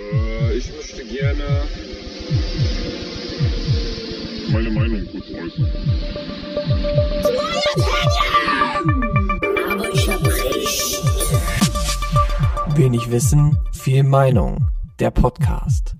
Äh, 0.00 0.56
ich 0.56 0.72
möchte 0.74 1.04
gerne 1.04 1.64
meine 4.50 4.70
Meinung 4.70 5.06
kurz 5.10 5.26
äußern. 5.30 5.72
Aber 9.70 9.92
ich 9.92 10.08
hab 10.08 10.26
recht. 10.26 11.02
Wenig 12.76 13.10
Wissen, 13.10 13.58
viel 13.72 14.04
Meinung. 14.04 14.68
Der 14.98 15.10
Podcast. 15.10 15.97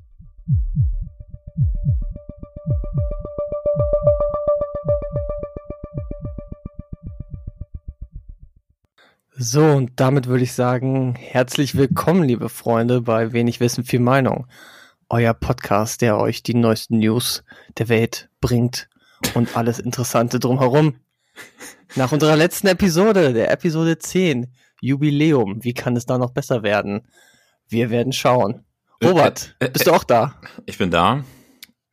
So, 9.41 9.63
und 9.63 9.93
damit 10.01 10.27
würde 10.27 10.43
ich 10.43 10.53
sagen, 10.53 11.15
herzlich 11.15 11.77
willkommen, 11.77 12.25
liebe 12.25 12.49
Freunde, 12.49 13.03
bei 13.03 13.33
Wenig 13.33 13.61
Wissen, 13.61 13.85
viel 13.85 14.01
Meinung. 14.01 14.49
Euer 15.09 15.33
Podcast, 15.33 16.03
der 16.03 16.19
euch 16.19 16.43
die 16.43 16.55
neuesten 16.55 16.99
News 16.99 17.45
der 17.79 17.89
Welt 17.89 18.31
bringt 18.41 18.89
und 19.35 19.57
alles 19.57 19.79
Interessante 19.79 20.41
drumherum. 20.41 20.97
Nach 21.95 22.11
unserer 22.11 22.35
letzten 22.35 22.67
Episode, 22.67 23.33
der 23.33 23.53
Episode 23.53 23.97
10, 24.01 24.53
Jubiläum, 24.81 25.63
wie 25.63 25.73
kann 25.73 25.95
es 25.95 26.05
da 26.05 26.19
noch 26.19 26.33
besser 26.33 26.65
werden? 26.65 27.07
Wir 27.69 27.91
werden 27.91 28.13
schauen. 28.13 28.65
Robert, 29.05 29.55
Äh, 29.61 29.67
äh, 29.67 29.71
bist 29.71 29.87
du 29.87 29.93
auch 29.93 30.03
da? 30.03 30.35
Ich 30.67 30.79
bin 30.79 30.91
da. 30.91 31.23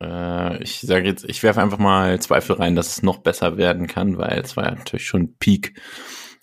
Äh, 0.01 0.63
ich 0.63 0.79
sage 0.79 1.07
jetzt, 1.07 1.23
ich 1.25 1.43
werfe 1.43 1.61
einfach 1.61 1.77
mal 1.77 2.19
Zweifel 2.19 2.55
rein, 2.55 2.75
dass 2.75 2.87
es 2.87 3.03
noch 3.03 3.19
besser 3.19 3.55
werden 3.55 3.85
kann, 3.85 4.17
weil 4.17 4.39
es 4.39 4.57
war 4.57 4.65
ja 4.65 4.71
natürlich 4.71 5.05
schon 5.05 5.35
Peak. 5.37 5.79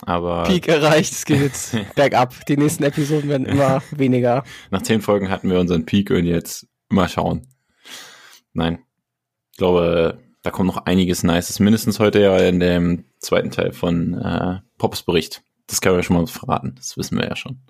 Aber 0.03 0.43
Peak 0.45 0.69
erreicht, 0.69 1.13
es 1.13 1.25
geht 1.25 1.41
jetzt 1.43 1.77
bergab. 1.95 2.45
Die 2.47 2.57
nächsten 2.57 2.83
Episoden 2.83 3.29
werden 3.29 3.47
immer 3.47 3.83
weniger. 3.93 4.45
nach 4.71 4.83
zehn 4.83 5.01
Folgen 5.01 5.31
hatten 5.31 5.49
wir 5.49 5.61
unseren 5.61 5.87
Peak 5.87 6.11
und 6.11 6.25
jetzt 6.25 6.67
mal 6.89 7.09
schauen. 7.09 7.47
Nein. 8.53 8.81
Ich 9.53 9.59
glaube, 9.59 10.19
da 10.43 10.51
kommt 10.51 10.67
noch 10.67 10.87
einiges 10.87 11.23
Nices. 11.23 11.61
Mindestens 11.61 12.01
heute 12.01 12.21
ja 12.21 12.37
in 12.39 12.59
dem 12.59 13.05
zweiten 13.19 13.51
Teil 13.51 13.73
von 13.73 14.15
äh, 14.15 14.61
Pops 14.79 15.03
Bericht. 15.03 15.43
Das 15.69 15.81
können 15.81 15.97
wir 15.97 16.03
schon 16.03 16.17
mal 16.17 16.27
verraten. 16.27 16.75
Das 16.77 16.97
wissen 16.97 17.17
wir 17.19 17.27
ja 17.27 17.37
schon. 17.37 17.61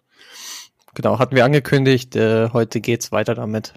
Genau, 0.94 1.18
hatten 1.18 1.36
wir 1.36 1.44
angekündigt. 1.44 2.16
Äh, 2.16 2.50
heute 2.50 2.80
geht's 2.80 3.12
weiter 3.12 3.34
damit. 3.34 3.74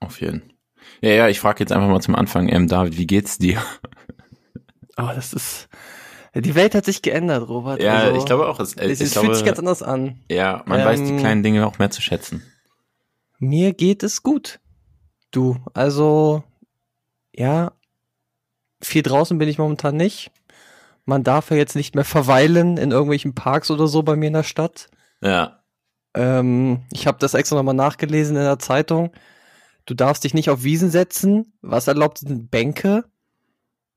Auf 0.00 0.20
jeden. 0.20 0.52
Ja, 1.00 1.10
ja, 1.10 1.28
ich 1.28 1.40
frage 1.40 1.60
jetzt 1.60 1.72
einfach 1.72 1.88
mal 1.88 2.00
zum 2.00 2.14
Anfang, 2.14 2.48
ähm, 2.48 2.68
David, 2.68 2.96
wie 2.96 3.06
geht's 3.06 3.38
dir? 3.38 3.62
Aber 4.96 5.14
das 5.14 5.32
ist. 5.32 5.68
Die 6.40 6.54
Welt 6.54 6.74
hat 6.74 6.84
sich 6.84 7.02
geändert, 7.02 7.48
Robert. 7.48 7.82
Ja, 7.82 7.94
Also, 7.98 8.18
ich 8.18 8.24
glaube 8.26 8.48
auch, 8.48 8.60
es, 8.60 8.74
Es, 8.74 9.00
es 9.00 9.12
glaube, 9.12 9.26
fühlt 9.26 9.36
sich 9.38 9.46
ganz 9.46 9.58
anders 9.58 9.82
an. 9.82 10.20
ja, 10.30 10.62
man 10.66 10.84
weiß 10.84 11.00
die 11.02 11.12
Ähm, 11.12 11.18
kleinen 11.18 11.42
Dinge 11.42 11.66
auch 11.66 11.78
mehr 11.78 11.90
zu 11.90 12.02
schätzen. 12.02 12.42
Mir 13.38 13.72
geht 13.74 14.02
es 14.02 14.22
gut. 14.22 14.60
Du, 15.30 15.56
also, 15.74 16.42
ja, 17.34 17.72
viel 18.82 19.02
draußen 19.02 19.36
bin 19.38 19.48
ich 19.48 19.58
momentan 19.58 19.96
nicht. 19.96 20.30
Man 21.04 21.22
darf 21.22 21.50
ja 21.50 21.56
jetzt 21.56 21.76
nicht 21.76 21.94
mehr 21.94 22.04
verweilen 22.04 22.76
in 22.78 22.90
irgendwelchen 22.90 23.34
Parks 23.34 23.70
oder 23.70 23.86
so 23.86 24.02
bei 24.02 24.16
mir 24.16 24.26
in 24.28 24.32
der 24.32 24.42
Stadt. 24.42 24.88
Ja, 25.20 25.62
Ähm, 26.14 26.80
ich 26.92 27.06
habe 27.06 27.18
das 27.20 27.34
extra 27.34 27.56
nochmal 27.56 27.74
nachgelesen 27.74 28.36
in 28.36 28.42
der 28.42 28.58
Zeitung. 28.58 29.12
Du 29.84 29.94
darfst 29.94 30.24
dich 30.24 30.34
nicht 30.34 30.50
auf 30.50 30.64
Wiesen 30.64 30.90
setzen. 30.90 31.52
Was 31.62 31.86
erlaubt 31.88 32.18
sind 32.18 32.50
Bänke 32.50 33.04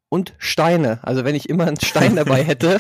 und 0.09 0.33
Steine. 0.37 0.99
Also 1.03 1.23
wenn 1.23 1.35
ich 1.35 1.49
immer 1.49 1.67
einen 1.67 1.79
Stein 1.79 2.15
dabei 2.15 2.43
hätte, 2.43 2.79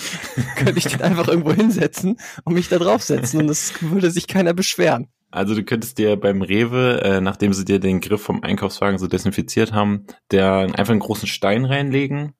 könnte 0.55 0.77
ich 0.77 0.85
den 0.87 1.01
einfach 1.01 1.27
irgendwo 1.27 1.53
hinsetzen 1.53 2.19
und 2.43 2.53
mich 2.53 2.69
da 2.69 2.77
draufsetzen 2.79 3.39
und 3.41 3.49
es 3.49 3.73
würde 3.81 4.11
sich 4.11 4.27
keiner 4.27 4.53
beschweren. 4.53 5.07
Also 5.31 5.53
du 5.53 5.63
könntest 5.63 5.99
dir 5.99 6.15
beim 6.15 6.41
Rewe, 6.41 7.01
äh, 7.03 7.21
nachdem 7.21 7.53
sie 7.53 7.63
dir 7.63 7.79
den 7.79 8.01
Griff 8.01 8.21
vom 8.23 8.41
Einkaufswagen 8.43 8.97
so 8.97 9.05
desinfiziert 9.07 9.73
haben, 9.73 10.07
der 10.31 10.61
einfach 10.73 10.89
einen 10.89 10.99
großen 10.99 11.27
Stein 11.27 11.65
reinlegen, 11.65 12.33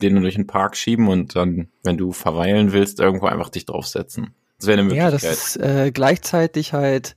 den 0.00 0.14
du 0.14 0.22
durch 0.22 0.36
den 0.36 0.46
Park 0.46 0.76
schieben 0.76 1.08
und 1.08 1.36
dann, 1.36 1.68
wenn 1.84 1.98
du 1.98 2.12
verweilen 2.12 2.72
willst, 2.72 3.00
irgendwo 3.00 3.26
einfach 3.26 3.50
dich 3.50 3.66
draufsetzen. 3.66 4.34
Das 4.58 4.66
wäre 4.66 4.80
eine 4.80 4.94
Ja, 4.94 5.04
Möglichkeit. 5.06 5.30
das 5.32 5.56
ist 5.56 5.62
äh, 5.62 5.90
gleichzeitig 5.92 6.72
halt 6.72 7.16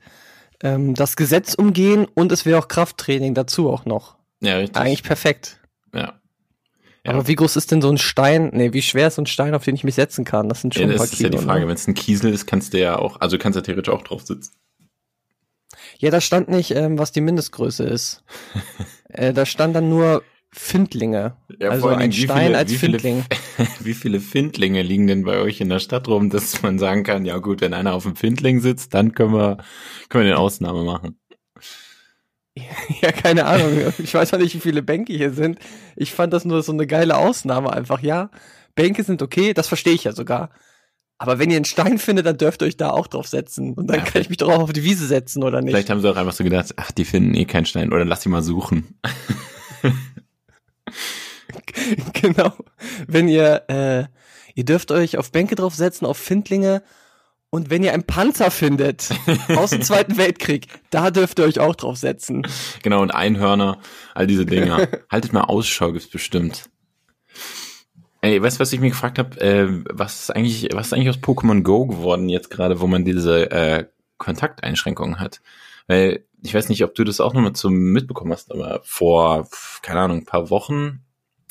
ähm, 0.62 0.96
das 0.96 1.16
Gesetz 1.16 1.54
umgehen 1.54 2.06
und 2.14 2.34
es 2.34 2.46
wäre 2.46 2.60
auch 2.60 2.68
Krafttraining 2.68 3.34
dazu 3.36 3.70
auch 3.70 3.86
noch. 3.86 4.18
ja, 4.42 4.58
richtig. 4.58 4.76
Eigentlich 4.76 5.04
perfekt. 5.04 5.62
Ja. 7.06 7.12
Aber 7.14 7.28
wie 7.28 7.36
groß 7.36 7.56
ist 7.56 7.72
denn 7.72 7.82
so 7.82 7.90
ein 7.90 7.98
Stein? 7.98 8.50
Nee, 8.54 8.74
wie 8.74 8.82
schwer 8.82 9.08
ist 9.08 9.16
so 9.16 9.22
ein 9.22 9.26
Stein, 9.28 9.54
auf 9.56 9.64
den 9.64 9.76
ich 9.76 9.84
mich 9.84 9.96
setzen 9.96 10.26
kann? 10.26 10.50
Das 10.50 10.62
sind 10.62 10.74
schon 10.74 10.84
ja, 10.84 10.90
ein 10.90 10.98
paar 10.98 11.06
das 11.06 11.14
ist 11.14 11.22
ja 11.22 11.30
Kilo. 11.30 11.40
die 11.42 11.46
Frage. 11.46 11.62
ne? 11.62 11.68
Wenn 11.68 11.76
es 11.76 11.88
ein 11.88 11.94
Kiesel 11.94 12.34
ist, 12.34 12.46
kannst 12.48 12.74
du 12.74 12.80
ja 12.80 12.98
auch, 12.98 13.22
also 13.22 13.38
du 13.38 13.42
kannst 13.44 13.56
ja 13.56 13.62
theoretisch 13.62 13.94
auch 13.94 14.02
drauf 14.04 14.24
sitzen. 14.24 14.54
Ja, 15.98 16.12
da 16.12 16.20
stand 16.20 16.50
nicht, 16.50 16.72
ähm, 16.72 16.98
was 16.98 17.12
die 17.12 17.22
Mindestgröße 17.22 17.84
ist. 17.84 18.24
äh, 19.10 19.34
da 19.34 19.46
stand 19.46 19.76
dann 19.76 19.90
nur 19.90 20.24
Findlinge. 20.52 21.36
Ja, 21.60 21.70
also 21.70 21.90
ein 21.90 22.12
Stein 22.12 22.46
viele- 22.48 22.58
als 22.58 22.72
wie 22.72 22.76
viele- 22.78 23.00
Findling. 23.00 23.26
Wie 23.80 23.94
viele 23.94 24.20
Findlinge 24.20 24.82
liegen 24.82 25.08
denn 25.08 25.24
bei 25.24 25.38
euch 25.40 25.62
in 25.62 25.70
der 25.70 25.80
Stadt 25.80 26.08
rum, 26.10 26.30
dass 26.30 26.62
man 26.62 26.78
sagen 26.80 27.04
kann, 27.04 27.24
ja 27.26 27.38
gut, 27.38 27.62
wenn 27.62 27.74
einer 27.74 27.94
auf 27.94 28.04
dem 28.04 28.16
Findling 28.16 28.60
sitzt, 28.60 28.94
dann 28.94 29.14
können 29.14 29.34
wir, 29.34 29.58
können 30.10 30.26
wir 30.26 30.32
eine 30.34 30.40
Ausnahme 30.40 30.84
machen. 30.84 31.18
ja, 33.02 33.12
keine 33.12 33.46
Ahnung. 33.46 33.94
Ich 33.98 34.14
weiß 34.14 34.34
auch 34.34 34.38
nicht, 34.38 34.56
wie 34.56 34.60
viele 34.60 34.82
Bänke 34.82 35.14
hier 35.14 35.32
sind. 35.32 35.60
Ich 35.96 36.14
fand 36.14 36.34
das 36.34 36.46
nur 36.46 36.64
so 36.64 36.72
eine 36.72 36.88
geile 36.88 37.18
Ausnahme 37.18 37.74
einfach. 37.74 38.02
Ja, 38.02 38.30
Bänke 38.76 39.04
sind 39.04 39.22
okay, 39.22 39.54
das 39.54 39.68
verstehe 39.68 39.94
ich 39.94 40.06
ja 40.06 40.14
sogar. 40.14 40.50
Aber 41.18 41.40
wenn 41.40 41.50
ihr 41.50 41.56
einen 41.56 41.66
Stein 41.66 41.98
findet, 41.98 42.26
dann 42.26 42.38
dürft 42.38 42.62
ihr 42.62 42.68
euch 42.68 42.78
da 42.78 42.90
auch 42.90 43.08
drauf 43.08 43.28
setzen. 43.28 43.74
Und 43.74 43.88
dann 43.88 44.00
Ja, 44.00 44.06
kann 44.06 44.22
ich 44.22 44.30
mich 44.30 44.38
doch 44.38 44.50
auch 44.50 44.60
auf 44.60 44.74
die 44.74 44.84
Wiese 44.84 45.08
setzen, 45.08 45.44
oder 45.44 45.62
nicht? 45.62 45.72
Vielleicht 45.72 45.90
haben 45.90 46.02
sie 46.02 46.10
auch 46.10 46.18
einfach 46.18 46.34
so 46.34 46.44
gedacht, 46.44 46.74
ach, 46.76 46.92
die 46.92 47.06
finden 47.06 47.36
eh 47.36 47.46
keinen 47.46 47.66
Stein 47.66 47.94
oder 47.94 48.04
lass 48.04 48.22
sie 48.22 48.30
mal 48.30 48.44
suchen. 48.44 49.00
genau. 52.14 52.54
Wenn 53.08 53.30
ihr, 53.30 53.64
äh, 53.70 54.06
ihr 54.56 54.66
dürft 54.66 54.92
euch 54.92 55.18
auf 55.18 55.32
Bänke 55.32 55.56
draufsetzen, 55.56 56.06
auf 56.06 56.18
Findlinge. 56.18 56.84
Und 57.56 57.70
wenn 57.70 57.86
ihr 57.86 57.94
einen 57.94 58.04
Panzer 58.04 58.52
findet 58.52 59.12
aus 59.56 59.70
dem 59.70 59.82
Zweiten 59.82 60.18
Weltkrieg, 60.18 60.68
da 60.90 61.10
dürft 61.10 61.40
ihr 61.40 61.46
euch 61.46 61.62
auch 61.62 61.74
draufsetzen. 61.74 62.46
Genau, 62.84 63.02
und 63.02 63.12
Einhörner, 63.12 63.80
all 64.14 64.28
diese 64.28 64.46
Dinger. 64.46 64.90
Haltet 65.10 65.32
mal 65.32 65.46
Ausschau, 65.46 65.94
gibt's 65.94 66.10
bestimmt. 66.10 66.70
Ey, 68.20 68.42
weißt 68.42 68.58
du, 68.58 68.60
was 68.60 68.74
ich 68.74 68.82
mir 68.82 68.90
gefragt 68.90 69.20
habe? 69.20 69.40
Äh, 69.40 69.70
was 69.90 70.24
ist 70.24 70.36
eigentlich, 70.36 70.68
was 70.74 70.88
ist 70.88 70.94
eigentlich 70.94 71.08
aus 71.08 71.20
Pokémon 71.20 71.62
Go 71.62 71.86
geworden 71.86 72.28
jetzt 72.28 72.50
gerade, 72.50 72.82
wo 72.82 72.88
man 72.88 73.06
diese 73.06 73.50
äh, 73.50 73.86
Kontakteinschränkungen 74.18 75.22
hat? 75.22 75.40
Weil 75.88 76.26
ich 76.44 76.54
weiß 76.54 76.68
nicht, 76.68 76.84
ob 76.84 76.94
du 76.94 77.06
das 77.06 77.22
auch 77.22 77.34
nochmal 77.34 77.54
zum 77.54 77.74
mitbekommen 77.74 78.34
hast, 78.34 78.52
aber 78.52 78.82
vor, 78.84 79.48
keine 79.82 80.02
Ahnung, 80.02 80.18
ein 80.18 80.26
paar 80.26 80.50
Wochen 80.50 81.05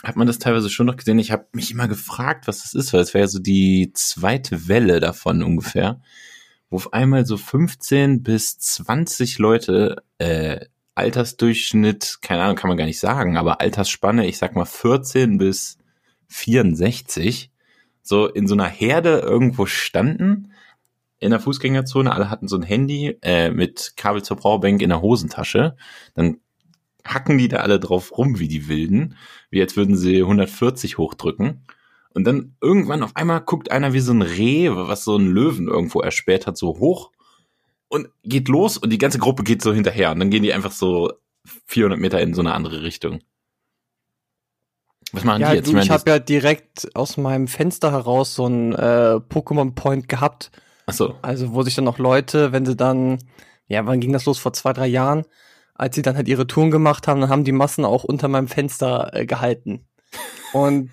hat 0.04 0.16
man 0.16 0.26
das 0.26 0.38
teilweise 0.38 0.70
schon 0.70 0.86
noch 0.86 0.96
gesehen. 0.96 1.18
Ich 1.18 1.32
habe 1.32 1.46
mich 1.52 1.70
immer 1.70 1.88
gefragt, 1.88 2.46
was 2.46 2.62
das 2.62 2.74
ist, 2.74 2.92
weil 2.92 3.00
es 3.00 3.14
wäre 3.14 3.24
ja 3.24 3.28
so 3.28 3.38
die 3.38 3.90
zweite 3.94 4.68
Welle 4.68 5.00
davon 5.00 5.42
ungefähr, 5.42 6.00
wo 6.70 6.76
auf 6.76 6.92
einmal 6.92 7.26
so 7.26 7.36
15 7.36 8.22
bis 8.22 8.58
20 8.58 9.38
Leute 9.38 10.02
äh, 10.18 10.66
Altersdurchschnitt, 10.94 12.18
keine 12.22 12.42
Ahnung, 12.42 12.56
kann 12.56 12.68
man 12.68 12.76
gar 12.76 12.86
nicht 12.86 13.00
sagen, 13.00 13.36
aber 13.36 13.60
Altersspanne, 13.60 14.26
ich 14.26 14.38
sag 14.38 14.54
mal 14.54 14.64
14 14.64 15.38
bis 15.38 15.78
64, 16.28 17.50
so 18.02 18.28
in 18.28 18.46
so 18.46 18.54
einer 18.54 18.68
Herde 18.68 19.20
irgendwo 19.20 19.66
standen, 19.66 20.52
in 21.18 21.30
der 21.30 21.40
Fußgängerzone, 21.40 22.12
alle 22.12 22.30
hatten 22.30 22.48
so 22.48 22.56
ein 22.56 22.62
Handy 22.62 23.16
äh, 23.22 23.50
mit 23.50 23.94
Kabel 23.96 24.22
zur 24.22 24.36
Powerbank 24.36 24.82
in 24.82 24.90
der 24.90 25.00
Hosentasche, 25.00 25.76
dann 26.14 26.38
hacken 27.04 27.38
die 27.38 27.48
da 27.48 27.58
alle 27.58 27.80
drauf 27.80 28.16
rum 28.16 28.38
wie 28.38 28.48
die 28.48 28.68
Wilden, 28.68 29.16
wie 29.54 29.62
als 29.62 29.76
würden 29.76 29.96
sie 29.96 30.18
140 30.20 30.98
hochdrücken. 30.98 31.64
Und 32.10 32.24
dann 32.24 32.54
irgendwann 32.60 33.02
auf 33.02 33.16
einmal 33.16 33.40
guckt 33.40 33.70
einer 33.72 33.92
wie 33.92 34.00
so 34.00 34.12
ein 34.12 34.22
Reh, 34.22 34.68
was 34.70 35.04
so 35.04 35.16
einen 35.16 35.28
Löwen 35.28 35.66
irgendwo 35.68 36.00
erspäht 36.00 36.46
hat, 36.46 36.56
so 36.58 36.78
hoch 36.78 37.10
und 37.88 38.08
geht 38.22 38.48
los 38.48 38.76
und 38.78 38.90
die 38.90 38.98
ganze 38.98 39.18
Gruppe 39.18 39.42
geht 39.42 39.62
so 39.62 39.72
hinterher 39.72 40.12
und 40.12 40.18
dann 40.20 40.30
gehen 40.30 40.42
die 40.42 40.52
einfach 40.52 40.70
so 40.72 41.12
400 41.66 41.98
Meter 41.98 42.20
in 42.20 42.34
so 42.34 42.40
eine 42.40 42.52
andere 42.54 42.82
Richtung. 42.82 43.20
Was 45.12 45.24
machen 45.24 45.42
Ja, 45.42 45.50
die 45.50 45.56
jetzt? 45.56 45.66
du, 45.66 45.70
ich 45.70 45.76
meine, 45.76 45.90
habe 45.90 46.10
ja 46.10 46.18
direkt 46.18 46.88
aus 46.96 47.16
meinem 47.16 47.46
Fenster 47.48 47.92
heraus 47.92 48.34
so 48.34 48.46
ein 48.46 48.72
äh, 48.74 49.20
Pokémon 49.28 49.74
Point 49.74 50.08
gehabt. 50.08 50.50
das- 50.86 51.00
Achso, 51.00 51.14
Also 51.22 51.52
wo 51.54 51.62
sich 51.62 51.74
dann 51.74 51.84
noch 51.84 51.98
Leute, 51.98 52.52
wenn 52.52 52.66
sie 52.66 52.76
dann, 52.76 53.18
ja, 53.68 53.86
wann 53.86 54.00
ging 54.00 54.12
das 54.12 54.24
los? 54.24 54.38
Vor 54.38 54.52
zwei, 54.52 54.72
drei 54.72 54.86
Jahren, 54.86 55.24
als 55.74 55.94
sie 55.94 56.02
dann 56.02 56.16
halt 56.16 56.28
ihre 56.28 56.46
Touren 56.46 56.70
gemacht 56.70 57.08
haben, 57.08 57.20
dann 57.20 57.30
haben 57.30 57.44
die 57.44 57.52
Massen 57.52 57.84
auch 57.84 58.04
unter 58.04 58.28
meinem 58.28 58.48
Fenster 58.48 59.10
äh, 59.12 59.26
gehalten. 59.26 59.84
Und 60.52 60.90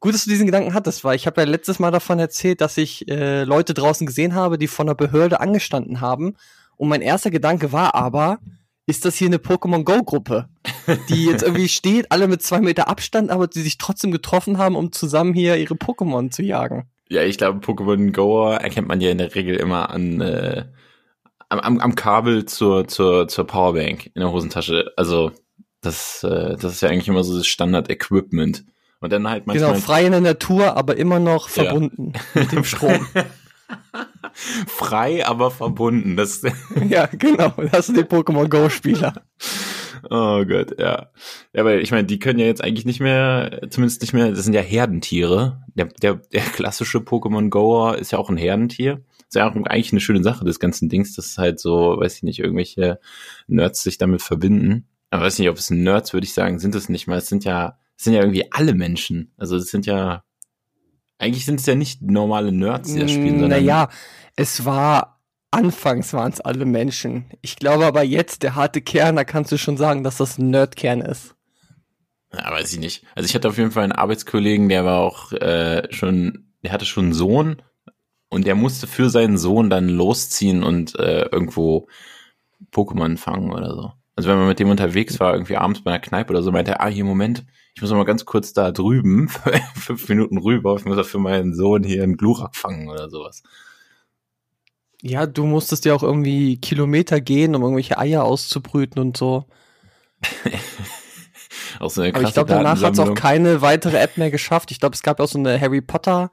gut, 0.00 0.14
dass 0.14 0.24
du 0.24 0.30
diesen 0.30 0.46
Gedanken 0.46 0.74
hattest, 0.74 1.04
weil 1.04 1.16
ich 1.16 1.26
habe 1.26 1.40
ja 1.40 1.46
letztes 1.46 1.78
Mal 1.78 1.90
davon 1.90 2.18
erzählt, 2.18 2.60
dass 2.60 2.76
ich 2.76 3.08
äh, 3.08 3.44
Leute 3.44 3.74
draußen 3.74 4.06
gesehen 4.06 4.34
habe, 4.34 4.58
die 4.58 4.66
von 4.66 4.86
der 4.86 4.94
Behörde 4.94 5.40
angestanden 5.40 6.00
haben. 6.00 6.36
Und 6.76 6.88
mein 6.88 7.02
erster 7.02 7.30
Gedanke 7.30 7.72
war 7.72 7.94
aber, 7.94 8.38
ist 8.86 9.04
das 9.04 9.16
hier 9.16 9.28
eine 9.28 9.38
Pokémon 9.38 9.84
Go 9.84 10.02
Gruppe, 10.02 10.48
die 11.08 11.26
jetzt 11.26 11.42
irgendwie 11.44 11.68
steht, 11.68 12.10
alle 12.12 12.28
mit 12.28 12.42
zwei 12.42 12.60
Meter 12.60 12.88
Abstand, 12.88 13.30
aber 13.30 13.46
die 13.46 13.62
sich 13.62 13.78
trotzdem 13.78 14.12
getroffen 14.12 14.58
haben, 14.58 14.76
um 14.76 14.92
zusammen 14.92 15.34
hier 15.34 15.56
ihre 15.56 15.74
Pokémon 15.74 16.30
zu 16.30 16.42
jagen. 16.42 16.88
Ja, 17.08 17.22
ich 17.22 17.38
glaube, 17.38 17.60
Pokémon 17.60 18.12
Go 18.12 18.48
erkennt 18.48 18.88
man 18.88 19.00
ja 19.00 19.10
in 19.10 19.18
der 19.18 19.34
Regel 19.34 19.56
immer 19.56 19.90
an, 19.90 20.20
äh, 20.20 20.64
am, 21.48 21.60
am, 21.60 21.80
am 21.80 21.94
Kabel 21.94 22.44
zur, 22.44 22.88
zur, 22.88 23.28
zur 23.28 23.46
Powerbank 23.46 24.06
in 24.06 24.20
der 24.20 24.32
Hosentasche. 24.32 24.92
Also, 24.96 25.32
das, 25.80 26.24
äh, 26.24 26.56
das 26.56 26.72
ist 26.72 26.80
ja 26.80 26.88
eigentlich 26.88 27.08
immer 27.08 27.24
so 27.24 27.36
das 27.36 27.46
Standard-Equipment. 27.46 28.64
Und 29.00 29.12
dann 29.12 29.28
halt 29.28 29.46
manchmal. 29.46 29.72
Genau, 29.72 29.80
frei 29.80 30.04
in 30.06 30.12
der 30.12 30.20
Natur, 30.20 30.76
aber 30.76 30.96
immer 30.96 31.18
noch 31.18 31.48
verbunden 31.48 32.14
mit 32.34 32.52
dem 32.52 32.64
Strom. 32.64 33.06
frei, 34.66 35.26
aber 35.26 35.50
verbunden. 35.50 36.16
Das, 36.16 36.42
ja, 36.88 37.06
genau. 37.06 37.52
Das 37.70 37.86
sind 37.86 37.98
die 37.98 38.04
Pokémon 38.04 38.48
Go-Spieler. 38.48 39.22
oh 40.10 40.44
Gott, 40.44 40.78
ja. 40.78 41.10
Ja, 41.52 41.60
aber 41.60 41.78
ich 41.78 41.90
meine, 41.90 42.04
die 42.04 42.18
können 42.18 42.38
ja 42.38 42.46
jetzt 42.46 42.64
eigentlich 42.64 42.86
nicht 42.86 43.00
mehr, 43.00 43.68
zumindest 43.70 44.00
nicht 44.00 44.12
mehr, 44.12 44.30
das 44.30 44.44
sind 44.44 44.54
ja 44.54 44.62
Herdentiere. 44.62 45.62
Der, 45.74 45.86
der, 45.86 46.14
der 46.32 46.42
klassische 46.42 46.98
Pokémon 46.98 47.50
Goer 47.50 47.98
ist 47.98 48.12
ja 48.12 48.18
auch 48.18 48.30
ein 48.30 48.36
Herdentier. 48.38 49.02
Ist 49.28 49.34
ja 49.34 49.48
auch 49.48 49.54
eigentlich 49.54 49.92
eine 49.92 50.00
schöne 50.00 50.22
Sache 50.22 50.44
des 50.44 50.60
ganzen 50.60 50.88
Dings, 50.88 51.14
dass 51.14 51.38
halt 51.38 51.58
so, 51.58 51.96
weiß 51.98 52.16
ich 52.16 52.22
nicht, 52.22 52.38
irgendwelche 52.38 53.00
Nerds 53.48 53.82
sich 53.82 53.98
damit 53.98 54.22
verbinden. 54.22 54.88
Aber 55.10 55.24
weiß 55.24 55.38
nicht, 55.38 55.48
ob 55.48 55.56
es 55.56 55.70
Nerds, 55.70 56.12
würde 56.12 56.26
ich 56.26 56.34
sagen, 56.34 56.58
sind 56.58 56.74
es 56.74 56.88
nicht 56.88 57.06
mal. 57.06 57.18
Es 57.18 57.28
sind 57.28 57.44
ja, 57.44 57.78
es 57.96 58.04
sind 58.04 58.14
ja 58.14 58.20
irgendwie 58.20 58.50
alle 58.52 58.74
Menschen. 58.74 59.32
Also 59.36 59.56
es 59.56 59.68
sind 59.68 59.86
ja, 59.86 60.24
eigentlich 61.18 61.44
sind 61.44 61.60
es 61.60 61.66
ja 61.66 61.74
nicht 61.74 62.02
normale 62.02 62.52
Nerds, 62.52 62.92
die 62.92 63.00
das 63.00 63.10
spielen, 63.10 63.40
sondern. 63.40 63.60
Naja, 63.60 63.88
es 64.36 64.64
war, 64.64 65.20
anfangs 65.50 66.12
waren 66.12 66.32
es 66.32 66.40
alle 66.40 66.64
Menschen. 66.64 67.26
Ich 67.40 67.56
glaube 67.56 67.86
aber 67.86 68.02
jetzt, 68.02 68.42
der 68.42 68.54
harte 68.54 68.80
Kern, 68.80 69.16
da 69.16 69.24
kannst 69.24 69.50
du 69.50 69.58
schon 69.58 69.76
sagen, 69.76 70.04
dass 70.04 70.18
das 70.18 70.38
ein 70.38 70.50
Nerdkern 70.50 71.00
ist. 71.00 71.34
Ja, 72.32 72.50
weiß 72.50 72.72
ich 72.72 72.78
nicht. 72.78 73.04
Also 73.14 73.26
ich 73.26 73.34
hatte 73.34 73.48
auf 73.48 73.56
jeden 73.56 73.70
Fall 73.70 73.84
einen 73.84 73.92
Arbeitskollegen, 73.92 74.68
der 74.68 74.84
war 74.84 74.98
auch 74.98 75.32
äh, 75.32 75.90
schon, 75.92 76.52
der 76.62 76.72
hatte 76.72 76.84
schon 76.84 77.06
einen 77.06 77.14
Sohn 77.14 77.62
und 78.28 78.46
der 78.46 78.54
musste 78.54 78.86
für 78.86 79.10
seinen 79.10 79.38
Sohn 79.38 79.70
dann 79.70 79.88
losziehen 79.88 80.62
und 80.62 80.98
äh, 80.98 81.26
irgendwo 81.30 81.88
Pokémon 82.72 83.16
fangen 83.16 83.52
oder 83.52 83.74
so. 83.74 83.92
Also 84.16 84.30
wenn 84.30 84.38
man 84.38 84.48
mit 84.48 84.58
dem 84.58 84.70
unterwegs 84.70 85.20
war, 85.20 85.34
irgendwie 85.34 85.56
abends 85.56 85.82
bei 85.82 85.90
einer 85.90 86.00
Kneipe 86.00 86.30
oder 86.30 86.42
so, 86.42 86.50
meinte 86.50 86.72
er, 86.72 86.80
ah, 86.80 86.88
hier, 86.88 87.04
Moment, 87.04 87.44
ich 87.74 87.82
muss 87.82 87.90
noch 87.90 87.98
mal 87.98 88.04
ganz 88.04 88.24
kurz 88.24 88.54
da 88.54 88.72
drüben, 88.72 89.28
fünf 89.74 90.08
Minuten 90.08 90.38
rüber, 90.38 90.74
ich 90.76 90.86
muss 90.86 91.06
für 91.06 91.18
meinen 91.18 91.54
Sohn 91.54 91.84
hier 91.84 92.02
einen 92.02 92.16
Glurak 92.16 92.56
fangen 92.56 92.88
oder 92.88 93.10
sowas. 93.10 93.42
Ja, 95.02 95.26
du 95.26 95.44
musstest 95.44 95.84
ja 95.84 95.94
auch 95.94 96.02
irgendwie 96.02 96.58
Kilometer 96.58 97.20
gehen, 97.20 97.54
um 97.54 97.62
irgendwelche 97.62 97.98
Eier 97.98 98.24
auszubrüten 98.24 99.00
und 99.00 99.18
so. 99.18 99.44
auch 101.78 101.90
so 101.90 102.00
eine 102.00 102.14
Aber 102.14 102.22
ich 102.22 102.32
glaube, 102.32 102.48
danach 102.48 102.80
hat 102.80 102.94
es 102.94 102.98
auch 102.98 103.14
keine 103.14 103.60
weitere 103.60 103.98
App 103.98 104.16
mehr 104.16 104.30
geschafft. 104.30 104.70
Ich 104.70 104.80
glaube, 104.80 104.94
es 104.94 105.02
gab 105.02 105.20
auch 105.20 105.28
so 105.28 105.38
eine 105.38 105.60
Harry 105.60 105.82
Potter 105.82 106.30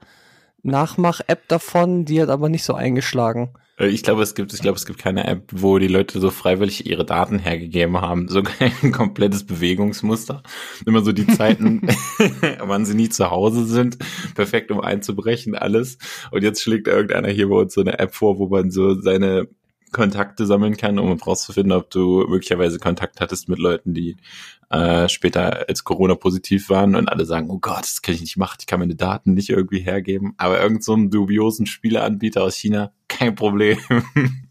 Nachmach-App 0.64 1.46
davon, 1.48 2.04
die 2.04 2.20
hat 2.20 2.28
aber 2.28 2.48
nicht 2.48 2.64
so 2.64 2.74
eingeschlagen. 2.74 3.50
Äh, 3.78 3.88
ich 3.88 4.02
glaube, 4.02 4.22
es 4.22 4.34
gibt, 4.34 4.52
ich 4.52 4.60
glaube, 4.60 4.76
es 4.76 4.86
gibt 4.86 4.98
keine 4.98 5.26
App, 5.26 5.48
wo 5.52 5.78
die 5.78 5.88
Leute 5.88 6.20
so 6.20 6.30
freiwillig 6.30 6.86
ihre 6.86 7.04
Daten 7.04 7.38
hergegeben 7.38 8.00
haben. 8.00 8.28
Sogar 8.28 8.54
ein 8.60 8.92
komplettes 8.92 9.44
Bewegungsmuster. 9.44 10.42
Immer 10.86 11.02
so 11.02 11.12
die 11.12 11.26
Zeiten, 11.26 11.82
wann 12.60 12.84
sie 12.84 12.94
nie 12.94 13.08
zu 13.08 13.30
Hause 13.30 13.64
sind. 13.66 13.98
Perfekt, 14.34 14.70
um 14.70 14.80
einzubrechen, 14.80 15.54
alles. 15.54 15.98
Und 16.30 16.42
jetzt 16.42 16.62
schlägt 16.62 16.88
irgendeiner 16.88 17.28
hier 17.28 17.48
bei 17.48 17.56
uns 17.56 17.74
so 17.74 17.80
eine 17.80 17.98
App 17.98 18.14
vor, 18.14 18.38
wo 18.38 18.48
man 18.48 18.70
so 18.70 19.00
seine 19.00 19.48
Kontakte 19.92 20.44
sammeln 20.44 20.76
kann, 20.76 20.98
um 20.98 21.16
herauszufinden, 21.16 21.72
ob 21.72 21.88
du 21.88 22.26
möglicherweise 22.28 22.80
Kontakt 22.80 23.20
hattest 23.20 23.48
mit 23.48 23.60
Leuten, 23.60 23.94
die 23.94 24.16
äh, 24.70 25.08
später 25.08 25.68
als 25.68 25.84
Corona 25.84 26.14
positiv 26.14 26.68
waren 26.70 26.94
und 26.94 27.08
alle 27.08 27.24
sagen, 27.24 27.50
oh 27.50 27.58
Gott, 27.58 27.82
das 27.82 28.02
kann 28.02 28.14
ich 28.14 28.20
nicht 28.20 28.36
machen, 28.36 28.56
ich 28.60 28.66
kann 28.66 28.80
meine 28.80 28.96
Daten 28.96 29.34
nicht 29.34 29.50
irgendwie 29.50 29.80
hergeben. 29.80 30.34
Aber 30.36 30.60
irgend 30.60 30.84
so 30.84 30.94
einen 30.94 31.10
dubiosen 31.10 31.66
Spieleanbieter 31.66 32.42
aus 32.42 32.56
China, 32.56 32.92
kein 33.08 33.34
Problem. 33.34 33.78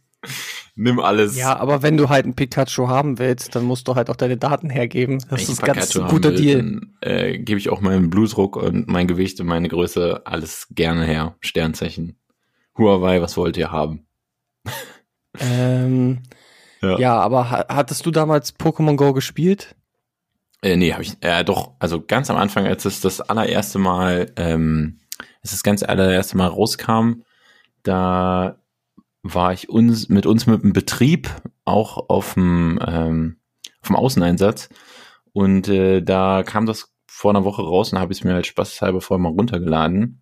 Nimm 0.75 0.99
alles. 0.99 1.37
Ja, 1.37 1.57
aber 1.57 1.83
wenn 1.83 1.97
du 1.97 2.09
halt 2.09 2.25
ein 2.25 2.33
Pikachu 2.33 2.87
haben 2.87 3.19
willst, 3.19 3.55
dann 3.55 3.63
musst 3.63 3.87
du 3.87 3.95
halt 3.95 4.09
auch 4.09 4.15
deine 4.15 4.37
Daten 4.37 4.71
hergeben. 4.71 5.23
Das 5.29 5.47
ist 5.47 5.63
ein 5.63 5.73
ganz 5.73 5.93
guter 5.93 6.31
will, 6.31 6.37
Deal. 6.37 6.57
Dann, 6.57 6.95
äh, 7.01 7.37
gebe 7.37 7.59
ich 7.59 7.69
auch 7.69 7.79
meinen 7.81 8.09
Blutdruck 8.09 8.55
und 8.55 8.87
mein 8.87 9.05
Gewicht 9.05 9.39
und 9.39 9.45
meine 9.45 9.67
Größe 9.67 10.23
alles 10.25 10.67
gerne 10.71 11.05
her. 11.05 11.35
Sternzeichen. 11.41 12.17
Huawei, 12.75 13.21
was 13.21 13.37
wollt 13.37 13.55
ihr 13.57 13.71
haben? 13.71 14.07
Ähm, 15.39 16.23
ja. 16.81 16.97
ja, 16.97 17.19
aber 17.19 17.51
hattest 17.51 18.05
du 18.07 18.11
damals 18.11 18.57
Pokémon 18.57 18.95
Go 18.95 19.13
gespielt? 19.13 19.75
Äh, 20.63 20.77
nee, 20.77 20.93
habe 20.93 21.03
ich, 21.03 21.17
äh, 21.19 21.43
doch, 21.43 21.73
also 21.79 22.01
ganz 22.01 22.29
am 22.29 22.37
Anfang, 22.37 22.65
als 22.65 22.85
es 22.85 23.01
das 23.01 23.19
allererste 23.19 23.79
Mal, 23.79 24.31
ähm, 24.37 24.99
als 25.41 25.51
das 25.51 25.61
ganze 25.61 25.89
allererste 25.89 26.37
Mal 26.37 26.47
rauskam, 26.47 27.23
da 27.83 28.61
war 29.23 29.51
ich 29.51 29.67
uns, 29.67 30.07
mit 30.07 30.25
uns 30.25 30.47
mit 30.47 30.63
dem 30.63 30.71
Betrieb 30.71 31.29
auch 31.65 32.09
auf 32.09 32.35
dem, 32.35 32.79
ähm, 32.87 33.37
vom 33.81 33.97
Außeneinsatz 33.97 34.69
und 35.33 35.67
äh, 35.67 36.01
da 36.01 36.43
kam 36.43 36.65
das 36.65 36.93
vor 37.07 37.31
einer 37.31 37.43
Woche 37.43 37.61
raus 37.61 37.91
und 37.91 37.99
habe 37.99 38.13
ich 38.13 38.19
es 38.19 38.23
mir 38.23 38.33
halt 38.33 38.47
spaßhalber 38.47 39.01
vorher 39.01 39.21
mal 39.21 39.33
runtergeladen 39.33 40.21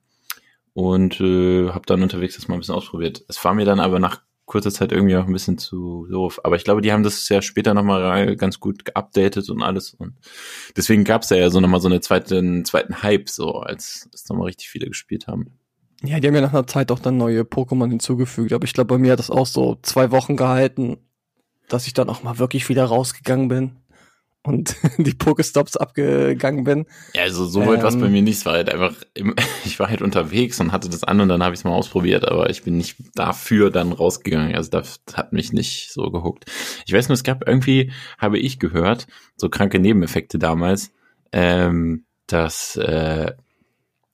und 0.74 1.22
äh, 1.22 1.70
habe 1.70 1.86
dann 1.86 2.02
unterwegs 2.02 2.36
das 2.36 2.48
mal 2.48 2.56
ein 2.56 2.62
bisschen 2.62 2.76
ausprobiert. 2.76 3.24
Es 3.28 3.44
war 3.46 3.54
mir 3.54 3.66
dann 3.66 3.80
aber 3.80 4.00
nach 4.00 4.22
kurzer 4.52 4.72
Zeit 4.72 4.92
irgendwie 4.92 5.16
auch 5.16 5.26
ein 5.26 5.34
bisschen 5.34 5.58
zu 5.58 6.06
doof. 6.10 6.42
Aber 6.44 6.58
ich 6.58 6.64
glaube, 6.64 6.82
die 6.82 6.92
haben 6.92 7.04
das 7.04 7.28
ja 7.30 7.42
später 7.42 7.74
nochmal 7.74 8.36
ganz 8.36 8.60
gut 8.60 8.84
geupdatet 8.84 9.50
und 9.50 9.64
alles. 9.64 9.94
Und 9.94 10.16
deswegen 10.76 11.06
gab 11.06 11.24
es 11.24 11.30
ja 11.30 11.50
so 11.50 11.62
nochmal 11.62 11.80
so 11.80 11.88
eine 11.88 12.02
zweite, 12.02 12.64
zweiten 12.64 13.02
Hype, 13.02 13.30
so 13.30 13.54
als 13.56 14.10
es 14.14 14.28
nochmal 14.28 14.48
richtig 14.48 14.70
viele 14.70 14.88
gespielt 14.88 15.28
haben. 15.28 15.52
Ja, 16.04 16.20
die 16.20 16.28
haben 16.28 16.36
ja 16.36 16.42
nach 16.42 16.54
einer 16.54 16.68
Zeit 16.68 16.92
auch 16.92 17.00
dann 17.00 17.18
neue 17.18 17.44
Pokémon 17.44 17.90
hinzugefügt. 17.90 18.52
Aber 18.52 18.66
ich 18.66 18.74
glaube, 18.74 18.96
bei 18.96 18.98
mir 18.98 19.14
hat 19.14 19.20
das 19.20 19.32
auch 19.32 19.48
so 19.48 19.78
zwei 19.82 20.12
Wochen 20.12 20.36
gehalten, 20.36 20.98
dass 21.70 21.88
ich 21.88 21.94
dann 21.94 22.10
auch 22.10 22.24
mal 22.24 22.38
wirklich 22.38 22.68
wieder 22.68 22.84
rausgegangen 22.84 23.48
bin 23.48 23.78
und 24.44 24.76
die 24.98 25.14
Pokestops 25.14 25.78
abgegangen 25.78 26.64
bin. 26.64 26.86
Ja, 27.14 27.24
also 27.24 27.46
so 27.46 27.66
weit 27.66 27.80
ähm, 27.80 27.84
was 27.84 28.00
bei 28.00 28.10
mir 28.10 28.22
nicht. 28.22 28.38
Es 28.38 28.46
war 28.46 28.54
halt 28.54 28.72
einfach, 28.72 28.96
im, 29.14 29.36
ich 29.66 29.80
war 29.80 29.90
halt 29.90 30.02
unterwegs 30.02 30.60
und 30.60 30.72
hatte 30.72 30.90
das 30.90 31.04
an 31.04 31.22
und 31.22 31.30
dann 31.30 31.44
habe 31.44 31.54
ich 31.54 31.60
es 31.60 31.64
mal 31.64 31.72
ausprobiert, 31.72 32.28
aber 32.28 32.50
ich 32.50 32.64
bin 32.64 32.78
nicht 32.78 32.98
dafür 33.16 33.70
dann 33.70 33.92
rausgegangen. 33.92 34.56
Also 34.56 34.72
das 34.72 35.02
hat 35.14 35.34
mich 35.34 35.54
nicht 35.54 35.92
so 35.92 36.10
gehuckt. 36.12 36.46
Ich 36.86 36.94
weiß 36.94 37.10
nur, 37.10 37.14
es 37.14 37.24
gab 37.24 37.48
irgendwie, 37.48 37.92
habe 38.18 38.40
ich 38.40 38.60
gehört, 38.60 39.08
so 39.36 39.50
kranke 39.50 39.80
Nebeneffekte 39.80 40.40
damals, 40.40 40.92
ähm, 41.32 42.06
dass 42.28 42.76
äh, 42.78 43.34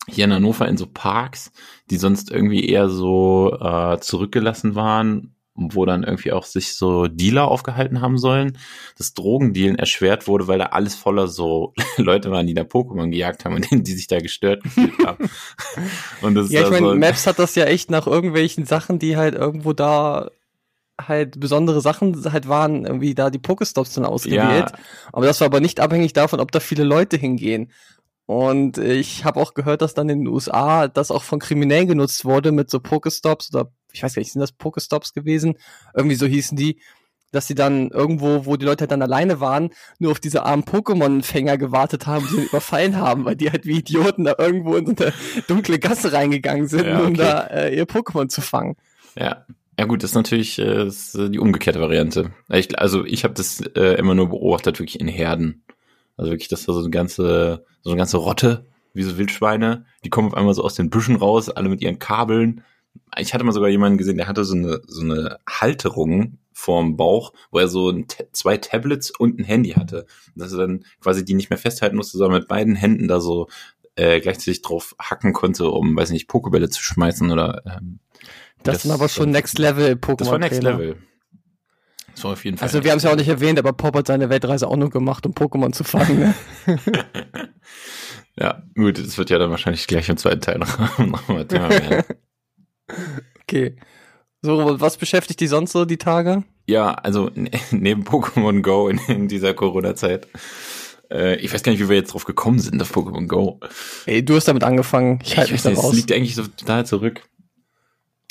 hier 0.10 0.26
in 0.26 0.34
Hannover 0.34 0.68
in 0.68 0.78
so 0.78 0.88
Parks, 0.88 1.52
die 1.90 1.98
sonst 1.98 2.32
irgendwie 2.32 2.68
eher 2.68 2.90
so 2.90 3.58
äh, 3.60 4.00
zurückgelassen 4.00 4.76
waren, 4.76 5.36
wo 5.58 5.86
dann 5.86 6.04
irgendwie 6.04 6.32
auch 6.32 6.46
sich 6.46 6.76
so 6.76 7.08
Dealer 7.08 7.48
aufgehalten 7.48 8.00
haben 8.00 8.18
sollen, 8.18 8.58
das 8.98 9.14
Drogendealen 9.14 9.78
erschwert 9.78 10.28
wurde, 10.28 10.48
weil 10.48 10.60
da 10.60 10.68
alles 10.68 10.96
voller 10.96 11.28
so 11.28 11.74
Leute 11.98 12.32
waren, 12.32 12.46
die 12.48 12.54
da 12.54 12.62
Pokémon 12.62 13.10
gejagt 13.10 13.44
haben 13.44 13.56
und 13.56 13.68
die 13.88 13.94
sich 13.94 14.08
da 14.08 14.20
gestört 14.20 14.64
gefühlt 14.64 14.94
haben. 15.06 15.30
und 16.22 16.36
das 16.36 16.52
ja, 16.52 16.62
ich 16.62 16.70
meine, 16.70 16.90
so 16.90 16.96
Maps 16.96 17.26
hat 17.26 17.40
das 17.40 17.56
ja 17.56 17.66
echt 17.66 17.90
nach 17.90 18.08
irgendwelchen 18.08 18.66
Sachen, 18.66 19.00
die 19.00 19.18
halt 19.18 19.34
irgendwo 19.34 19.74
da 19.74 20.30
halt 21.00 21.40
besondere 21.40 21.82
Sachen 21.82 22.24
halt 22.32 22.48
waren, 22.48 22.86
irgendwie 22.86 23.14
da 23.14 23.30
die 23.30 23.38
Pokestops 23.38 23.94
dann 23.94 24.06
ausgewählt. 24.06 24.72
Ja. 24.72 24.78
Aber 25.12 25.26
das 25.26 25.40
war 25.42 25.46
aber 25.46 25.60
nicht 25.60 25.80
abhängig 25.80 26.14
davon, 26.14 26.40
ob 26.40 26.52
da 26.52 26.60
viele 26.60 26.84
Leute 26.84 27.18
hingehen. 27.18 27.72
Und 28.28 28.78
ich 28.78 29.24
habe 29.24 29.40
auch 29.40 29.54
gehört, 29.54 29.82
dass 29.82 29.94
dann 29.94 30.10
in 30.10 30.20
den 30.20 30.28
USA 30.28 30.90
das 30.90 31.12
auch 31.12 31.24
von 31.24 31.40
Kriminellen 31.40 31.88
genutzt 31.88 32.26
wurde 32.26 32.52
mit 32.52 32.70
so 32.70 32.82
Pokestops 32.82 33.56
oder 33.56 33.72
ich 33.94 34.04
weiß 34.04 34.16
gar 34.16 34.20
nicht, 34.20 34.34
sind 34.34 34.42
das 34.42 34.52
Pokestops 34.52 35.14
gewesen? 35.14 35.56
Irgendwie 35.96 36.18
so 36.18 36.26
hießen 36.26 36.58
die, 36.58 36.82
dass 37.32 37.48
sie 37.48 37.56
dann 37.56 37.90
irgendwo, 37.90 38.46
wo 38.46 38.58
die 38.58 38.66
Leute 38.66 38.82
halt 38.82 38.92
dann 38.92 39.02
alleine 39.02 39.40
waren, 39.40 39.70
nur 39.98 40.12
auf 40.12 40.20
diese 40.20 40.44
armen 40.44 40.64
Pokémon-Fänger 40.64 41.58
gewartet 41.58 42.06
haben, 42.06 42.28
die 42.30 42.36
sie 42.36 42.46
überfallen 42.48 42.98
haben, 42.98 43.24
weil 43.24 43.38
die 43.38 43.50
halt 43.50 43.66
wie 43.66 43.80
Idioten 43.80 44.26
da 44.26 44.36
irgendwo 44.38 44.76
in 44.76 44.86
so 44.88 44.94
eine 45.04 45.14
dunkle 45.48 45.80
Gasse 45.80 46.12
reingegangen 46.12 46.68
sind, 46.68 46.86
ja, 46.86 47.00
okay. 47.00 47.08
um 47.08 47.14
da 47.14 47.48
äh, 47.48 47.76
ihr 47.76 47.86
Pokémon 47.86 48.28
zu 48.28 48.42
fangen. 48.42 48.76
Ja. 49.18 49.46
Ja 49.80 49.86
gut, 49.86 50.02
das 50.02 50.10
ist 50.10 50.16
natürlich 50.16 50.58
äh, 50.58 50.86
das 50.86 51.14
ist 51.14 51.34
die 51.34 51.38
umgekehrte 51.38 51.80
Variante. 51.80 52.32
Ich, 52.50 52.80
also 52.80 53.06
ich 53.06 53.24
habe 53.24 53.36
das 53.36 53.62
äh, 53.62 53.94
immer 54.00 54.16
nur 54.16 54.30
beobachtet, 54.30 54.80
wirklich 54.80 55.00
in 55.00 55.08
Herden. 55.08 55.64
Also 56.18 56.32
wirklich, 56.32 56.50
dass 56.50 56.66
da 56.66 56.74
so 56.74 56.80
eine 56.80 56.90
ganze, 56.90 57.66
so 57.82 57.92
eine 57.92 57.98
ganze 57.98 58.18
Rotte, 58.18 58.66
wie 58.94 59.04
so 59.04 59.18
Wildschweine, 59.18 59.86
die 60.04 60.10
kommen 60.10 60.30
auf 60.30 60.34
einmal 60.34 60.54
so 60.54 60.64
aus 60.64 60.76
den 60.76 60.90
Büschen 60.90 61.16
raus, 61.16 61.50
alle 61.50 61.70
mit 61.70 61.82
ihren 61.82 62.00
Kabeln. 62.00 62.64
Ich 63.18 63.34
hatte 63.34 63.44
mal 63.44 63.52
sogar 63.52 63.70
jemanden 63.70 63.98
gesehen, 63.98 64.18
der 64.18 64.28
hatte 64.28 64.44
so 64.44 64.56
eine, 64.56 64.82
so 64.88 65.02
eine 65.02 65.38
Halterung 65.48 66.40
vorm 66.52 66.98
Bauch, 66.98 67.34
wo 67.52 67.60
er 67.60 67.68
so 67.68 67.92
ein, 67.92 68.08
zwei 68.32 68.58
Tablets 68.58 69.12
und 69.12 69.40
ein 69.40 69.44
Handy 69.44 69.72
hatte. 69.72 70.08
Dass 70.36 70.52
er 70.52 70.58
dann 70.58 70.86
quasi 71.00 71.24
die 71.24 71.36
nicht 71.36 71.52
mehr 71.52 71.60
festhalten 71.60 71.96
musste, 71.96 72.18
sondern 72.18 72.40
mit 72.40 72.48
beiden 72.48 72.76
Händen 72.76 73.08
da 73.08 73.22
so 73.22 73.48
äh, 73.96 74.20
gleichzeitig 74.20 74.64
drauf 74.64 74.96
hacken 75.00 75.34
konnte, 75.34 75.70
um, 75.70 75.96
weiß 75.96 76.10
nicht, 76.10 76.28
Pokebälle 76.28 76.70
zu 76.70 76.82
schmeißen 76.82 77.30
oder 77.32 77.62
ähm, 77.66 78.00
das, 78.64 78.76
das 78.76 78.84
sind 78.84 78.92
aber 78.92 79.08
schon 79.08 79.30
Next 79.30 79.60
Level 79.60 79.94
Pokémon. 79.94 80.18
Das 80.18 80.32
war 80.32 80.40
Next 80.40 80.64
Level. 80.64 80.98
Das 82.18 82.24
war 82.24 82.32
auf 82.32 82.44
jeden 82.46 82.58
Fall. 82.58 82.66
Also 82.66 82.84
wir 82.84 82.90
haben 82.90 82.98
es 82.98 83.04
ja 83.04 83.12
auch 83.12 83.16
nicht 83.16 83.28
erwähnt, 83.28 83.60
aber 83.60 83.74
Pop 83.74 83.96
hat 83.96 84.08
seine 84.08 84.28
Weltreise 84.32 84.68
auch 84.68 84.76
nur 84.76 84.90
gemacht, 84.90 85.24
um 85.28 85.34
Pokémon 85.34 85.72
zu 85.72 85.84
fangen. 85.84 86.20
Ne? 86.20 86.34
ja, 88.40 88.64
gut, 88.76 88.98
das 88.98 89.20
wird 89.20 89.30
ja 89.30 89.38
dann 89.38 89.52
wahrscheinlich 89.52 89.86
gleich 89.86 90.10
im 90.10 90.18
zweiten 90.18 90.42
Teil 90.42 90.58
noch, 90.58 90.98
noch 90.98 91.28
mal 91.28 91.46
Thema 91.46 91.70
werden. 91.70 92.04
okay. 93.44 93.76
So, 94.42 94.80
was 94.80 94.98
beschäftigt 94.98 95.40
die 95.42 95.46
sonst 95.46 95.74
so 95.74 95.86
die 95.86 95.98
Tage? 96.00 96.44
Ja, 96.66 96.92
also 96.92 97.30
ne- 97.36 97.52
neben 97.70 98.04
Pokémon 98.04 98.64
Go 98.64 98.88
in, 98.90 98.98
in 99.08 99.28
dieser 99.28 99.54
Corona-Zeit. 99.54 100.28
Äh, 101.12 101.36
ich 101.36 101.54
weiß 101.54 101.62
gar 101.62 101.72
nicht, 101.72 101.82
wie 101.82 101.88
wir 101.90 101.98
jetzt 101.98 102.14
drauf 102.16 102.26
gekommen 102.26 102.58
sind 102.58 102.82
auf 102.82 102.96
Pokémon 102.96 103.28
Go. 103.28 103.60
Ey, 104.08 104.26
du 104.26 104.36
hast 104.36 104.48
damit 104.48 104.64
angefangen. 104.64 105.20
Ich 105.24 105.38
halte 105.38 105.52
mich 105.52 105.60
weiß 105.60 105.64
da 105.66 105.70
nicht, 105.70 105.80
es 105.80 105.86
raus. 105.86 105.96
liegt 105.96 106.12
eigentlich 106.12 106.34
so 106.34 106.48
total 106.48 106.84
zurück. 106.88 107.22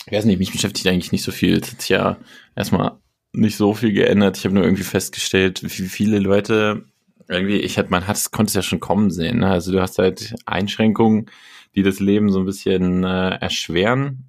Ich 0.07 0.13
weiß 0.13 0.25
nicht, 0.25 0.41
mich 0.41 0.51
beschäftigt 0.51 0.89
eigentlich 0.89 1.13
nicht 1.13 1.23
so 1.23 1.31
viel. 1.31 1.59
Es 1.59 1.71
hat 1.71 1.81
sich 1.83 1.91
ja 1.91 2.17
erstmal 2.57 2.99
nicht 3.37 3.57
so 3.57 3.75
viel 3.75 3.93
geändert. 3.93 4.37
Ich 4.37 4.45
habe 4.45 4.55
nur 4.55 4.65
irgendwie 4.65 4.83
festgestellt, 4.83 5.63
wie 5.63 5.89
viele 5.89 6.19
Leute 6.19 6.85
irgendwie, 7.29 7.59
ich 7.59 7.79
hatte, 7.79 7.91
man 7.91 8.07
hat, 8.07 8.31
konnte 8.31 8.51
es 8.51 8.55
ja 8.55 8.63
schon 8.63 8.81
kommen 8.81 9.11
sehen. 9.11 9.39
Ne? 9.41 9.49
Also 9.49 9.73
du 9.73 9.81
hast 9.81 9.99
halt 9.99 10.35
Einschränkungen, 10.47 11.27
die 11.75 11.83
das 11.83 12.01
Leben 12.01 12.31
so 12.31 12.41
ein 12.41 12.47
bisschen 12.47 13.05
äh, 13.05 13.37
erschweren. 13.37 14.25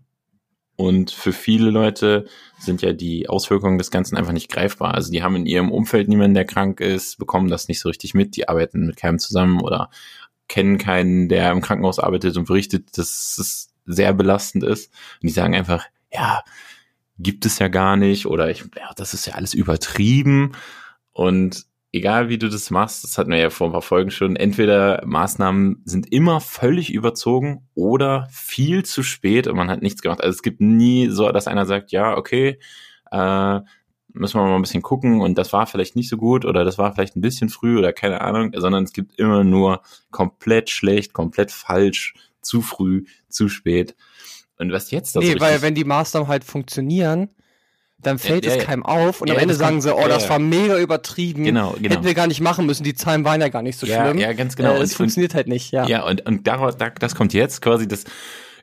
Und 0.75 1.09
für 1.09 1.33
viele 1.33 1.71
Leute 1.71 2.27
sind 2.59 2.83
ja 2.83 2.93
die 2.93 3.29
Auswirkungen 3.29 3.79
des 3.79 3.89
Ganzen 3.89 4.15
einfach 4.15 4.31
nicht 4.31 4.51
greifbar. 4.51 4.93
Also 4.93 5.11
die 5.11 5.23
haben 5.23 5.35
in 5.35 5.47
ihrem 5.47 5.71
Umfeld 5.71 6.07
niemanden, 6.07 6.35
der 6.35 6.45
krank 6.45 6.81
ist, 6.81 7.17
bekommen 7.17 7.49
das 7.49 7.67
nicht 7.67 7.79
so 7.79 7.89
richtig 7.89 8.13
mit, 8.13 8.35
die 8.35 8.47
arbeiten 8.47 8.85
mit 8.85 8.95
keinem 8.95 9.17
zusammen 9.17 9.59
oder 9.61 9.89
kennen 10.47 10.77
keinen, 10.77 11.29
der 11.29 11.51
im 11.51 11.61
Krankenhaus 11.61 11.99
arbeitet 11.99 12.37
und 12.37 12.47
berichtet, 12.47 12.97
dass 12.97 13.37
es 13.39 13.69
sehr 13.85 14.13
belastend 14.13 14.63
ist. 14.63 14.93
Und 15.21 15.27
die 15.27 15.33
sagen 15.33 15.55
einfach, 15.55 15.85
ja, 16.13 16.43
gibt 17.19 17.45
es 17.45 17.59
ja 17.59 17.67
gar 17.67 17.95
nicht 17.95 18.25
oder 18.25 18.49
ich, 18.49 18.63
ja, 18.75 18.91
das 18.95 19.13
ist 19.13 19.25
ja 19.25 19.33
alles 19.33 19.53
übertrieben. 19.53 20.53
Und 21.11 21.65
egal 21.91 22.29
wie 22.29 22.37
du 22.37 22.49
das 22.49 22.69
machst, 22.69 23.03
das 23.03 23.17
hatten 23.17 23.31
wir 23.31 23.39
ja 23.39 23.49
vor 23.49 23.67
ein 23.67 23.73
paar 23.73 23.81
Folgen 23.81 24.11
schon, 24.11 24.35
entweder 24.35 25.01
Maßnahmen 25.05 25.81
sind 25.85 26.11
immer 26.11 26.41
völlig 26.41 26.93
überzogen 26.93 27.67
oder 27.73 28.27
viel 28.31 28.83
zu 28.85 29.03
spät 29.03 29.47
und 29.47 29.55
man 29.55 29.69
hat 29.69 29.81
nichts 29.81 30.01
gemacht. 30.01 30.21
Also 30.21 30.35
es 30.35 30.43
gibt 30.43 30.61
nie 30.61 31.09
so, 31.09 31.31
dass 31.31 31.47
einer 31.47 31.65
sagt, 31.65 31.91
ja, 31.91 32.15
okay, 32.15 32.59
äh, 33.11 33.59
müssen 34.13 34.39
wir 34.39 34.45
mal 34.45 34.55
ein 34.55 34.61
bisschen 34.61 34.81
gucken 34.81 35.21
und 35.21 35.37
das 35.37 35.53
war 35.53 35.67
vielleicht 35.67 35.95
nicht 35.95 36.09
so 36.09 36.17
gut 36.17 36.45
oder 36.45 36.63
das 36.63 36.77
war 36.77 36.93
vielleicht 36.93 37.15
ein 37.15 37.21
bisschen 37.21 37.49
früh 37.49 37.77
oder 37.77 37.93
keine 37.93 38.21
Ahnung, 38.21 38.51
sondern 38.55 38.83
es 38.83 38.93
gibt 38.93 39.17
immer 39.19 39.43
nur 39.43 39.81
komplett 40.11 40.69
schlecht, 40.69 41.13
komplett 41.13 41.51
falsch, 41.51 42.13
zu 42.41 42.61
früh, 42.61 43.05
zu 43.27 43.49
spät. 43.49 43.95
Und 44.57 44.71
was 44.71 44.91
jetzt 44.91 45.15
das 45.15 45.21
Nee, 45.23 45.33
richtig- 45.33 45.41
weil 45.49 45.61
wenn 45.61 45.75
die 45.75 45.83
Maßnahmen 45.83 46.27
halt 46.27 46.43
funktionieren, 46.43 47.29
dann 47.99 48.19
fällt 48.19 48.45
Ja, 48.45 48.51
es 48.51 48.57
ja. 48.57 48.63
keinem 48.63 48.85
auf 48.85 49.21
und 49.21 49.27
Ja, 49.27 49.33
am 49.35 49.39
Ende 49.41 49.55
sagen 49.55 49.81
sie, 49.81 49.93
oh, 49.95 50.07
das 50.07 50.29
war 50.29 50.37
mega 50.39 50.77
übertrieben. 50.77 51.43
Genau, 51.43 51.75
genau. 51.79 51.95
Hätten 51.95 52.05
wir 52.05 52.13
gar 52.13 52.27
nicht 52.27 52.41
machen 52.41 52.65
müssen, 52.67 52.83
die 52.83 52.93
Zahlen 52.93 53.23
waren 53.23 53.41
ja 53.41 53.49
gar 53.49 53.63
nicht 53.63 53.77
so 53.79 53.87
schlimm. 53.87 54.19
ja, 54.19 54.33
ganz 54.33 54.55
genau. 54.55 54.73
Äh, 54.73 54.77
Und- 54.77 54.83
es 54.83 54.93
funktioniert 54.95 55.33
halt 55.33 55.47
nicht, 55.47 55.71
ja. 55.71 55.87
Ja, 55.87 56.05
und, 56.05 56.25
und 56.27 56.45
daraus, 56.45 56.77
da, 56.77 56.89
das 56.91 57.15
kommt 57.15 57.33
jetzt 57.33 57.61
quasi, 57.61 57.87
dass 57.87 58.03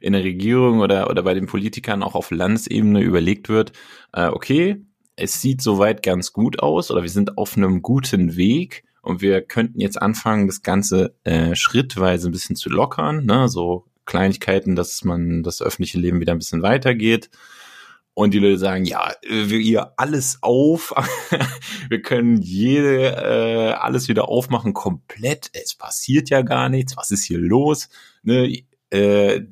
in 0.00 0.12
der 0.12 0.22
Regierung 0.22 0.80
oder, 0.80 1.10
oder 1.10 1.22
bei 1.22 1.34
den 1.34 1.46
Politikern 1.46 2.02
auch 2.02 2.14
auf 2.14 2.30
Landesebene 2.30 3.00
überlegt 3.00 3.48
wird, 3.48 3.72
äh, 4.12 4.26
okay, 4.26 4.84
es 5.16 5.40
sieht 5.40 5.62
soweit 5.62 6.02
ganz 6.02 6.32
gut 6.32 6.60
aus 6.60 6.90
oder 6.90 7.02
wir 7.02 7.08
sind 7.10 7.38
auf 7.38 7.56
einem 7.56 7.82
guten 7.82 8.36
Weg 8.36 8.84
und 9.02 9.20
wir 9.20 9.40
könnten 9.42 9.80
jetzt 9.80 10.00
anfangen, 10.00 10.46
das 10.46 10.62
Ganze 10.62 11.14
äh, 11.24 11.54
schrittweise 11.56 12.28
ein 12.28 12.32
bisschen 12.32 12.54
zu 12.56 12.68
lockern, 12.68 13.24
ne? 13.24 13.48
so 13.48 13.86
Kleinigkeiten, 14.06 14.76
dass 14.76 15.04
man 15.04 15.42
das 15.42 15.62
öffentliche 15.62 15.98
Leben 15.98 16.20
wieder 16.20 16.32
ein 16.32 16.38
bisschen 16.38 16.62
weitergeht. 16.62 17.30
Und 18.16 18.32
die 18.32 18.38
Leute 18.38 18.58
sagen, 18.58 18.84
ja, 18.84 19.12
wir 19.22 19.58
ihr 19.58 19.92
alles 19.96 20.38
auf, 20.40 20.94
wir 21.88 22.00
können 22.00 22.40
jede 22.40 23.08
äh, 23.16 23.72
alles 23.72 24.06
wieder 24.06 24.28
aufmachen 24.28 24.72
komplett. 24.72 25.50
Es 25.52 25.74
passiert 25.74 26.30
ja 26.30 26.42
gar 26.42 26.68
nichts. 26.68 26.96
Was 26.96 27.10
ist 27.10 27.24
hier 27.24 27.40
los? 27.40 27.88
Ne? 28.22 28.62
Äh, 28.90 29.46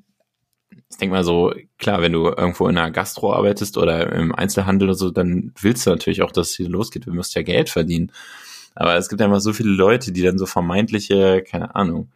ich 0.92 0.98
denke 0.98 1.14
mal 1.14 1.24
so, 1.24 1.52
klar, 1.78 2.02
wenn 2.02 2.12
du 2.12 2.26
irgendwo 2.26 2.68
in 2.68 2.78
einer 2.78 2.92
Gastro 2.92 3.32
arbeitest 3.32 3.78
oder 3.78 4.12
im 4.12 4.32
Einzelhandel 4.32 4.90
oder 4.90 4.98
so, 4.98 5.10
dann 5.10 5.52
willst 5.60 5.86
du 5.86 5.90
natürlich 5.90 6.22
auch, 6.22 6.30
dass 6.30 6.50
es 6.50 6.56
hier 6.56 6.68
losgeht. 6.68 7.06
Du 7.06 7.12
musst 7.12 7.34
ja 7.34 7.42
Geld 7.42 7.68
verdienen. 7.68 8.12
Aber 8.74 8.96
es 8.96 9.08
gibt 9.08 9.20
einfach 9.22 9.40
so 9.40 9.52
viele 9.52 9.70
Leute, 9.70 10.12
die 10.12 10.22
dann 10.22 10.38
so 10.38 10.46
vermeintliche, 10.46 11.42
keine 11.42 11.74
Ahnung, 11.74 12.12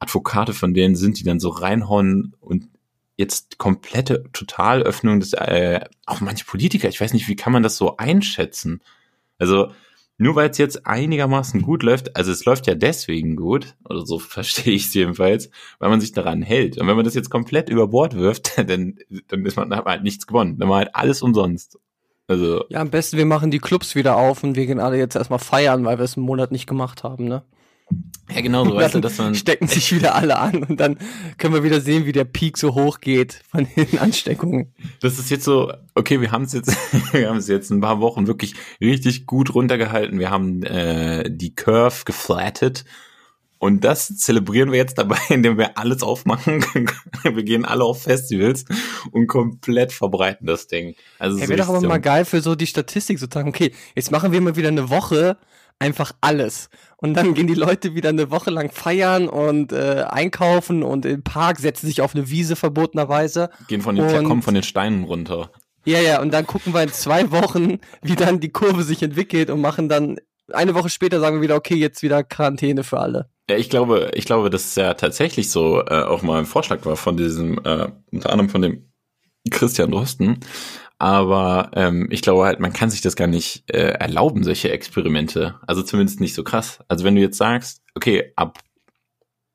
Advokate 0.00 0.54
von 0.54 0.74
denen 0.74 0.96
sind, 0.96 1.18
die 1.18 1.24
dann 1.24 1.40
so 1.40 1.48
reinhauen 1.48 2.34
und 2.40 2.68
jetzt 3.16 3.58
komplette 3.58 4.24
Totalöffnung 4.32 5.20
des, 5.20 5.32
äh, 5.32 5.80
auch 6.06 6.20
manche 6.20 6.44
Politiker, 6.44 6.88
ich 6.88 7.00
weiß 7.00 7.12
nicht, 7.12 7.28
wie 7.28 7.36
kann 7.36 7.52
man 7.52 7.62
das 7.64 7.76
so 7.76 7.96
einschätzen? 7.96 8.80
Also, 9.38 9.72
nur 10.18 10.34
weil 10.34 10.50
es 10.50 10.58
jetzt 10.58 10.86
einigermaßen 10.86 11.62
gut 11.62 11.82
läuft, 11.82 12.16
also 12.16 12.32
es 12.32 12.44
läuft 12.44 12.66
ja 12.66 12.74
deswegen 12.74 13.36
gut, 13.36 13.76
oder 13.88 14.06
so 14.06 14.18
verstehe 14.18 14.72
ich 14.72 14.86
es 14.86 14.94
jedenfalls, 14.94 15.50
weil 15.78 15.90
man 15.90 16.00
sich 16.00 16.12
daran 16.12 16.42
hält. 16.42 16.78
Und 16.78 16.86
wenn 16.86 16.96
man 16.96 17.04
das 17.04 17.14
jetzt 17.14 17.30
komplett 17.30 17.68
über 17.68 17.88
Bord 17.88 18.14
wirft, 18.14 18.56
dann, 18.68 18.98
dann 19.28 19.44
ist 19.44 19.56
man, 19.56 19.68
dann 19.68 19.78
hat 19.78 19.84
man 19.84 19.94
halt 19.94 20.04
nichts 20.04 20.26
gewonnen. 20.26 20.58
Dann 20.58 20.68
war 20.68 20.78
halt 20.78 20.94
alles 20.94 21.20
umsonst. 21.20 21.78
Also, 22.28 22.64
Ja, 22.68 22.80
am 22.80 22.90
besten 22.90 23.16
wir 23.16 23.26
machen 23.26 23.50
die 23.50 23.58
Clubs 23.58 23.94
wieder 23.94 24.16
auf 24.16 24.44
und 24.44 24.54
wir 24.54 24.66
gehen 24.66 24.80
alle 24.80 24.98
jetzt 24.98 25.16
erstmal 25.16 25.38
feiern, 25.38 25.84
weil 25.84 25.98
wir 25.98 26.04
es 26.04 26.16
einen 26.16 26.26
Monat 26.26 26.52
nicht 26.52 26.66
gemacht 26.66 27.02
haben, 27.02 27.24
ne? 27.24 27.42
Ja 28.30 28.40
genau, 28.42 28.64
so 28.64 28.74
weißt 28.74 28.94
du, 28.94 29.00
dass 29.00 29.18
man, 29.18 29.34
stecken 29.34 29.68
sich 29.68 29.94
wieder 29.94 30.14
alle 30.14 30.38
an 30.38 30.62
und 30.62 30.78
dann 30.78 30.98
können 31.38 31.54
wir 31.54 31.62
wieder 31.62 31.80
sehen, 31.80 32.04
wie 32.04 32.12
der 32.12 32.24
Peak 32.24 32.58
so 32.58 32.74
hoch 32.74 33.00
geht 33.00 33.42
von 33.50 33.66
den 33.76 33.98
Ansteckungen. 33.98 34.74
das 35.00 35.18
ist 35.18 35.30
jetzt 35.30 35.44
so, 35.44 35.72
okay, 35.94 36.20
wir 36.20 36.30
haben 36.30 36.44
es 36.44 36.52
jetzt, 36.52 36.76
wir 37.12 37.28
haben 37.28 37.38
es 37.38 37.48
jetzt 37.48 37.70
ein 37.70 37.80
paar 37.80 38.00
Wochen 38.00 38.26
wirklich 38.26 38.54
richtig 38.80 39.26
gut 39.26 39.54
runtergehalten. 39.54 40.18
Wir 40.18 40.30
haben 40.30 40.62
äh, 40.62 41.30
die 41.30 41.54
Curve 41.54 42.04
geflattet. 42.04 42.84
Und 43.60 43.82
das 43.82 44.16
zelebrieren 44.16 44.70
wir 44.70 44.78
jetzt 44.78 44.98
dabei, 44.98 45.18
indem 45.30 45.58
wir 45.58 45.76
alles 45.78 46.02
aufmachen. 46.02 46.64
wir 47.22 47.42
gehen 47.42 47.64
alle 47.64 47.84
auf 47.84 48.02
Festivals 48.02 48.64
und 49.10 49.26
komplett 49.26 49.92
verbreiten 49.92 50.46
das 50.46 50.68
Ding. 50.68 50.94
Also 51.18 51.38
Ja, 51.38 51.48
wäre 51.48 51.58
doch 51.58 51.68
aber 51.68 51.80
mal 51.80 51.98
geil 51.98 52.24
für 52.24 52.40
so 52.40 52.54
die 52.54 52.68
Statistik 52.68 53.18
sozusagen. 53.18 53.48
Okay, 53.48 53.72
jetzt 53.96 54.12
machen 54.12 54.30
wir 54.30 54.40
mal 54.40 54.54
wieder 54.54 54.68
eine 54.68 54.90
Woche 54.90 55.38
einfach 55.78 56.12
alles. 56.20 56.70
Und 56.96 57.14
dann 57.14 57.34
gehen 57.34 57.46
die 57.46 57.54
Leute 57.54 57.94
wieder 57.94 58.08
eine 58.08 58.30
Woche 58.30 58.50
lang 58.50 58.70
feiern 58.70 59.28
und 59.28 59.72
äh, 59.72 60.04
einkaufen 60.08 60.82
und 60.82 61.06
im 61.06 61.22
Park 61.22 61.58
setzen 61.58 61.86
sich 61.86 62.00
auf 62.00 62.14
eine 62.14 62.28
Wiese 62.30 62.56
verbotenerweise. 62.56 63.50
gehen 63.68 63.80
von 63.82 63.94
den, 63.94 64.04
Und- 64.04 64.24
kommen 64.24 64.42
von 64.42 64.54
den 64.54 64.62
Steinen 64.64 65.04
runter. 65.04 65.50
Ja, 65.84 66.00
ja, 66.00 66.20
und 66.20 66.34
dann 66.34 66.46
gucken 66.46 66.74
wir 66.74 66.82
in 66.82 66.92
zwei 66.92 67.30
Wochen, 67.30 67.78
wie 68.02 68.16
dann 68.16 68.40
die 68.40 68.50
Kurve 68.50 68.82
sich 68.82 69.02
entwickelt 69.02 69.48
und 69.48 69.60
machen 69.60 69.88
dann 69.88 70.16
eine 70.52 70.74
Woche 70.74 70.90
später 70.90 71.20
sagen 71.20 71.36
wir 71.36 71.42
wieder, 71.42 71.54
okay, 71.56 71.76
jetzt 71.76 72.02
wieder 72.02 72.24
Quarantäne 72.24 72.82
für 72.84 72.98
alle. 72.98 73.30
Ja, 73.48 73.56
ich 73.56 73.70
glaube, 73.70 74.10
ich 74.14 74.24
glaube, 74.26 74.50
dass 74.50 74.64
es 74.66 74.74
ja 74.74 74.92
tatsächlich 74.94 75.50
so 75.50 75.80
äh, 75.86 76.02
auch 76.02 76.22
mal 76.22 76.38
ein 76.40 76.46
Vorschlag 76.46 76.84
war 76.84 76.96
von 76.96 77.16
diesem, 77.16 77.58
äh, 77.64 77.88
unter 78.10 78.30
anderem 78.30 78.50
von 78.50 78.60
dem 78.62 78.90
Christian 79.50 79.90
Drosten. 79.90 80.40
Aber 80.98 81.70
ähm, 81.74 82.08
ich 82.10 82.22
glaube 82.22 82.44
halt, 82.44 82.60
man 82.60 82.72
kann 82.72 82.90
sich 82.90 83.00
das 83.00 83.16
gar 83.16 83.28
nicht 83.28 83.70
äh, 83.70 83.92
erlauben, 83.92 84.42
solche 84.42 84.70
Experimente. 84.70 85.60
Also 85.66 85.82
zumindest 85.82 86.20
nicht 86.20 86.34
so 86.34 86.42
krass. 86.42 86.80
Also 86.88 87.04
wenn 87.04 87.14
du 87.14 87.20
jetzt 87.20 87.38
sagst, 87.38 87.82
okay, 87.94 88.32
ab 88.36 88.58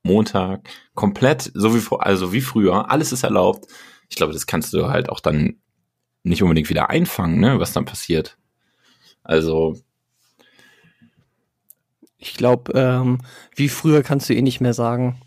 Montag 0.03 0.69
komplett, 0.95 1.51
so 1.53 1.75
wie 1.75 1.79
vor, 1.79 2.05
also 2.05 2.33
wie 2.33 2.41
früher, 2.41 2.89
alles 2.89 3.11
ist 3.11 3.23
erlaubt. 3.23 3.67
Ich 4.09 4.15
glaube, 4.15 4.33
das 4.33 4.47
kannst 4.47 4.73
du 4.73 4.87
halt 4.89 5.09
auch 5.09 5.19
dann 5.19 5.57
nicht 6.23 6.43
unbedingt 6.43 6.69
wieder 6.69 6.89
einfangen, 6.89 7.39
ne, 7.39 7.59
was 7.59 7.73
dann 7.73 7.85
passiert. 7.85 8.37
Also 9.23 9.77
Ich 12.25 12.35
glaube, 12.35 12.71
ähm, 12.73 13.17
wie 13.53 13.67
früher 13.67 14.01
kannst 14.01 14.29
du 14.29 14.33
eh 14.33 14.41
nicht 14.41 14.61
mehr 14.61 14.73
sagen. 14.73 15.19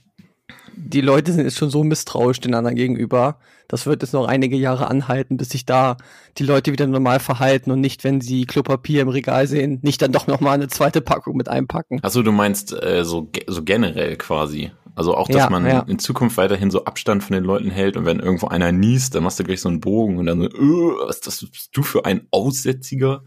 Die 0.77 1.01
Leute 1.01 1.33
sind 1.33 1.45
jetzt 1.45 1.57
schon 1.57 1.71
so 1.71 1.83
misstrauisch 1.83 2.41
den 2.41 2.55
anderen 2.55 2.77
gegenüber. 2.77 3.39
Das 3.67 3.87
wird 3.87 4.03
jetzt 4.03 4.13
noch 4.13 4.27
einige 4.27 4.57
Jahre 4.57 4.89
anhalten, 4.89 5.37
bis 5.39 5.49
sich 5.49 5.65
da 5.65 5.97
die 6.39 6.45
Leute 6.45 6.71
wieder 6.71 6.87
normal 6.87 7.19
verhalten 7.19 7.71
und 7.71 7.81
nicht, 7.81 8.05
wenn 8.05 8.21
sie 8.21 8.45
Klopapier 8.45 9.03
im 9.03 9.09
Regal 9.09 9.47
sehen, 9.49 9.81
nicht 9.83 10.03
dann 10.03 10.13
doch 10.13 10.27
noch 10.27 10.41
mal 10.41 10.53
eine 10.53 10.69
zweite 10.69 11.01
Packung 11.01 11.37
mit 11.37 11.49
einpacken. 11.49 11.99
Achso, 12.03 12.23
du 12.23 12.31
meinst 12.31 12.73
äh, 12.73 13.05
so, 13.05 13.31
so 13.47 13.63
generell 13.65 14.17
quasi. 14.17 14.71
Also 14.95 15.15
auch, 15.15 15.29
dass 15.29 15.37
Ja, 15.45 15.51
man 15.51 15.67
ja. 15.67 15.81
in 15.81 15.99
Zukunft 15.99 16.37
weiterhin 16.37 16.71
so 16.71 16.85
Abstand 16.85 17.23
von 17.25 17.35
den 17.35 17.45
Leuten 17.45 17.71
hält 17.71 17.97
und 17.97 18.07
wenn 18.07 18.21
irgendwo 18.21 18.49
einer 18.49 18.73
niest, 18.73 19.15
dann 19.15 19.25
machst 19.25 19.39
du 19.39 19.45
gleich 19.45 19.61
so 19.61 19.69
einen 19.69 19.81
Bogen 19.81 20.19
und 20.19 20.27
dann 20.27 20.41
so, 20.41 20.47
äh, 20.47 21.07
was 21.09 21.21
das 21.21 21.45
bist 21.45 21.71
du 21.73 21.83
für 21.83 22.05
ein 22.05 22.27
Aussätziger? 22.31 23.23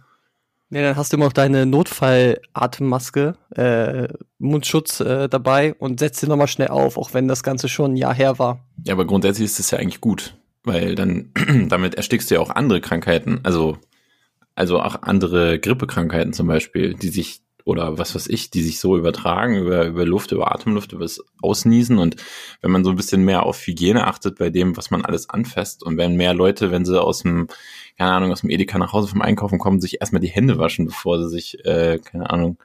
Ja, 0.71 0.81
dann 0.81 0.95
hast 0.95 1.11
du 1.11 1.17
immer 1.17 1.25
noch 1.25 1.33
deine 1.33 1.65
Notfallatemmaske, 1.65 3.33
äh, 3.55 4.07
Mundschutz 4.37 4.99
äh, 4.99 5.27
dabei 5.27 5.73
und 5.73 5.99
setzt 5.99 6.19
sie 6.19 6.27
nochmal 6.27 6.47
schnell 6.47 6.67
auf, 6.67 6.97
auch 6.97 7.13
wenn 7.13 7.27
das 7.27 7.41
Ganze 7.41 7.69
schon 7.69 7.93
ein 7.93 7.97
Jahr 7.97 8.13
her 8.13 8.37
war. 8.37 8.67
Ja, 8.85 8.93
aber 8.93 9.05
grundsätzlich 9.05 9.45
ist 9.45 9.57
das 9.57 9.71
ja 9.71 9.79
eigentlich 9.79 10.01
gut, 10.01 10.37
weil 10.63 10.93
dann 10.95 11.31
damit 11.69 11.95
erstickst 11.95 12.29
du 12.29 12.35
ja 12.35 12.41
auch 12.41 12.51
andere 12.51 12.81
Krankheiten, 12.81 13.39
also 13.43 13.77
also 14.59 14.81
auch 14.81 15.03
andere 15.03 15.57
Grippekrankheiten 15.57 16.33
zum 16.33 16.47
Beispiel, 16.47 16.93
die 16.93 17.07
sich 17.07 17.41
oder 17.69 17.97
was 17.97 18.15
weiß 18.15 18.27
ich, 18.27 18.49
die 18.49 18.61
sich 18.61 18.79
so 18.79 18.97
übertragen 18.97 19.55
über 19.57 19.85
über 19.85 20.05
Luft, 20.05 20.31
über 20.31 20.51
Atemluft, 20.51 20.91
über 20.91 21.05
das 21.05 21.23
Ausniesen 21.41 21.97
und 21.97 22.17
wenn 22.61 22.71
man 22.71 22.83
so 22.83 22.89
ein 22.89 22.95
bisschen 22.95 23.23
mehr 23.23 23.43
auf 23.43 23.65
Hygiene 23.65 24.05
achtet 24.07 24.37
bei 24.37 24.49
dem, 24.49 24.75
was 24.75 24.91
man 24.91 25.05
alles 25.05 25.29
anfasst 25.29 25.83
und 25.83 25.97
wenn 25.97 26.17
mehr 26.17 26.33
Leute, 26.33 26.71
wenn 26.71 26.85
sie 26.85 27.01
aus 27.01 27.19
dem 27.21 27.47
keine 27.97 28.11
Ahnung 28.11 28.31
aus 28.31 28.41
dem 28.41 28.49
Edeka 28.49 28.77
nach 28.77 28.93
Hause 28.93 29.07
vom 29.07 29.21
Einkaufen 29.21 29.59
kommen, 29.59 29.81
sich 29.81 30.01
erstmal 30.01 30.21
die 30.21 30.27
Hände 30.27 30.57
waschen, 30.57 30.85
bevor 30.85 31.19
sie 31.19 31.29
sich 31.29 31.63
äh, 31.65 31.99
keine 32.03 32.29
Ahnung 32.29 32.57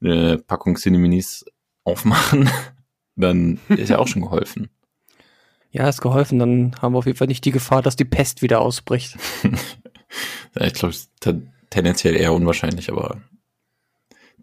eine 0.00 0.38
Packung 0.38 0.76
Cineminis 0.76 1.44
aufmachen, 1.84 2.50
dann 3.16 3.58
ist 3.68 3.90
ja 3.90 3.98
auch 3.98 4.08
schon 4.08 4.22
geholfen. 4.22 4.68
Ja, 5.70 5.88
ist 5.88 6.00
geholfen. 6.00 6.38
Dann 6.38 6.74
haben 6.80 6.94
wir 6.94 6.98
auf 6.98 7.06
jeden 7.06 7.18
Fall 7.18 7.26
nicht 7.26 7.44
die 7.44 7.50
Gefahr, 7.50 7.82
dass 7.82 7.96
die 7.96 8.04
Pest 8.04 8.42
wieder 8.42 8.60
ausbricht. 8.60 9.16
Ich 10.58 10.72
glaube, 10.72 10.94
tendenziell 11.68 12.16
eher 12.16 12.32
unwahrscheinlich, 12.32 12.90
aber 12.90 13.20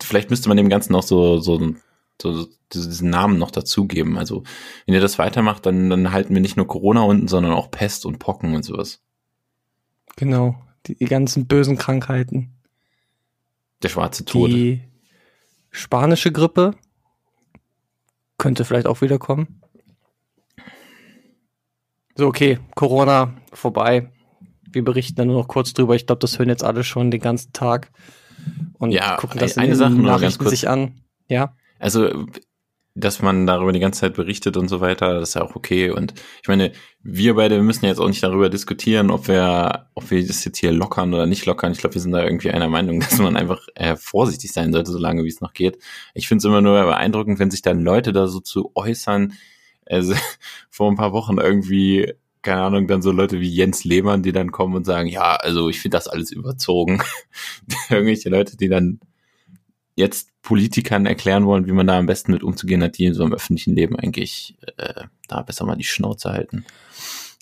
vielleicht 0.04 0.30
müsste 0.30 0.50
man 0.50 0.58
dem 0.58 0.70
Ganzen 0.70 0.96
auch 0.96 1.04
so, 1.04 1.40
so, 1.40 1.76
so 2.22 2.48
diesen 2.74 3.10
Namen 3.10 3.38
noch 3.38 3.52
dazugeben. 3.52 4.18
Also, 4.18 4.44
wenn 4.86 4.96
ihr 4.96 5.02
das 5.02 5.20
weitermacht, 5.20 5.66
dann, 5.66 5.90
dann 5.90 6.12
halten 6.12 6.34
wir 6.34 6.42
nicht 6.42 6.58
nur 6.58 6.68
Corona 6.68 7.02
unten, 7.02 7.28
sondern 7.28 7.54
auch 7.54 7.72
Pest 7.72 8.06
und 8.06 8.20
Pocken 8.20 8.56
und 8.56 8.64
sowas. 8.64 9.02
Genau, 10.16 10.56
die, 10.86 10.96
die 10.96 11.06
ganzen 11.06 11.48
bösen 11.48 11.78
Krankheiten. 11.78 12.54
Der 13.82 13.90
schwarze 13.90 14.26
Tod. 14.26 14.50
Die 14.50 14.82
spanische 15.72 16.32
Grippe 16.32 16.76
könnte 18.38 18.66
vielleicht 18.66 18.88
auch 18.88 19.02
wiederkommen. 19.02 19.62
So, 22.16 22.28
okay, 22.28 22.60
Corona 22.76 23.34
vorbei. 23.54 24.12
Wir 24.72 24.84
berichten 24.84 25.16
dann 25.16 25.28
nur 25.28 25.38
noch 25.38 25.48
kurz 25.48 25.74
drüber. 25.74 25.96
Ich 25.96 26.06
glaube, 26.06 26.20
das 26.20 26.38
hören 26.38 26.50
jetzt 26.50 26.64
alle 26.64 26.84
schon 26.84 27.12
den 27.12 27.22
ganzen 27.22 27.54
Tag 27.54 27.92
und 28.80 28.92
Ja, 28.92 29.16
gucken 29.18 29.40
das 29.40 29.58
eine 29.58 29.72
in 29.72 29.76
Sache 29.76 29.94
nur 29.94 30.20
ganz 30.20 30.38
kurz. 30.38 30.52
sich 30.52 30.68
an. 30.70 31.02
Ja, 31.30 31.56
Also, 31.80 32.26
dass 32.96 33.24
man 33.24 33.48
darüber 33.48 33.72
die 33.72 33.80
ganze 33.80 34.02
Zeit 34.02 34.14
berichtet 34.14 34.56
und 34.56 34.68
so 34.68 34.80
weiter, 34.80 35.16
das 35.20 35.30
ist 35.30 35.36
ja 35.36 35.42
auch 35.42 35.56
okay. 35.56 35.90
Und 35.90 36.14
ich 36.44 36.48
meine, 36.48 36.74
wir 37.02 37.34
beide 37.34 37.60
müssen 37.64 37.86
jetzt 37.88 37.98
auch 38.00 38.08
nicht 38.08 38.22
darüber 38.22 38.50
diskutieren, 38.50 39.10
ob 39.10 39.28
wir, 39.28 39.88
ob 39.96 40.12
wir 40.12 40.26
das 40.28 40.46
jetzt 40.46 40.60
hier 40.60 40.72
lockern 40.72 41.12
oder 41.12 41.26
nicht 41.26 41.48
lockern. 41.48 41.72
Ich 41.72 41.80
glaube, 41.80 41.96
wir 41.96 42.02
sind 42.02 42.12
da 42.12 42.24
irgendwie 42.24 42.52
einer 42.52 42.70
Meinung, 42.70 43.00
dass 43.00 43.18
man 43.18 43.36
einfach 43.36 43.68
äh, 43.74 43.96
vorsichtig 43.96 44.52
sein 44.54 44.72
sollte, 44.74 44.92
solange 44.92 45.24
wie 45.24 45.30
es 45.30 45.42
noch 45.42 45.54
geht. 45.54 45.80
Ich 46.14 46.28
finde 46.28 46.40
es 46.40 46.46
immer 46.46 46.62
nur 46.62 46.80
beeindruckend, 46.84 47.40
wenn 47.40 47.50
sich 47.50 47.64
dann 47.64 47.82
Leute 47.82 48.14
da 48.14 48.28
so 48.28 48.40
zu 48.42 48.72
äußern. 48.76 49.34
Also, 49.88 50.14
vor 50.70 50.92
ein 50.92 50.96
paar 50.96 51.14
Wochen 51.14 51.40
irgendwie, 51.40 52.14
keine 52.44 52.62
Ahnung, 52.62 52.88
dann 52.88 53.02
so 53.02 53.12
Leute 53.12 53.40
wie 53.40 53.50
Jens 53.50 53.84
Lehmann, 53.86 54.22
die 54.22 54.34
dann 54.34 54.52
kommen 54.52 54.76
und 54.76 54.86
sagen, 54.86 55.08
ja, 55.08 55.36
also 55.36 55.70
ich 55.70 55.80
finde 55.80 55.98
das 55.98 56.08
alles 56.08 56.32
überzogen. 56.32 57.02
Irgendwelche 57.90 58.30
Leute, 58.30 58.58
die 58.58 58.70
dann 58.70 59.00
jetzt 59.96 60.30
Politikern 60.42 61.06
erklären 61.06 61.46
wollen, 61.46 61.66
wie 61.68 61.72
man 61.72 61.88
da 61.88 61.98
am 61.98 62.06
besten 62.06 62.32
mit 62.32 62.44
umzugehen 62.44 62.84
hat, 62.84 62.98
die 62.98 63.06
in 63.06 63.14
so 63.14 63.24
einem 63.24 63.34
öffentlichen 63.34 63.76
Leben 63.76 63.98
eigentlich 63.98 64.58
äh, 64.78 65.06
da 65.28 65.42
besser 65.42 65.66
mal 65.66 65.76
die 65.76 65.84
Schnauze 65.84 66.32
halten. 66.32 66.66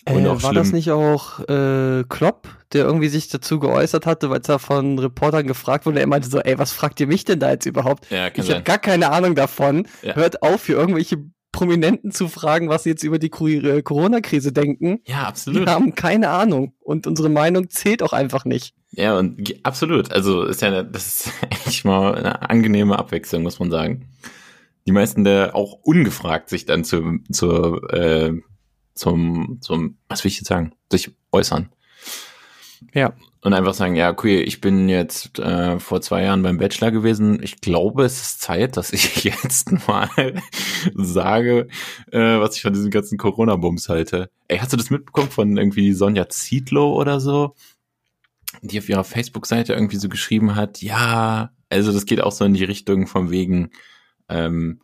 Und 0.06 0.26
äh, 0.26 0.28
auch 0.28 0.44
war 0.44 0.54
das 0.54 0.68
schlimm. 0.68 0.78
nicht 0.78 0.92
auch 0.92 1.40
äh, 1.48 2.04
Klopp, 2.10 2.50
der 2.74 2.86
irgendwie 2.86 3.08
sich 3.08 3.30
dazu 3.30 3.60
geäußert 3.60 4.06
hatte, 4.06 4.30
weil 4.30 4.42
es 4.42 4.48
da 4.48 4.60
von 4.60 5.00
Reportern 5.00 5.48
gefragt 5.48 5.86
wurde? 5.86 6.00
Er 6.00 6.08
meinte 6.08 6.30
so, 6.30 6.40
ey, 6.40 6.58
was 6.58 6.72
fragt 6.72 7.00
ihr 7.00 7.08
mich 7.08 7.24
denn 7.24 7.40
da 7.40 7.52
jetzt 7.52 7.66
überhaupt? 7.66 8.10
Ja, 8.12 8.30
Ich 8.34 8.52
habe 8.52 8.64
gar 8.64 8.80
keine 8.80 9.12
Ahnung 9.12 9.36
davon. 9.36 9.88
Ja. 10.02 10.16
Hört 10.16 10.42
auf, 10.42 10.66
hier 10.66 10.78
irgendwelche 10.78 11.18
Prominenten 11.52 12.12
zu 12.12 12.28
fragen, 12.28 12.70
was 12.70 12.84
sie 12.84 12.90
jetzt 12.92 13.04
über 13.04 13.20
die 13.20 13.30
äh, 13.30 13.82
Corona-Krise 13.82 14.54
denken. 14.54 15.02
Ja, 15.06 15.24
absolut. 15.24 15.68
haben 15.68 15.96
keine 15.96 16.30
Ahnung 16.30 16.74
und 16.80 17.08
unsere 17.08 17.30
Meinung 17.30 17.70
zählt 17.70 18.04
auch 18.04 18.14
einfach 18.14 18.46
nicht. 18.46 18.74
Ja, 18.92 19.18
und 19.18 19.54
absolut. 19.64 20.12
Also 20.12 20.44
ist 20.44 20.62
ja, 20.62 20.84
das 20.84 21.08
ist 21.08 21.34
echt 21.68 21.86
mal 21.86 22.16
eine 22.16 22.50
angenehme 22.50 22.98
Abwechslung, 22.98 23.44
muss 23.44 23.60
man 23.60 23.72
sagen. 23.72 24.08
Die 24.88 24.92
meisten 24.92 25.24
der 25.24 25.56
auch 25.56 25.74
ungefragt 25.84 26.50
sich 26.50 26.66
dann 26.66 26.84
zu, 26.84 27.20
zu 27.32 27.82
äh, 27.90 28.34
zum, 28.94 29.60
zum, 29.62 29.98
was 30.08 30.24
will 30.24 30.32
ich 30.32 30.38
jetzt 30.38 30.48
sagen, 30.48 30.74
sich 30.92 31.12
äußern. 31.32 31.70
Ja. 32.94 33.14
Und 33.44 33.54
einfach 33.54 33.74
sagen, 33.74 33.96
ja, 33.96 34.12
okay, 34.12 34.42
ich 34.42 34.62
bin 34.62 34.88
jetzt 34.88 35.40
äh, 35.40 35.80
vor 35.80 36.02
zwei 36.02 36.24
Jahren 36.24 36.44
beim 36.44 36.60
Bachelor 36.60 36.92
gewesen. 36.92 37.42
Ich 37.42 37.60
glaube, 37.60 38.04
es 38.04 38.22
ist 38.22 38.42
Zeit, 38.42 38.78
dass 38.78 38.94
ich 38.94 39.24
jetzt 39.24 39.88
mal 39.88 40.10
sage, 40.94 41.68
äh, 42.12 42.40
was 42.40 42.56
ich 42.56 42.62
von 42.62 42.74
diesem 42.74 42.92
ganzen 42.92 43.18
Corona-Bums 43.18 43.90
halte. 43.90 44.30
Ey, 44.48 44.60
hast 44.60 44.74
du 44.74 44.78
das 44.78 44.92
mitbekommen 44.92 45.32
von 45.32 45.58
irgendwie 45.58 45.94
Sonja 45.94 46.30
Zietlow 46.30 46.94
oder 46.94 47.20
so? 47.20 47.56
Die 48.62 48.78
auf 48.78 48.88
ihrer 48.90 49.04
Facebook-Seite 49.04 49.74
irgendwie 49.74 49.98
so 49.98 50.08
geschrieben 50.08 50.56
hat, 50.56 50.82
ja, 50.84 51.52
also 51.70 51.92
das 51.92 52.06
geht 52.06 52.22
auch 52.22 52.34
so 52.34 52.46
in 52.46 52.54
die 52.54 52.66
Richtung 52.66 53.08
von 53.08 53.32
wegen, 53.32 53.72
ähm, 54.30 54.82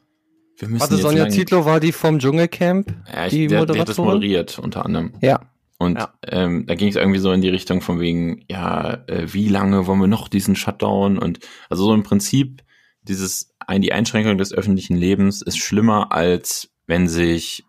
wir 0.57 0.69
müssen 0.69 0.81
Warte, 0.81 0.97
Sonja 0.97 1.29
Zietlow 1.29 1.65
war 1.65 1.79
die 1.79 1.91
vom 1.91 2.17
Dschungelcamp? 2.17 2.91
ja, 3.13 3.25
ich, 3.25 3.31
die 3.31 3.47
der, 3.47 3.67
der 3.67 3.81
hat 3.81 3.89
das 3.89 3.97
moderiert, 3.97 4.57
unter 4.57 4.83
anderem. 4.83 5.13
Ja. 5.21 5.41
Und 5.77 5.97
Ja. 5.97 6.13
ähm, 6.27 6.65
da 6.65 6.75
ging 6.75 6.89
es 6.89 6.95
irgendwie 6.95 7.19
so 7.19 7.31
in 7.31 7.41
die 7.41 7.49
Richtung 7.49 7.81
von 7.81 7.99
wegen, 7.99 8.43
ja, 8.49 9.03
äh, 9.07 9.31
wie 9.31 9.47
lange 9.47 9.85
wollen 9.85 9.99
wir 9.99 10.07
noch 10.07 10.27
diesen 10.27 10.55
Shutdown? 10.55 11.19
Und 11.19 11.39
also 11.69 11.85
so 11.85 11.93
im 11.93 12.03
Prinzip, 12.03 12.63
dieses 13.03 13.53
ein, 13.59 13.81
die 13.81 13.93
Einschränkung 13.93 14.37
des 14.37 14.53
öffentlichen 14.53 14.97
Lebens 14.97 15.41
ist 15.41 15.57
schlimmer, 15.57 16.11
als 16.11 16.69
wenn 16.87 17.07
sich 17.07 17.63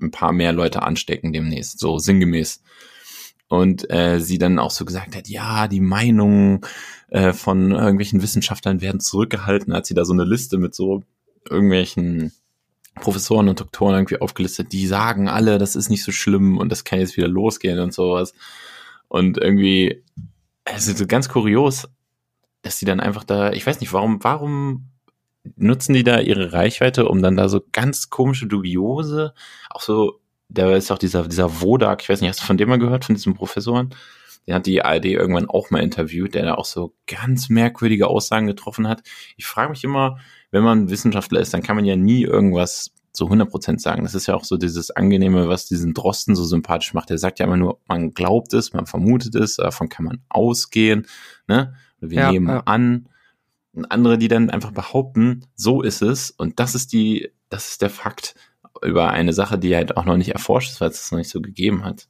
ein 0.00 0.10
paar 0.10 0.32
mehr 0.32 0.52
Leute 0.52 0.82
anstecken 0.82 1.32
demnächst, 1.32 1.78
so 1.78 1.98
sinngemäß. 1.98 2.62
Und 3.48 3.90
äh, 3.90 4.20
sie 4.20 4.38
dann 4.38 4.58
auch 4.58 4.70
so 4.70 4.84
gesagt 4.84 5.16
hat, 5.16 5.28
ja, 5.28 5.66
die 5.66 5.80
Meinungen 5.80 6.60
äh, 7.08 7.32
von 7.32 7.72
irgendwelchen 7.72 8.22
Wissenschaftlern 8.22 8.80
werden 8.80 9.00
zurückgehalten, 9.00 9.74
hat 9.74 9.86
sie 9.86 9.94
da 9.94 10.04
so 10.04 10.12
eine 10.12 10.24
Liste 10.24 10.56
mit 10.56 10.74
so 10.74 11.02
irgendwelchen 11.48 12.32
Professoren 13.00 13.48
und 13.48 13.60
Doktoren 13.60 13.94
irgendwie 13.94 14.20
aufgelistet, 14.20 14.72
die 14.72 14.86
sagen 14.86 15.28
alle, 15.28 15.58
das 15.58 15.76
ist 15.76 15.90
nicht 15.90 16.04
so 16.04 16.12
schlimm 16.12 16.58
und 16.58 16.70
das 16.70 16.84
kann 16.84 16.98
jetzt 16.98 17.16
wieder 17.16 17.28
losgehen 17.28 17.78
und 17.78 17.92
sowas. 17.92 18.32
Und 19.08 19.38
irgendwie, 19.38 20.04
es 20.64 20.86
ist 20.86 20.98
so 20.98 21.06
ganz 21.06 21.28
kurios, 21.28 21.88
dass 22.62 22.78
die 22.78 22.84
dann 22.84 23.00
einfach 23.00 23.24
da, 23.24 23.52
ich 23.52 23.66
weiß 23.66 23.80
nicht, 23.80 23.92
warum, 23.92 24.22
warum 24.22 24.90
nutzen 25.56 25.94
die 25.94 26.04
da 26.04 26.20
ihre 26.20 26.52
Reichweite, 26.52 27.08
um 27.08 27.22
dann 27.22 27.36
da 27.36 27.48
so 27.48 27.60
ganz 27.72 28.10
komische, 28.10 28.46
dubiose, 28.46 29.34
auch 29.70 29.80
so, 29.80 30.20
da 30.48 30.74
ist 30.74 30.90
auch 30.90 30.98
dieser, 30.98 31.26
dieser 31.26 31.60
Wodak, 31.60 32.02
ich 32.02 32.08
weiß 32.08 32.20
nicht, 32.20 32.30
hast 32.30 32.40
du 32.40 32.44
von 32.44 32.58
dem 32.58 32.68
mal 32.68 32.78
gehört, 32.78 33.04
von 33.04 33.14
diesem 33.14 33.34
Professoren? 33.34 33.94
Den 34.50 34.56
hat 34.56 34.66
die 34.66 34.84
ARD 34.84 35.04
irgendwann 35.04 35.48
auch 35.48 35.70
mal 35.70 35.80
interviewt, 35.80 36.34
der 36.34 36.44
da 36.44 36.54
auch 36.56 36.64
so 36.64 36.92
ganz 37.06 37.50
merkwürdige 37.50 38.08
Aussagen 38.08 38.48
getroffen 38.48 38.88
hat. 38.88 39.04
Ich 39.36 39.46
frage 39.46 39.70
mich 39.70 39.84
immer, 39.84 40.18
wenn 40.50 40.64
man 40.64 40.90
Wissenschaftler 40.90 41.38
ist, 41.38 41.54
dann 41.54 41.62
kann 41.62 41.76
man 41.76 41.84
ja 41.84 41.94
nie 41.94 42.24
irgendwas 42.24 42.90
so 43.12 43.28
100% 43.28 43.78
sagen. 43.78 44.02
Das 44.02 44.16
ist 44.16 44.26
ja 44.26 44.34
auch 44.34 44.42
so 44.42 44.56
dieses 44.56 44.90
Angenehme, 44.90 45.48
was 45.48 45.66
diesen 45.66 45.94
Drosten 45.94 46.34
so 46.34 46.42
sympathisch 46.42 46.94
macht. 46.94 47.10
Der 47.10 47.18
sagt 47.18 47.38
ja 47.38 47.46
immer 47.46 47.56
nur, 47.56 47.78
man 47.86 48.10
glaubt 48.10 48.52
es, 48.52 48.72
man 48.72 48.86
vermutet 48.86 49.36
es, 49.36 49.54
davon 49.54 49.88
kann 49.88 50.04
man 50.04 50.20
ausgehen, 50.28 51.06
ne? 51.46 51.74
Wir 52.00 52.22
Ja, 52.22 52.32
nehmen 52.32 52.48
ja. 52.48 52.62
an. 52.64 53.08
Und 53.72 53.84
andere, 53.92 54.18
die 54.18 54.26
dann 54.26 54.50
einfach 54.50 54.72
behaupten, 54.72 55.46
so 55.54 55.80
ist 55.80 56.02
es 56.02 56.32
und 56.32 56.58
das 56.58 56.74
ist 56.74 56.92
die, 56.92 57.30
das 57.50 57.68
ist 57.70 57.82
der 57.82 57.90
Fakt 57.90 58.34
über 58.82 59.10
eine 59.10 59.32
Sache, 59.32 59.60
die 59.60 59.76
halt 59.76 59.96
auch 59.96 60.06
noch 60.06 60.16
nicht 60.16 60.30
erforscht 60.30 60.72
ist, 60.72 60.80
weil 60.80 60.90
es 60.90 60.96
das 60.96 61.12
noch 61.12 61.18
nicht 61.18 61.30
so 61.30 61.40
gegeben 61.40 61.84
hat. 61.84 62.08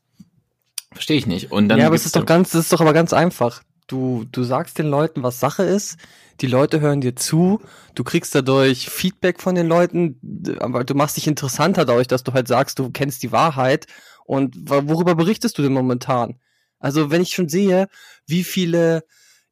Verstehe 0.93 1.17
ich 1.17 1.27
nicht. 1.27 1.53
Und 1.53 1.69
dann 1.69 1.79
ja, 1.79 1.87
aber 1.87 1.95
es 1.95 2.07
ist 2.07 2.17
doch 2.17 2.27
ganz, 2.27 2.55
es 2.55 2.65
ist 2.65 2.73
doch 2.73 2.81
aber 2.81 2.93
ganz 2.93 3.13
einfach. 3.13 3.63
Du, 3.87 4.25
du 4.31 4.43
sagst 4.43 4.79
den 4.79 4.87
Leuten, 4.87 5.23
was 5.23 5.41
Sache 5.41 5.63
ist. 5.63 5.99
Die 6.41 6.47
Leute 6.47 6.81
hören 6.81 7.01
dir 7.01 7.17
zu. 7.17 7.61
Du 7.95 8.05
kriegst 8.05 8.35
dadurch 8.35 8.89
Feedback 8.89 9.41
von 9.41 9.55
den 9.55 9.67
Leuten. 9.67 10.57
Aber 10.61 10.85
du 10.85 10.95
machst 10.95 11.17
dich 11.17 11.27
interessanter 11.27 11.85
dadurch, 11.85 12.09
dass 12.09 12.25
du 12.25 12.33
halt 12.33 12.49
sagst, 12.49 12.79
du 12.79 12.91
kennst 12.91 13.23
die 13.23 13.33
Wahrheit. 13.33 13.87
Und 14.25 14.57
worüber 14.69 15.15
berichtest 15.15 15.59
du 15.59 15.63
denn 15.63 15.73
momentan? 15.73 16.39
Also, 16.79 17.11
wenn 17.11 17.23
ich 17.23 17.35
schon 17.35 17.49
sehe, 17.49 17.89
wie 18.27 18.45
viele 18.45 19.05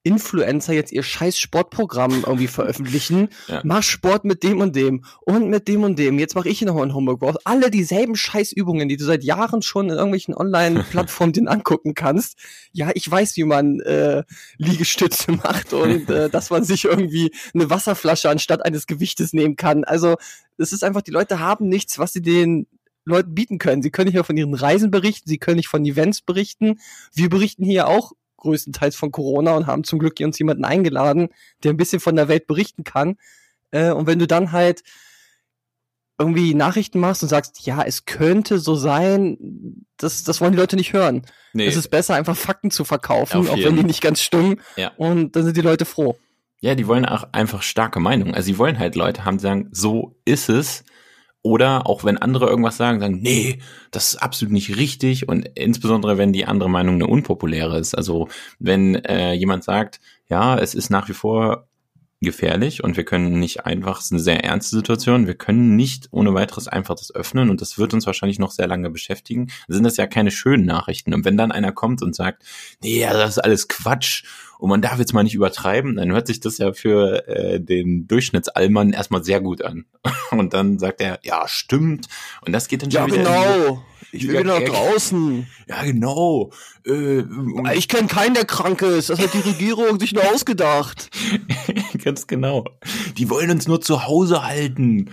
Influencer 0.08 0.72
jetzt 0.72 0.90
ihr 0.90 1.02
scheiß 1.02 1.38
Sportprogramm 1.38 2.24
irgendwie 2.26 2.46
veröffentlichen. 2.46 3.28
Ja. 3.48 3.62
Mach 3.64 3.82
Sport 3.82 4.24
mit 4.24 4.42
dem 4.42 4.60
und 4.60 4.76
dem 4.76 5.04
und 5.20 5.48
mit 5.48 5.68
dem 5.68 5.82
und 5.82 5.98
dem. 5.98 6.18
Jetzt 6.18 6.34
mache 6.34 6.48
ich 6.48 6.58
hier 6.58 6.68
nochmal 6.68 6.86
ein 6.86 6.94
Homework. 6.94 7.22
Hast 7.22 7.46
alle 7.46 7.70
dieselben 7.70 8.14
Scheißübungen, 8.14 8.88
die 8.88 8.96
du 8.96 9.04
seit 9.04 9.24
Jahren 9.24 9.62
schon 9.62 9.86
in 9.86 9.94
irgendwelchen 9.94 10.34
Online-Plattformen 10.34 11.32
dir 11.32 11.48
angucken 11.48 11.94
kannst. 11.94 12.36
Ja, 12.72 12.90
ich 12.94 13.10
weiß, 13.10 13.36
wie 13.36 13.44
man 13.44 13.80
äh, 13.80 14.24
Liegestütze 14.58 15.32
macht 15.32 15.72
und 15.72 16.10
äh, 16.10 16.28
dass 16.30 16.50
man 16.50 16.64
sich 16.64 16.84
irgendwie 16.84 17.30
eine 17.54 17.70
Wasserflasche 17.70 18.28
anstatt 18.28 18.64
eines 18.64 18.86
Gewichtes 18.86 19.32
nehmen 19.32 19.56
kann. 19.56 19.84
Also 19.84 20.16
es 20.58 20.72
ist 20.72 20.84
einfach, 20.84 21.02
die 21.02 21.12
Leute 21.12 21.38
haben 21.38 21.68
nichts, 21.68 21.98
was 21.98 22.12
sie 22.12 22.22
den 22.22 22.66
Leuten 23.04 23.34
bieten 23.34 23.58
können. 23.58 23.82
Sie 23.82 23.90
können 23.90 24.06
nicht 24.06 24.14
mehr 24.14 24.24
von 24.24 24.36
ihren 24.36 24.54
Reisen 24.54 24.90
berichten, 24.90 25.28
sie 25.28 25.38
können 25.38 25.56
nicht 25.56 25.68
von 25.68 25.84
Events 25.84 26.20
berichten. 26.20 26.78
Wir 27.14 27.28
berichten 27.30 27.64
hier 27.64 27.88
auch 27.88 28.12
größtenteils 28.38 28.96
von 28.96 29.12
Corona 29.12 29.54
und 29.56 29.66
haben 29.66 29.84
zum 29.84 29.98
Glück 29.98 30.14
uns 30.20 30.38
jemanden 30.38 30.64
eingeladen, 30.64 31.28
der 31.62 31.72
ein 31.72 31.76
bisschen 31.76 32.00
von 32.00 32.16
der 32.16 32.28
Welt 32.28 32.46
berichten 32.46 32.84
kann. 32.84 33.16
Äh, 33.70 33.90
und 33.92 34.06
wenn 34.06 34.18
du 34.18 34.26
dann 34.26 34.52
halt 34.52 34.82
irgendwie 36.18 36.54
Nachrichten 36.54 36.98
machst 36.98 37.22
und 37.22 37.28
sagst, 37.28 37.64
ja, 37.64 37.82
es 37.82 38.04
könnte 38.04 38.58
so 38.58 38.74
sein, 38.74 39.86
das, 39.98 40.24
das 40.24 40.40
wollen 40.40 40.52
die 40.52 40.58
Leute 40.58 40.74
nicht 40.74 40.92
hören. 40.92 41.22
nee, 41.52 41.66
Es 41.66 41.76
ist 41.76 41.90
besser, 41.90 42.14
einfach 42.14 42.36
Fakten 42.36 42.70
zu 42.72 42.84
verkaufen, 42.84 43.38
Auf 43.38 43.50
auch 43.50 43.56
jeden. 43.56 43.70
wenn 43.70 43.76
die 43.76 43.84
nicht 43.84 44.02
ganz 44.02 44.20
stimmen. 44.20 44.60
Ja. 44.76 44.90
Und 44.96 45.36
dann 45.36 45.44
sind 45.44 45.56
die 45.56 45.60
Leute 45.62 45.84
froh. 45.84 46.16
Ja, 46.60 46.74
die 46.74 46.88
wollen 46.88 47.04
auch 47.06 47.28
einfach 47.32 47.62
starke 47.62 48.00
Meinungen. 48.00 48.34
Also 48.34 48.46
sie 48.46 48.58
wollen 48.58 48.80
halt 48.80 48.96
Leute 48.96 49.24
haben, 49.24 49.38
die 49.38 49.42
sagen, 49.42 49.68
so 49.70 50.16
ist 50.24 50.48
es. 50.48 50.82
Oder 51.48 51.86
auch 51.86 52.04
wenn 52.04 52.18
andere 52.18 52.46
irgendwas 52.46 52.76
sagen, 52.76 53.00
sagen, 53.00 53.20
nee, 53.22 53.60
das 53.90 54.12
ist 54.12 54.22
absolut 54.22 54.52
nicht 54.52 54.76
richtig. 54.76 55.30
Und 55.30 55.48
insbesondere, 55.54 56.18
wenn 56.18 56.34
die 56.34 56.44
andere 56.44 56.68
Meinung 56.68 56.96
eine 56.96 57.06
unpopuläre 57.06 57.78
ist. 57.78 57.94
Also 57.94 58.28
wenn 58.58 58.96
äh, 58.96 59.32
jemand 59.32 59.64
sagt, 59.64 59.98
ja, 60.28 60.58
es 60.58 60.74
ist 60.74 60.90
nach 60.90 61.08
wie 61.08 61.14
vor 61.14 61.66
gefährlich 62.20 62.82
und 62.82 62.96
wir 62.96 63.04
können 63.04 63.38
nicht 63.38 63.64
einfach, 63.64 63.98
es 64.00 64.06
ist 64.06 64.12
eine 64.12 64.20
sehr 64.20 64.42
ernste 64.44 64.76
Situation, 64.76 65.26
wir 65.26 65.34
können 65.36 65.76
nicht 65.76 66.08
ohne 66.10 66.34
weiteres 66.34 66.66
einfach 66.66 66.96
das 66.96 67.14
öffnen 67.14 67.48
und 67.48 67.60
das 67.60 67.78
wird 67.78 67.94
uns 67.94 68.06
wahrscheinlich 68.06 68.38
noch 68.40 68.50
sehr 68.50 68.66
lange 68.66 68.90
beschäftigen. 68.90 69.46
Dann 69.68 69.74
sind 69.76 69.84
das 69.84 69.96
ja 69.96 70.06
keine 70.06 70.30
schönen 70.32 70.64
Nachrichten. 70.64 71.14
Und 71.14 71.24
wenn 71.24 71.36
dann 71.36 71.52
einer 71.52 71.70
kommt 71.72 72.02
und 72.02 72.16
sagt, 72.16 72.42
nee, 72.82 72.98
ja, 73.00 73.12
das 73.12 73.30
ist 73.30 73.38
alles 73.38 73.68
Quatsch 73.68 74.24
und 74.58 74.68
man 74.68 74.82
darf 74.82 74.98
jetzt 74.98 75.12
mal 75.12 75.22
nicht 75.22 75.34
übertreiben, 75.34 75.94
dann 75.96 76.10
hört 76.10 76.26
sich 76.26 76.40
das 76.40 76.58
ja 76.58 76.72
für 76.72 77.26
äh, 77.28 77.60
den 77.60 78.08
Durchschnittsallmann 78.08 78.92
erstmal 78.92 79.22
sehr 79.22 79.40
gut 79.40 79.62
an. 79.62 79.84
Und 80.32 80.52
dann 80.52 80.78
sagt 80.78 81.00
er, 81.00 81.20
ja, 81.22 81.46
stimmt. 81.46 82.08
Und 82.44 82.52
das 82.52 82.66
geht 82.68 82.82
dann 82.82 82.90
schon 82.90 83.00
Ja, 83.00 83.06
wieder 83.06 83.16
in 83.18 83.22
genau. 83.22 83.84
Ich 84.10 84.26
will 84.26 84.34
Ja, 84.34 84.40
wieder 84.40 84.60
nach 84.60 84.66
draußen. 84.66 85.46
Ja, 85.68 85.82
genau. 85.84 86.50
Äh, 86.86 87.22
Ich 87.76 87.88
kenne 87.88 88.08
keinen, 88.08 88.34
der 88.34 88.46
krank 88.46 88.82
ist. 88.82 89.10
Das 89.10 89.20
hat 89.20 89.32
die 89.34 89.40
Regierung 89.40 90.00
sich 90.00 90.12
nur 90.12 90.24
ausgedacht. 90.32 91.10
Ganz 92.08 92.26
genau. 92.26 92.64
Die 93.18 93.28
wollen 93.28 93.50
uns 93.50 93.68
nur 93.68 93.82
zu 93.82 94.06
Hause 94.06 94.44
halten. 94.44 95.10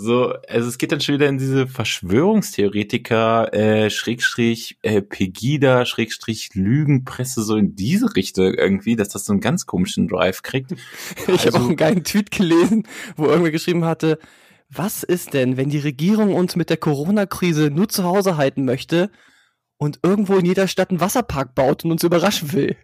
So, 0.00 0.32
also 0.48 0.66
es 0.68 0.78
geht 0.78 0.92
dann 0.92 1.00
schon 1.02 1.16
wieder 1.16 1.28
in 1.28 1.36
diese 1.38 1.66
Verschwörungstheoretiker, 1.66 3.52
äh, 3.52 3.90
Schrägstrich, 3.90 4.78
äh, 4.82 5.02
Pegida, 5.02 5.84
Schrägstrich, 5.84 6.50
Lügenpresse, 6.54 7.42
so 7.42 7.56
in 7.56 7.74
diese 7.74 8.14
Richtung 8.16 8.54
irgendwie, 8.54 8.96
dass 8.96 9.08
das 9.10 9.24
so 9.26 9.32
einen 9.32 9.40
ganz 9.42 9.66
komischen 9.66 10.08
Drive 10.08 10.42
kriegt. 10.42 10.72
Ich 11.26 11.28
habe 11.28 11.44
Also- 11.46 11.58
auch 11.58 11.66
einen 11.66 11.76
geilen 11.76 12.04
Tweet 12.04 12.30
gelesen, 12.30 12.84
wo 13.16 13.26
irgendwer 13.26 13.50
geschrieben 13.50 13.84
hatte, 13.84 14.18
was 14.70 15.02
ist 15.02 15.34
denn, 15.34 15.56
wenn 15.58 15.68
die 15.68 15.78
Regierung 15.78 16.32
uns 16.34 16.56
mit 16.56 16.70
der 16.70 16.76
Corona-Krise 16.78 17.70
nur 17.70 17.88
zu 17.90 18.04
Hause 18.04 18.36
halten 18.38 18.64
möchte 18.64 19.10
und 19.76 19.98
irgendwo 20.02 20.36
in 20.36 20.46
jeder 20.46 20.66
Stadt 20.68 20.90
einen 20.90 21.00
Wasserpark 21.00 21.54
baut 21.54 21.84
und 21.84 21.90
uns 21.92 22.04
überraschen 22.04 22.52
will? 22.52 22.76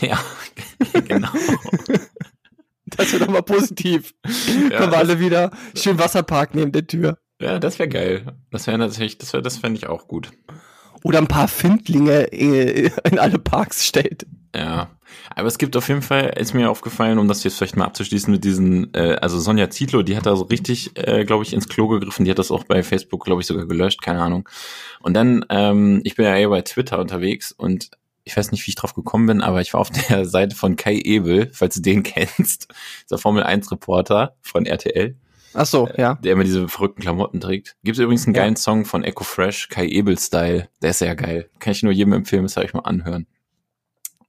Ja, 0.00 0.18
genau. 1.08 1.28
Das 2.96 3.12
wäre 3.12 3.24
doch 3.26 3.32
mal 3.32 3.42
positiv. 3.42 4.14
Ja, 4.70 4.80
wir 4.80 4.86
das- 4.86 4.94
alle 4.94 5.20
wieder 5.20 5.50
schön 5.74 5.98
Wasserpark 5.98 6.54
neben 6.54 6.72
der 6.72 6.86
Tür. 6.86 7.18
Ja, 7.40 7.58
das 7.58 7.78
wäre 7.78 7.88
geil. 7.88 8.36
Das 8.50 8.66
wäre 8.66 8.78
natürlich, 8.78 9.18
das 9.18 9.32
wäre, 9.32 9.42
das 9.42 9.56
fände 9.56 9.78
ich 9.78 9.88
auch 9.88 10.06
gut. 10.06 10.30
Oder 11.02 11.18
ein 11.18 11.26
paar 11.26 11.48
Findlinge 11.48 12.32
äh, 12.32 12.90
in 13.10 13.18
alle 13.18 13.38
Parks 13.40 13.84
stellt. 13.84 14.26
Ja, 14.54 14.90
aber 15.34 15.48
es 15.48 15.58
gibt 15.58 15.76
auf 15.76 15.88
jeden 15.88 16.02
Fall, 16.02 16.34
ist 16.38 16.54
mir 16.54 16.70
aufgefallen, 16.70 17.18
um 17.18 17.26
das 17.26 17.42
jetzt 17.42 17.56
vielleicht 17.56 17.76
mal 17.76 17.86
abzuschließen 17.86 18.32
mit 18.32 18.44
diesen, 18.44 18.92
äh, 18.94 19.16
also 19.20 19.40
Sonja 19.40 19.70
Zietlow, 19.70 20.02
die 20.02 20.16
hat 20.16 20.26
da 20.26 20.36
so 20.36 20.44
richtig, 20.44 20.90
äh, 20.96 21.24
glaube 21.24 21.42
ich, 21.42 21.52
ins 21.52 21.68
Klo 21.68 21.88
gegriffen, 21.88 22.24
die 22.24 22.30
hat 22.30 22.38
das 22.38 22.50
auch 22.52 22.64
bei 22.64 22.82
Facebook, 22.82 23.24
glaube 23.24 23.40
ich, 23.40 23.46
sogar 23.48 23.66
gelöscht, 23.66 24.02
keine 24.02 24.20
Ahnung. 24.22 24.48
Und 25.00 25.14
dann, 25.14 25.44
ähm, 25.48 26.00
ich 26.04 26.14
bin 26.14 26.26
ja 26.26 26.36
eher 26.36 26.48
bei 26.50 26.62
Twitter 26.62 26.98
unterwegs 27.00 27.50
und 27.50 27.90
ich 28.24 28.36
weiß 28.36 28.52
nicht, 28.52 28.66
wie 28.66 28.70
ich 28.70 28.74
drauf 28.76 28.94
gekommen 28.94 29.26
bin, 29.26 29.40
aber 29.42 29.60
ich 29.60 29.72
war 29.74 29.80
auf 29.80 29.90
der 30.08 30.24
Seite 30.26 30.54
von 30.56 30.76
Kai 30.76 30.96
Ebel, 30.96 31.50
falls 31.52 31.74
du 31.76 31.80
den 31.82 32.02
kennst, 32.04 32.68
der 33.10 33.18
Formel 33.18 33.42
1 33.42 33.70
Reporter 33.70 34.36
von 34.40 34.66
RTL, 34.66 35.16
Ach 35.54 35.66
so, 35.66 35.86
ja. 35.98 36.14
der 36.14 36.32
immer 36.32 36.44
diese 36.44 36.66
verrückten 36.66 37.02
Klamotten 37.02 37.38
trägt. 37.40 37.76
Gibt 37.84 37.98
es 37.98 38.02
übrigens 38.02 38.26
einen 38.26 38.34
Ja. 38.34 38.42
geilen 38.42 38.56
Song 38.56 38.86
von 38.86 39.04
Echo 39.04 39.22
Fresh, 39.22 39.68
Kai 39.68 39.86
Ebel 39.86 40.18
Style, 40.18 40.68
der 40.80 40.90
ist 40.90 41.00
sehr 41.00 41.14
geil. 41.14 41.50
Kann 41.58 41.72
ich 41.72 41.82
nur 41.82 41.92
jedem 41.92 42.14
empfehlen, 42.14 42.44
das 42.44 42.54
soll 42.54 42.64
ich 42.64 42.72
mal 42.72 42.80
anhören. 42.80 43.26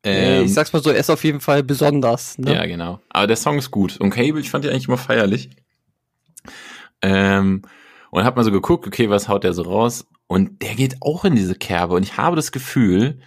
Ähm, 0.04 0.44
ich 0.44 0.54
sag's 0.54 0.74
mal 0.74 0.84
so, 0.84 0.90
er 0.90 0.98
ist 0.98 1.10
auf 1.10 1.24
jeden 1.24 1.40
Fall 1.40 1.64
besonders. 1.64 2.38
Ne? 2.38 2.54
ja, 2.56 2.66
genau. 2.66 3.00
Aber 3.08 3.26
der 3.26 3.38
Song 3.38 3.58
ist 3.58 3.72
gut. 3.72 4.02
Und 4.02 4.10
Cable, 4.10 4.42
ich 4.42 4.50
fand 4.50 4.66
den 4.66 4.72
eigentlich 4.72 4.90
immer 4.90 4.98
feierlich. 4.98 5.50
Ähm, 7.02 7.62
und 8.12 8.24
hab 8.26 8.36
mal 8.36 8.44
so 8.44 8.52
geguckt, 8.52 8.86
okay, 8.86 9.10
was 9.10 9.28
haut 9.28 9.44
der 9.44 9.54
so 9.54 9.64
raus? 9.64 10.06
Und 10.28 10.62
der 10.62 10.76
geht 10.76 10.98
auch 11.02 11.26
in 11.26 11.36
diese 11.36 11.56
Kerbe. 11.56 11.96
Und 11.96 12.04
ich 12.04 12.18
habe 12.18 12.36
das 12.36 12.52
Gefühl, 12.52 13.20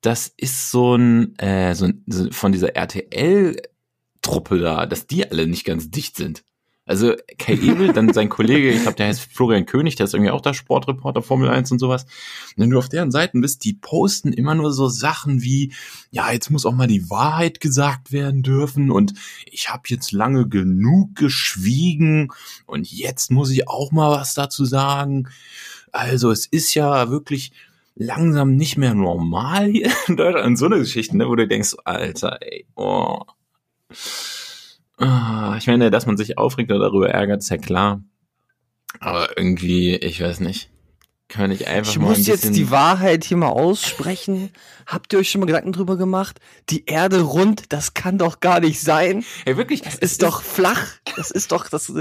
das 0.00 0.32
ist 0.36 0.70
so 0.70 0.96
ein, 0.96 1.38
äh, 1.38 1.74
so 1.74 1.86
ein 1.86 2.04
so 2.06 2.30
von 2.30 2.52
dieser 2.52 2.74
RTL-Truppe 2.76 4.58
da, 4.58 4.86
dass 4.86 5.06
die 5.06 5.30
alle 5.30 5.46
nicht 5.46 5.64
ganz 5.64 5.90
dicht 5.90 6.16
sind. 6.16 6.42
Also 6.90 7.14
Kai 7.38 7.52
Ebel, 7.62 7.92
dann 7.92 8.12
sein 8.12 8.28
Kollege, 8.28 8.70
ich 8.70 8.82
glaube, 8.82 8.96
der 8.96 9.06
heißt 9.06 9.20
Florian 9.20 9.64
König, 9.64 9.94
der 9.94 10.04
ist 10.04 10.14
irgendwie 10.14 10.32
auch 10.32 10.40
der 10.40 10.54
Sportreporter 10.54 11.22
Formel 11.22 11.48
1 11.48 11.70
und 11.70 11.78
sowas. 11.78 12.02
Und 12.56 12.64
wenn 12.64 12.70
du 12.70 12.78
auf 12.78 12.88
deren 12.88 13.12
Seiten 13.12 13.40
bist, 13.40 13.64
die 13.64 13.74
posten 13.74 14.32
immer 14.32 14.56
nur 14.56 14.72
so 14.72 14.88
Sachen 14.88 15.40
wie, 15.40 15.72
ja, 16.10 16.32
jetzt 16.32 16.50
muss 16.50 16.66
auch 16.66 16.74
mal 16.74 16.88
die 16.88 17.08
Wahrheit 17.08 17.60
gesagt 17.60 18.10
werden 18.10 18.42
dürfen 18.42 18.90
und 18.90 19.14
ich 19.46 19.68
habe 19.68 19.82
jetzt 19.86 20.10
lange 20.10 20.48
genug 20.48 21.14
geschwiegen 21.14 22.32
und 22.66 22.90
jetzt 22.90 23.30
muss 23.30 23.50
ich 23.50 23.68
auch 23.68 23.92
mal 23.92 24.10
was 24.10 24.34
dazu 24.34 24.64
sagen. 24.64 25.28
Also 25.92 26.32
es 26.32 26.46
ist 26.46 26.74
ja 26.74 27.08
wirklich 27.08 27.52
langsam 28.00 28.56
nicht 28.56 28.78
mehr 28.78 28.94
normal 28.94 29.66
hier 29.66 29.92
in 30.08 30.16
Deutschland. 30.16 30.46
Und 30.46 30.56
so 30.56 30.66
eine 30.66 30.78
Geschichte, 30.78 31.16
ne, 31.16 31.28
wo 31.28 31.36
du 31.36 31.46
denkst, 31.46 31.76
Alter, 31.84 32.38
ey, 32.40 32.66
oh. 32.74 33.20
Ich 35.58 35.66
meine, 35.66 35.90
dass 35.90 36.06
man 36.06 36.16
sich 36.16 36.38
aufregt 36.38 36.70
oder 36.70 36.80
darüber 36.80 37.10
ärgert, 37.10 37.42
ist 37.42 37.50
ja 37.50 37.58
klar. 37.58 38.02
Aber 38.98 39.36
irgendwie, 39.36 39.94
ich 39.96 40.20
weiß 40.20 40.40
nicht. 40.40 40.70
Kann 41.28 41.50
nicht 41.50 41.68
einfach 41.68 41.92
Ich 41.92 41.98
mal 41.98 42.08
muss 42.08 42.18
ein 42.18 42.24
jetzt 42.24 42.56
die 42.56 42.70
Wahrheit 42.70 43.22
hier 43.22 43.36
mal 43.36 43.50
aussprechen. 43.50 44.50
Habt 44.86 45.12
ihr 45.12 45.20
euch 45.20 45.30
schon 45.30 45.40
mal 45.40 45.46
Gedanken 45.46 45.72
drüber 45.72 45.96
gemacht? 45.96 46.40
Die 46.70 46.86
Erde 46.86 47.20
rund, 47.20 47.72
das 47.72 47.94
kann 47.94 48.18
doch 48.18 48.40
gar 48.40 48.58
nicht 48.60 48.80
sein. 48.80 49.24
Ey, 49.44 49.56
wirklich, 49.56 49.82
Das 49.82 49.94
ist 49.94 50.22
doch 50.22 50.42
flach. 50.42 50.94
Das 51.16 51.30
ist 51.30 51.52
doch 51.52 51.68
das. 51.68 51.92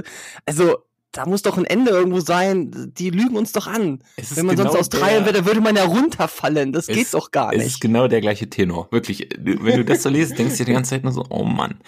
Also 0.46 0.78
da 1.12 1.26
muss 1.26 1.42
doch 1.42 1.58
ein 1.58 1.66
Ende 1.66 1.92
irgendwo 1.92 2.20
sein. 2.20 2.94
Die 2.98 3.10
lügen 3.10 3.36
uns 3.36 3.52
doch 3.52 3.66
an. 3.68 4.04
Wenn 4.36 4.46
man 4.46 4.56
sonst 4.58 4.70
genau 4.70 4.80
Australien 4.80 5.24
der- 5.26 5.34
wäre, 5.34 5.46
würde 5.46 5.62
man 5.62 5.76
ja 5.76 5.84
runterfallen. 5.86 6.72
Das 6.72 6.88
Es- 6.88 6.96
geht 6.96 7.14
doch 7.14 7.32
gar 7.32 7.52
Es 7.52 7.58
ist 7.60 7.64
nicht. 7.66 7.82
genau 7.82 8.08
der 8.08 8.22
gleiche 8.22 8.50
Tenor. 8.50 8.88
Wirklich. 8.92 9.28
Wenn 9.40 9.78
du 9.78 9.86
das 9.86 10.04
so 10.04 10.10
liest, 10.10 10.38
denkst 10.38 10.54
du 10.54 10.58
dir 10.60 10.66
die 10.66 10.74
ganze 10.74 10.92
Zeit 10.92 11.04
nur 11.04 11.12
so, 11.14 11.26
oh 11.30 11.44
Mann. 11.44 11.80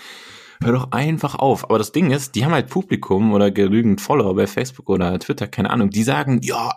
Hör 0.64 0.74
doch 0.74 0.92
einfach 0.92 1.36
auf. 1.36 1.64
Aber 1.66 1.78
das 1.80 1.92
Ding 1.92 2.12
ist, 2.12 2.36
die 2.36 2.46
haben 2.46 2.52
halt 2.54 2.70
Publikum 2.70 3.34
oder 3.34 3.50
genügend 3.52 4.00
Follower 4.02 4.36
bei 4.36 4.46
Facebook 4.48 4.90
oder 4.90 5.18
Twitter, 5.20 5.48
keine 5.48 5.70
Ahnung, 5.72 5.90
die 5.90 6.04
sagen, 6.04 6.40
ja, 6.44 6.74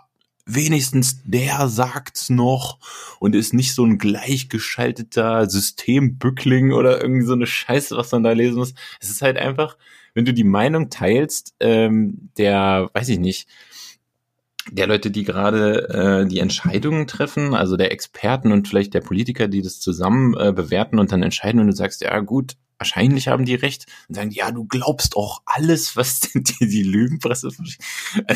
wenigstens 0.47 1.21
der 1.23 1.67
sagt's 1.67 2.29
noch 2.29 2.77
und 3.19 3.35
ist 3.35 3.53
nicht 3.53 3.73
so 3.73 3.83
ein 3.85 3.97
gleichgeschalteter 3.97 5.49
Systembückling 5.49 6.71
oder 6.71 7.01
irgendwie 7.01 7.25
so 7.25 7.33
eine 7.33 7.47
Scheiße, 7.47 7.95
was 7.97 8.11
man 8.11 8.23
da 8.23 8.31
lesen 8.31 8.57
muss. 8.57 8.73
Es 8.99 9.09
ist 9.09 9.21
halt 9.21 9.37
einfach, 9.37 9.77
wenn 10.15 10.25
du 10.25 10.33
die 10.33 10.43
Meinung 10.43 10.89
teilst, 10.89 11.53
ähm, 11.59 12.31
der, 12.37 12.89
weiß 12.93 13.09
ich 13.09 13.19
nicht, 13.19 13.47
der 14.71 14.87
Leute, 14.87 15.11
die 15.11 15.23
gerade 15.23 16.23
äh, 16.23 16.27
die 16.27 16.39
Entscheidungen 16.39 17.05
treffen, 17.05 17.53
also 17.53 17.77
der 17.77 17.91
Experten 17.91 18.51
und 18.51 18.67
vielleicht 18.67 18.95
der 18.95 19.01
Politiker, 19.01 19.47
die 19.47 19.61
das 19.61 19.79
zusammen 19.79 20.35
äh, 20.35 20.51
bewerten 20.51 20.97
und 20.97 21.11
dann 21.11 21.21
entscheiden, 21.21 21.61
und 21.61 21.67
du 21.67 21.75
sagst, 21.75 22.01
ja 22.01 22.19
gut, 22.21 22.53
wahrscheinlich 22.79 23.27
haben 23.27 23.45
die 23.45 23.55
recht, 23.55 23.85
dann 24.07 24.15
sagen 24.15 24.31
ja, 24.31 24.51
du 24.51 24.65
glaubst 24.65 25.15
auch 25.15 25.41
alles, 25.45 25.95
was 25.95 26.21
die, 26.21 26.41
die 26.41 26.83
Lügenpresse 26.83 27.51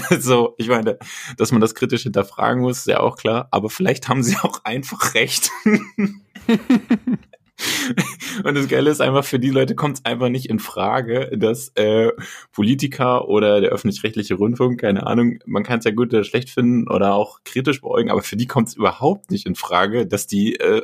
Also, 0.09 0.53
ich 0.57 0.67
meine, 0.67 0.99
dass 1.37 1.51
man 1.51 1.61
das 1.61 1.73
kritisch 1.73 2.03
hinterfragen 2.03 2.61
muss, 2.61 2.79
ist 2.79 2.87
ja 2.87 2.99
auch 2.99 3.17
klar, 3.17 3.47
aber 3.51 3.69
vielleicht 3.69 4.07
haben 4.07 4.21
sie 4.21 4.37
auch 4.37 4.63
einfach 4.65 5.15
recht. 5.15 5.49
Und 8.43 8.55
das 8.55 8.67
Geile 8.67 8.89
ist 8.89 9.01
einfach, 9.01 9.23
für 9.23 9.39
die 9.39 9.49
Leute 9.49 9.75
kommt 9.75 9.97
es 9.97 10.05
einfach 10.05 10.29
nicht 10.29 10.47
in 10.47 10.59
Frage, 10.59 11.31
dass 11.37 11.69
äh, 11.75 12.11
Politiker 12.51 13.27
oder 13.27 13.61
der 13.61 13.71
öffentlich-rechtliche 13.71 14.35
Rundfunk, 14.35 14.81
keine 14.81 15.05
Ahnung, 15.05 15.39
man 15.45 15.63
kann 15.63 15.79
es 15.79 15.85
ja 15.85 15.91
gut 15.91 16.13
oder 16.13 16.23
schlecht 16.23 16.49
finden 16.49 16.89
oder 16.89 17.13
auch 17.13 17.39
kritisch 17.43 17.81
beäugen, 17.81 18.11
aber 18.11 18.21
für 18.21 18.37
die 18.37 18.47
kommt 18.47 18.69
es 18.69 18.75
überhaupt 18.75 19.31
nicht 19.31 19.45
in 19.45 19.55
Frage, 19.55 20.07
dass 20.07 20.27
die 20.27 20.55
äh, 20.55 20.81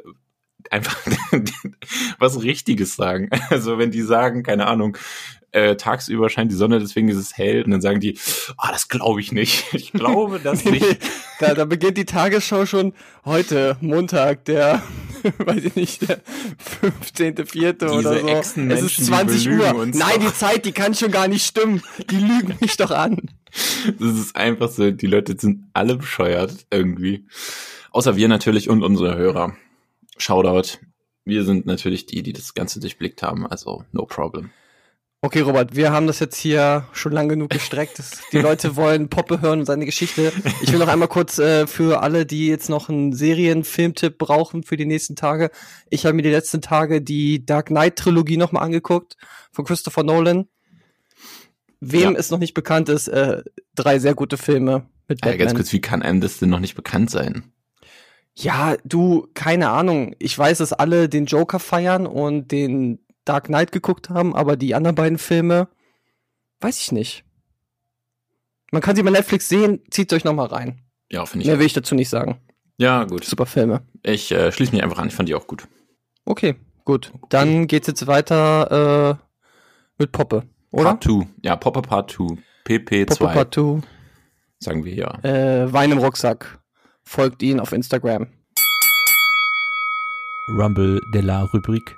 einfach 0.72 0.98
was 2.20 2.42
Richtiges 2.42 2.96
sagen. 2.96 3.30
Also 3.50 3.78
wenn 3.78 3.92
die 3.92 4.02
sagen, 4.02 4.44
keine 4.44 4.68
Ahnung, 4.68 4.98
äh, 5.56 5.78
tagsüber 5.78 6.30
scheint 6.30 6.52
die 6.52 6.56
Sonne, 6.56 6.80
deswegen 6.80 7.08
ist 7.08 7.16
es 7.16 7.38
hell, 7.38 7.64
und 7.64 7.72
dann 7.72 7.80
sagen 7.80 8.02
die, 8.02 8.20
ah, 8.58 8.72
das 8.72 8.90
glaube 8.90 9.22
ich 9.22 9.32
nicht. 9.32 9.66
Ich 9.76 9.92
glaube 9.94 10.40
das 10.44 10.66
nicht. 10.66 10.86
da, 11.40 11.54
da 11.54 11.66
beginnt 11.66 11.98
die 11.98 12.06
Tagesschau 12.06 12.66
schon 12.66 12.94
heute, 13.24 13.78
Montag, 13.82 14.46
der, 14.46 14.84
weiß 15.38 15.64
ich 15.64 15.76
nicht, 15.76 16.10
der 16.10 16.22
15.4. 17.16 17.90
oder 17.90 18.20
so. 18.20 18.28
Es 18.28 18.58
ist 18.82 18.98
die 18.98 19.04
20 19.04 19.46
belügen 19.46 19.76
Uhr. 19.76 19.86
Nein, 19.86 20.20
doch. 20.20 20.28
die 20.28 20.34
Zeit, 20.34 20.66
die 20.66 20.72
kann 20.72 20.94
schon 20.94 21.12
gar 21.12 21.28
nicht 21.28 21.46
stimmen. 21.46 21.82
Die 22.10 22.18
lügen 22.18 22.56
mich 22.60 22.78
doch 22.78 22.92
an. 22.92 23.30
Das 24.00 24.18
ist 24.18 24.36
einfach 24.36 24.70
so, 24.70 24.92
die 24.92 25.08
Leute 25.08 25.38
sind 25.40 25.66
alle 25.74 25.96
bescheuert 25.96 26.66
irgendwie. 26.72 27.26
Außer 27.92 28.16
wir 28.18 28.28
natürlich 28.28 28.70
und 28.70 28.84
unsere 28.84 29.16
Hörer. 29.16 29.56
Shoutout. 30.18 30.80
Wir 31.24 31.44
sind 31.44 31.66
natürlich 31.66 32.06
die, 32.06 32.24
die 32.24 32.34
das 32.34 32.54
Ganze 32.54 32.80
durchblickt 32.80 33.24
haben, 33.24 33.48
also 33.48 33.86
no 33.92 34.06
problem. 34.06 34.52
Okay, 35.26 35.40
Robert, 35.40 35.76
wir 35.76 35.92
haben 35.92 36.06
das 36.06 36.20
jetzt 36.20 36.36
hier 36.36 36.86
schon 36.94 37.12
lang 37.12 37.28
genug 37.28 37.50
gestreckt. 37.50 38.00
Die 38.32 38.38
Leute 38.38 38.76
wollen 38.76 39.10
Poppe 39.10 39.42
hören 39.42 39.62
und 39.62 39.66
seine 39.66 39.86
Geschichte. 39.86 40.32
Ich 40.62 40.72
will 40.72 40.78
noch 40.78 40.88
einmal 40.88 41.08
kurz 41.08 41.40
äh, 41.40 41.66
für 41.66 42.04
alle, 42.04 42.28
die 42.28 42.46
jetzt 42.48 42.70
noch 42.70 42.90
einen 42.90 43.12
Serien-Filmtipp 43.12 44.20
brauchen 44.20 44.62
für 44.62 44.78
die 44.78 44.86
nächsten 44.86 45.16
Tage. 45.16 45.50
Ich 45.90 46.06
habe 46.06 46.14
mir 46.14 46.22
die 46.22 46.30
letzten 46.30 46.62
Tage 46.62 47.02
die 47.02 47.44
Dark 47.44 47.70
Knight-Trilogie 47.70 48.38
nochmal 48.38 48.62
angeguckt 48.62 49.18
von 49.52 49.66
Christopher 49.66 50.04
Nolan. 50.04 50.48
Wem 51.80 52.14
Ja. 52.14 52.20
es 52.20 52.30
noch 52.30 52.38
nicht 52.38 52.54
bekannt 52.54 52.88
ist, 52.90 53.08
äh, 53.08 53.42
drei 53.74 53.98
sehr 53.98 54.14
gute 54.14 54.38
Filme 54.38 54.86
mit 55.08 55.22
Batman. 55.22 55.40
ganz 55.40 55.56
kurz, 55.56 55.74
wie 55.74 55.82
kann 55.82 56.04
einem 56.04 56.22
das 56.22 56.38
denn 56.38 56.50
noch 56.52 56.60
nicht 56.60 56.76
bekannt 56.76 57.10
sein? 57.10 57.52
Ja, 58.38 58.76
du, 58.84 59.28
keine 59.34 59.70
Ahnung. 59.70 60.14
Ich 60.20 60.38
weiß, 60.38 60.60
dass 60.60 60.72
alle 60.72 61.10
den 61.10 61.26
Joker 61.26 61.58
feiern 61.58 62.06
und 62.06 62.52
den 62.52 63.00
Dark 63.26 63.46
Knight 63.46 63.72
geguckt 63.72 64.10
haben, 64.10 64.36
aber 64.36 64.56
die 64.56 64.76
anderen 64.76 64.96
beiden 64.96 65.18
Filme, 65.18 65.68
weiß 66.62 66.80
ich 66.82 66.92
nicht. 66.92 67.24
Man 68.72 68.82
kann 68.82 68.96
sie 68.96 69.04
bei 69.04 69.12
Netflix 69.12 69.50
sehen, 69.50 69.82
zieht 69.90 70.12
euch 70.14 70.24
noch 70.24 70.34
mal 70.34 70.48
rein. 70.48 70.82
Ja, 71.12 71.26
finde 71.26 71.44
ich. 71.44 71.48
Mehr 71.48 71.56
auch. 71.56 71.60
will 71.60 71.66
ich 71.66 71.74
dazu 71.74 71.96
nicht 71.96 72.10
sagen. 72.10 72.40
Ja, 72.78 73.04
gut. 73.06 73.24
Super 73.24 73.46
Filme. 73.46 73.82
Ich 74.04 74.32
äh, 74.32 74.52
schließe 74.52 74.72
mich 74.72 74.84
einfach 74.84 74.98
an. 74.98 75.08
Ich 75.08 75.16
fand 75.16 75.30
die 75.30 75.36
auch 75.36 75.48
gut. 75.48 75.68
Okay, 76.26 76.56
gut. 76.84 77.12
Dann 77.30 77.68
geht's 77.68 77.88
jetzt 77.88 78.08
weiter 78.08 79.12
äh, 79.12 79.16
mit 79.98 80.12
Poppe, 80.12 80.44
oder? 80.72 80.96
Part 80.96 81.04
2. 81.04 81.28
Ja, 81.42 81.56
Popper 81.56 81.82
Part 81.82 82.12
2. 82.12 82.38
PP2. 82.66 83.06
Poppe 83.06 83.34
Part 83.34 83.56
2. 83.56 83.82
Sagen 84.60 84.84
wir 84.84 84.94
ja. 84.94 85.24
Äh, 85.24 85.72
Wein 85.72 85.92
im 85.92 86.00
Rucksack. 86.00 86.60
Folgt 87.04 87.44
ihn 87.44 87.60
auf 87.60 87.72
Instagram. 87.72 88.28
Rumble 90.50 91.00
de 91.14 91.22
la 91.22 91.44
Rubrik. 91.44 91.96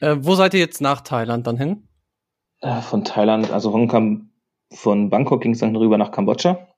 Äh, 0.00 0.16
wo 0.20 0.34
seid 0.34 0.54
ihr 0.54 0.60
jetzt 0.60 0.80
nach 0.80 1.00
Thailand 1.00 1.46
dann 1.46 1.56
hin? 1.56 1.88
Äh, 2.60 2.80
von 2.80 3.04
Thailand, 3.04 3.50
also 3.50 3.70
von, 3.70 4.30
von 4.72 5.10
Bangkok 5.10 5.42
ging 5.42 5.52
es 5.52 5.60
dann 5.60 5.76
rüber 5.76 5.98
nach 5.98 6.10
Kambodscha. 6.10 6.68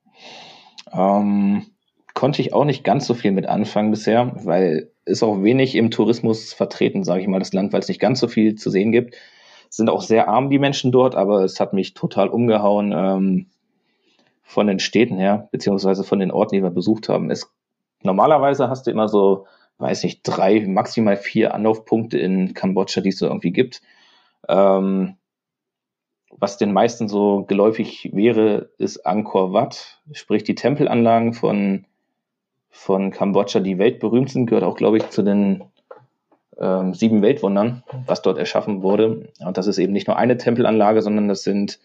Ähm, 0.91 1.65
konnte 2.13 2.41
ich 2.41 2.53
auch 2.53 2.65
nicht 2.65 2.83
ganz 2.83 3.05
so 3.05 3.13
viel 3.13 3.31
mit 3.31 3.45
anfangen 3.45 3.91
bisher, 3.91 4.33
weil 4.43 4.91
ist 5.05 5.23
auch 5.23 5.41
wenig 5.41 5.75
im 5.75 5.91
Tourismus 5.91 6.53
vertreten, 6.53 7.03
sage 7.03 7.21
ich 7.21 7.27
mal, 7.27 7.39
das 7.39 7.53
Land, 7.53 7.73
weil 7.73 7.79
es 7.79 7.87
nicht 7.87 7.99
ganz 7.99 8.19
so 8.19 8.27
viel 8.27 8.55
zu 8.55 8.69
sehen 8.69 8.91
gibt. 8.91 9.15
Sind 9.69 9.89
auch 9.89 10.01
sehr 10.01 10.27
arm 10.27 10.49
die 10.49 10.59
Menschen 10.59 10.91
dort, 10.91 11.15
aber 11.15 11.43
es 11.43 11.59
hat 11.59 11.73
mich 11.73 11.93
total 11.93 12.29
umgehauen 12.29 12.93
ähm, 12.95 13.47
von 14.43 14.67
den 14.67 14.79
Städten 14.79 15.17
her, 15.17 15.47
beziehungsweise 15.51 16.03
von 16.03 16.19
den 16.19 16.31
Orten, 16.31 16.55
die 16.55 16.63
wir 16.63 16.71
besucht 16.71 17.09
haben. 17.09 17.29
Es, 17.31 17.51
normalerweise 18.03 18.69
hast 18.69 18.87
du 18.87 18.91
immer 18.91 19.07
so, 19.07 19.45
weiß 19.79 20.03
nicht, 20.03 20.21
drei, 20.23 20.65
maximal 20.67 21.17
vier 21.17 21.53
Anlaufpunkte 21.53 22.19
in 22.19 22.53
Kambodscha, 22.53 23.01
die 23.01 23.09
es 23.09 23.17
so 23.17 23.27
irgendwie 23.27 23.51
gibt. 23.51 23.81
Ähm, 24.47 25.15
was 26.37 26.57
den 26.57 26.71
meisten 26.71 27.07
so 27.07 27.43
geläufig 27.43 28.11
wäre, 28.13 28.69
ist 28.77 29.05
Angkor 29.05 29.51
Wat, 29.51 29.99
sprich 30.11 30.43
die 30.43 30.55
Tempelanlagen 30.55 31.33
von, 31.33 31.85
von 32.69 33.11
Kambodscha, 33.11 33.59
die 33.59 33.77
weltberühmt 33.77 34.29
sind, 34.29 34.45
gehört 34.45 34.63
auch, 34.63 34.75
glaube 34.75 34.97
ich, 34.97 35.09
zu 35.09 35.23
den 35.23 35.63
ähm, 36.59 36.93
sieben 36.93 37.21
Weltwundern, 37.21 37.83
was 38.05 38.21
dort 38.21 38.37
erschaffen 38.37 38.83
wurde. 38.83 39.31
Und 39.39 39.57
das 39.57 39.67
ist 39.67 39.79
eben 39.79 39.93
nicht 39.93 40.07
nur 40.07 40.17
eine 40.17 40.37
Tempelanlage, 40.37 41.01
sondern 41.01 41.27
das 41.27 41.43
sind, 41.43 41.79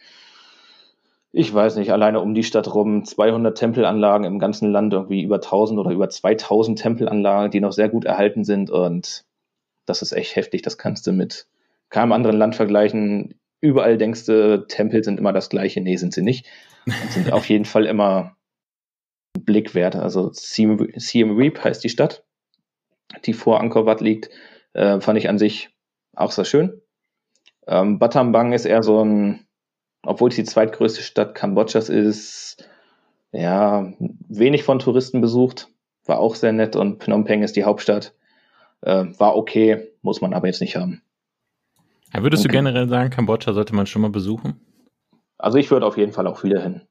ich 1.34 1.52
weiß 1.52 1.76
nicht, 1.76 1.92
alleine 1.92 2.20
um 2.20 2.34
die 2.34 2.44
Stadt 2.44 2.72
rum 2.74 3.04
200 3.04 3.56
Tempelanlagen 3.58 4.26
im 4.26 4.38
ganzen 4.38 4.70
Land, 4.70 4.92
irgendwie 4.92 5.22
über 5.22 5.36
1000 5.36 5.78
oder 5.80 5.90
über 5.90 6.08
2000 6.08 6.78
Tempelanlagen, 6.78 7.50
die 7.50 7.60
noch 7.60 7.72
sehr 7.72 7.88
gut 7.88 8.04
erhalten 8.04 8.44
sind. 8.44 8.70
Und 8.70 9.24
das 9.86 10.02
ist 10.02 10.12
echt 10.12 10.36
heftig. 10.36 10.62
Das 10.62 10.78
kannst 10.78 11.06
du 11.06 11.12
mit 11.12 11.46
keinem 11.90 12.12
anderen 12.12 12.36
Land 12.36 12.54
vergleichen 12.54 13.34
überall 13.64 13.96
denkst 13.96 14.26
du, 14.26 14.66
Tempel 14.68 15.02
sind 15.02 15.18
immer 15.18 15.32
das 15.32 15.48
gleiche. 15.48 15.80
Nee, 15.80 15.96
sind 15.96 16.12
sie 16.12 16.20
nicht. 16.20 16.46
Und 16.84 17.12
sind 17.12 17.32
auf 17.32 17.48
jeden 17.48 17.64
Fall 17.64 17.86
immer 17.86 18.36
ein. 19.46 20.02
Also 20.02 20.30
Siem, 20.34 20.92
Siem 20.96 21.34
Reap 21.36 21.64
heißt 21.64 21.82
die 21.82 21.88
Stadt, 21.88 22.24
die 23.24 23.32
vor 23.32 23.60
Angkor 23.60 23.86
Wat 23.86 24.02
liegt. 24.02 24.28
Äh, 24.74 25.00
fand 25.00 25.18
ich 25.18 25.30
an 25.30 25.38
sich 25.38 25.70
auch 26.14 26.30
sehr 26.30 26.44
schön. 26.44 26.82
Ähm, 27.66 27.98
Battambang 27.98 28.52
ist 28.52 28.66
eher 28.66 28.82
so 28.82 29.02
ein, 29.02 29.43
obwohl 30.06 30.30
es 30.30 30.36
die 30.36 30.44
zweitgrößte 30.44 31.02
Stadt 31.02 31.34
Kambodschas 31.34 31.88
ist, 31.88 32.68
ja, 33.32 33.92
wenig 34.28 34.62
von 34.64 34.78
Touristen 34.78 35.20
besucht. 35.20 35.68
War 36.06 36.18
auch 36.18 36.34
sehr 36.34 36.52
nett 36.52 36.76
und 36.76 37.02
Phnom 37.02 37.24
Penh 37.24 37.42
ist 37.42 37.56
die 37.56 37.64
Hauptstadt. 37.64 38.14
Äh, 38.82 39.06
war 39.18 39.36
okay, 39.36 39.88
muss 40.02 40.20
man 40.20 40.34
aber 40.34 40.46
jetzt 40.46 40.60
nicht 40.60 40.76
haben. 40.76 41.02
Ja, 42.12 42.22
würdest 42.22 42.44
Okay. 42.44 42.52
du 42.52 42.58
generell 42.58 42.88
sagen, 42.88 43.10
Kambodscha 43.10 43.52
sollte 43.52 43.74
man 43.74 43.86
schon 43.86 44.02
mal 44.02 44.10
besuchen? 44.10 44.60
Also 45.38 45.58
ich 45.58 45.70
würde 45.70 45.86
auf 45.86 45.96
jeden 45.96 46.12
Fall 46.12 46.26
auch 46.26 46.44
wieder 46.44 46.62
hin. 46.62 46.82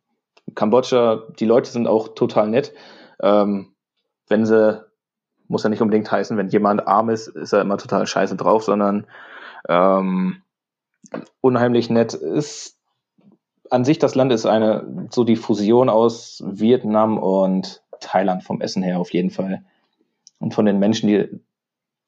Kambodscha, 0.56 1.24
die 1.40 1.46
Leute 1.46 1.72
sind 1.72 1.88
auch 1.88 2.10
total 2.16 2.50
nett. 2.50 2.74
Ähm, 3.22 3.74
wenn 4.28 4.46
sie, 4.46 4.84
muss 5.48 5.64
ja 5.64 5.70
nicht 5.70 5.82
unbedingt 5.82 6.12
heißen, 6.12 6.36
wenn 6.38 6.50
jemand 6.50 6.88
arm 6.88 7.10
ist, 7.10 7.28
ist 7.28 7.54
er 7.54 7.62
immer 7.62 7.78
total 7.78 8.06
scheiße 8.06 8.36
drauf, 8.36 8.64
sondern 8.64 9.08
ähm, 9.70 10.42
unheimlich 11.40 11.90
nett 11.90 12.14
ist. 12.14 12.78
An 13.74 13.86
sich 13.86 13.98
das 13.98 14.14
Land 14.14 14.32
ist 14.32 14.46
eine, 14.46 15.08
so 15.10 15.24
die 15.24 15.36
Fusion 15.36 15.90
aus 15.90 16.44
Vietnam 16.46 17.18
und 17.18 17.82
Thailand 18.00 18.44
vom 18.44 18.62
Essen 18.62 18.84
her 18.84 19.00
auf 19.00 19.12
jeden 19.14 19.32
Fall. 19.32 19.66
Und 20.38 20.54
von 20.54 20.68
den 20.68 20.78
Menschen, 20.78 21.08
die 21.08 21.28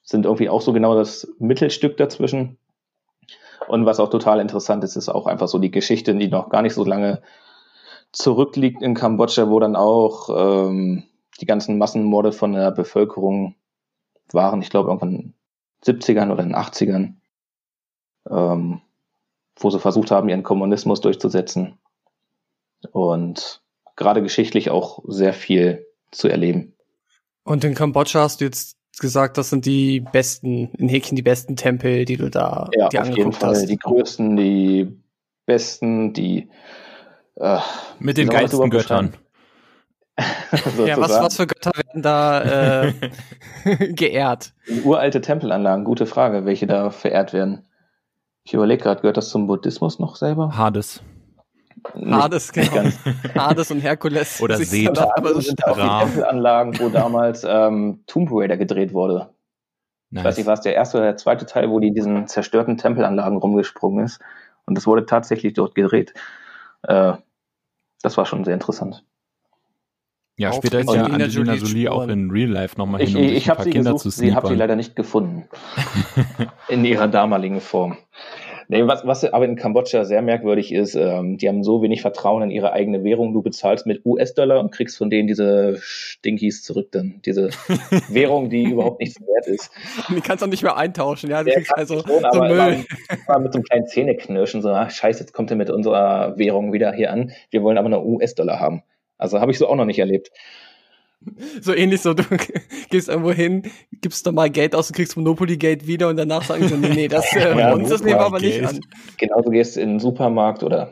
sind 0.04 0.26
irgendwie 0.26 0.48
auch 0.48 0.62
so 0.62 0.74
genau 0.74 0.94
das 0.94 1.28
Mittelstück 1.40 1.98
dazwischen. 1.98 2.60
Und 3.68 3.88
was 3.88 4.00
auch 4.00 4.12
total 4.12 4.40
interessant 4.42 4.84
ist, 4.84 4.96
ist 4.96 5.10
auch 5.10 5.26
einfach 5.26 5.48
so 5.48 5.58
die 5.58 5.72
Geschichte, 5.72 6.14
die 6.14 6.28
noch 6.28 6.50
gar 6.50 6.62
nicht 6.62 6.76
so 6.76 6.86
lange 6.86 7.24
zurückliegt 8.12 8.84
in 8.84 8.94
Kambodscha, 8.94 9.50
wo 9.50 9.60
dann 9.60 9.76
auch 9.76 10.30
ähm, 10.70 11.06
die 11.42 11.48
ganzen 11.48 11.80
Massenmorde 11.80 12.32
von 12.32 12.54
der 12.54 12.70
Bevölkerung 12.70 13.56
waren, 14.32 14.62
ich 14.62 14.70
glaube 14.70 14.90
irgendwann 14.90 15.16
in 15.16 15.34
den 15.84 16.00
70ern 16.00 16.32
oder 16.32 16.44
in 16.44 16.50
den 16.50 16.58
80ern, 16.58 17.14
ähm, 18.30 18.82
wo 19.60 19.70
sie 19.70 19.80
versucht 19.80 20.12
haben, 20.12 20.30
ihren 20.30 20.44
Kommunismus 20.44 21.02
durchzusetzen. 21.02 21.78
Und 22.92 23.62
gerade 23.96 24.22
geschichtlich 24.22 24.70
auch 24.70 25.00
sehr 25.08 25.34
viel 25.34 25.86
zu 26.12 26.28
erleben. 26.28 26.74
Und 27.44 27.64
in 27.64 27.74
Kambodscha 27.74 28.22
hast 28.22 28.42
du 28.42 28.46
jetzt 28.46 28.78
gesagt, 29.00 29.38
das 29.38 29.50
sind 29.50 29.66
die 29.66 30.00
besten, 30.00 30.72
in 30.78 30.90
Häkchen 30.90 31.16
die 31.16 31.22
besten 31.22 31.56
Tempel, 31.56 32.06
die 32.06 32.18
du 32.18 32.30
da 32.30 32.70
Ja, 32.74 32.90
dir 32.90 33.02
auf 33.02 33.18
jeden 33.18 33.34
Fall 33.34 33.52
hast. 33.52 33.68
die 33.68 33.78
größten, 33.78 34.36
die 34.36 34.98
besten, 35.46 36.14
die 36.14 36.50
äh, 37.36 37.60
Mit 38.00 38.18
den 38.18 38.30
geilsten 38.30 38.70
Göttern. 38.70 39.14
Ja, 40.86 40.98
was, 40.98 41.12
was 41.12 41.36
für 41.36 41.46
Götter 41.46 41.74
werden 41.76 42.02
da 42.02 42.86
äh, 42.86 42.94
geehrt? 43.94 44.54
Uralte 44.86 45.20
Tempelanlagen, 45.20 45.84
gute 45.84 46.06
Frage, 46.06 46.46
welche 46.46 46.68
da 46.68 46.90
verehrt 46.90 47.34
werden. 47.34 47.68
Ich 48.46 48.54
überlege 48.54 48.84
gerade, 48.84 49.02
gehört 49.02 49.18
das 49.18 49.30
zum 49.30 49.48
Buddhismus 49.48 49.98
noch 49.98 50.16
selber? 50.16 50.56
Hades. 50.56 51.02
Nicht- 51.96 52.12
Hades, 52.14 52.52
genau. 52.52 52.72
ganz. 52.74 53.00
Hades 53.36 53.72
und 53.72 53.80
Herkules. 53.80 54.40
Oder 54.42 54.58
Seth. 54.58 54.98
aber 55.00 55.30
so 55.30 55.36
Das 55.36 55.46
sind 55.48 55.66
auch 55.66 55.76
die 55.76 55.82
Ra. 55.82 56.00
Tempelanlagen, 56.04 56.80
wo 56.80 56.90
damals 56.90 57.44
ähm, 57.44 58.04
Tomb 58.06 58.30
Raider 58.32 58.58
gedreht 58.58 58.94
wurde. 58.94 59.32
Ich 60.12 60.24
weiß 60.24 60.38
nicht, 60.38 60.46
war 60.46 60.54
es 60.54 60.62
der 60.62 60.76
erste 60.76 60.98
oder 60.98 61.08
der 61.08 61.18
zweite 61.18 61.46
Teil, 61.46 61.70
wo 61.70 61.80
die 61.80 61.88
in 61.90 61.96
diesen 61.96 62.28
zerstörten 62.28 62.78
Tempelanlagen 62.78 63.38
rumgesprungen 63.38 64.06
ist. 64.06 64.22
Und 64.66 64.76
das 64.78 64.88
wurde 64.88 65.06
tatsächlich 65.06 65.54
dort 65.54 65.76
gedreht. 65.76 66.14
Äh, 66.84 67.14
das 68.02 68.16
war 68.16 68.26
schon 68.26 68.46
sehr 68.46 68.54
interessant. 68.54 69.04
Ja, 70.38 70.52
später 70.52 70.80
ist 70.80 70.94
ja 70.94 71.04
Angelina 71.06 71.26
Angelina 71.26 71.54
Jolie 71.54 71.60
Jolie 71.60 71.90
auch 71.90 72.08
in 72.08 72.30
Real 72.30 72.50
Life 72.50 72.78
nochmal 72.78 73.02
Ich, 73.02 73.12
hin, 73.14 73.22
um 73.22 73.28
sich 73.30 73.38
ich 73.38 73.46
ein 73.46 73.50
habe 73.50 73.58
paar 73.58 73.64
sie 73.66 73.70
Kinder 73.72 73.92
gesucht, 73.94 74.04
zu 74.04 74.10
sie 74.10 74.36
habe 74.36 74.48
sie 74.48 74.54
sneakern. 74.54 74.58
leider 74.58 74.76
nicht 74.76 74.96
gefunden. 74.96 75.46
in 76.68 76.84
ihrer 76.84 77.08
damaligen 77.08 77.62
Form. 77.62 77.98
Nee, 78.68 78.86
was, 78.88 79.06
was 79.06 79.24
aber 79.24 79.46
in 79.46 79.56
Kambodscha 79.56 80.06
sehr 80.06 80.24
merkwürdig 80.24 80.74
ist, 80.74 80.96
ähm, 80.96 81.38
die 81.38 81.48
haben 81.48 81.64
so 81.64 81.84
wenig 81.84 82.02
Vertrauen 82.02 82.42
in 82.42 82.50
ihre 82.50 82.74
eigene 82.74 83.04
Währung. 83.04 83.32
Du 83.32 83.44
bezahlst 83.44 83.86
mit 83.86 84.04
US-Dollar 84.06 84.60
und 84.60 84.72
kriegst 84.72 84.98
von 84.98 85.12
denen 85.12 85.28
diese 85.28 85.78
Stinkies 85.82 86.64
zurück 86.64 86.88
dann. 86.92 87.22
Diese 87.26 87.50
Währung, 88.10 88.50
die 88.50 88.64
überhaupt 88.64 89.02
nichts 89.02 89.22
wert 89.22 89.46
ist. 89.48 89.70
Die 90.10 90.20
kannst 90.20 90.44
du 90.44 90.48
nicht 90.48 90.64
mehr 90.64 90.76
eintauschen, 90.78 91.30
ja. 91.30 91.40
Du 91.40 91.46
Der 91.46 91.56
kriegst 91.56 91.70
kann 91.70 91.80
also 91.80 92.02
schon, 92.02 92.22
so 92.22 92.26
aber 92.26 92.48
Müll. 92.50 92.58
immer, 92.58 92.76
immer 93.28 93.40
mit 93.40 93.54
so 93.54 93.58
einem 93.60 93.64
kleinen 93.66 93.86
Zähneknirschen, 93.86 94.64
so, 94.64 94.70
ah, 94.70 94.90
scheiße, 94.90 95.20
jetzt 95.20 95.34
kommt 95.34 95.52
er 95.52 95.58
mit 95.58 95.70
unserer 95.70 96.36
Währung 96.40 96.74
wieder 96.74 96.92
hier 96.92 97.12
an. 97.12 97.32
Wir 97.52 97.62
wollen 97.62 97.78
aber 97.78 97.90
nur 97.90 98.04
US-Dollar 98.04 98.60
haben. 98.60 98.82
Also 99.18 99.40
habe 99.40 99.52
ich 99.52 99.58
so 99.58 99.68
auch 99.68 99.76
noch 99.76 99.86
nicht 99.86 100.00
erlebt. 100.00 100.32
So 101.62 101.74
ähnlich 101.74 102.02
so, 102.02 102.14
du 102.14 102.24
gehst 102.90 103.10
irgendwo 103.10 103.32
hin, 103.32 103.64
gibst 104.02 104.28
da 104.28 104.32
mal 104.32 104.50
Geld 104.50 104.76
aus 104.76 104.90
und 104.90 104.96
kriegst 104.96 105.18
Monopoly-Geld 105.18 105.88
wieder 105.88 106.10
und 106.10 106.18
danach 106.18 106.44
sagen 106.44 106.68
sie, 106.68 106.78
nee, 106.78 106.90
nee, 106.90 107.08
das 107.08 107.26
äh, 107.36 107.58
Ja, 107.58 107.74
uns 107.74 107.90
das 107.90 108.04
nehmen 108.04 108.20
wir 108.20 108.26
aber 108.26 108.40
nicht 108.40 108.60
Geld. 108.60 108.68
an. 108.68 108.80
Genauso 109.18 109.50
gehst 109.50 109.76
du 109.76 109.82
in 109.82 109.90
den 109.90 110.00
Supermarkt 110.00 110.64
oder 110.64 110.92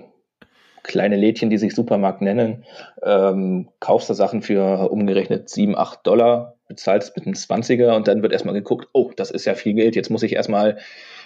kleine 0.83 1.15
Lädchen, 1.15 1.49
die 1.49 1.57
sich 1.57 1.73
Supermarkt 1.73 2.21
nennen, 2.21 2.65
ähm, 3.01 3.69
kaufst 3.79 4.09
du 4.09 4.13
Sachen 4.13 4.41
für 4.41 4.91
umgerechnet 4.91 5.49
7, 5.49 5.77
8 5.77 6.05
Dollar, 6.05 6.55
bezahlst 6.67 7.15
mit 7.15 7.25
einem 7.25 7.35
20er 7.35 7.95
und 7.95 8.07
dann 8.07 8.21
wird 8.21 8.33
erstmal 8.33 8.53
geguckt, 8.53 8.89
oh, 8.91 9.11
das 9.15 9.31
ist 9.31 9.45
ja 9.45 9.55
viel 9.55 9.73
Geld, 9.73 9.95
jetzt 9.95 10.09
muss 10.09 10.23
ich 10.23 10.33
erstmal 10.33 10.79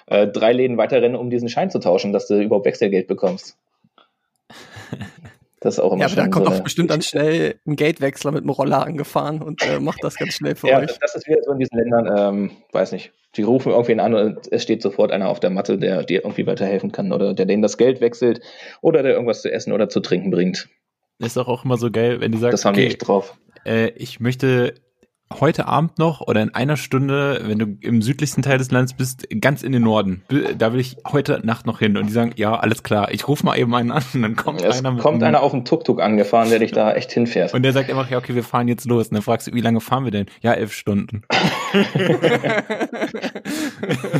äh, 0.05 0.27
drei 0.27 0.53
Läden 0.53 0.77
weiterrennen, 0.77 1.17
um 1.17 1.29
diesen 1.29 1.49
Schein 1.49 1.71
zu 1.71 1.79
tauschen, 1.79 2.13
dass 2.13 2.27
du 2.27 2.39
überhaupt 2.39 2.65
Wechselgeld 2.65 3.07
bekommst. 3.07 3.57
Das 5.59 5.75
ist 5.75 5.79
auch 5.79 5.91
immer 5.93 6.01
Ja, 6.01 6.07
aber 6.07 6.15
da 6.15 6.27
kommt 6.27 6.45
so 6.45 6.51
auch 6.51 6.55
eine- 6.55 6.63
bestimmt 6.63 6.91
dann 6.91 7.01
schnell 7.01 7.59
ein 7.65 7.75
Geldwechsler 7.75 8.31
mit 8.31 8.41
einem 8.41 8.51
Roller 8.51 8.85
angefahren 8.85 9.41
und 9.41 9.61
äh, 9.63 9.79
macht 9.79 10.03
das 10.03 10.15
ganz 10.15 10.33
schnell 10.35 10.55
für 10.55 10.67
Ja, 10.67 10.79
euch. 10.79 10.97
das 10.99 11.15
ist 11.15 11.27
wieder 11.27 11.41
so 11.43 11.51
in 11.53 11.59
diesen 11.59 11.77
Ländern, 11.77 12.07
ähm, 12.15 12.51
weiß 12.73 12.91
nicht. 12.91 13.11
Die 13.35 13.43
rufen 13.43 13.71
irgendwen 13.71 13.99
an 13.99 14.13
und 14.13 14.51
es 14.51 14.63
steht 14.63 14.81
sofort 14.81 15.11
einer 15.11 15.29
auf 15.29 15.39
der 15.39 15.49
Matte, 15.49 15.77
der 15.77 16.03
dir 16.03 16.23
irgendwie 16.23 16.45
weiterhelfen 16.47 16.91
kann 16.91 17.11
oder 17.11 17.33
der 17.33 17.45
denen 17.47 17.61
das 17.63 17.77
Geld 17.77 18.01
wechselt 18.01 18.41
oder 18.81 19.01
der 19.03 19.13
irgendwas 19.13 19.41
zu 19.41 19.51
essen 19.51 19.73
oder 19.73 19.89
zu 19.89 19.99
trinken 19.99 20.29
bringt. 20.31 20.69
Ist 21.19 21.37
doch 21.37 21.47
auch 21.47 21.65
immer 21.65 21.77
so 21.77 21.89
geil, 21.91 22.21
wenn 22.21 22.31
die 22.31 22.37
sagen, 22.37 22.51
Das 22.51 22.63
haben 22.63 22.75
die 22.75 22.81
okay, 22.81 22.87
echt 22.89 23.07
drauf. 23.07 23.35
äh, 23.65 23.89
ich 23.95 24.19
möchte 24.19 24.75
heute 25.33 25.67
Abend 25.67 25.99
noch 25.99 26.21
oder 26.21 26.41
in 26.41 26.53
einer 26.53 26.77
Stunde, 26.77 27.41
wenn 27.45 27.59
du 27.59 27.77
im 27.81 28.01
südlichsten 28.01 28.41
Teil 28.41 28.57
des 28.57 28.71
Landes 28.71 28.93
bist, 28.93 29.27
ganz 29.41 29.63
in 29.63 29.71
den 29.71 29.83
Norden. 29.83 30.23
Da 30.57 30.73
will 30.73 30.79
ich 30.79 30.97
heute 31.11 31.41
Nacht 31.45 31.65
noch 31.65 31.79
hin. 31.79 31.97
Und 31.97 32.07
die 32.07 32.13
sagen, 32.13 32.33
ja, 32.35 32.55
alles 32.55 32.83
klar, 32.83 33.11
ich 33.11 33.27
rufe 33.27 33.45
mal 33.45 33.57
eben 33.57 33.73
einen 33.75 33.91
an. 33.91 34.03
Und 34.13 34.21
dann 34.21 34.35
kommt 34.35 34.61
es 34.61 34.79
einer 34.79 34.91
mit 34.91 35.01
kommt 35.01 35.23
einer 35.23 35.41
auf 35.41 35.51
dem 35.51 35.65
Tuk-Tuk 35.65 36.01
angefahren, 36.01 36.49
der 36.49 36.59
dich 36.59 36.71
da 36.71 36.93
echt 36.93 37.11
hinfährt. 37.11 37.53
Und 37.53 37.63
der 37.63 37.73
sagt 37.73 37.89
einfach, 37.89 38.09
ja, 38.09 38.17
okay, 38.17 38.35
wir 38.35 38.43
fahren 38.43 38.67
jetzt 38.67 38.85
los. 38.85 39.07
Und 39.07 39.15
dann 39.15 39.23
fragst 39.23 39.47
du, 39.47 39.53
wie 39.53 39.61
lange 39.61 39.79
fahren 39.81 40.03
wir 40.03 40.11
denn? 40.11 40.25
Ja, 40.41 40.53
elf 40.53 40.73
Stunden. 40.73 41.23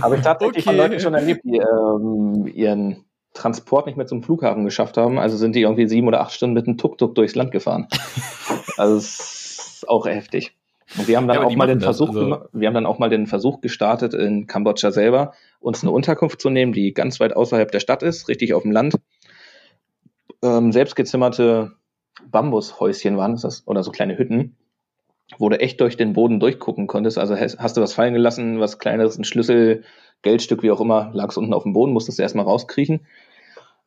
Habe 0.01 0.15
ich 0.15 0.21
tatsächlich 0.21 0.63
von 0.63 0.77
Okay. 0.77 0.89
Leuten 0.89 0.99
schon 0.99 1.13
erlebt, 1.15 1.41
die 1.43 1.57
ähm, 1.57 2.47
ihren 2.53 3.05
Transport 3.33 3.85
nicht 3.85 3.97
mehr 3.97 4.07
zum 4.07 4.23
Flughafen 4.23 4.65
geschafft 4.65 4.97
haben. 4.97 5.19
Also 5.19 5.37
sind 5.37 5.55
die 5.55 5.61
irgendwie 5.61 5.87
sieben 5.87 6.07
oder 6.07 6.21
acht 6.21 6.33
Stunden 6.33 6.53
mit 6.53 6.67
einem 6.67 6.77
Tuk-Tuk 6.77 7.15
durchs 7.15 7.35
Land 7.35 7.51
gefahren. 7.51 7.87
also 8.77 8.97
es 8.97 9.77
ist 9.77 9.89
auch 9.89 10.05
heftig. 10.05 10.56
Und 10.97 11.07
wir 11.07 11.17
haben 11.17 11.27
dann 11.27 11.37
Ja, 11.41 11.43
auch 11.45 11.55
mal 11.55 11.67
den 11.67 11.79
das, 11.79 11.85
Versuch, 11.97 12.09
also- 12.09 12.45
wir 12.53 12.67
haben 12.67 12.73
dann 12.75 12.85
auch 12.85 12.99
mal 12.99 13.09
den 13.09 13.27
Versuch 13.27 13.59
gestartet, 13.61 14.13
in 14.13 14.47
Kambodscha 14.47 14.91
selber 14.91 15.33
uns 15.59 15.83
eine 15.83 15.91
Unterkunft 15.91 16.39
zu 16.39 16.49
nehmen, 16.49 16.71
die 16.71 16.93
ganz 16.93 17.19
weit 17.19 17.35
außerhalb 17.35 17.71
der 17.71 17.79
Stadt 17.81 18.03
ist, 18.03 18.29
richtig 18.29 18.53
auf 18.53 18.63
dem 18.63 18.71
Land. 18.71 18.95
Ähm, 20.43 20.71
selbstgezimmerte 20.71 21.73
Bambushäuschen 22.29 23.17
waren 23.17 23.35
das, 23.41 23.63
oder 23.67 23.83
so 23.83 23.91
kleine 23.91 24.17
Hütten, 24.17 24.55
wo 25.37 25.49
du 25.49 25.59
echt 25.59 25.81
durch 25.81 25.97
den 25.97 26.13
Boden 26.13 26.39
durchgucken 26.39 26.87
konntest. 26.87 27.17
Also 27.17 27.35
hast 27.35 27.75
du 27.77 27.81
was 27.81 27.93
fallen 27.93 28.13
gelassen, 28.13 28.59
was 28.59 28.79
Kleines, 28.79 29.17
ein 29.17 29.23
Schlüssel, 29.23 29.83
Geldstück, 30.21 30.63
wie 30.63 30.71
auch 30.71 30.81
immer, 30.81 31.11
lagst 31.13 31.37
unten 31.37 31.53
auf 31.53 31.63
dem 31.63 31.73
Boden, 31.73 31.91
musstest 31.93 32.17
du 32.17 32.23
erstmal 32.23 32.45
rauskriechen. 32.45 33.01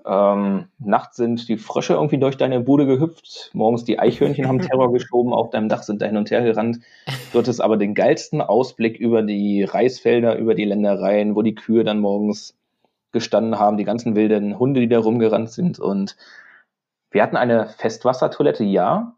Ähm, 0.07 0.69
nachts 0.79 1.17
sind 1.17 1.49
die 1.49 1.59
Frösche 1.59 1.95
irgendwie 1.95 2.19
durch 2.19 2.37
deine 2.37 2.61
Bude 2.61 2.87
gehüpft. 2.87 3.51
Morgens 3.53 3.85
die 3.85 3.99
Eichhörnchen 3.99 4.47
haben 4.47 4.59
Terror 4.61 4.93
geschoben. 4.93 5.33
Auf 5.33 5.51
deinem 5.51 5.69
Dach 5.69 5.83
sind 5.83 6.03
da 6.03 6.07
hin 6.07 6.17
und 6.17 6.31
her 6.31 6.43
gerannt. 6.43 6.81
Du 7.33 7.39
hattest 7.39 7.61
aber 7.61 7.77
den 7.77 7.95
geilsten 7.95 8.41
Ausblick 8.41 8.99
über 8.99 9.23
die 9.23 9.65
Reisfelder, 9.65 10.37
über 10.37 10.55
die 10.55 10.65
Ländereien, 10.65 11.37
wo 11.37 11.43
die 11.43 11.55
Kühe 11.55 11.85
dann 11.85 12.01
morgens 12.01 12.57
gestanden 13.13 13.59
haben, 13.59 13.77
die 13.77 13.85
ganzen 13.85 14.15
wilden 14.15 14.59
Hunde, 14.59 14.81
die 14.81 14.89
da 14.89 14.99
rumgerannt 14.99 15.51
sind. 15.51 15.79
Und 15.79 16.17
wir 17.11 17.23
hatten 17.23 17.37
eine 17.37 17.69
Festwassertoilette, 17.69 18.65
ja, 18.65 19.15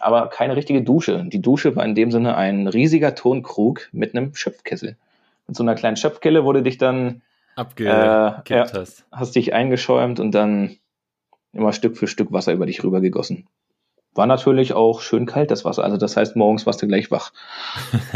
aber 0.00 0.28
keine 0.28 0.56
richtige 0.56 0.82
Dusche. 0.82 1.24
Die 1.24 1.40
Dusche 1.40 1.74
war 1.76 1.84
in 1.84 1.94
dem 1.94 2.10
Sinne 2.10 2.36
ein 2.36 2.66
riesiger 2.68 3.14
Tonkrug 3.14 3.88
mit 3.92 4.14
einem 4.14 4.34
Schöpfkessel. 4.34 4.96
Mit 5.46 5.56
so 5.56 5.62
einer 5.62 5.74
kleinen 5.74 5.96
Schöpfkelle 5.96 6.44
wurde 6.44 6.62
dich 6.62 6.78
dann 6.78 7.22
Abgekippt 7.56 8.50
Äh, 8.50 8.54
ja. 8.54 8.72
hast. 8.72 9.06
hast 9.12 9.34
dich 9.36 9.52
eingeschäumt 9.54 10.20
und 10.20 10.32
dann 10.32 10.76
immer 11.52 11.72
Stück 11.72 11.96
für 11.96 12.06
Stück 12.08 12.32
Wasser 12.32 12.52
über 12.52 12.66
dich 12.66 12.82
rüber 12.82 13.00
gegossen. 13.00 13.48
War 14.12 14.26
natürlich 14.26 14.72
auch 14.74 15.00
schön 15.00 15.26
kalt, 15.26 15.50
das 15.50 15.64
Wasser. 15.64 15.84
Also 15.84 15.96
das 15.96 16.16
heißt, 16.16 16.36
morgens 16.36 16.66
warst 16.66 16.82
du 16.82 16.86
gleich 16.86 17.10
wach. 17.10 17.32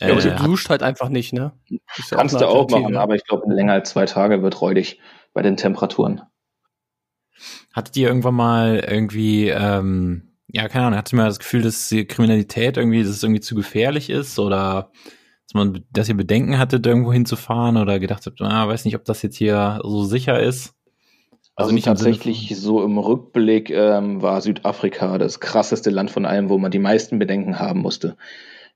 Ja, 0.00 0.08
aber 0.12 0.24
Äh, 0.24 0.36
du 0.36 0.42
duscht 0.44 0.70
halt 0.70 0.82
einfach 0.82 1.08
nicht, 1.08 1.32
ne? 1.32 1.52
Kannst 2.10 2.40
du 2.40 2.48
auch 2.48 2.68
machen, 2.68 2.96
aber 2.96 3.14
ich 3.14 3.24
glaube, 3.24 3.52
länger 3.52 3.74
als 3.74 3.90
zwei 3.90 4.06
Tage 4.06 4.42
wird 4.42 4.60
räudig 4.60 4.98
bei 5.32 5.40
den 5.42 5.56
Temperaturen. 5.56 6.22
Hattet 7.72 7.96
ihr 7.96 8.08
irgendwann 8.08 8.34
mal 8.34 8.84
irgendwie, 8.88 9.48
ähm, 9.50 10.34
ja, 10.48 10.68
keine 10.68 10.86
Ahnung, 10.86 10.98
hattet 10.98 11.12
ihr 11.12 11.16
mal 11.18 11.26
das 11.26 11.38
Gefühl, 11.38 11.62
dass 11.62 11.88
die 11.88 12.06
Kriminalität 12.06 12.76
irgendwie, 12.76 13.02
dass 13.02 13.10
es 13.12 13.22
irgendwie 13.22 13.40
zu 13.40 13.54
gefährlich 13.54 14.10
ist 14.10 14.38
oder 14.38 14.90
dass 15.46 15.54
man, 15.54 15.84
dass 15.92 16.08
ihr 16.08 16.16
Bedenken 16.16 16.58
hattet, 16.58 16.86
irgendwo 16.86 17.12
hinzufahren 17.12 17.76
oder 17.76 17.98
gedacht 17.98 18.26
habt, 18.26 18.40
ah, 18.40 18.68
weiß 18.68 18.84
nicht, 18.84 18.96
ob 18.96 19.04
das 19.04 19.22
jetzt 19.22 19.36
hier 19.36 19.80
so 19.82 20.04
sicher 20.04 20.40
ist? 20.40 20.74
Also, 21.56 21.72
nicht 21.72 21.86
im 21.86 21.96
Sinne 21.96 22.10
tatsächlich 22.10 22.56
so 22.56 22.82
im 22.82 22.98
Rückblick 22.98 23.70
ähm, 23.70 24.22
war 24.22 24.40
Südafrika 24.40 25.18
das 25.18 25.38
krasseste 25.38 25.90
Land 25.90 26.10
von 26.10 26.26
allem, 26.26 26.48
wo 26.48 26.58
man 26.58 26.72
die 26.72 26.80
meisten 26.80 27.18
Bedenken 27.18 27.60
haben 27.60 27.80
musste. 27.80 28.16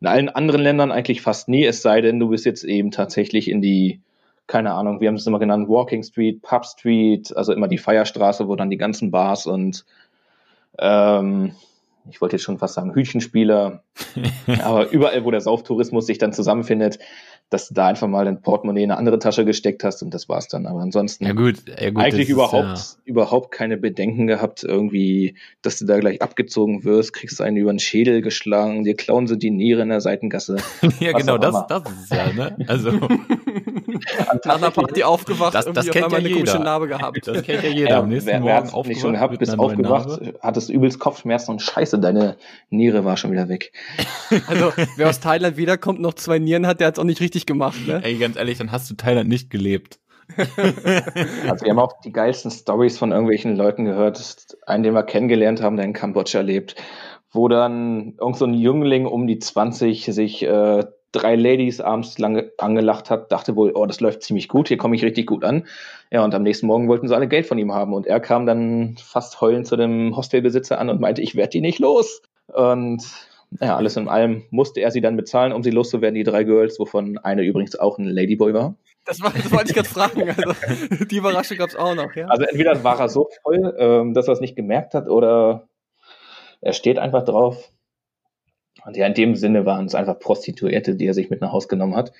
In 0.00 0.06
allen 0.06 0.28
anderen 0.28 0.60
Ländern 0.60 0.92
eigentlich 0.92 1.22
fast 1.22 1.48
nie, 1.48 1.64
es 1.64 1.82
sei 1.82 2.00
denn, 2.00 2.20
du 2.20 2.28
bist 2.28 2.44
jetzt 2.46 2.62
eben 2.62 2.92
tatsächlich 2.92 3.50
in 3.50 3.60
die, 3.60 4.00
keine 4.46 4.74
Ahnung, 4.74 5.00
wir 5.00 5.08
haben 5.08 5.16
es 5.16 5.26
immer 5.26 5.40
genannt, 5.40 5.68
Walking 5.68 6.04
Street, 6.04 6.40
Pub 6.40 6.64
Street, 6.64 7.36
also 7.36 7.52
immer 7.52 7.66
die 7.66 7.78
Feierstraße, 7.78 8.46
wo 8.46 8.54
dann 8.54 8.70
die 8.70 8.76
ganzen 8.76 9.10
Bars 9.10 9.46
und 9.46 9.84
ähm, 10.78 11.52
ich 12.10 12.20
wollte 12.20 12.36
jetzt 12.36 12.42
schon 12.44 12.58
fast 12.58 12.74
sagen 12.74 12.94
Hütchenspieler, 12.94 13.84
aber 14.62 14.90
überall, 14.90 15.24
wo 15.24 15.30
der 15.30 15.40
Sauftourismus 15.40 16.06
sich 16.06 16.18
dann 16.18 16.32
zusammenfindet, 16.32 16.98
dass 17.50 17.68
du 17.68 17.74
da 17.74 17.86
einfach 17.86 18.08
mal 18.08 18.24
dein 18.24 18.42
Portemonnaie 18.42 18.82
in 18.82 18.90
eine 18.90 18.98
andere 18.98 19.18
Tasche 19.18 19.44
gesteckt 19.44 19.82
hast 19.84 20.02
und 20.02 20.12
das 20.12 20.28
war's 20.28 20.48
dann. 20.48 20.66
Aber 20.66 20.80
ansonsten 20.80 21.24
Ja 21.24 21.32
gut, 21.32 21.56
ja 21.80 21.90
gut. 21.90 22.02
eigentlich 22.02 22.28
überhaupt, 22.28 22.72
Ist, 22.78 22.98
überhaupt 23.04 23.52
keine 23.52 23.76
Bedenken 23.78 24.26
gehabt, 24.26 24.64
irgendwie, 24.64 25.34
dass 25.62 25.78
du 25.78 25.86
da 25.86 25.98
gleich 25.98 26.20
abgezogen 26.20 26.84
wirst, 26.84 27.12
kriegst 27.14 27.40
einen 27.40 27.56
über 27.56 27.72
den 27.72 27.78
Schädel 27.78 28.20
geschlagen, 28.22 28.84
dir 28.84 28.94
klauen 28.96 29.26
sie 29.26 29.38
die 29.38 29.50
Niere 29.50 29.82
in 29.82 29.88
der 29.88 30.00
Seitengasse. 30.00 30.56
ja, 30.82 30.90
ja 31.08 31.14
was 31.14 31.20
genau, 31.22 31.38
das, 31.38 31.66
das 31.68 31.82
ist 31.84 32.02
es 32.04 32.10
ja, 32.10 32.32
ne? 32.32 32.56
Also, 32.68 32.90
Nach 34.44 34.56
einer 34.56 34.70
Party 34.70 35.02
aufgewacht, 35.02 35.54
Das- 35.54 35.64
das 35.66 35.88
kennt 35.90 36.12
ja 36.12 36.18
eine 36.18 36.30
komische 36.30 36.52
jeder. 36.52 36.64
Narbe 36.64 36.88
gehabt. 36.88 37.26
das 37.26 37.42
kennt 37.42 37.62
ja 37.62 37.70
jeder. 37.70 37.90
Ja, 37.90 37.98
Am 38.00 38.08
nächsten 38.08 38.28
wer, 38.28 38.44
wer 38.44 38.64
Morgen 38.64 38.88
nicht 38.88 39.00
schon 39.00 39.12
gehabt, 39.12 39.38
bist 39.38 39.58
aufgewacht, 39.58 40.20
hattest 40.40 40.70
übelst 40.70 40.98
Kopfschmerzen 40.98 41.52
und 41.52 41.62
scheiße, 41.62 41.98
deine 41.98 42.36
Niere 42.70 43.04
war 43.04 43.16
schon 43.16 43.32
wieder 43.32 43.48
weg. 43.48 43.72
Also, 44.46 44.72
wer 44.96 45.08
aus 45.08 45.20
Thailand 45.20 45.56
wiederkommt, 45.56 46.00
noch 46.00 46.14
zwei 46.14 46.38
Nieren 46.38 46.66
hat, 46.66 46.80
der 46.80 46.88
hat's 46.88 46.98
auch 46.98 47.04
nicht 47.04 47.20
richtig 47.20 47.37
gemacht, 47.46 47.86
ne? 47.86 48.00
Ey, 48.02 48.16
ganz 48.16 48.36
ehrlich, 48.36 48.58
dann 48.58 48.72
hast 48.72 48.90
du 48.90 48.94
Thailand 48.94 49.28
nicht 49.28 49.50
gelebt. 49.50 49.98
Also 51.48 51.64
wir 51.64 51.70
haben 51.70 51.78
auch 51.78 52.00
die 52.04 52.12
geilsten 52.12 52.50
Stories 52.50 52.98
von 52.98 53.12
irgendwelchen 53.12 53.56
Leuten 53.56 53.84
gehört. 53.86 54.22
Einen, 54.66 54.82
den 54.82 54.94
wir 54.94 55.02
kennengelernt 55.02 55.62
haben, 55.62 55.76
der 55.76 55.86
in 55.86 55.94
Kambodscha 55.94 56.40
lebt, 56.40 56.76
wo 57.32 57.48
dann 57.48 58.14
irgend 58.20 58.36
so 58.36 58.44
ein 58.44 58.54
Jüngling 58.54 59.06
um 59.06 59.26
die 59.26 59.38
20 59.38 60.04
sich 60.04 60.42
äh, 60.42 60.84
drei 61.12 61.36
Ladies 61.36 61.80
abends 61.80 62.18
lange 62.18 62.52
angelacht 62.58 63.10
hat, 63.10 63.32
dachte 63.32 63.56
wohl, 63.56 63.72
oh, 63.74 63.86
das 63.86 64.00
läuft 64.00 64.22
ziemlich 64.22 64.48
gut, 64.48 64.68
hier 64.68 64.76
komme 64.76 64.94
ich 64.96 65.04
richtig 65.04 65.26
gut 65.26 65.44
an. 65.44 65.66
Ja, 66.10 66.24
und 66.24 66.34
am 66.34 66.42
nächsten 66.42 66.66
Morgen 66.66 66.88
wollten 66.88 67.08
sie 67.08 67.14
alle 67.14 67.28
Geld 67.28 67.46
von 67.46 67.58
ihm 67.58 67.72
haben. 67.72 67.94
Und 67.94 68.06
er 68.06 68.20
kam 68.20 68.46
dann 68.46 68.96
fast 68.98 69.40
heulend 69.40 69.66
zu 69.66 69.76
dem 69.76 70.16
Hostelbesitzer 70.16 70.78
an 70.78 70.90
und 70.90 71.00
meinte, 71.00 71.22
ich 71.22 71.34
werde 71.34 71.50
die 71.50 71.60
nicht 71.60 71.78
los. 71.78 72.22
Und 72.48 73.02
ja, 73.60 73.76
alles 73.76 73.96
in 73.96 74.08
allem 74.08 74.44
musste 74.50 74.80
er 74.80 74.90
sie 74.90 75.00
dann 75.00 75.16
bezahlen, 75.16 75.52
um 75.52 75.62
sie 75.62 75.70
loszuwerden, 75.70 76.14
die 76.14 76.24
drei 76.24 76.44
Girls, 76.44 76.78
wovon 76.78 77.18
eine 77.18 77.42
übrigens 77.42 77.78
auch 77.78 77.98
ein 77.98 78.04
Ladyboy 78.04 78.52
war. 78.52 78.74
Das, 79.06 79.22
war, 79.22 79.32
das 79.32 79.50
wollte 79.50 79.68
ich 79.68 79.74
gerade 79.74 79.88
fragen. 79.88 80.28
Also, 80.28 81.04
die 81.06 81.16
Überraschung 81.16 81.56
gab's 81.56 81.74
auch 81.74 81.94
noch, 81.94 82.14
ja? 82.14 82.26
Also 82.26 82.44
entweder 82.44 82.84
war 82.84 83.00
er 83.00 83.08
so 83.08 83.28
voll, 83.42 83.74
ähm, 83.78 84.12
dass 84.12 84.28
er 84.28 84.34
es 84.34 84.40
nicht 84.40 84.54
gemerkt 84.54 84.94
hat, 84.94 85.08
oder 85.08 85.68
er 86.60 86.72
steht 86.74 86.98
einfach 86.98 87.24
drauf. 87.24 87.70
Und 88.84 88.96
ja, 88.96 89.06
in 89.06 89.14
dem 89.14 89.34
Sinne 89.34 89.64
waren 89.66 89.86
es 89.86 89.94
einfach 89.94 90.18
Prostituierte, 90.18 90.94
die 90.94 91.06
er 91.06 91.14
sich 91.14 91.30
mit 91.30 91.40
nach 91.40 91.52
Haus 91.52 91.68
genommen 91.68 91.96
hat. 91.96 92.12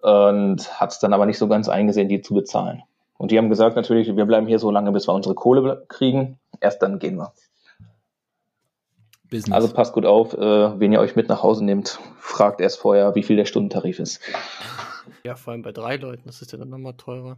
Und 0.00 0.80
hat 0.80 0.92
es 0.92 1.00
dann 1.00 1.12
aber 1.12 1.26
nicht 1.26 1.38
so 1.38 1.48
ganz 1.48 1.68
eingesehen, 1.68 2.08
die 2.08 2.22
zu 2.22 2.34
bezahlen. 2.34 2.82
Und 3.18 3.30
die 3.30 3.38
haben 3.38 3.50
gesagt 3.50 3.76
natürlich, 3.76 4.16
wir 4.16 4.24
bleiben 4.24 4.46
hier 4.46 4.58
so 4.58 4.70
lange, 4.70 4.92
bis 4.92 5.08
wir 5.08 5.12
unsere 5.12 5.34
Kohle 5.34 5.84
kriegen. 5.88 6.38
Erst 6.60 6.82
dann 6.82 6.98
gehen 6.98 7.16
wir. 7.16 7.32
Business. 9.30 9.54
Also 9.54 9.72
passt 9.72 9.92
gut 9.92 10.04
auf, 10.04 10.34
äh, 10.34 10.80
wen 10.80 10.92
ihr 10.92 11.00
euch 11.00 11.16
mit 11.16 11.28
nach 11.28 11.42
Hause 11.42 11.64
nehmt, 11.64 11.98
fragt 12.18 12.60
erst 12.60 12.78
vorher, 12.78 13.14
wie 13.14 13.22
viel 13.22 13.36
der 13.36 13.46
Stundentarif 13.46 13.98
ist. 13.98 14.20
Ja, 15.24 15.34
vor 15.34 15.52
allem 15.52 15.60
bei 15.60 15.72
drei 15.72 15.96
Leuten, 15.96 16.22
das 16.24 16.40
ist 16.40 16.52
ja 16.52 16.56
dann 16.56 16.70
nochmal 16.70 16.94
teurer. 16.94 17.36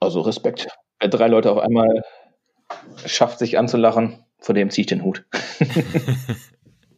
Also 0.00 0.20
Respekt. 0.20 0.68
Wer 1.00 1.08
drei 1.08 1.28
Leute 1.28 1.50
auf 1.50 1.58
einmal 1.58 2.02
schafft, 3.06 3.38
sich 3.38 3.58
anzulachen, 3.58 4.24
vor 4.38 4.54
dem 4.54 4.68
ziehe 4.68 4.82
ich 4.82 4.86
den 4.86 5.02
Hut. 5.02 5.24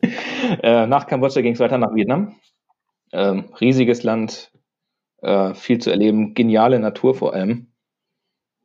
äh, 0.62 0.86
nach 0.86 1.06
Kambodscha 1.06 1.40
ging 1.40 1.52
es 1.52 1.60
weiter 1.60 1.78
nach 1.78 1.94
Vietnam. 1.94 2.36
Ähm, 3.12 3.52
riesiges 3.60 4.02
Land, 4.02 4.50
äh, 5.22 5.54
viel 5.54 5.78
zu 5.78 5.90
erleben, 5.90 6.34
geniale 6.34 6.78
Natur 6.80 7.14
vor 7.14 7.34
allem. 7.34 7.68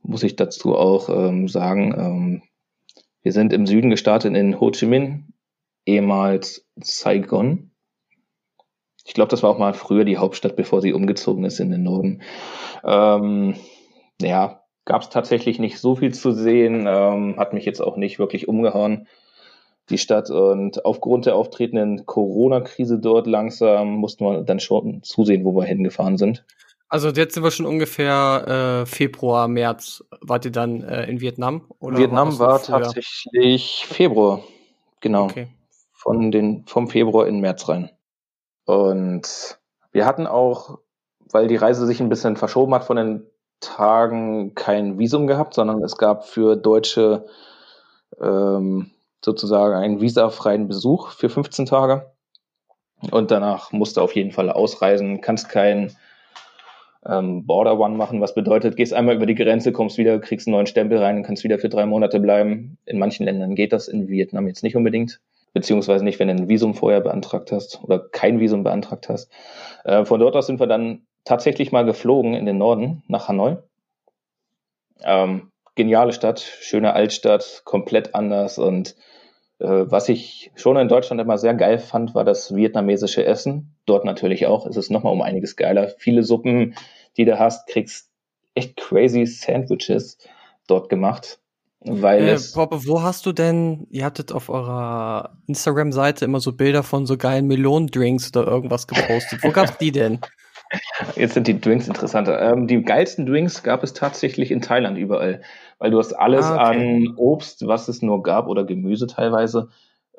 Muss 0.01 0.23
ich 0.23 0.35
dazu 0.35 0.75
auch 0.75 1.09
ähm, 1.09 1.47
sagen. 1.47 1.93
Ähm, 1.97 2.41
wir 3.21 3.31
sind 3.31 3.53
im 3.53 3.67
Süden 3.67 3.89
gestartet 3.89 4.35
in 4.35 4.59
Ho 4.59 4.71
Chi 4.71 4.85
Minh, 4.85 5.33
ehemals 5.89 6.67
Saigon. 6.77 7.71
Ich 9.05 9.13
glaube, 9.13 9.29
das 9.29 9.41
war 9.41 9.49
auch 9.49 9.57
mal 9.57 9.73
früher 9.73 10.05
die 10.05 10.17
Hauptstadt, 10.17 10.55
bevor 10.55 10.81
sie 10.81 10.93
umgezogen 10.93 11.43
ist 11.43 11.59
in 11.59 11.71
den 11.71 11.83
Norden. 11.83 12.21
Ähm, 12.83 13.55
ja, 14.21 14.63
gab 14.85 15.01
es 15.01 15.09
tatsächlich 15.09 15.59
nicht 15.59 15.79
so 15.79 15.95
viel 15.95 16.13
zu 16.13 16.31
sehen, 16.31 16.85
ähm, 16.87 17.35
hat 17.37 17.53
mich 17.53 17.65
jetzt 17.65 17.81
auch 17.81 17.97
nicht 17.97 18.19
wirklich 18.19 18.47
umgehauen, 18.47 19.07
die 19.89 19.97
Stadt. 19.97 20.29
Und 20.29 20.85
aufgrund 20.85 21.25
der 21.25 21.35
auftretenden 21.35 22.05
Corona-Krise 22.05 22.99
dort 22.99 23.25
langsam 23.25 23.95
mussten 23.95 24.25
wir 24.25 24.43
dann 24.43 24.59
schon 24.59 25.01
zusehen, 25.03 25.43
wo 25.43 25.55
wir 25.55 25.63
hingefahren 25.63 26.17
sind. 26.17 26.45
Also 26.87 27.09
jetzt 27.09 27.35
sind 27.35 27.43
wir 27.43 27.51
schon 27.51 27.67
ungefähr 27.67 28.83
äh, 28.83 28.85
Februar, 28.87 29.47
März. 29.47 30.03
Wart 30.21 30.45
ihr 30.45 30.51
dann 30.51 30.83
äh, 30.83 31.05
in 31.05 31.21
Vietnam? 31.21 31.61
Oder 31.79 31.99
Vietnam 31.99 32.37
war 32.39 32.59
früher? 32.59 32.81
tatsächlich 32.81 33.85
Februar, 33.87 34.43
genau, 34.99 35.25
Okay. 35.25 35.47
Von 35.99 36.31
den, 36.31 36.63
vom 36.65 36.87
Februar 36.87 37.27
in 37.27 37.41
März 37.41 37.67
rein. 37.67 37.89
Und 38.63 39.59
wir 39.91 40.05
hatten 40.05 40.27
auch, 40.27 40.79
weil 41.29 41.47
die 41.49 41.57
Reise 41.57 41.85
sich 41.85 41.99
ein 41.99 42.07
bisschen 42.07 42.37
verschoben 42.37 42.73
hat 42.73 42.85
von 42.85 42.95
den 42.95 43.25
Tagen, 43.59 44.55
kein 44.55 44.97
Visum 44.97 45.27
gehabt, 45.27 45.53
sondern 45.53 45.83
es 45.83 45.97
gab 45.97 46.25
für 46.25 46.55
Deutsche 46.55 47.25
ähm, 48.21 48.91
sozusagen 49.23 49.73
einen 49.73 49.99
visafreien 49.99 50.69
Besuch 50.69 51.09
für 51.11 51.27
15 51.27 51.65
Tage. 51.65 52.13
Und 53.11 53.29
danach 53.31 53.73
musst 53.73 53.97
du 53.97 54.01
auf 54.01 54.15
jeden 54.15 54.31
Fall 54.31 54.49
ausreisen, 54.49 55.19
kannst 55.19 55.49
kein 55.49 55.97
ähm, 57.05 57.45
Border 57.45 57.77
One 57.77 57.97
machen, 57.97 58.21
was 58.21 58.35
bedeutet, 58.35 58.77
gehst 58.77 58.93
einmal 58.93 59.15
über 59.15 59.25
die 59.25 59.35
Grenze, 59.35 59.73
kommst 59.73 59.97
wieder, 59.97 60.17
kriegst 60.19 60.47
einen 60.47 60.55
neuen 60.55 60.67
Stempel 60.67 60.97
rein 60.99 61.17
und 61.17 61.23
kannst 61.23 61.43
wieder 61.43 61.59
für 61.59 61.69
drei 61.69 61.85
Monate 61.85 62.21
bleiben. 62.21 62.77
In 62.85 62.99
manchen 62.99 63.25
Ländern 63.25 63.55
geht 63.55 63.73
das, 63.73 63.89
in 63.89 64.07
Vietnam 64.07 64.47
jetzt 64.47 64.63
nicht 64.63 64.77
unbedingt. 64.77 65.19
Beziehungsweise 65.53 66.03
nicht, 66.03 66.19
wenn 66.19 66.27
du 66.27 66.35
ein 66.35 66.49
Visum 66.49 66.75
vorher 66.75 67.01
beantragt 67.01 67.51
hast 67.51 67.83
oder 67.83 67.99
kein 67.99 68.39
Visum 68.39 68.63
beantragt 68.63 69.09
hast. 69.09 69.31
Äh, 69.83 70.05
von 70.05 70.19
dort 70.19 70.35
aus 70.35 70.47
sind 70.47 70.59
wir 70.59 70.67
dann 70.67 71.05
tatsächlich 71.23 71.71
mal 71.71 71.85
geflogen 71.85 72.33
in 72.33 72.45
den 72.45 72.57
Norden 72.57 73.03
nach 73.07 73.27
Hanoi. 73.27 73.57
Ähm, 75.03 75.51
geniale 75.75 76.13
Stadt, 76.13 76.39
schöne 76.39 76.93
Altstadt, 76.93 77.61
komplett 77.65 78.15
anders 78.15 78.57
und 78.57 78.95
äh, 79.59 79.85
was 79.91 80.09
ich 80.09 80.51
schon 80.55 80.77
in 80.77 80.87
Deutschland 80.87 81.21
immer 81.21 81.37
sehr 81.37 81.53
geil 81.53 81.79
fand, 81.79 82.15
war 82.15 82.23
das 82.23 82.55
vietnamesische 82.55 83.25
Essen. 83.25 83.75
Dort 83.85 84.05
natürlich 84.05 84.47
auch. 84.47 84.65
Es 84.65 84.77
ist 84.77 84.89
nochmal 84.89 85.13
um 85.13 85.21
einiges 85.21 85.55
geiler. 85.55 85.89
Viele 85.97 86.23
Suppen, 86.23 86.75
die 87.17 87.25
du 87.25 87.37
hast, 87.37 87.67
kriegst 87.67 88.09
echt 88.55 88.77
crazy 88.77 89.25
Sandwiches 89.25 90.17
dort 90.67 90.89
gemacht. 90.89 91.39
Weil 91.81 92.23
Äh, 92.23 92.31
es, 92.31 92.53
Bob, 92.53 92.73
wo 92.87 93.01
hast 93.01 93.25
du 93.25 93.31
denn, 93.31 93.87
ihr 93.89 94.03
hattet 94.05 94.31
auf 94.31 94.49
eurer 94.49 95.37
Instagram-Seite 95.47 96.25
immer 96.25 96.39
so 96.41 96.51
Bilder 96.53 96.83
von 96.83 97.05
so 97.05 97.17
geilen 97.17 97.47
Melonendrinks 97.47 98.35
oder 98.35 98.45
irgendwas 98.47 98.87
gepostet. 98.87 99.43
Wo 99.43 99.51
gab's 99.51 99.77
die 99.77 99.91
denn? 99.91 100.19
jetzt 101.15 101.33
sind 101.33 101.47
die 101.47 101.59
Drinks 101.59 101.87
interessanter. 101.87 102.39
Ähm, 102.41 102.67
die 102.67 102.81
geilsten 102.83 103.25
Drinks 103.25 103.63
gab 103.63 103.83
es 103.83 103.93
tatsächlich 103.93 104.51
in 104.51 104.61
Thailand 104.61 104.97
überall. 104.97 105.41
Weil 105.79 105.91
du 105.91 105.99
hast 105.99 106.13
alles 106.13 106.45
Ah, 106.45 106.69
okay. 106.69 107.05
an 107.07 107.13
Obst, 107.15 107.65
was 107.65 107.87
es 107.87 108.01
nur 108.01 108.21
gab, 108.23 108.47
oder 108.47 108.65
Gemüse 108.65 109.07
teilweise, 109.07 109.69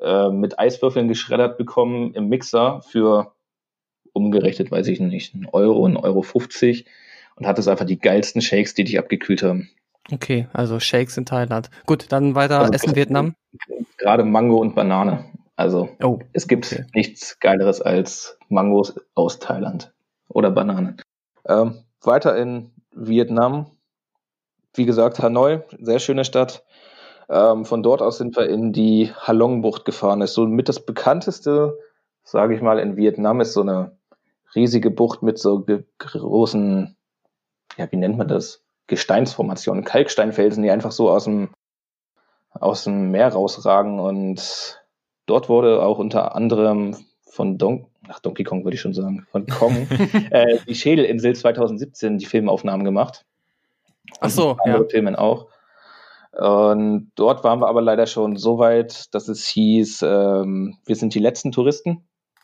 äh, 0.01 0.29
mit 0.29 0.57
Eiswürfeln 0.59 1.07
geschreddert 1.07 1.57
bekommen 1.57 2.13
im 2.15 2.27
Mixer 2.27 2.81
für 2.81 3.33
umgerechnet, 4.13 4.71
weiß 4.71 4.87
ich 4.87 4.99
nicht, 4.99 5.35
einen 5.35 5.45
Euro, 5.45 5.85
einen 5.85 5.95
Euro 5.95 6.21
50 6.23 6.85
und 7.35 7.45
hattest 7.47 7.67
einfach 7.69 7.85
die 7.85 7.99
geilsten 7.99 8.41
Shakes, 8.41 8.73
die 8.73 8.83
dich 8.83 8.97
abgekühlt 8.99 9.43
haben. 9.43 9.69
Okay, 10.11 10.47
also 10.53 10.79
Shakes 10.79 11.17
in 11.17 11.25
Thailand. 11.25 11.69
Gut, 11.85 12.11
dann 12.11 12.35
weiter 12.35 12.59
Also- 12.59 12.73
Essen 12.73 12.95
Vietnam. 12.95 13.35
Gerade 13.97 14.23
Mango 14.23 14.57
und 14.57 14.75
Banane. 14.75 15.25
Also 15.55 15.89
Oh, 16.01 16.19
es 16.33 16.47
gibt 16.47 16.65
Okay. 16.71 16.85
nichts 16.95 17.39
Geileres 17.39 17.81
als 17.81 18.37
Mangos 18.49 18.95
aus 19.13 19.39
Thailand 19.39 19.93
oder 20.27 20.49
Bananen. 20.49 20.97
Ähm, 21.45 21.83
weiter 22.01 22.35
in 22.35 22.71
Vietnam. 22.93 23.67
Wie 24.73 24.85
gesagt, 24.85 25.19
Hanoi, 25.19 25.61
sehr 25.79 25.99
schöne 25.99 26.25
Stadt. 26.25 26.63
Ähm, 27.29 27.65
von 27.65 27.83
dort 27.83 28.01
aus 28.01 28.17
sind 28.17 28.35
wir 28.35 28.49
in 28.49 28.73
die 28.73 29.11
Halong-Bucht 29.13 29.85
gefahren. 29.85 30.19
Das 30.19 30.31
ist 30.31 30.35
so 30.35 30.47
mit 30.47 30.67
das 30.67 30.85
bekannteste, 30.85 31.77
sage 32.23 32.55
ich 32.55 32.61
mal, 32.61 32.79
in 32.79 32.95
Vietnam 32.97 33.39
ist 33.41 33.53
so 33.53 33.61
eine 33.61 33.97
riesige 34.55 34.89
Bucht 34.91 35.21
mit 35.21 35.37
so 35.39 35.65
großen, 35.99 36.95
ja, 37.77 37.91
wie 37.91 37.97
nennt 37.97 38.17
man 38.17 38.27
das? 38.27 38.63
Gesteinsformationen, 38.91 39.85
Kalksteinfelsen, 39.85 40.61
die 40.61 40.69
einfach 40.69 40.91
so 40.91 41.09
aus 41.09 41.23
dem, 41.23 41.49
aus 42.51 42.83
dem 42.83 43.09
Meer 43.11 43.29
rausragen. 43.29 43.99
Und 43.99 44.83
dort 45.25 45.49
wurde 45.49 45.81
auch 45.81 45.97
unter 45.97 46.35
anderem 46.35 46.97
von 47.23 47.57
Don 47.57 47.87
ach, 48.09 48.19
Donkey 48.19 48.43
Kong 48.43 48.63
würde 48.63 48.75
ich 48.75 48.81
schon 48.81 48.93
sagen, 48.93 49.25
von 49.31 49.45
Kong, 49.47 49.87
äh, 50.31 50.59
die 50.67 50.75
Schädelinsel 50.75 51.35
2017 51.35 52.17
die 52.17 52.25
Filmaufnahmen 52.25 52.85
gemacht. 52.85 53.25
Ach 54.19 54.29
so, 54.29 54.57
ja. 54.65 54.83
Filmen 54.89 55.15
auch. 55.15 55.47
Und 56.31 57.11
dort 57.15 57.43
waren 57.43 57.59
wir 57.59 57.67
aber 57.67 57.81
leider 57.81 58.07
schon 58.07 58.37
so 58.37 58.57
weit, 58.57 59.13
dass 59.13 59.27
es 59.27 59.47
hieß, 59.47 60.01
ähm, 60.03 60.77
wir 60.85 60.95
sind 60.95 61.13
die 61.13 61.19
letzten 61.19 61.51
Touristen. 61.51 62.03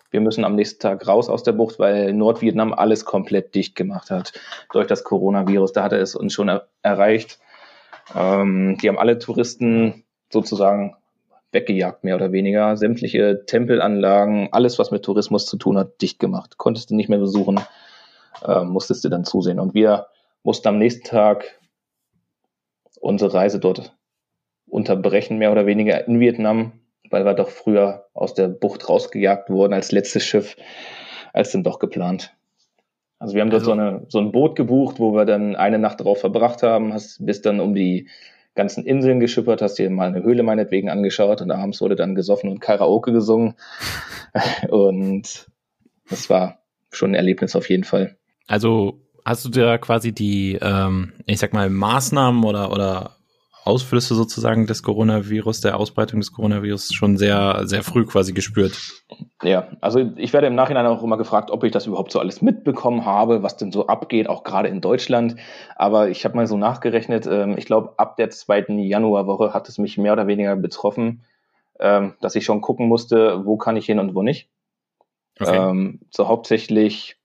Wir 0.09 0.21
müssen 0.21 0.45
am 0.45 0.55
nächsten 0.55 0.79
Tag 0.79 1.07
raus 1.07 1.29
aus 1.29 1.43
der 1.43 1.51
Bucht, 1.51 1.79
weil 1.79 2.13
Nordvietnam 2.13 2.73
alles 2.73 3.05
komplett 3.05 3.55
dicht 3.55 3.75
gemacht 3.75 4.09
hat 4.09 4.33
durch 4.71 4.87
das 4.87 5.03
Coronavirus. 5.03 5.73
Da 5.73 5.83
hatte 5.83 5.97
es 5.97 6.15
uns 6.15 6.33
schon 6.33 6.49
er 6.49 6.67
erreicht. 6.81 7.39
Ähm, 8.15 8.77
die 8.81 8.87
haben 8.87 8.97
alle 8.97 9.19
Touristen 9.19 10.05
sozusagen 10.31 10.95
weggejagt, 11.51 12.03
mehr 12.03 12.15
oder 12.15 12.31
weniger. 12.31 12.77
Sämtliche 12.77 13.45
Tempelanlagen, 13.45 14.49
alles, 14.51 14.79
was 14.79 14.91
mit 14.91 15.03
Tourismus 15.03 15.45
zu 15.45 15.57
tun 15.57 15.77
hat, 15.77 16.01
dicht 16.01 16.19
gemacht. 16.19 16.57
Konntest 16.57 16.89
du 16.89 16.95
nicht 16.95 17.09
mehr 17.09 17.19
besuchen, 17.19 17.59
äh, 18.45 18.63
musstest 18.63 19.03
du 19.03 19.09
dann 19.09 19.25
zusehen. 19.25 19.59
Und 19.59 19.73
wir 19.73 20.07
mussten 20.43 20.67
am 20.69 20.77
nächsten 20.77 21.05
Tag 21.05 21.59
unsere 22.99 23.33
Reise 23.33 23.59
dort 23.59 23.93
unterbrechen, 24.65 25.37
mehr 25.37 25.51
oder 25.51 25.65
weniger 25.65 26.07
in 26.07 26.19
Vietnam, 26.19 26.73
weil 27.09 27.25
wir 27.25 27.33
doch 27.33 27.49
früher 27.49 28.05
aus 28.13 28.33
der 28.33 28.47
Bucht 28.47 28.87
rausgejagt 28.89 29.49
wurden 29.49 29.73
als 29.73 29.91
letztes 29.91 30.25
Schiff, 30.25 30.55
als 31.33 31.51
denn 31.51 31.63
doch 31.63 31.79
geplant. 31.79 32.33
Also 33.19 33.33
wir 33.33 33.41
haben 33.41 33.49
dort 33.49 33.61
Also- 33.61 33.71
so, 33.73 33.79
eine, 33.79 34.05
so 34.09 34.19
ein 34.19 34.31
Boot 34.31 34.55
gebucht, 34.55 34.99
wo 34.99 35.13
wir 35.13 35.25
dann 35.25 35.55
eine 35.55 35.79
Nacht 35.79 36.01
drauf 36.01 36.19
verbracht 36.19 36.63
haben, 36.63 36.93
hast, 36.93 37.25
bist 37.25 37.45
dann 37.45 37.59
um 37.59 37.73
die 37.73 38.07
ganzen 38.55 38.85
Inseln 38.85 39.19
geschippert, 39.19 39.61
hast 39.61 39.75
dir 39.75 39.89
mal 39.89 40.07
eine 40.07 40.23
Höhle 40.23 40.43
meinetwegen 40.43 40.89
angeschaut 40.89 41.41
und 41.41 41.51
abends 41.51 41.79
wurde 41.81 41.95
dann 41.95 42.15
gesoffen 42.15 42.49
und 42.49 42.59
Karaoke 42.59 43.11
gesungen. 43.11 43.55
und 44.69 45.47
das 46.09 46.29
war 46.29 46.59
schon 46.91 47.11
ein 47.11 47.15
Erlebnis 47.15 47.55
auf 47.55 47.69
jeden 47.69 47.83
Fall. 47.83 48.17
Also 48.47 49.01
hast 49.25 49.45
du 49.45 49.49
da 49.49 49.77
quasi 49.77 50.11
die, 50.13 50.57
ähm, 50.61 51.13
ich 51.25 51.39
sag 51.39 51.53
mal, 51.53 51.69
Maßnahmen 51.69 52.43
oder, 52.43 52.71
oder 52.71 53.16
Ausflüsse 53.67 54.15
sozusagen 54.15 54.65
des 54.65 54.81
Coronavirus, 54.81 55.61
der 55.61 55.77
Ausbreitung 55.77 56.19
des 56.19 56.31
Coronavirus 56.31 56.93
schon 56.93 57.17
sehr, 57.17 57.63
sehr 57.65 57.83
früh 57.83 58.05
quasi 58.05 58.33
gespürt? 58.33 59.03
Ja, 59.43 59.67
also 59.81 59.99
ich 60.15 60.33
werde 60.33 60.47
im 60.47 60.55
Nachhinein 60.55 60.85
auch 60.85 61.03
immer 61.03 61.17
gefragt, 61.17 61.51
ob 61.51 61.63
ich 61.63 61.71
das 61.71 61.85
überhaupt 61.85 62.11
so 62.11 62.19
alles 62.19 62.41
mitbekommen 62.41 63.05
habe, 63.05 63.43
was 63.43 63.57
denn 63.57 63.71
so 63.71 63.87
abgeht, 63.87 64.29
auch 64.29 64.43
gerade 64.43 64.69
in 64.69 64.81
Deutschland. 64.81 65.35
Aber 65.75 66.09
ich 66.09 66.25
habe 66.25 66.35
mal 66.35 66.47
so 66.47 66.57
nachgerechnet, 66.57 67.27
ähm, 67.27 67.55
ich 67.57 67.65
glaube, 67.65 67.93
ab 67.97 68.15
der 68.15 68.29
zweiten 68.29 68.79
Januarwoche 68.79 69.53
hat 69.53 69.69
es 69.69 69.77
mich 69.77 69.97
mehr 69.97 70.13
oder 70.13 70.27
weniger 70.27 70.55
betroffen, 70.55 71.23
ähm, 71.79 72.13
dass 72.21 72.35
ich 72.35 72.45
schon 72.45 72.61
gucken 72.61 72.87
musste, 72.87 73.45
wo 73.45 73.57
kann 73.57 73.77
ich 73.77 73.85
hin 73.85 73.99
und 73.99 74.15
wo 74.15 74.23
nicht. 74.23 74.49
Ähm, 75.39 75.99
so 76.09 76.27
hauptsächlich 76.27 77.17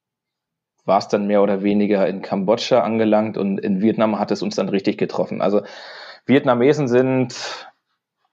war 0.85 0.99
es 0.99 1.09
dann 1.09 1.27
mehr 1.27 1.43
oder 1.43 1.63
weniger 1.63 2.07
in 2.09 2.23
Kambodscha 2.23 2.81
angelangt 2.81 3.39
und 3.39 3.59
in 3.59 3.81
Vietnam 3.81 4.19
hat 4.19 4.31
es 4.31 4.43
uns 4.43 4.57
dann 4.57 4.69
richtig 4.69 4.99
getroffen. 4.99 5.41
Also 5.41 5.63
Vietnamesen 6.27 6.89
sind 6.89 7.35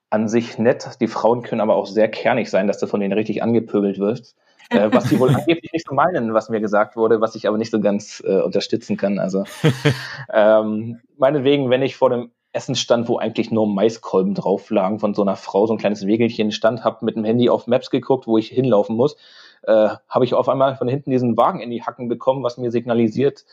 an 0.09 0.27
sich 0.27 0.57
nett, 0.57 0.97
die 1.01 1.07
Frauen 1.07 1.43
können 1.43 1.61
aber 1.61 1.75
auch 1.75 1.85
sehr 1.85 2.09
kernig 2.09 2.49
sein, 2.49 2.67
dass 2.67 2.79
du 2.79 2.87
von 2.87 2.99
denen 2.99 3.13
richtig 3.13 3.43
angepöbelt 3.43 3.99
wirst. 3.99 4.35
Äh, 4.69 4.89
was 4.91 5.05
die 5.05 5.19
wohl 5.19 5.29
angeblich 5.29 5.71
nicht 5.71 5.87
so 5.87 5.93
meinen, 5.93 6.33
was 6.33 6.49
mir 6.49 6.61
gesagt 6.61 6.95
wurde, 6.95 7.21
was 7.21 7.35
ich 7.35 7.47
aber 7.47 7.57
nicht 7.57 7.71
so 7.71 7.79
ganz 7.79 8.23
äh, 8.25 8.41
unterstützen 8.41 8.97
kann. 8.97 9.19
Also 9.19 9.43
ähm, 10.33 10.99
meinetwegen, 11.17 11.69
wenn 11.69 11.81
ich 11.81 11.95
vor 11.95 12.09
dem 12.09 12.31
Essen 12.51 12.75
stand, 12.75 13.07
wo 13.07 13.17
eigentlich 13.17 13.51
nur 13.51 13.67
Maiskolben 13.67 14.33
drauf 14.33 14.69
lagen 14.71 14.99
von 14.99 15.13
so 15.13 15.21
einer 15.21 15.35
Frau, 15.35 15.67
so 15.67 15.73
ein 15.73 15.79
kleines 15.79 16.07
Wegelchen 16.07 16.51
stand, 16.51 16.83
habe 16.83 17.05
mit 17.05 17.15
dem 17.15 17.23
Handy 17.23 17.49
auf 17.49 17.67
Maps 17.67 17.91
geguckt, 17.91 18.25
wo 18.25 18.37
ich 18.39 18.47
hinlaufen 18.47 18.95
muss, 18.95 19.17
äh, 19.63 19.89
habe 20.07 20.25
ich 20.25 20.33
auf 20.33 20.49
einmal 20.49 20.75
von 20.75 20.87
hinten 20.87 21.11
diesen 21.11 21.37
Wagen 21.37 21.59
in 21.59 21.69
die 21.69 21.83
Hacken 21.83 22.09
bekommen, 22.09 22.43
was 22.43 22.57
mir 22.57 22.71
signalisiert 22.71 23.45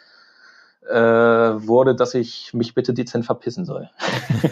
äh, 0.89 1.67
wurde, 1.67 1.95
dass 1.95 2.15
ich 2.15 2.53
mich 2.55 2.75
bitte 2.75 2.95
dezent 2.95 3.27
verpissen 3.27 3.65
soll. 3.65 3.91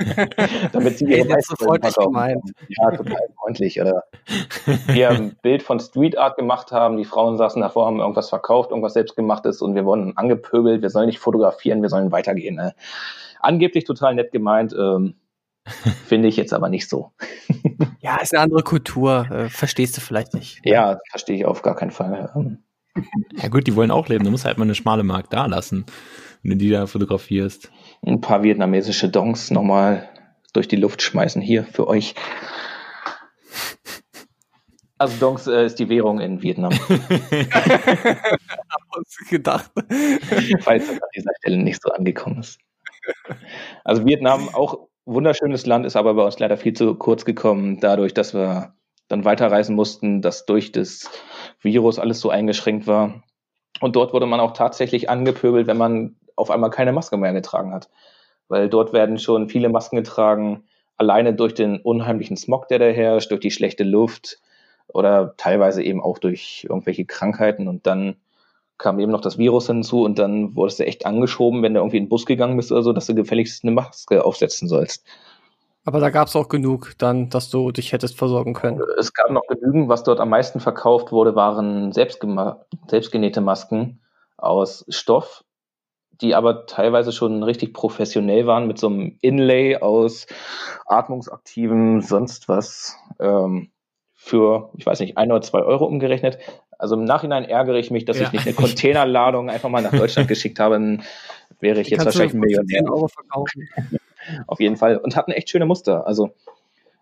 Damit 0.73 0.99
sie 0.99 1.07
Hey, 1.07 1.19
ihre 1.19 1.29
das 1.29 1.47
so 1.47 1.55
Maiskolben 1.55 1.83
freundlich 1.83 1.95
gemeint. 1.95 2.53
Ja, 2.69 2.91
total 2.91 3.29
freundlich. 3.41 3.81
Oder 3.81 4.05
wir 4.87 5.11
ein 5.11 5.37
Bild 5.43 5.63
von 5.63 5.81
Street 5.81 6.19
Art 6.19 6.37
gemacht 6.37 6.73
haben, 6.73 6.97
die 6.97 7.05
Frauen 7.05 7.37
saßen 7.37 7.63
davor, 7.63 7.87
haben 7.87 8.01
irgendwas 8.01 8.29
verkauft, 8.29 8.71
irgendwas 8.71 8.95
selbstgemachtes 8.95 9.63
und 9.63 9.75
wir 9.75 9.85
wurden 9.85 10.17
angepöbelt, 10.17 10.83
wir 10.83 10.91
sollen 10.91 11.07
nicht 11.07 11.19
fotografieren, 11.19 11.83
wir 11.83 11.89
sollen 11.89 12.13
weitergehen. 12.13 12.57
Ne? 12.57 12.75
Angeblich 13.41 13.85
total 13.85 14.15
nett 14.15 14.33
gemeint, 14.33 14.75
ähm, 14.79 15.15
finde 16.07 16.29
ich 16.29 16.37
jetzt 16.37 16.53
aber 16.53 16.69
nicht 16.69 16.89
so. 16.89 17.13
Ja, 18.01 18.17
ist 18.17 18.35
eine 18.35 18.43
andere 18.43 18.63
Kultur. 18.63 19.27
Äh, 19.31 19.49
verstehst 19.49 19.97
du 19.97 20.01
vielleicht 20.01 20.35
nicht. 20.35 20.61
Ja, 20.65 20.99
verstehe 21.11 21.37
ich 21.37 21.47
auf 21.47 21.63
gar 21.63 21.75
keinen 21.75 21.91
Fall. 21.91 22.31
Ähm, 22.37 22.59
Ja 23.37 23.49
gut, 23.49 23.67
die 23.67 23.75
wollen 23.77 23.91
auch 23.91 24.09
leben. 24.09 24.25
Du 24.25 24.31
musst 24.31 24.45
halt 24.45 24.59
mal 24.59 24.65
eine 24.65 24.75
schmale 24.75 25.03
Mark 25.03 25.31
da 25.31 25.47
lassen, 25.47 25.85
wenn 26.45 26.59
du 26.59 26.65
die 26.65 26.71
da 26.71 26.87
fotografierst. 26.87 27.73
ein 28.07 28.21
paar 28.21 28.43
vietnamesische 28.43 29.09
Dongs 29.09 29.51
nochmal 29.51 30.09
durch 30.53 30.69
die 30.69 30.77
Luft 30.77 31.03
schmeißen 31.03 31.43
hier 31.43 31.65
für 31.65 31.89
euch. 31.89 32.15
Also 34.99 35.17
Dongs 35.19 35.47
äh, 35.47 35.65
ist 35.67 35.79
die 35.81 35.89
Währung 35.89 36.21
in 36.21 36.43
Vietnam, 36.43 36.71
gedacht? 39.29 39.71
falls 40.61 40.87
das 40.87 41.03
an 41.03 41.09
dieser 41.17 41.33
Stelle 41.41 41.57
nicht 41.57 41.83
so 41.83 41.91
angekommen 41.91 42.39
ist. 42.41 42.61
Also 43.83 44.07
Vietnam 44.07 44.49
auch 44.55 44.87
wunderschönes 45.05 45.67
Land, 45.67 45.85
ist 45.87 45.97
aber 45.97 46.15
bei 46.15 46.23
uns 46.25 46.39
leider 46.39 46.57
viel 46.57 46.75
zu 46.75 46.95
kurz 46.95 47.25
gekommen, 47.25 47.81
dadurch, 47.81 48.15
dass 48.15 48.35
wir 48.35 48.75
dann 49.09 49.25
weiterreisen 49.25 49.75
mussten, 49.75 50.23
dass 50.23 50.47
durch 50.47 50.73
das 50.73 51.11
Virus 51.61 51.99
alles 51.99 52.21
so 52.21 52.31
eingeschränkt 52.31 52.87
war. 52.87 53.25
Und 53.81 53.97
dort 53.97 54.13
wurde 54.13 54.27
man 54.27 54.41
auch 54.41 54.53
tatsächlich 54.53 55.11
angepöbelt, 55.11 55.67
wenn 55.67 55.77
man 55.77 56.17
auf 56.37 56.51
einmal 56.51 56.71
keine 56.71 56.93
Maske 56.93 57.17
mehr 57.17 57.33
getragen 57.33 57.73
hat. 57.73 57.89
Weil 58.49 58.69
dort 58.69 58.93
werden 58.93 59.19
schon 59.19 59.49
viele 59.49 59.69
Masken 59.69 59.97
getragen, 59.97 60.65
alleine 60.97 61.35
durch 61.35 61.55
den 61.55 61.81
unheimlichen 61.81 62.37
Smog, 62.37 62.69
der 62.69 62.79
da 62.79 62.87
herrscht, 62.87 63.31
durch 63.31 63.41
die 63.41 63.51
schlechte 63.51 63.85
Luft 63.85 64.39
oder 64.89 65.35
teilweise 65.37 65.83
eben 65.83 66.03
auch 66.03 66.19
durch 66.19 66.67
irgendwelche 66.69 67.05
Krankheiten 67.05 67.69
und 67.69 67.87
dann 67.87 68.17
kam 68.77 68.99
eben 68.99 69.13
noch 69.13 69.21
das 69.21 69.39
Virus 69.39 69.67
hinzu 69.67 70.03
und 70.03 70.19
dann 70.19 70.57
wurdest 70.57 70.81
du 70.81 70.87
echt 70.87 71.07
angeschoben, 71.07 71.63
wenn 71.63 71.75
du 71.75 71.81
irgendwie 71.81 71.99
in 71.99 72.05
den 72.05 72.09
Bus 72.09 72.27
gegangen 72.27 72.57
bist 72.57 72.73
oder 72.73 72.83
so, 72.83 72.93
dass 72.93 73.07
du 73.07 73.15
gefälligst 73.15 73.65
eine 73.65 73.73
Maske 73.73 74.25
aufsetzen 74.25 74.69
sollst. 74.69 75.07
Aber 75.85 76.01
da 76.01 76.11
gab 76.11 76.29
es 76.29 76.37
auch 76.37 76.49
genug 76.49 76.95
dann, 76.99 77.29
dass 77.29 77.51
du 77.51 77.71
dich 77.71 77.93
hättest 77.93 78.17
versorgen 78.17 78.55
können. 78.55 78.81
Es 78.99 79.13
gab 79.13 79.31
noch 79.31 79.47
genügend. 79.49 79.89
Was 79.89 80.03
dort 80.03 80.19
am 80.19 80.31
meisten 80.31 80.59
verkauft 80.59 81.13
wurde, 81.13 81.37
waren 81.37 81.93
selbstgenähte 81.93 83.41
Masken 83.43 84.01
aus 84.39 84.85
Stoff, 84.89 85.44
die 86.21 86.35
aber 86.35 86.67
teilweise 86.67 87.13
schon 87.13 87.43
richtig 87.43 87.73
professionell 87.73 88.47
waren 88.47 88.67
mit 88.67 88.79
so 88.79 88.89
einem 88.89 89.19
Inlay 89.21 89.77
aus 89.77 90.27
atmungsaktivem 90.87 92.01
sonst 92.01 92.49
was 92.49 92.97
ähm, 93.19 93.71
für, 94.15 94.71
ich 94.77 94.87
weiß 94.87 95.01
nicht, 95.01 95.19
ein 95.19 95.31
oder 95.31 95.43
zwei 95.43 95.61
Euro 95.61 95.85
umgerechnet. 95.85 96.39
Also 96.79 96.97
im 96.97 97.05
Nachhinein 97.05 97.45
ärgere 97.45 97.77
ich 97.77 97.91
mich, 97.91 98.05
dass 98.05 98.19
ja. 98.19 98.27
ich 98.27 98.33
nicht 98.33 98.47
eine 98.47 98.55
Containerladung 98.55 99.51
einfach 99.51 99.69
mal 99.69 99.83
nach 99.83 99.93
Deutschland 99.93 100.29
geschickt 100.29 100.59
habe. 100.61 100.77
Dann 100.77 101.03
wäre 101.61 101.81
ich 101.81 101.89
die 101.89 101.95
jetzt 101.95 102.05
wahrscheinlich 102.05 102.35
ein 102.35 102.41
Millionär. 102.41 102.85
Euro 102.91 103.09
verkaufen. 103.09 103.69
Auf 104.47 104.61
jeden 104.61 104.77
Fall. 104.77 104.97
Und 104.97 105.17
hatten 105.17 105.33
echt 105.33 105.51
schöne 105.51 105.67
Muster. 105.67 106.07
Also 106.07 106.31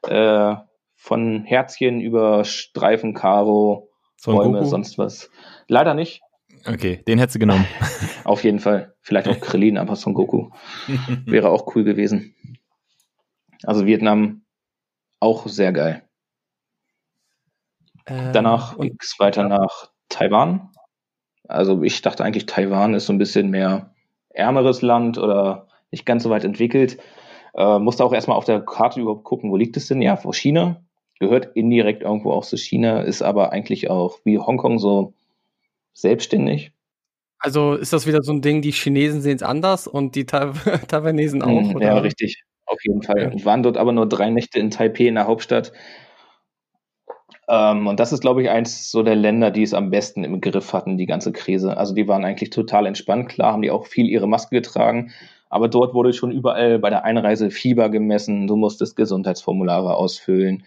äh, 0.08 0.56
von 0.96 1.44
Herzchen 1.44 2.00
über 2.00 2.44
Streifen, 2.44 3.14
Karo, 3.14 3.88
Son 4.16 4.36
Bäume, 4.36 4.64
sonst 4.66 4.98
was. 4.98 5.30
Leider 5.68 5.94
nicht. 5.94 6.22
Okay, 6.66 7.02
den 7.06 7.18
hättest 7.18 7.36
du 7.36 7.40
genommen. 7.40 7.66
Auf 8.24 8.44
jeden 8.44 8.60
Fall. 8.60 8.94
Vielleicht 9.00 9.28
auch 9.28 9.40
Krillin, 9.40 9.78
aber 9.78 9.96
Son 9.96 10.14
Goku. 10.14 10.50
Wäre 11.26 11.50
auch 11.50 11.74
cool 11.74 11.84
gewesen. 11.84 12.34
Also 13.64 13.86
Vietnam 13.86 14.42
auch 15.20 15.46
sehr 15.46 15.72
geil. 15.72 16.02
Ähm, 18.06 18.32
Danach 18.32 18.78
ging 18.78 18.96
es 19.00 19.16
weiter 19.18 19.48
nach 19.48 19.90
Taiwan. 20.08 20.70
Also 21.48 21.82
ich 21.82 22.02
dachte 22.02 22.24
eigentlich, 22.24 22.46
Taiwan 22.46 22.94
ist 22.94 23.06
so 23.06 23.12
ein 23.12 23.18
bisschen 23.18 23.50
mehr 23.50 23.94
ärmeres 24.30 24.82
Land 24.82 25.18
oder 25.18 25.68
nicht 25.90 26.06
ganz 26.06 26.22
so 26.22 26.30
weit 26.30 26.44
entwickelt. 26.44 26.98
Äh, 27.54 27.78
musste 27.78 28.04
auch 28.04 28.12
erstmal 28.12 28.36
auf 28.36 28.44
der 28.44 28.60
Karte 28.60 29.00
überhaupt 29.00 29.24
gucken, 29.24 29.50
wo 29.50 29.56
liegt 29.56 29.76
es 29.76 29.88
denn? 29.88 30.02
Ja, 30.02 30.16
vor 30.16 30.34
China. 30.34 30.82
Gehört 31.18 31.54
indirekt 31.54 32.02
irgendwo 32.02 32.32
auch 32.32 32.44
zu 32.44 32.56
China, 32.56 33.02
ist 33.02 33.22
aber 33.22 33.52
eigentlich 33.52 33.90
auch 33.90 34.18
wie 34.24 34.38
Hongkong 34.38 34.78
so 34.78 35.14
selbstständig. 35.94 36.72
Also 37.38 37.74
ist 37.74 37.92
das 37.92 38.06
wieder 38.06 38.22
so 38.22 38.32
ein 38.32 38.40
Ding, 38.40 38.62
die 38.62 38.70
Chinesen 38.70 39.20
sehen 39.20 39.36
es 39.36 39.42
anders 39.42 39.86
und 39.86 40.14
die 40.14 40.26
Taiwanesen 40.26 41.42
auch? 41.42 41.74
Mm, 41.74 41.80
ja, 41.80 41.98
richtig. 41.98 42.42
Auf 42.66 42.78
jeden 42.84 43.02
Fall. 43.02 43.32
Ja. 43.36 43.44
Waren 43.44 43.62
dort 43.62 43.76
aber 43.76 43.92
nur 43.92 44.08
drei 44.08 44.30
Nächte 44.30 44.58
in 44.58 44.70
Taipei 44.70 45.08
in 45.08 45.16
der 45.16 45.26
Hauptstadt. 45.26 45.72
Ähm, 47.48 47.86
und 47.88 47.98
das 47.98 48.12
ist, 48.12 48.20
glaube 48.20 48.42
ich, 48.42 48.50
eins 48.50 48.90
so 48.90 49.02
der 49.02 49.16
Länder, 49.16 49.50
die 49.50 49.62
es 49.62 49.74
am 49.74 49.90
besten 49.90 50.24
im 50.24 50.40
Griff 50.40 50.72
hatten, 50.72 50.96
die 50.96 51.06
ganze 51.06 51.32
Krise. 51.32 51.76
Also 51.76 51.94
die 51.94 52.06
waren 52.06 52.24
eigentlich 52.24 52.50
total 52.50 52.86
entspannt. 52.86 53.28
Klar 53.28 53.52
haben 53.52 53.62
die 53.62 53.70
auch 53.70 53.86
viel 53.86 54.08
ihre 54.08 54.28
Maske 54.28 54.54
getragen, 54.54 55.12
aber 55.50 55.68
dort 55.68 55.94
wurde 55.94 56.12
schon 56.12 56.30
überall 56.30 56.78
bei 56.78 56.90
der 56.90 57.04
Einreise 57.04 57.50
Fieber 57.50 57.90
gemessen. 57.90 58.46
Du 58.46 58.56
musstest 58.56 58.96
Gesundheitsformulare 58.96 59.96
ausfüllen. 59.96 60.64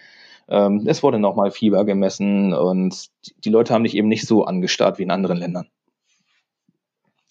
Ähm, 0.47 0.83
es 0.85 1.03
wurde 1.03 1.19
nochmal 1.19 1.51
Fieber 1.51 1.85
gemessen 1.85 2.53
und 2.53 3.09
die 3.43 3.49
Leute 3.49 3.73
haben 3.73 3.83
dich 3.83 3.95
eben 3.95 4.07
nicht 4.07 4.27
so 4.27 4.45
angestarrt 4.45 4.99
wie 4.99 5.03
in 5.03 5.11
anderen 5.11 5.37
Ländern. 5.37 5.67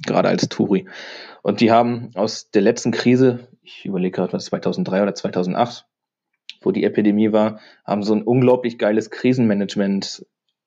Gerade 0.04 0.28
als 0.28 0.48
Touri. 0.48 0.86
Und 1.42 1.60
die 1.60 1.70
haben 1.70 2.10
aus 2.14 2.50
der 2.50 2.62
letzten 2.62 2.90
Krise, 2.90 3.48
ich 3.62 3.84
überlege 3.84 4.16
gerade, 4.16 4.32
was 4.32 4.46
2003 4.46 5.02
oder 5.02 5.14
2008, 5.14 5.86
wo 6.62 6.72
die 6.72 6.84
Epidemie 6.84 7.32
war, 7.32 7.60
haben 7.84 8.02
so 8.02 8.14
ein 8.14 8.22
unglaublich 8.22 8.78
geiles 8.78 9.10
Krisenmanagement 9.10 10.26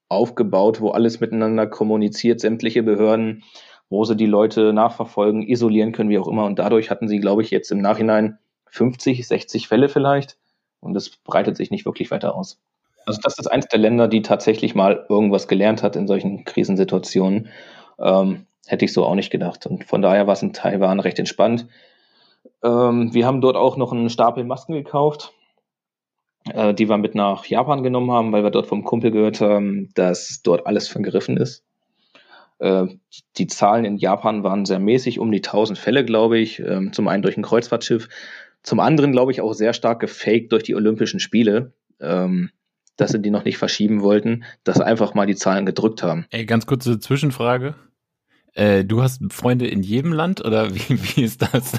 aufgebaut, 0.09 0.79
wo 0.79 0.91
alles 0.91 1.19
miteinander 1.19 1.67
kommuniziert, 1.67 2.39
sämtliche 2.39 2.83
Behörden, 2.83 3.43
wo 3.89 4.03
sie 4.05 4.15
die 4.15 4.25
Leute 4.25 4.73
nachverfolgen, 4.73 5.43
isolieren 5.43 5.91
können, 5.91 6.09
wie 6.09 6.19
auch 6.19 6.27
immer. 6.27 6.45
Und 6.45 6.59
dadurch 6.59 6.89
hatten 6.89 7.07
sie, 7.07 7.19
glaube 7.19 7.41
ich, 7.41 7.51
jetzt 7.51 7.71
im 7.71 7.81
Nachhinein 7.81 8.37
50, 8.67 9.27
60 9.27 9.67
Fälle 9.67 9.89
vielleicht. 9.89 10.37
Und 10.87 10.93
das 10.93 11.09
breitet 11.09 11.57
sich 11.57 11.71
nicht 11.71 11.85
wirklich 11.85 12.11
weiter 12.11 12.35
aus. 12.35 12.59
Also 13.05 13.21
das 13.23 13.37
ist 13.37 13.47
eines 13.47 13.67
der 13.67 13.79
Länder, 13.79 14.07
die 14.07 14.21
tatsächlich 14.21 14.75
mal 14.75 15.05
irgendwas 15.09 15.47
gelernt 15.47 15.83
hat 15.83 15.95
in 15.95 16.07
solchen 16.07 16.43
Krisensituationen. 16.43 17.49
Ähm, 17.99 18.45
hätte 18.65 18.85
ich 18.85 18.93
so 18.93 19.05
auch 19.05 19.15
nicht 19.15 19.29
gedacht. 19.29 19.65
Und 19.65 19.85
von 19.85 20.01
daher 20.01 20.27
war 20.27 20.33
es 20.33 20.41
in 20.41 20.53
Taiwan 20.53 20.99
recht 20.99 21.19
entspannt. 21.19 21.67
Ähm, 22.63 23.13
wir 23.13 23.25
haben 23.25 23.41
dort 23.41 23.55
auch 23.55 23.77
noch 23.77 23.91
einen 23.91 24.09
Stapel 24.09 24.43
Masken 24.43 24.73
gekauft 24.73 25.33
äh, 26.53 26.73
die 26.73 26.89
wir 26.89 26.97
mit 26.97 27.15
nach 27.15 27.45
Japan 27.45 27.83
genommen 27.83 28.11
haben, 28.11 28.31
weil 28.31 28.43
wir 28.43 28.51
dort 28.51 28.67
vom 28.67 28.83
Kumpel 28.83 29.11
gehört 29.11 29.41
haben, 29.41 29.89
dass 29.95 30.41
dort 30.43 30.65
alles 30.65 30.87
vergriffen 30.87 31.37
ist. 31.37 31.63
Äh, 32.59 32.87
die 33.37 33.47
Zahlen 33.47 33.85
in 33.85 33.97
Japan 33.97 34.43
waren 34.43 34.65
sehr 34.65 34.79
mäßig, 34.79 35.19
um 35.19 35.31
die 35.31 35.39
1000 35.39 35.77
Fälle, 35.77 36.05
glaube 36.05 36.37
ich. 36.39 36.59
Ähm, 36.59 36.93
zum 36.93 37.07
einen 37.07 37.23
durch 37.23 37.37
ein 37.37 37.43
Kreuzfahrtschiff, 37.43 38.09
zum 38.67 38.81
anderen, 38.81 39.13
glaube 39.13 39.31
ich, 39.31 39.39
auch 39.39 39.53
sehr 39.53 39.71
stark 39.71 40.01
gefaked 40.01 40.51
durch 40.51 40.63
die 40.63 40.75
Olympischen 40.75 41.21
Spiele. 41.21 41.73
Ähm, 42.01 42.49
dass 42.97 43.11
sie 43.11 43.21
die 43.21 43.29
noch 43.29 43.45
nicht 43.45 43.59
verschieben 43.59 44.01
wollten, 44.01 44.43
dass 44.63 44.81
einfach 44.81 45.13
mal 45.13 45.27
die 45.27 45.35
Zahlen 45.35 45.67
gedrückt 45.67 46.01
haben. 46.01 46.25
Ey, 46.31 46.45
ganz 46.45 46.65
kurze 46.65 46.99
Zwischenfrage. 46.99 47.75
Äh, 48.53 48.85
du 48.85 49.03
hast 49.03 49.21
Freunde 49.31 49.67
in 49.67 49.83
jedem 49.83 50.11
Land 50.11 50.43
oder 50.43 50.73
wie, 50.73 50.79
wie 50.89 51.21
ist 51.21 51.43
das? 51.43 51.73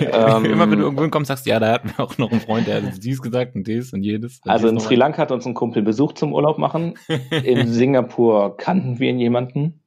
Ähm, 0.00 0.44
Immer 0.44 0.68
wenn 0.68 0.80
du 0.80 0.84
irgendwo 0.84 1.08
kommst, 1.08 1.28
sagst 1.28 1.46
du, 1.46 1.50
ja, 1.50 1.60
da 1.60 1.72
hatten 1.72 1.92
wir 1.96 2.04
auch 2.04 2.18
noch 2.18 2.32
einen 2.32 2.40
Freund, 2.40 2.66
der 2.66 2.82
hat 2.82 3.04
dies 3.04 3.22
gesagt 3.22 3.54
und 3.54 3.68
dies 3.68 3.92
und 3.92 4.02
jedes. 4.02 4.40
Und 4.44 4.50
also 4.50 4.66
in 4.66 4.80
Sri 4.80 4.96
Lanka 4.96 5.22
hat 5.22 5.30
uns 5.30 5.46
ein 5.46 5.54
Kumpel 5.54 5.82
besucht 5.82 6.18
zum 6.18 6.32
Urlaub 6.32 6.58
machen. 6.58 6.94
in 7.30 7.68
Singapur 7.72 8.56
kannten 8.56 8.98
wir 8.98 9.10
ihn 9.10 9.20
jemanden. 9.20 9.80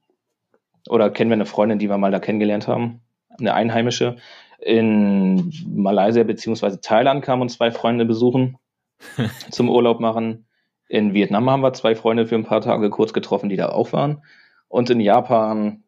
Oder 0.89 1.09
kennen 1.09 1.29
wir 1.29 1.35
eine 1.35 1.45
Freundin, 1.45 1.79
die 1.79 1.89
wir 1.89 1.97
mal 1.97 2.11
da 2.11 2.19
kennengelernt 2.19 2.67
haben. 2.67 3.01
Eine 3.37 3.53
Einheimische. 3.53 4.15
In 4.61 5.51
Malaysia 5.67 6.23
beziehungsweise 6.23 6.81
Thailand 6.81 7.23
kamen 7.23 7.41
uns 7.41 7.53
zwei 7.55 7.71
Freunde 7.71 8.05
besuchen 8.05 8.57
zum 9.51 9.69
Urlaub 9.69 9.99
machen. 9.99 10.45
In 10.87 11.13
Vietnam 11.13 11.49
haben 11.49 11.61
wir 11.61 11.73
zwei 11.73 11.95
Freunde 11.95 12.27
für 12.27 12.35
ein 12.35 12.45
paar 12.45 12.61
Tage 12.61 12.89
kurz 12.89 13.13
getroffen, 13.13 13.49
die 13.49 13.55
da 13.55 13.69
auch 13.69 13.93
waren. 13.93 14.23
Und 14.67 14.89
in 14.89 14.99
Japan 14.99 15.83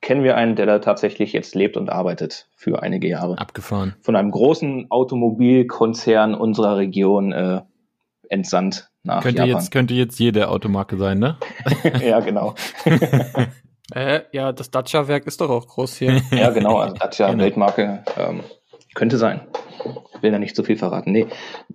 kennen 0.00 0.24
wir 0.24 0.36
einen, 0.36 0.56
der 0.56 0.66
da 0.66 0.78
tatsächlich 0.78 1.32
jetzt 1.32 1.54
lebt 1.54 1.76
und 1.76 1.90
arbeitet 1.90 2.48
für 2.56 2.82
einige 2.82 3.08
Jahre. 3.08 3.38
Abgefahren. 3.38 3.94
Von 4.00 4.16
einem 4.16 4.30
großen 4.30 4.90
Automobilkonzern 4.90 6.34
unserer 6.34 6.76
Region 6.76 7.32
äh, 7.32 7.60
entsandt 8.28 8.90
nach 9.02 9.22
könnte 9.22 9.42
Japan. 9.42 9.56
Jetzt, 9.56 9.70
könnte 9.70 9.94
jetzt 9.94 10.18
jede 10.18 10.48
Automarke 10.48 10.96
sein, 10.96 11.18
ne? 11.18 11.36
ja, 12.04 12.20
genau. 12.20 12.54
äh, 13.94 14.22
ja, 14.32 14.52
das 14.52 14.70
Dacia-Werk 14.70 15.26
ist 15.26 15.40
doch 15.40 15.50
auch 15.50 15.66
groß 15.66 15.96
hier. 15.96 16.20
ja, 16.30 16.50
genau, 16.50 16.78
also 16.78 16.94
Dacia 16.94 17.30
genau. 17.30 17.44
Weltmarke 17.44 18.04
ähm, 18.16 18.42
könnte 18.94 19.18
sein. 19.18 19.46
Ich 20.14 20.22
will 20.22 20.30
da 20.30 20.38
nicht 20.38 20.54
zu 20.54 20.62
so 20.62 20.66
viel 20.66 20.76
verraten. 20.76 21.12
Nee. 21.12 21.26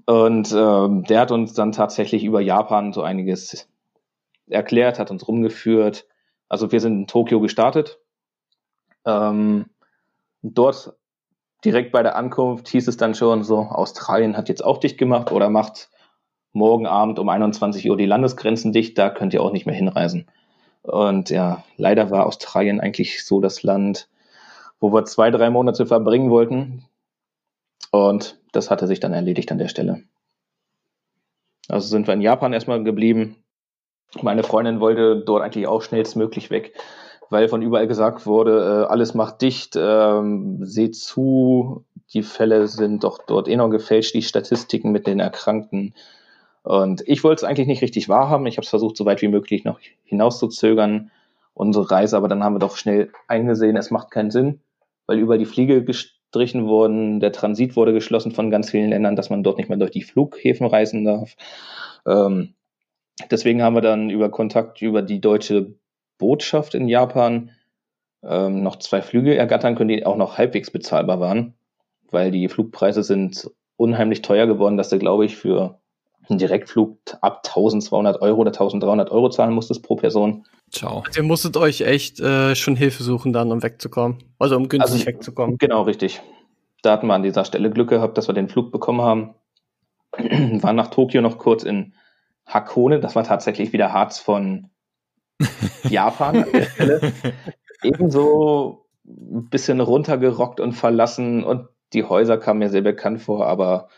Und 0.05 0.51
ähm, 0.51 1.03
der 1.03 1.19
hat 1.21 1.31
uns 1.31 1.53
dann 1.53 1.71
tatsächlich 1.71 2.23
über 2.23 2.41
Japan 2.41 2.93
so 2.93 3.01
einiges 3.01 3.67
erklärt, 4.47 4.99
hat 4.99 5.11
uns 5.11 5.27
rumgeführt. 5.27 6.05
Also 6.47 6.71
wir 6.71 6.79
sind 6.79 6.93
in 6.93 7.07
Tokio 7.07 7.39
gestartet, 7.39 7.99
ähm, 9.05 9.65
dort 10.41 10.93
direkt 11.63 11.91
bei 11.91 12.03
der 12.03 12.15
Ankunft 12.15 12.67
hieß 12.67 12.87
es 12.87 12.97
dann 12.97 13.15
schon 13.15 13.43
so, 13.43 13.57
Australien 13.57 14.37
hat 14.37 14.49
jetzt 14.49 14.63
auch 14.63 14.77
dicht 14.77 14.97
gemacht 14.97 15.31
oder 15.31 15.49
macht 15.49 15.89
morgen 16.53 16.85
Abend 16.85 17.19
um 17.19 17.27
21 17.27 17.89
Uhr 17.89 17.97
die 17.97 18.05
Landesgrenzen 18.05 18.71
dicht, 18.71 18.97
da 18.97 19.09
könnt 19.09 19.33
ihr 19.33 19.41
auch 19.41 19.51
nicht 19.51 19.65
mehr 19.65 19.75
hinreisen. 19.75 20.27
Und 20.87 21.29
ja, 21.29 21.63
leider 21.77 22.11
war 22.11 22.25
Australien 22.25 22.79
eigentlich 22.79 23.25
so 23.25 23.41
das 23.41 23.63
Land, 23.63 24.07
wo 24.79 24.93
wir 24.93 25.05
zwei, 25.05 25.31
drei 25.31 25.49
Monate 25.49 25.85
verbringen 25.85 26.29
wollten. 26.29 26.85
Und 27.91 28.39
das 28.51 28.69
hatte 28.69 28.87
sich 28.87 28.99
dann 28.99 29.13
erledigt 29.13 29.51
an 29.51 29.57
der 29.57 29.67
Stelle. 29.67 30.03
Also 31.67 31.87
sind 31.87 32.07
wir 32.07 32.13
in 32.13 32.21
Japan 32.21 32.53
erstmal 32.53 32.83
geblieben. 32.83 33.37
Meine 34.21 34.43
Freundin 34.43 34.79
wollte 34.79 35.23
dort 35.25 35.43
eigentlich 35.43 35.67
auch 35.67 35.81
schnellstmöglich 35.81 36.51
weg 36.51 36.73
weil 37.29 37.47
von 37.47 37.61
überall 37.61 37.87
gesagt 37.87 38.25
wurde, 38.25 38.85
äh, 38.87 38.91
alles 38.91 39.13
macht 39.13 39.41
dicht, 39.41 39.75
ähm, 39.77 40.65
seht 40.65 40.95
zu, 40.95 41.85
die 42.13 42.23
Fälle 42.23 42.67
sind 42.67 43.03
doch 43.03 43.19
dort 43.25 43.47
eh 43.47 43.55
noch 43.55 43.69
gefälscht, 43.69 44.13
die 44.13 44.21
Statistiken 44.21 44.91
mit 44.91 45.07
den 45.07 45.19
Erkrankten. 45.19 45.93
Und 46.65 47.03
ich 47.05 47.23
wollte 47.23 47.41
es 47.41 47.43
eigentlich 47.43 47.67
nicht 47.67 47.83
richtig 47.83 48.09
wahrhaben. 48.09 48.47
Ich 48.47 48.57
habe 48.57 48.63
es 48.63 48.69
versucht, 48.69 48.97
so 48.97 49.05
weit 49.05 49.21
wie 49.21 49.27
möglich 49.27 49.65
noch 49.65 49.79
hinauszuzögern, 50.03 51.11
unsere 51.53 51.91
Reise, 51.91 52.17
aber 52.17 52.27
dann 52.27 52.43
haben 52.43 52.55
wir 52.55 52.59
doch 52.59 52.75
schnell 52.75 53.11
eingesehen, 53.27 53.77
es 53.77 53.91
macht 53.91 54.09
keinen 54.09 54.31
Sinn, 54.31 54.61
weil 55.05 55.19
über 55.19 55.37
die 55.37 55.45
Fliege 55.45 55.83
gestrichen 55.83 56.65
wurden, 56.65 57.19
der 57.19 57.31
Transit 57.31 57.75
wurde 57.75 57.93
geschlossen 57.93 58.31
von 58.31 58.49
ganz 58.49 58.71
vielen 58.71 58.89
Ländern, 58.89 59.15
dass 59.15 59.29
man 59.29 59.43
dort 59.43 59.59
nicht 59.59 59.69
mehr 59.69 59.77
durch 59.77 59.91
die 59.91 60.01
Flughäfen 60.01 60.65
reisen 60.65 61.05
darf. 61.05 61.35
Ähm, 62.07 62.55
deswegen 63.29 63.61
haben 63.61 63.75
wir 63.75 63.81
dann 63.81 64.09
über 64.09 64.29
Kontakt 64.29 64.81
über 64.81 65.03
die 65.03 65.21
deutsche 65.21 65.75
Botschaft 66.17 66.73
in 66.73 66.89
Japan 66.89 67.51
ähm, 68.23 68.63
noch 68.63 68.77
zwei 68.77 69.03
Flüge 69.03 69.37
ergattern 69.37 69.75
können, 69.75 69.89
die 69.89 70.03
auch 70.03 70.17
noch 70.17 70.39
halbwegs 70.39 70.71
bezahlbar 70.71 71.19
waren, 71.19 71.53
weil 72.09 72.31
die 72.31 72.49
Flugpreise 72.49 73.03
sind 73.03 73.51
unheimlich 73.77 74.23
teuer 74.23 74.47
geworden, 74.47 74.77
dass 74.77 74.89
du, 74.89 74.97
glaube 74.97 75.25
ich, 75.25 75.37
für 75.37 75.79
einen 76.29 76.39
Direktflug 76.39 76.97
ab 77.21 77.41
1200 77.45 78.21
Euro 78.21 78.41
oder 78.41 78.51
1300 78.51 79.11
Euro 79.11 79.29
zahlen 79.29 79.53
musstest 79.53 79.83
pro 79.83 79.95
Person. 79.95 80.45
Ciao. 80.71 81.03
Also 81.07 81.21
ihr 81.21 81.27
musstet 81.27 81.57
euch 81.57 81.81
echt 81.81 82.19
äh, 82.19 82.55
schon 82.55 82.75
Hilfe 82.75 83.03
suchen 83.03 83.33
dann, 83.33 83.51
um 83.51 83.61
wegzukommen. 83.63 84.17
Also 84.39 84.55
um 84.57 84.67
günstig 84.69 84.93
Also- 84.93 85.05
wegzukommen. 85.05 85.57
Genau, 85.57 85.83
richtig. 85.83 86.21
Da 86.81 86.91
hatten 86.91 87.07
wir 87.07 87.13
an 87.13 87.23
dieser 87.23 87.45
Stelle 87.45 87.71
Glück 87.71 87.89
gehabt, 87.89 88.17
dass 88.17 88.27
wir 88.27 88.33
den 88.33 88.49
Flug 88.49 88.71
bekommen 88.71 89.01
haben. 89.01 89.33
Waren 90.61 90.75
nach 90.75 90.87
Tokio 90.91 91.21
noch 91.21 91.37
kurz 91.37 91.63
in 91.63 91.93
Hakone. 92.45 92.99
Das 92.99 93.15
war 93.15 93.23
tatsächlich 93.23 93.73
wieder 93.73 93.91
Harz 93.91 94.19
von 94.19 94.69
Japan 95.89 96.43
an 96.43 96.51
der 96.53 96.63
Stelle. 96.63 97.13
Ebenso 97.83 98.85
ein 99.07 99.49
bisschen 99.49 99.81
runtergerockt 99.81 100.59
und 100.59 100.73
verlassen 100.73 101.43
und 101.43 101.67
die 101.93 102.03
Häuser 102.03 102.37
kamen 102.37 102.59
mir 102.59 102.69
sehr 102.69 102.81
bekannt 102.81 103.21
vor, 103.21 103.45
aber 103.45 103.89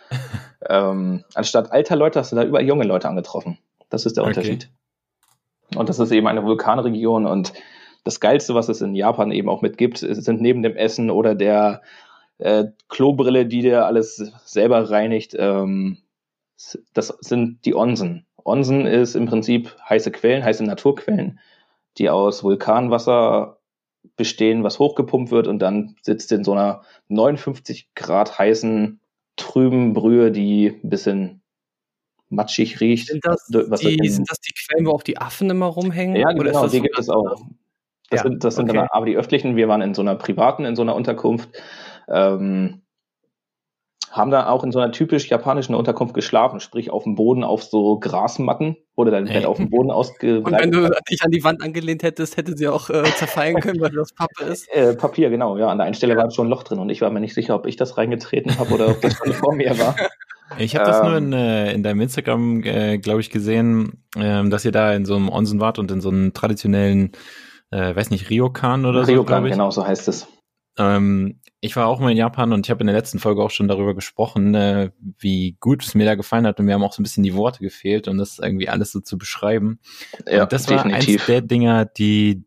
ähm, 0.70 1.24
anstatt 1.34 1.72
alter 1.72 1.96
Leute 1.96 2.20
hast 2.20 2.32
du 2.32 2.36
da 2.36 2.44
überall 2.44 2.66
junge 2.66 2.86
Leute 2.86 3.08
angetroffen. 3.10 3.58
Das 3.90 4.06
ist 4.06 4.18
der 4.18 4.24
Okay. 4.24 4.32
Unterschied. 4.32 4.70
Und 5.76 5.90
das 5.90 6.00
ist 6.00 6.12
eben 6.12 6.28
eine 6.28 6.44
Vulkanregion 6.44 7.26
und 7.26 7.54
das 8.04 8.20
Geilste, 8.22 8.56
was 8.56 8.70
es 8.70 8.82
in 8.82 8.96
Japan 8.96 9.32
eben 9.32 9.50
auch 9.50 9.62
mitgibt, 9.62 9.98
sind 9.98 10.42
neben 10.42 10.64
dem 10.64 10.78
Essen 10.78 11.10
oder 11.10 11.36
der 11.36 11.82
äh, 12.38 12.66
Klobrille, 12.88 13.46
die 13.46 13.62
dir 13.62 13.86
alles 13.86 14.16
selber 14.46 14.90
reinigt, 14.90 15.36
ähm, 15.38 15.98
das 16.94 17.10
sind 17.20 17.66
die 17.66 17.76
Onsen. 17.76 18.26
Onsen 18.44 18.86
ist 18.86 19.16
im 19.16 19.26
Prinzip 19.26 19.76
heiße 19.90 20.12
Quellen, 20.12 20.44
heiße 20.44 20.64
Naturquellen, 20.64 21.40
die 21.98 22.10
aus 22.10 22.44
Vulkanwasser 22.44 23.58
bestehen, 24.16 24.64
was 24.64 24.80
hochgepumpt 24.80 25.32
wird 25.32 25.48
und 25.48 25.60
dann 25.60 25.96
sitzt 26.02 26.32
in 26.32 26.44
so 26.44 26.54
einer 26.54 26.84
59 27.10 27.90
Grad 27.94 28.40
heißen, 28.40 29.02
trüben 29.38 29.94
Brühe, 29.94 30.32
die 30.32 30.80
ein 30.84 30.90
bisschen 30.90 31.42
matschig 32.30 32.82
riecht. 32.82 33.08
Sind 33.08 33.26
das, 33.26 33.48
Was 33.50 33.80
die, 33.80 33.96
in- 33.96 34.12
sind 34.12 34.30
das 34.30 34.40
die 34.42 34.54
Quellen, 34.54 34.86
wo 34.86 34.92
auch 34.92 35.04
die 35.04 35.18
Affen 35.18 35.50
immer 35.50 35.68
rumhängen? 35.68 36.18
ja, 36.18 36.32
genau, 36.34 36.64
das 36.64 36.72
die 36.72 36.82
gibt 36.82 37.00
es 37.00 37.10
auch. 37.10 37.42
Das 38.10 38.20
Ja, 38.20 38.24
sind, 38.24 38.44
das 38.44 38.56
sind 38.56 38.70
okay. 38.70 38.80
aber, 38.80 38.94
aber 38.94 39.06
die 39.06 39.16
öffentlichen, 39.16 39.56
wir 39.56 39.68
waren 39.68 39.82
in 39.82 39.94
so 39.94 40.02
einer 40.02 40.16
privaten, 40.16 40.66
in 40.66 40.76
so 40.76 40.82
einer 40.82 40.96
Unterkunft, 40.96 41.50
ähm, 42.10 42.82
haben 44.12 44.32
da 44.32 44.48
auch 44.50 44.64
in 44.64 44.72
so 44.72 44.80
einer 44.80 44.92
typisch 44.92 45.28
japanischen 45.30 45.76
Unterkunft 45.76 46.14
geschlafen, 46.14 46.60
sprich 46.60 46.90
auf 46.92 47.04
dem 47.04 47.16
Boden 47.16 47.44
auf 47.44 47.64
so 47.64 48.00
Grasmatten, 48.00 48.78
wurde 48.96 49.12
dein 49.12 49.28
Ey. 49.28 49.34
Bett 49.34 49.46
auf 49.46 49.58
dem 49.58 49.70
Boden 49.70 49.90
Und 49.92 49.96
wenn 50.22 50.42
ausgebreitet. 50.42 50.74
du 50.74 50.90
dich 51.12 51.22
an 51.24 51.32
die 51.32 51.44
Wand 51.44 51.62
angelehnt 51.62 52.04
hättest, 52.04 52.38
hätte 52.38 52.56
sie 52.58 52.68
auch 52.68 52.90
äh, 52.90 53.04
zerfallen 53.16 53.60
können, 53.60 53.80
weil 53.82 53.92
das 53.92 54.14
Pappe 54.14 54.44
ist. 54.46 54.68
Äh, 54.74 54.96
Papier, 54.96 55.30
genau, 55.30 55.58
ja. 55.58 55.68
An 55.68 55.78
der 55.78 55.86
einen 55.86 55.94
Stelle 55.96 56.16
war 56.18 56.30
schon 56.32 56.48
ein 56.48 56.50
Loch 56.50 56.64
drin 56.64 56.80
und 56.80 56.90
ich 56.90 57.02
war 57.02 57.10
mir 57.10 57.20
nicht 57.20 57.34
sicher, 57.34 57.56
ob 57.56 57.66
ich 57.68 57.76
das 57.76 57.98
reingetreten 57.98 58.58
habe 58.60 58.74
oder 58.74 58.90
ob 58.90 59.02
das 59.02 59.14
schon 59.14 59.34
vor 59.34 59.54
mir 59.56 59.78
war. 59.80 59.96
Ich 60.58 60.78
habe 60.78 60.86
das 60.86 61.04
nur 61.04 61.18
Ähm. 61.18 61.26
in, 61.26 61.34
äh, 61.34 61.74
in 61.74 61.84
deinem 61.84 62.00
Instagram, 62.00 62.64
äh, 62.64 63.00
glaube 63.00 63.20
ich, 63.20 63.30
gesehen, 63.32 64.06
ähm, 64.16 64.50
dass 64.50 64.64
ihr 64.64 64.72
da 64.72 64.94
in 64.94 65.04
so 65.04 65.18
einem 65.18 65.28
Onsen 65.28 65.60
wart 65.60 65.78
und 65.78 65.92
in 65.92 66.00
so 66.00 66.08
einem 66.08 66.34
traditionellen, 66.34 67.12
äh, 67.70 67.94
weiß 67.94 68.12
nicht, 68.12 68.30
Ryokan 68.30 68.86
oder 68.86 69.04
so, 69.04 69.12
Ryokan, 69.12 69.26
glaube 69.26 69.48
ich. 69.50 69.52
genau, 69.52 69.72
so 69.72 69.86
heißt 69.86 70.08
es. 70.08 70.26
Ähm, 70.80 71.42
ich 71.60 71.76
war 71.76 71.88
auch 71.88 72.00
mal 72.00 72.12
in 72.12 72.18
Japan 72.18 72.54
und 72.54 72.66
ich 72.66 72.70
habe 72.70 72.82
in 72.82 72.88
der 72.88 72.96
letzten 72.96 73.20
Folge 73.20 73.42
auch 73.42 73.50
schon 73.50 73.68
darüber 73.68 73.96
gesprochen, 73.96 74.54
äh, 74.54 74.92
wie 75.20 75.58
gut 75.60 75.84
es 75.84 75.96
mir 75.96 76.06
da 76.06 76.16
gefallen 76.16 76.46
hat 76.46 76.60
und 76.60 76.66
mir 76.66 76.76
haben 76.76 76.84
auch 76.84 76.94
so 76.94 77.02
ein 77.02 77.04
bisschen 77.04 77.24
die 77.24 77.34
Worte 77.34 77.60
gefehlt 77.60 78.08
und 78.08 78.18
das 78.18 78.40
irgendwie 78.40 78.70
alles 78.70 78.92
so 78.92 79.00
zu 79.00 79.18
beschreiben. 79.18 79.80
Ja, 80.28 80.44
und 80.44 80.54
das 80.54 80.70
war 80.70 80.86
eins 80.86 81.26
der 81.26 81.42
Dinger, 81.42 81.86
die 81.86 82.44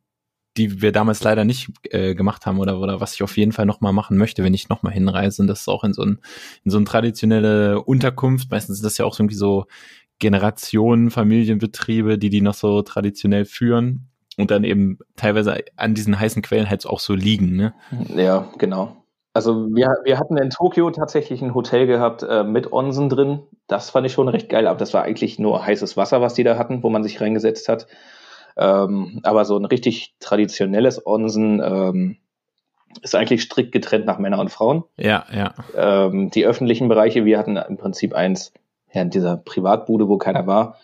die 0.56 0.82
wir 0.82 0.90
damals 0.90 1.22
leider 1.22 1.44
nicht 1.44 1.70
äh, 1.90 2.14
gemacht 2.14 2.44
haben 2.44 2.58
oder 2.58 2.80
oder 2.80 3.00
was 3.00 3.14
ich 3.14 3.22
auf 3.22 3.36
jeden 3.36 3.52
Fall 3.52 3.66
noch 3.66 3.80
mal 3.80 3.92
machen 3.92 4.16
möchte, 4.16 4.42
wenn 4.42 4.54
ich 4.54 4.68
noch 4.68 4.82
mal 4.82 4.92
hinreise 4.92 5.42
und 5.42 5.48
das 5.48 5.61
ist 5.61 5.68
auch 5.68 5.84
in 5.84 5.92
so 5.92 6.02
ein 6.02 6.20
in 6.64 6.70
so 6.70 6.76
eine 6.76 6.86
traditionelle 6.86 7.82
Unterkunft. 7.82 8.50
Meistens 8.50 8.78
sind 8.78 8.84
das 8.84 8.98
ja 8.98 9.04
auch 9.04 9.18
irgendwie 9.18 9.36
so 9.36 9.66
Generationen, 10.18 11.11
Familienbetriebe, 11.11 12.18
die 12.18 12.30
die 12.30 12.42
noch 12.42 12.54
so 12.54 12.82
traditionell 12.82 13.44
führen 13.44 14.09
und 14.41 14.51
dann 14.51 14.64
eben 14.64 14.99
teilweise 15.16 15.57
an 15.76 15.95
diesen 15.95 16.18
heißen 16.18 16.43
Quellen 16.43 16.70
halt 16.70 16.86
auch 16.86 17.01
so 17.01 17.14
liegen, 17.14 17.57
ne? 17.57 17.74
Ja, 18.14 18.49
genau. 18.59 18.97
Also 19.32 19.68
wir, 19.68 19.95
wir 20.05 20.18
hatten 20.18 20.36
in 20.36 20.51
Tokio 20.51 20.91
tatsächlich 20.91 21.41
ein 21.41 21.55
Hotel 21.55 21.86
gehabt 21.86 22.22
äh, 22.22 22.43
mit 22.43 22.72
Onsen 22.72 23.09
drin. 23.09 23.43
Das 23.68 23.91
fand 23.91 24.07
ich 24.07 24.12
schon 24.12 24.28
recht 24.28 24.49
geil, 24.49 24.66
aber 24.66 24.78
das 24.78 24.93
war 24.93 25.05
eigentlich 25.05 25.38
nur 25.38 25.64
heißes 25.64 25.97
Wasser, 25.97 26.20
was 26.20 26.34
die 26.34 26.43
da 26.43 26.59
hatten, 26.59 26.82
wo 26.82 26.91
man 26.91 27.05
sich 27.05 27.20
reingesetzt 27.20 27.68
hat. 27.68 27.86
Ähm, 28.57 29.20
aber 29.22 29.45
so 29.45 29.57
ein 29.57 29.64
richtig 29.64 30.16
traditionelles 30.18 31.07
Onsen 31.07 31.62
ähm, 31.64 32.16
ist 33.03 33.14
eigentlich 33.14 33.43
strikt 33.43 33.70
getrennt 33.70 34.07
nach 34.07 34.18
Männer 34.18 34.41
und 34.41 34.51
Frauen. 34.51 34.82
Ja, 34.97 35.24
ja. 35.32 35.55
Ähm, 35.76 36.30
die 36.30 36.45
öffentlichen 36.45 36.88
Bereiche, 36.88 37.24
wir 37.24 37.38
hatten 37.38 37.57
im 37.57 37.76
Prinzip 37.76 38.14
eins 38.14 38.53
ja, 38.93 39.03
in 39.03 39.11
dieser 39.11 39.36
Privatbude, 39.36 40.09
wo 40.09 40.18
keiner 40.18 40.49
war, 40.49 40.76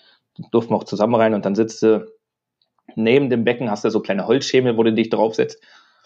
durften 0.53 0.73
wir 0.73 0.77
auch 0.77 0.85
zusammen 0.85 1.17
rein 1.17 1.35
und 1.35 1.45
dann 1.45 1.57
sitzt 1.57 1.83
du 1.83 2.07
neben 2.95 3.31
dem 3.31 3.45
Becken, 3.45 3.71
hast 3.71 3.85
du 3.85 3.91
so 3.91 4.01
kleine 4.01 4.27
Holzschemel, 4.27 4.77
wo 4.77 4.83
du 4.83 4.93
dich 4.93 5.11
draufsetzt, 5.11 5.63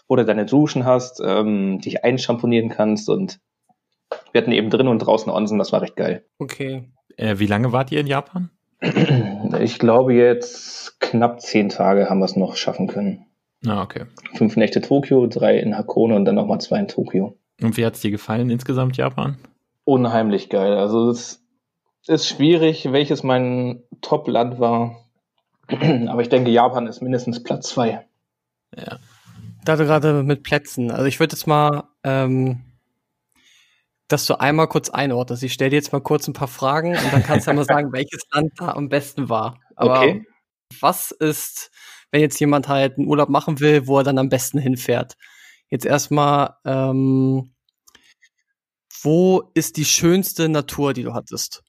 wo 0.07 0.15
du 0.15 0.25
deine 0.25 0.45
Duschen 0.45 0.85
hast, 0.85 1.21
ähm, 1.23 1.79
dich 1.79 2.03
einschamponieren 2.03 2.69
kannst 2.69 3.09
und 3.09 3.39
wir 4.31 4.41
hatten 4.41 4.51
eben 4.51 4.69
drin 4.69 4.87
und 4.87 4.99
draußen 4.99 5.31
Onsen, 5.31 5.57
das 5.57 5.71
war 5.71 5.81
recht 5.81 5.95
geil. 5.95 6.25
Okay. 6.37 6.83
Äh, 7.15 7.39
wie 7.39 7.47
lange 7.47 7.71
wart 7.71 7.91
ihr 7.91 7.99
in 7.99 8.07
Japan? 8.07 8.49
Ich 9.59 9.79
glaube 9.79 10.13
jetzt 10.13 10.99
knapp 11.01 11.41
zehn 11.41 11.67
Tage 11.67 12.09
haben 12.09 12.19
wir 12.19 12.25
es 12.25 12.37
noch 12.37 12.55
schaffen 12.55 12.87
können. 12.87 13.25
Ah, 13.67 13.83
okay. 13.83 14.05
Fünf 14.33 14.55
Nächte 14.55 14.79
Tokio, 14.79 15.27
drei 15.27 15.59
in 15.59 15.77
Hakone 15.77 16.15
und 16.15 16.23
dann 16.23 16.35
nochmal 16.35 16.61
zwei 16.61 16.79
in 16.79 16.87
Tokio. 16.87 17.37
Und 17.61 17.75
wie 17.75 17.85
hat's 17.85 17.99
dir 17.99 18.11
gefallen 18.11 18.49
insgesamt 18.49 18.95
Japan? 18.95 19.37
unheimlich 19.83 20.49
geil. 20.49 20.73
Also 20.73 21.09
es 21.09 21.43
ist 22.07 22.27
schwierig, 22.27 22.91
welches 22.91 23.23
mein 23.23 23.83
Top-Land 24.01 24.59
war. 24.59 25.05
Aber 26.09 26.21
ich 26.21 26.29
denke, 26.29 26.51
Japan 26.51 26.87
ist 26.87 27.01
mindestens 27.01 27.43
Platz 27.43 27.69
zwei. 27.69 28.07
Ja. 28.75 28.99
Da 29.63 29.75
du 29.75 29.85
gerade 29.85 30.23
mit 30.23 30.43
Plätzen, 30.43 30.89
also 30.91 31.05
ich 31.05 31.19
würde 31.19 31.35
jetzt 31.35 31.45
mal, 31.45 31.83
ähm, 32.03 32.63
dass 34.07 34.25
du 34.25 34.39
einmal 34.39 34.67
kurz 34.67 34.89
einordnest. 34.89 35.43
Ich 35.43 35.53
stelle 35.53 35.69
dir 35.69 35.75
jetzt 35.77 35.93
mal 35.93 36.01
kurz 36.01 36.27
ein 36.27 36.33
paar 36.33 36.47
Fragen 36.47 36.97
und 36.97 37.13
dann 37.13 37.23
kannst 37.23 37.47
du 37.47 37.53
mal 37.53 37.63
sagen, 37.63 37.91
welches 37.93 38.23
Land 38.31 38.53
da 38.57 38.73
am 38.73 38.89
besten 38.89 39.29
war. 39.29 39.59
Aber 39.75 39.99
Okay. 39.99 40.25
was 40.79 41.11
ist, 41.11 41.71
wenn 42.11 42.21
jetzt 42.21 42.39
jemand 42.39 42.67
halt 42.67 42.97
einen 42.97 43.07
Urlaub 43.07 43.29
machen 43.29 43.59
will, 43.59 43.87
wo 43.87 43.99
er 43.99 44.03
dann 44.03 44.17
am 44.17 44.29
besten 44.29 44.57
hinfährt? 44.57 45.15
Jetzt 45.69 45.85
erstmal, 45.85 46.55
ähm, 46.65 47.53
wo 49.03 49.51
ist 49.53 49.77
die 49.77 49.85
schönste 49.85 50.49
Natur, 50.49 50.93
die 50.93 51.03
du 51.03 51.13
hattest? 51.13 51.63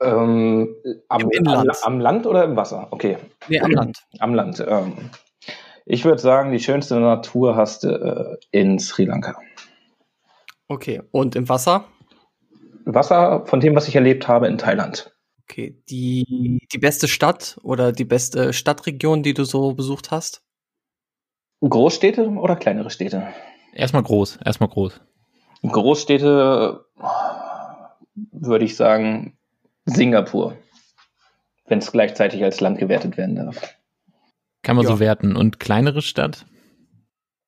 Ähm, 0.00 0.74
am, 1.08 1.28
am, 1.46 1.68
am 1.82 2.00
Land 2.00 2.26
oder 2.26 2.44
im 2.44 2.56
Wasser? 2.56 2.88
Okay, 2.90 3.18
Nee, 3.48 3.60
am 3.60 3.70
Land. 3.70 3.98
am 4.18 4.34
Land. 4.34 4.64
Ähm, 4.66 5.10
ich 5.84 6.04
würde 6.04 6.20
sagen, 6.20 6.52
die 6.52 6.60
schönste 6.60 6.98
Natur 7.00 7.56
hast 7.56 7.84
du 7.84 7.88
äh, 7.88 8.36
in 8.50 8.78
Sri 8.78 9.04
Lanka. 9.04 9.38
Okay. 10.68 11.02
Und 11.10 11.36
im 11.36 11.48
Wasser? 11.48 11.84
Wasser 12.84 13.44
von 13.46 13.60
dem, 13.60 13.74
was 13.74 13.88
ich 13.88 13.96
erlebt 13.96 14.28
habe 14.28 14.46
in 14.46 14.56
Thailand. 14.56 15.12
Okay. 15.42 15.82
Die, 15.90 16.60
die 16.72 16.78
beste 16.78 17.08
Stadt 17.08 17.58
oder 17.62 17.92
die 17.92 18.04
beste 18.04 18.52
Stadtregion, 18.52 19.22
die 19.22 19.34
du 19.34 19.44
so 19.44 19.74
besucht 19.74 20.10
hast? 20.10 20.42
Großstädte 21.60 22.28
oder 22.28 22.56
kleinere 22.56 22.90
Städte? 22.90 23.28
Erstmal 23.74 24.02
groß, 24.02 24.38
erstmal 24.44 24.70
groß. 24.70 25.00
Großstädte 25.62 26.84
würde 28.32 28.64
ich 28.64 28.76
sagen 28.76 29.36
Singapur, 29.86 30.56
wenn 31.66 31.78
es 31.78 31.92
gleichzeitig 31.92 32.42
als 32.44 32.60
Land 32.60 32.78
gewertet 32.78 33.16
werden 33.16 33.36
darf. 33.36 33.76
Kann 34.62 34.76
man 34.76 34.84
Ja. 34.84 34.90
so 34.92 35.00
werten. 35.00 35.36
Und 35.36 35.58
kleinere 35.58 36.02
Stadt? 36.02 36.46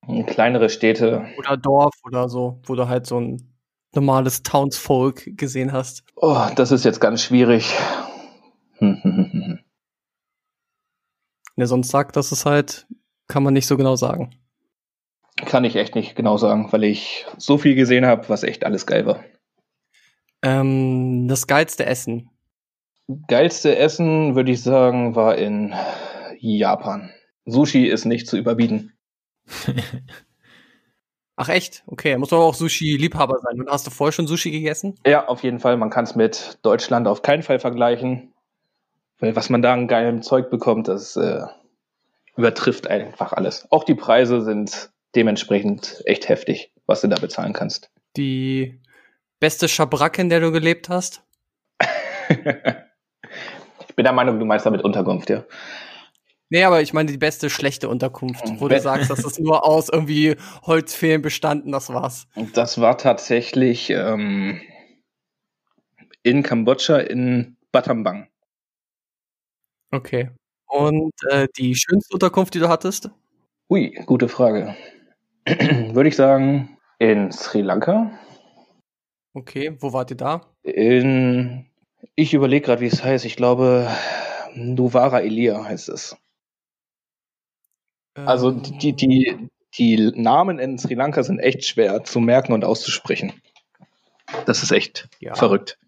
Und 0.07 0.27
kleinere 0.27 0.69
Städte, 0.69 1.27
Oder 1.39 1.57
Dorf 1.57 1.95
oder 2.05 2.29
so, 2.29 2.61
wo 2.65 2.75
du 2.75 2.89
halt 2.89 3.07
so 3.07 3.21
ein 3.21 3.55
normales 3.95 4.43
Townsfolk 4.43 5.37
gesehen 5.37 5.73
hast. 5.73 6.03
oh, 6.17 6.49
das 6.57 6.73
ist 6.73 6.85
jetzt 6.85 7.01
ganz 7.01 7.23
schwierig. 7.23 7.73
Hm, 8.79 8.99
hm, 9.03 9.17
hm, 9.17 9.31
hm. 9.33 9.59
Er 11.57 11.67
sonst 11.67 11.91
sagt, 11.91 12.17
dass 12.17 12.33
es 12.33 12.47
halt, 12.47 12.87
kann 13.29 13.43
man 13.43 13.53
nicht 13.53 13.67
so 13.67 13.77
genau 13.77 13.95
sagen. 13.95 14.35
Kann 15.37 15.65
ich 15.65 15.77
echt 15.77 15.95
nicht 15.95 16.17
genau 16.17 16.37
sagen, 16.39 16.73
weil 16.73 16.85
ich 16.85 17.27
so 17.37 17.59
viel 17.59 17.75
gesehen 17.75 18.07
habe, 18.07 18.29
was 18.29 18.43
echt 18.43 18.65
alles 18.65 18.87
geil 18.87 19.07
war. 19.07 19.23
Ähm, 20.43 21.29
das 21.29 21.47
geilste 21.47 21.87
Essen. 21.87 22.31
Geilste 23.29 23.77
Essen, 23.77 24.35
würde 24.35 24.53
ich 24.53 24.63
sagen, 24.63 25.15
war 25.17 25.37
in 25.37 25.75
Japan. 26.39 27.11
Sushi 27.45 27.87
ist 27.87 28.05
nicht 28.05 28.27
zu 28.27 28.37
überbieten. 28.37 28.93
Ach 31.37 31.49
echt? 31.49 31.83
Okay, 31.87 32.17
muss 32.19 32.33
aber 32.33 32.45
auch 32.45 32.55
Sushi-Liebhaber 32.55 33.39
sein. 33.39 33.61
Und 33.61 33.71
hast 33.71 33.87
du 33.87 33.91
vorher 33.91 34.13
schon 34.13 34.27
Sushi 34.27 34.51
gegessen? 34.51 34.95
Ja, 35.07 35.27
auf 35.27 35.43
jeden 35.43 35.61
Fall. 35.61 35.77
Man 35.77 35.91
kann 35.91 36.05
es 36.05 36.15
mit 36.15 36.59
Deutschland 36.63 37.09
auf 37.09 37.23
keinen 37.23 37.43
Fall 37.43 37.59
vergleichen. 37.59 38.33
Weil 39.19 39.35
was 39.35 39.51
man 39.51 39.63
da 39.63 39.73
an 39.73 39.89
geilem 39.89 40.23
Zeug 40.23 40.51
bekommt, 40.51 40.89
das 40.89 41.17
äh, 41.17 41.43
übertrifft 42.37 42.87
einfach 42.87 43.33
alles. 43.33 43.67
Auch 43.71 43.85
die 43.85 43.95
Preise 43.95 44.43
sind 44.43 44.91
dementsprechend 45.15 46.03
echt 46.07 46.29
heftig, 46.29 46.73
was 46.87 47.01
du 47.01 47.09
da 47.09 47.19
bezahlen 47.19 47.53
kannst. 47.53 47.91
Die 48.17 48.81
beste 49.43 49.69
Schabracke, 49.69 50.23
in 50.23 50.29
der 50.29 50.39
du 50.39 50.53
gelebt 50.53 50.89
hast? 50.89 51.25
ich 52.29 52.37
bin 53.97 54.05
der 54.05 54.13
Meinung, 54.13 54.39
du 54.39 54.45
meinst 54.45 54.65
damit 54.65 54.85
Unterkunft, 54.85 55.31
ja. 55.31 55.45
Nee, 56.49 56.63
aber 56.63 56.81
ich 56.81 56.93
meine 56.93 57.11
die 57.11 57.19
beste 57.19 57.51
schlechte 57.51 57.89
Unterkunft, 57.89 58.45
wo 58.61 58.69
du 58.69 58.79
sagst, 58.79 59.11
das 59.11 59.25
ist 59.25 59.41
nur 59.41 59.67
aus 59.67 59.89
irgendwie 59.89 60.37
Holzfehlen 60.63 61.23
bestanden, 61.23 61.73
das 61.73 61.93
war's. 61.93 62.29
Das 62.55 62.81
war 62.81 62.99
tatsächlich 62.99 63.91
ähm, 63.91 64.61
in 66.23 66.45
Kambodscha 66.45 66.99
in 66.99 67.57
Battambang. 67.73 68.29
Okay. 69.91 70.31
Und 70.67 71.15
äh, 71.31 71.49
die 71.59 71.75
schönste 71.75 72.15
Unterkunft, 72.15 72.55
die 72.55 72.61
du 72.61 72.69
hattest? 72.69 73.11
Ui, 73.69 73.91
gute 74.07 74.29
Frage. 74.29 74.77
Würde 75.47 76.09
ich 76.09 76.17
sagen, 76.17 76.79
in 77.01 77.33
Sri 77.33 77.63
Lanka. 77.63 78.13
Okay, 79.35 79.77
wo 79.81 79.93
wart 79.93 80.11
ihr 80.11 80.17
da? 80.17 80.43
In, 80.63 81.67
ich 82.15 82.35
überlege 82.35 82.67
gerade, 82.67 82.81
wie 82.81 82.87
es 82.87 83.03
heißt. 83.03 83.25
Ich 83.25 83.37
glaube, 83.37 83.91
Nuvara 84.55 85.21
Elia 85.21 85.65
heißt 85.65 85.89
es. 85.89 86.17
Also 88.15 88.51
Ähm, 88.51 88.63
die, 88.63 88.93
die, 88.93 89.49
die 89.79 90.13
Namen 90.15 90.59
in 90.59 90.79
Sri 90.79 90.95
Lanka 90.95 91.23
sind 91.23 91.39
echt 91.39 91.65
schwer 91.65 92.05
zu 92.05 92.21
merken 92.21 92.53
und 92.53 92.65
auszusprechen. 92.65 93.33
Das 94.47 94.63
ist 94.63 94.71
echt 94.71 95.09
Ja. 95.21 95.35
verrückt. 95.35 95.79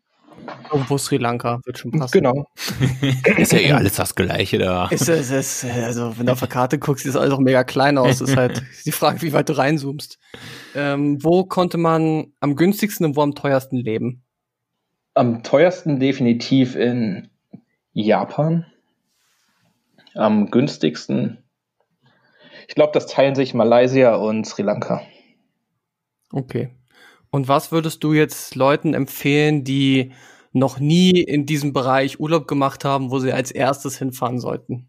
Irgendwo 0.73 0.99
Sri 0.99 1.19
Lanka, 1.19 1.61
wird 1.65 1.79
schon 1.79 1.93
passen. 1.93 2.13
Genau. 2.13 2.47
Ist 3.37 3.53
ja 3.53 3.59
eh 3.59 3.73
alles 3.73 3.95
das 3.95 4.15
Gleiche 4.15 4.59
da. 4.59 4.89
Ist, 4.89 5.09
ist, 5.09 5.31
ist, 5.31 5.65
also, 5.65 6.19
wenn 6.19 6.27
du 6.27 6.33
auf 6.33 6.41
der 6.41 6.49
Karte 6.49 6.79
guckst, 6.79 7.05
sieht 7.05 7.15
das 7.15 7.21
alles 7.21 7.33
auch 7.33 7.39
mega 7.39 7.65
klein 7.65 7.99
aus. 7.99 8.21
ist 8.21 8.37
halt 8.37 8.63
die 8.85 8.93
Frage, 8.93 9.23
wie 9.23 9.33
weit 9.33 9.49
du 9.49 9.57
reinzoomst. 9.57 10.19
Ähm, 10.75 11.23
wo 11.23 11.45
konnte 11.45 11.79
man 11.79 12.33
am 12.41 12.57
günstigsten 12.57 13.07
und 13.07 13.17
wo 13.17 13.23
am 13.23 13.35
teuersten 13.35 13.77
leben? 13.77 14.23
Am 15.15 15.43
teuersten 15.43 16.01
definitiv 16.01 16.75
in 16.75 17.29
Japan. 17.93 18.67
Am 20.15 20.51
günstigsten. 20.51 21.39
Ich 22.67 22.75
glaube, 22.75 22.93
das 22.93 23.07
teilen 23.07 23.35
sich 23.35 23.55
Malaysia 23.55 24.15
und 24.17 24.47
Sri 24.47 24.63
Lanka. 24.63 25.03
Okay. 26.33 26.71
Und 27.31 27.49
was 27.49 27.73
würdest 27.73 28.05
du 28.05 28.13
jetzt 28.13 28.55
Leuten 28.55 28.95
empfehlen, 28.95 29.65
die 29.65 30.13
noch 30.55 30.79
nie 30.79 31.11
in 31.11 31.47
diesem 31.47 31.73
Bereich 31.73 32.21
Urlaub 32.21 32.49
gemacht 32.49 32.85
haben, 32.85 33.11
wo 33.11 33.19
sie 33.19 33.33
als 33.33 33.51
erstes 33.51 33.99
hinfahren 33.99 34.39
sollten? 34.39 34.89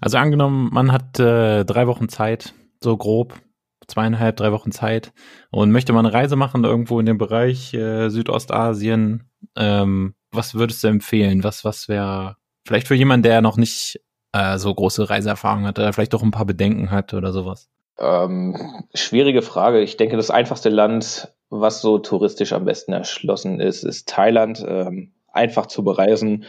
Also 0.00 0.18
angenommen, 0.18 0.70
man 0.72 0.92
hat 0.92 1.18
äh, 1.18 1.64
drei 1.64 1.86
Wochen 1.86 2.08
Zeit, 2.08 2.54
so 2.82 2.96
grob, 2.96 3.40
zweieinhalb, 3.86 4.36
drei 4.36 4.52
Wochen 4.52 4.72
Zeit 4.72 5.12
und 5.50 5.70
möchte 5.70 5.92
mal 5.92 6.00
eine 6.00 6.12
Reise 6.12 6.36
machen 6.36 6.64
irgendwo 6.64 7.00
in 7.00 7.06
dem 7.06 7.18
Bereich 7.18 7.72
äh, 7.74 8.08
Südostasien. 8.08 9.30
Ähm, 9.56 10.14
was 10.30 10.54
würdest 10.54 10.82
du 10.84 10.88
empfehlen? 10.88 11.44
Was, 11.44 11.64
was 11.64 11.88
wäre 11.88 12.36
vielleicht 12.66 12.88
für 12.88 12.94
jemanden, 12.94 13.24
der 13.24 13.40
noch 13.42 13.56
nicht 13.56 14.00
äh, 14.32 14.58
so 14.58 14.74
große 14.74 15.08
Reiseerfahrung 15.08 15.66
hat 15.66 15.78
oder 15.78 15.92
vielleicht 15.92 16.14
auch 16.14 16.22
ein 16.22 16.30
paar 16.30 16.46
Bedenken 16.46 16.90
hat 16.90 17.14
oder 17.14 17.32
sowas? 17.32 17.68
Ähm, 17.98 18.56
schwierige 18.94 19.42
Frage. 19.42 19.80
Ich 19.80 19.96
denke, 19.96 20.16
das 20.16 20.30
einfachste 20.30 20.70
Land, 20.70 21.32
was 21.52 21.80
so 21.80 21.98
touristisch 21.98 22.52
am 22.52 22.64
besten 22.64 22.92
erschlossen 22.92 23.60
ist, 23.60 23.84
ist 23.84 24.08
Thailand. 24.08 24.64
Ähm, 24.66 25.12
einfach 25.32 25.66
zu 25.66 25.82
bereisen, 25.82 26.44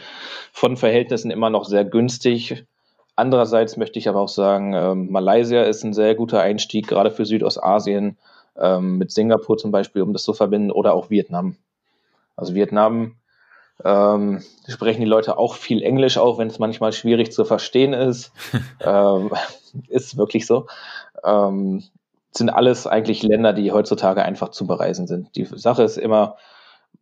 von 0.52 0.76
Verhältnissen 0.76 1.30
immer 1.30 1.50
noch 1.50 1.64
sehr 1.64 1.84
günstig. 1.84 2.64
Andererseits 3.16 3.76
möchte 3.76 3.98
ich 3.98 4.08
aber 4.08 4.20
auch 4.20 4.28
sagen, 4.28 4.74
ähm, 4.74 5.10
Malaysia 5.10 5.62
ist 5.62 5.84
ein 5.84 5.94
sehr 5.94 6.14
guter 6.14 6.40
Einstieg, 6.40 6.88
gerade 6.88 7.10
für 7.10 7.24
Südostasien, 7.24 8.18
ähm, 8.56 8.98
mit 8.98 9.10
Singapur 9.10 9.56
zum 9.56 9.70
Beispiel, 9.70 10.02
um 10.02 10.12
das 10.12 10.24
zu 10.24 10.32
verbinden, 10.32 10.70
oder 10.70 10.94
auch 10.94 11.10
Vietnam. 11.10 11.56
Also 12.36 12.54
Vietnam 12.54 13.16
ähm, 13.84 14.42
sprechen 14.68 15.00
die 15.00 15.06
Leute 15.06 15.38
auch 15.38 15.54
viel 15.54 15.82
Englisch, 15.82 16.18
auch 16.18 16.38
wenn 16.38 16.48
es 16.48 16.58
manchmal 16.58 16.92
schwierig 16.92 17.32
zu 17.32 17.44
verstehen 17.44 17.92
ist. 17.92 18.32
ähm, 18.80 19.30
ist 19.88 20.16
wirklich 20.16 20.46
so. 20.46 20.66
Ähm, 21.24 21.84
sind 22.36 22.50
alles 22.50 22.86
eigentlich 22.86 23.22
Länder, 23.22 23.52
die 23.52 23.72
heutzutage 23.72 24.24
einfach 24.24 24.50
zu 24.50 24.66
bereisen 24.66 25.06
sind. 25.06 25.34
Die 25.36 25.44
Sache 25.44 25.82
ist 25.82 25.96
immer, 25.96 26.36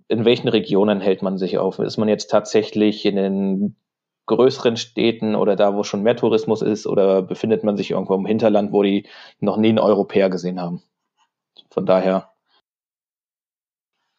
in 0.08 0.24
welchen 0.24 0.48
Regionen 0.48 1.00
hält 1.00 1.22
man 1.22 1.38
sich 1.38 1.58
auf? 1.58 1.78
Ist 1.78 1.96
man 1.96 2.08
jetzt 2.08 2.30
tatsächlich 2.30 3.04
in 3.06 3.16
den 3.16 3.76
größeren 4.26 4.76
Städten 4.76 5.34
oder 5.34 5.56
da, 5.56 5.74
wo 5.74 5.82
schon 5.82 6.02
mehr 6.02 6.16
Tourismus 6.16 6.62
ist, 6.62 6.86
oder 6.86 7.22
befindet 7.22 7.64
man 7.64 7.76
sich 7.76 7.90
irgendwo 7.90 8.14
im 8.14 8.26
Hinterland, 8.26 8.72
wo 8.72 8.82
die 8.82 9.06
noch 9.40 9.56
nie 9.56 9.70
einen 9.70 9.78
Europäer 9.78 10.30
gesehen 10.30 10.60
haben? 10.60 10.82
Von 11.70 11.86
daher 11.86 12.30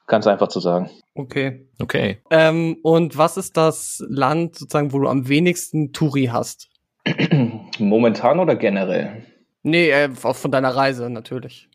ganz 0.07 0.27
einfach 0.27 0.49
zu 0.49 0.59
sagen. 0.59 0.89
Okay. 1.15 1.67
Okay. 1.79 2.19
Ähm, 2.29 2.77
und 2.83 3.17
was 3.17 3.37
ist 3.37 3.55
das 3.55 4.03
Land 4.07 4.55
sozusagen, 4.55 4.93
wo 4.93 4.99
du 4.99 5.07
am 5.07 5.27
wenigsten 5.27 5.93
Touri 5.93 6.25
hast? 6.25 6.69
Momentan 7.79 8.39
oder 8.39 8.55
generell? 8.55 9.23
Nee, 9.63 9.89
äh, 9.89 10.09
auch 10.23 10.35
von 10.35 10.51
deiner 10.51 10.75
Reise 10.75 11.09
natürlich. 11.09 11.69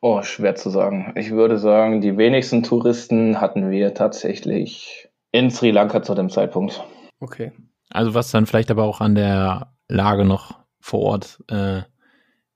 Oh, 0.00 0.22
schwer 0.22 0.54
zu 0.54 0.68
sagen. 0.68 1.14
Ich 1.16 1.30
würde 1.30 1.58
sagen, 1.58 2.02
die 2.02 2.18
wenigsten 2.18 2.62
Touristen 2.62 3.40
hatten 3.40 3.70
wir 3.70 3.94
tatsächlich 3.94 5.08
in 5.32 5.50
Sri 5.50 5.70
Lanka 5.70 6.02
zu 6.02 6.14
dem 6.14 6.28
Zeitpunkt. 6.28 6.84
Okay. 7.20 7.52
Also 7.88 8.12
was 8.12 8.30
dann 8.30 8.46
vielleicht 8.46 8.70
aber 8.70 8.84
auch 8.84 9.00
an 9.00 9.14
der 9.14 9.72
Lage 9.88 10.26
noch 10.26 10.58
vor 10.78 11.00
Ort 11.00 11.42
äh, 11.48 11.82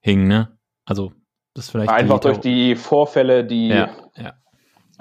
hing, 0.01 0.29
ne? 0.29 0.59
Also 0.85 1.13
das 1.55 1.71
vielleicht 1.71 1.91
Einfach 1.91 2.21
durch 2.21 2.39
die 2.39 2.77
Vorfälle, 2.77 3.45
die 3.45 3.69
ja, 3.69 3.91
ja. 4.17 4.35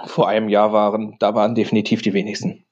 vor 0.05 0.27
einem 0.27 0.49
Jahr 0.49 0.71
waren, 0.71 1.17
da 1.19 1.35
waren 1.35 1.53
definitiv 1.53 2.01
die 2.01 2.13
wenigsten. 2.13 2.65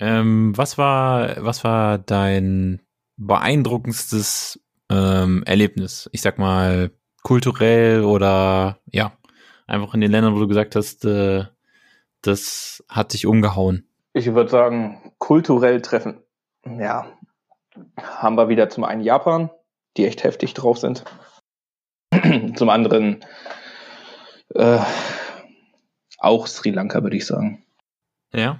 Ähm, 0.00 0.52
was 0.56 0.78
war 0.78 1.36
was 1.38 1.62
war 1.64 1.98
dein 1.98 2.80
beeindruckendstes 3.16 4.61
ähm, 4.92 5.42
Erlebnis? 5.46 6.08
Ich 6.12 6.22
sag 6.22 6.38
mal 6.38 6.90
kulturell 7.22 8.04
oder 8.04 8.78
ja 8.90 9.12
einfach 9.66 9.94
in 9.94 10.00
den 10.00 10.10
Ländern, 10.10 10.34
wo 10.34 10.40
du 10.40 10.48
gesagt 10.48 10.76
hast, 10.76 11.04
äh, 11.04 11.44
das 12.20 12.84
hat 12.88 13.14
dich 13.14 13.26
umgehauen. 13.26 13.88
Ich 14.12 14.32
würde 14.34 14.50
sagen, 14.50 15.12
kulturell 15.18 15.80
treffen. 15.80 16.20
Ja, 16.64 17.06
haben 18.00 18.36
wir 18.36 18.48
wieder 18.48 18.68
zum 18.68 18.84
einen 18.84 19.02
Japan, 19.02 19.50
die 19.96 20.06
echt 20.06 20.22
heftig 20.22 20.54
drauf 20.54 20.78
sind. 20.78 21.04
zum 22.56 22.68
anderen 22.68 23.24
äh, 24.54 24.80
auch 26.18 26.46
Sri 26.46 26.70
Lanka, 26.70 27.02
würde 27.02 27.16
ich 27.16 27.26
sagen. 27.26 27.64
Ja. 28.32 28.58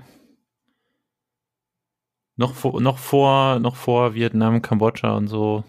Noch 2.36 2.54
vor, 2.54 2.80
noch 2.80 2.98
vor, 2.98 3.60
noch 3.60 3.76
vor 3.76 4.14
Vietnam, 4.14 4.62
Kambodscha 4.62 5.14
und 5.14 5.28
so. 5.28 5.64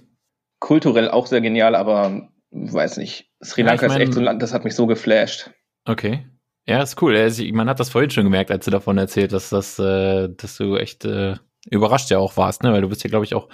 Kulturell 0.63 1.09
auch 1.09 1.27
sehr 1.27 1.41
genial, 1.41 1.75
aber 1.75 2.29
weiß 2.51 2.95
nicht. 2.95 3.29
Sri 3.43 3.63
Ja, 3.63 3.67
Lanka 3.67 3.87
ich 3.87 3.91
mein- 3.91 4.01
ist 4.01 4.07
echt 4.07 4.13
so 4.13 4.21
ein 4.21 4.23
Land, 4.23 4.41
das 4.41 4.53
hat 4.53 4.63
mich 4.63 4.75
so 4.75 4.87
geflasht. 4.87 5.51
Okay. 5.83 6.25
Ja, 6.65 6.81
ist 6.81 7.01
cool. 7.01 7.17
Also, 7.17 7.43
Man 7.51 7.67
hat 7.67 7.81
das 7.81 7.89
vorhin 7.89 8.09
schon 8.11 8.23
gemerkt, 8.23 8.49
als 8.49 8.63
du 8.63 8.71
davon 8.71 8.97
erzählt 8.97 9.33
hast, 9.33 9.51
dass, 9.51 9.77
äh, 9.77 10.29
dass 10.29 10.55
du 10.55 10.77
echt 10.77 11.03
äh, 11.03 11.35
überrascht 11.69 12.09
ja 12.11 12.17
auch 12.19 12.37
warst, 12.37 12.63
ne? 12.63 12.71
Weil 12.71 12.79
du 12.79 12.87
bist 12.87 13.03
ja, 13.03 13.09
glaube 13.09 13.25
ich, 13.25 13.35
auch 13.35 13.49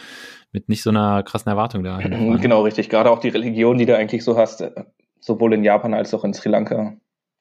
mit 0.52 0.70
nicht 0.70 0.84
so 0.84 0.92
einer 0.92 1.24
krassen 1.24 1.50
Erwartung 1.50 1.84
da. 1.84 1.98
Genau, 2.42 2.62
richtig. 2.62 2.90
Gerade 2.90 3.10
auch 3.10 3.20
die 3.20 3.30
Religion, 3.30 3.80
die 3.80 3.88
du 3.88 3.98
eigentlich 3.98 4.24
so 4.24 4.38
hast, 4.38 4.62
äh, 4.62 4.70
sowohl 5.20 5.56
in 5.56 5.64
Japan 5.64 5.96
als 5.96 6.14
auch 6.14 6.24
in 6.24 6.36
Sri 6.36 6.50
Lanka, 6.50 6.94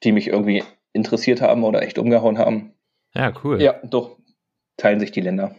die 0.03 0.13
mich 0.13 0.29
irgendwie 0.29 0.65
interessiert 0.95 1.43
haben 1.43 1.63
oder 1.63 1.83
echt 1.83 1.99
umgehauen 1.99 2.39
haben. 2.39 2.73
Ja, 3.15 3.35
cool. 3.45 3.61
Ja, 3.61 3.75
doch, 3.85 4.17
teilen 4.79 4.99
sich 4.99 5.13
die 5.13 5.21
Länder. 5.21 5.55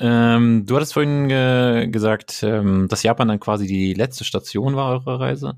Ähm, 0.00 0.64
du 0.66 0.76
hattest 0.76 0.94
vorhin 0.94 1.28
äh, 1.30 1.88
gesagt, 1.90 2.42
ähm, 2.42 2.86
dass 2.88 3.02
Japan 3.02 3.28
dann 3.28 3.40
quasi 3.40 3.66
die 3.66 3.94
letzte 3.94 4.24
Station 4.24 4.76
war 4.76 4.92
eurer 4.92 5.20
Reise. 5.20 5.54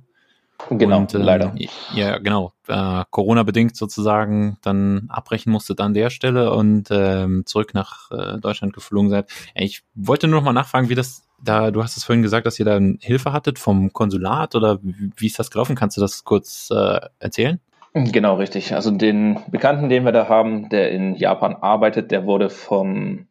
Genau, 0.69 0.99
Und, 0.99 1.15
ähm, 1.15 1.23
leider. 1.23 1.55
Ja, 1.95 2.19
genau. 2.19 2.53
Äh, 2.69 3.05
Corona-bedingt 3.11 3.77
sozusagen 3.77 4.59
dann 4.63 5.09
abbrechen 5.09 5.51
musstet 5.53 5.81
an 5.81 5.95
der 5.95 6.11
Stelle 6.11 6.53
und 6.53 6.89
ähm, 6.91 7.45
zurück 7.47 7.75
nach 7.75 8.11
äh, 8.11 8.39
Deutschland 8.39 8.73
geflogen 8.75 9.11
seid. 9.11 9.31
Ja, 9.55 9.63
Ich 9.63 9.83
wollte 9.95 10.29
nur 10.29 10.41
noch 10.41 10.45
mal 10.45 10.53
nachfragen, 10.53 10.89
wie 10.89 10.95
das 10.95 11.27
da, 11.43 11.71
du 11.71 11.83
hast 11.83 11.97
es 11.97 12.05
vorhin 12.05 12.23
gesagt, 12.23 12.47
dass 12.47 12.59
ihr 12.59 12.67
dann 12.67 12.99
Hilfe 13.01 13.33
hattet 13.33 13.59
vom 13.59 13.93
Konsulat 13.93 14.55
oder 14.55 14.83
wie, 14.83 15.11
wie 15.17 15.27
ist 15.27 15.39
das 15.39 15.51
gelaufen? 15.51 15.75
Kannst 15.75 15.97
du 15.97 16.01
das 16.03 16.25
kurz 16.25 16.69
äh, 16.71 17.01
erzählen? 17.19 17.61
Genau, 17.95 18.37
richtig. 18.37 18.75
Also 18.75 18.91
den 18.91 19.41
Bekannten, 19.51 19.89
den 19.89 20.05
wir 20.05 20.13
da 20.13 20.29
haben, 20.29 20.69
der 20.69 20.93
in 20.93 21.17
Japan 21.17 21.57
arbeitet, 21.57 22.11
der 22.11 22.25
wurde 22.25 22.51
vom 22.51 23.27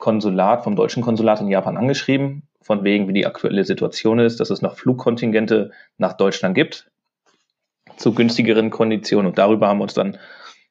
Konsulat, 0.00 0.64
vom 0.64 0.74
deutschen 0.74 1.02
Konsulat 1.02 1.40
in 1.40 1.48
Japan 1.48 1.76
angeschrieben, 1.76 2.42
von 2.60 2.82
wegen, 2.84 3.08
wie 3.08 3.12
die 3.12 3.26
aktuelle 3.26 3.64
Situation 3.64 4.18
ist, 4.18 4.40
dass 4.40 4.50
es 4.50 4.62
noch 4.62 4.76
Flugkontingente 4.76 5.70
nach 5.98 6.14
Deutschland 6.14 6.54
gibt, 6.54 6.90
zu 7.96 8.12
günstigeren 8.12 8.70
Konditionen. 8.70 9.26
Und 9.26 9.38
darüber 9.38 9.68
haben 9.68 9.78
wir 9.78 9.84
uns 9.84 9.94
dann 9.94 10.18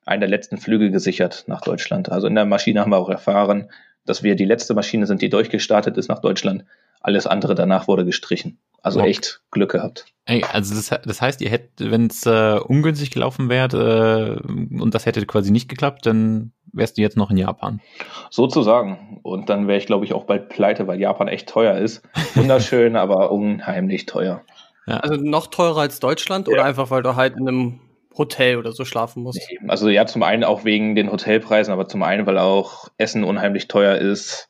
einen 0.06 0.22
der 0.22 0.30
letzten 0.30 0.58
Flüge 0.58 0.92
gesichert 0.92 1.46
nach 1.48 1.62
Deutschland. 1.62 2.12
Also 2.12 2.28
in 2.28 2.36
der 2.36 2.46
Maschine 2.46 2.82
haben 2.82 2.92
wir 2.92 2.98
auch 2.98 3.10
erfahren, 3.10 3.70
dass 4.06 4.24
wir 4.24 4.36
die 4.36 4.46
letzte 4.46 4.74
Maschine 4.74 5.06
sind, 5.06 5.22
die 5.22 5.30
durchgestartet 5.30 5.98
ist 5.98 6.10
nach 6.10 6.20
Deutschland. 6.20 6.66
Alles 7.02 7.28
andere 7.28 7.56
danach 7.56 7.88
wurde 7.88 8.06
gestrichen. 8.06 8.60
Also 8.82 9.00
Okay. 9.00 9.10
echt 9.10 9.42
Glück 9.52 9.72
gehabt. 9.72 10.06
Ey, 10.26 10.44
also 10.52 10.74
das, 10.74 10.90
das 11.04 11.22
heißt, 11.22 11.42
ihr 11.42 11.50
hättet, 11.50 11.92
wenn 11.92 12.08
es 12.08 12.26
äh, 12.26 12.60
ungünstig 12.60 13.12
gelaufen 13.12 13.50
wäre 13.50 14.42
äh, 14.42 14.82
und 14.82 14.96
das 14.96 15.06
hätte 15.06 15.26
quasi 15.26 15.52
nicht 15.52 15.70
geklappt, 15.70 16.06
dann 16.06 16.54
wärst 16.74 16.98
du 16.98 17.02
jetzt 17.02 17.18
noch 17.18 17.32
in 17.32 17.38
Japan. 17.38 17.82
Sozusagen. 18.30 19.20
Und 19.24 19.50
dann 19.50 19.68
wäre 19.68 19.78
ich, 19.78 19.86
glaube 19.86 20.06
ich, 20.06 20.14
auch 20.14 20.26
bald 20.26 20.50
pleite, 20.50 20.88
weil 20.88 21.00
Japan 21.00 21.28
echt 21.28 21.50
teuer 21.50 21.78
ist. 21.78 22.02
Wunderschön, 22.36 22.96
aber 22.96 23.32
unheimlich 23.32 24.06
teuer. 24.06 24.42
Also 24.86 25.16
noch 25.16 25.48
teurer 25.48 25.82
als 25.82 26.00
Deutschland 26.00 26.48
oder 26.48 26.66
einfach, 26.66 26.90
weil 26.90 27.04
du 27.04 27.16
halt 27.16 27.36
in 27.38 27.48
einem 27.48 27.80
Hotel 28.18 28.58
oder 28.58 28.72
so 28.72 28.86
schlafen 28.86 29.24
musst? 29.24 29.40
Also 29.68 29.90
ja, 29.90 30.06
zum 30.06 30.24
einen 30.24 30.44
auch 30.44 30.66
wegen 30.66 30.96
den 30.96 31.12
Hotelpreisen, 31.12 31.72
aber 31.72 31.88
zum 31.88 32.04
einen, 32.04 32.26
weil 32.26 32.38
auch 32.38 32.90
Essen 32.98 33.24
unheimlich 33.24 33.68
teuer 33.68 33.96
ist 33.96 34.50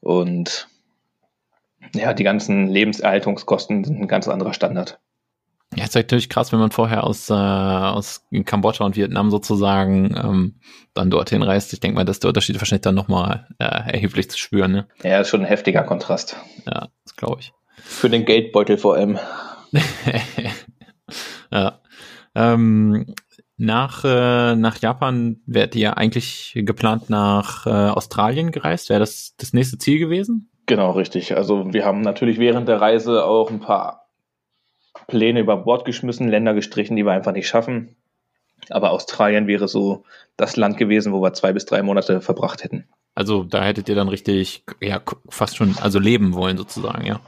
und 0.00 0.68
ja, 1.94 2.14
die 2.14 2.24
ganzen 2.24 2.68
Lebenserhaltungskosten 2.68 3.84
sind 3.84 4.00
ein 4.00 4.08
ganz 4.08 4.28
anderer 4.28 4.54
Standard. 4.54 4.98
Ja, 5.74 5.84
ist 5.84 5.94
natürlich 5.94 6.28
krass, 6.28 6.52
wenn 6.52 6.60
man 6.60 6.70
vorher 6.70 7.04
aus, 7.04 7.28
äh, 7.28 7.34
aus 7.34 8.24
Kambodscha 8.44 8.84
und 8.84 8.96
Vietnam 8.96 9.30
sozusagen 9.30 10.14
ähm, 10.16 10.60
dann 10.94 11.10
dorthin 11.10 11.42
reist. 11.42 11.72
Ich 11.72 11.80
denke 11.80 11.96
mal, 11.96 12.04
dass 12.04 12.20
der 12.20 12.28
Unterschied 12.28 12.58
wahrscheinlich 12.60 12.82
dann 12.82 12.94
nochmal 12.94 13.48
äh, 13.58 13.64
erheblich 13.64 14.30
zu 14.30 14.38
spüren. 14.38 14.72
Ne? 14.72 14.88
Ja, 15.02 15.20
ist 15.20 15.28
schon 15.28 15.40
ein 15.40 15.46
heftiger 15.46 15.82
Kontrast. 15.82 16.36
Ja, 16.66 16.88
das 17.04 17.16
glaube 17.16 17.40
ich. 17.40 17.52
Für 17.74 18.08
den 18.08 18.24
Geldbeutel 18.24 18.78
vor 18.78 18.94
allem. 18.94 19.18
ja. 21.50 21.80
Ähm, 22.34 23.14
nach, 23.56 24.04
äh, 24.04 24.54
nach 24.54 24.78
Japan 24.78 25.40
wärt 25.46 25.74
ihr 25.74 25.96
eigentlich 25.96 26.52
geplant 26.54 27.08
nach 27.10 27.66
äh, 27.66 27.70
Australien 27.70 28.50
gereist? 28.50 28.90
Wäre 28.90 29.00
das 29.00 29.34
das 29.38 29.52
nächste 29.52 29.78
Ziel 29.78 29.98
gewesen? 29.98 30.50
Genau, 30.66 30.90
richtig. 30.92 31.36
Also 31.36 31.72
wir 31.72 31.84
haben 31.84 32.02
natürlich 32.02 32.38
während 32.38 32.68
der 32.68 32.80
Reise 32.80 33.24
auch 33.24 33.50
ein 33.50 33.60
paar 33.60 34.05
Pläne 35.08 35.40
über 35.40 35.56
Bord 35.56 35.84
geschmissen, 35.84 36.28
Länder 36.28 36.54
gestrichen, 36.54 36.96
die 36.96 37.04
wir 37.04 37.12
einfach 37.12 37.32
nicht 37.32 37.48
schaffen. 37.48 37.96
Aber 38.70 38.90
Australien 38.90 39.46
wäre 39.46 39.68
so 39.68 40.04
das 40.36 40.56
Land 40.56 40.76
gewesen, 40.76 41.12
wo 41.12 41.22
wir 41.22 41.32
zwei 41.32 41.52
bis 41.52 41.66
drei 41.66 41.82
Monate 41.82 42.20
verbracht 42.20 42.64
hätten. 42.64 42.88
Also 43.14 43.44
da 43.44 43.64
hättet 43.64 43.88
ihr 43.88 43.94
dann 43.94 44.08
richtig, 44.08 44.64
ja, 44.80 45.00
fast 45.28 45.56
schon, 45.56 45.74
also 45.80 45.98
leben 45.98 46.34
wollen 46.34 46.56
sozusagen, 46.56 47.06
ja. 47.06 47.20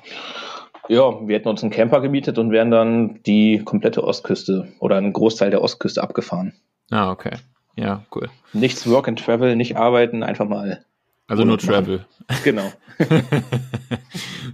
Ja, 0.88 1.26
wir 1.26 1.36
hätten 1.36 1.48
uns 1.48 1.62
einen 1.62 1.70
Camper 1.70 2.00
gemietet 2.00 2.38
und 2.38 2.50
wären 2.50 2.70
dann 2.70 3.20
die 3.24 3.62
komplette 3.64 4.04
Ostküste 4.04 4.68
oder 4.80 4.96
einen 4.96 5.12
Großteil 5.12 5.50
der 5.50 5.62
Ostküste 5.62 6.02
abgefahren. 6.02 6.54
Ah, 6.90 7.10
okay. 7.10 7.36
Ja, 7.76 8.04
cool. 8.14 8.28
Nichts 8.52 8.88
Work 8.88 9.08
and 9.08 9.22
Travel, 9.22 9.54
nicht 9.54 9.76
arbeiten, 9.76 10.22
einfach 10.22 10.48
mal. 10.48 10.84
Also 11.28 11.44
nur. 11.44 11.58
Travel. 11.58 12.06
Genau. 12.42 12.72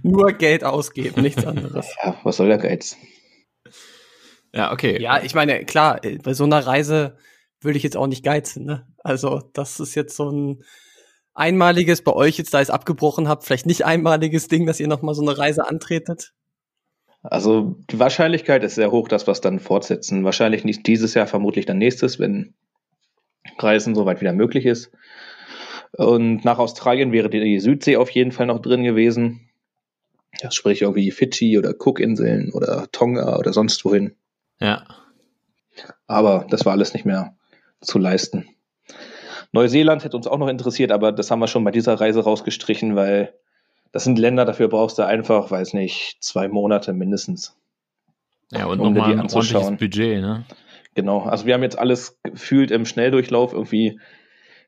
Nur 0.03 0.33
Geld 0.33 0.63
ausgeben, 0.63 1.23
nichts 1.23 1.45
anderes. 1.45 1.87
Ja, 2.03 2.19
was 2.23 2.37
soll 2.37 2.47
der 2.47 2.59
Geiz? 2.59 2.95
ja, 4.53 4.71
okay. 4.71 5.01
Ja, 5.01 5.23
ich 5.23 5.33
meine, 5.33 5.65
klar, 5.65 6.03
äh, 6.03 6.19
bei 6.19 6.33
so 6.33 6.43
einer 6.43 6.59
Reise 6.59 7.17
würde 7.61 7.77
ich 7.77 7.83
jetzt 7.83 7.97
auch 7.97 8.05
nicht 8.05 8.23
geizen, 8.23 8.65
ne? 8.65 8.85
Also, 9.03 9.41
das 9.53 9.79
ist 9.79 9.95
jetzt 9.95 10.15
so 10.15 10.29
ein 10.29 10.63
einmaliges 11.33 12.03
bei 12.03 12.13
euch 12.13 12.37
jetzt, 12.37 12.53
da 12.53 12.59
ihr 12.59 12.63
es 12.63 12.69
abgebrochen 12.69 13.27
habt, 13.27 13.45
vielleicht 13.45 13.65
nicht 13.65 13.85
einmaliges 13.85 14.47
Ding, 14.47 14.65
dass 14.65 14.79
ihr 14.79 14.87
nochmal 14.87 15.15
so 15.15 15.21
eine 15.21 15.37
Reise 15.37 15.67
antretet. 15.67 16.33
Also 17.23 17.75
die 17.89 17.99
Wahrscheinlichkeit 17.99 18.63
ist 18.63 18.75
sehr 18.75 18.91
hoch, 18.91 19.07
dass 19.07 19.27
wir 19.27 19.31
es 19.31 19.41
dann 19.41 19.59
fortsetzen. 19.59 20.23
Wahrscheinlich 20.23 20.63
nicht 20.63 20.85
dieses 20.85 21.15
Jahr, 21.15 21.25
vermutlich 21.25 21.65
dann 21.65 21.79
nächstes, 21.79 22.19
wenn 22.19 22.53
Reisen 23.57 23.95
soweit 23.95 24.21
wieder 24.21 24.33
möglich 24.33 24.65
ist. 24.65 24.91
Und 25.97 26.43
nach 26.43 26.57
Australien 26.57 27.11
wäre 27.11 27.29
die 27.29 27.59
Südsee 27.59 27.97
auf 27.97 28.09
jeden 28.09 28.31
Fall 28.31 28.47
noch 28.47 28.61
drin 28.61 28.83
gewesen. 28.83 29.49
Ja, 30.41 30.51
sprich 30.51 30.81
irgendwie 30.81 31.11
Fidschi 31.11 31.57
oder 31.57 31.73
Cookinseln 31.79 32.51
oder 32.51 32.87
Tonga 32.91 33.37
oder 33.37 33.53
sonst 33.53 33.85
wohin. 33.85 34.15
Ja. 34.59 34.85
Aber 36.07 36.45
das 36.49 36.65
war 36.65 36.73
alles 36.73 36.93
nicht 36.93 37.05
mehr 37.05 37.35
zu 37.81 37.99
leisten. 37.99 38.49
Neuseeland 39.53 40.03
hätte 40.03 40.17
uns 40.17 40.27
auch 40.27 40.37
noch 40.37 40.49
interessiert, 40.49 40.91
aber 40.91 41.13
das 41.13 41.31
haben 41.31 41.39
wir 41.39 41.47
schon 41.47 41.63
bei 41.63 41.71
dieser 41.71 41.93
Reise 41.93 42.21
rausgestrichen, 42.21 42.97
weil 42.97 43.33
das 43.93 44.03
sind 44.03 44.19
Länder, 44.19 44.43
dafür 44.43 44.67
brauchst 44.67 44.99
du 44.99 45.03
einfach, 45.03 45.49
weiß 45.51 45.73
nicht, 45.73 46.17
zwei 46.19 46.49
Monate 46.49 46.91
mindestens. 46.91 47.55
Ja, 48.51 48.65
und 48.65 48.81
Um 48.81 48.93
nochmal 48.93 49.13
die 49.13 49.19
ein 49.19 49.21
ordentliches. 49.21 49.77
Budget, 49.77 50.21
ne? 50.21 50.43
Genau, 50.93 51.21
also 51.21 51.45
wir 51.45 51.53
haben 51.53 51.63
jetzt 51.63 51.79
alles 51.79 52.19
gefühlt 52.23 52.71
im 52.71 52.85
Schnelldurchlauf 52.85 53.53
irgendwie 53.53 53.99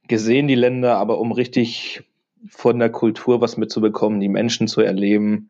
gesehen, 0.07 0.47
die 0.47 0.55
Länder, 0.55 0.97
aber 0.97 1.19
um 1.19 1.31
richtig 1.31 2.03
von 2.49 2.79
der 2.79 2.91
Kultur 2.91 3.41
was 3.41 3.57
mitzubekommen, 3.57 4.19
die 4.19 4.29
Menschen 4.29 4.67
zu 4.67 4.81
erleben, 4.81 5.49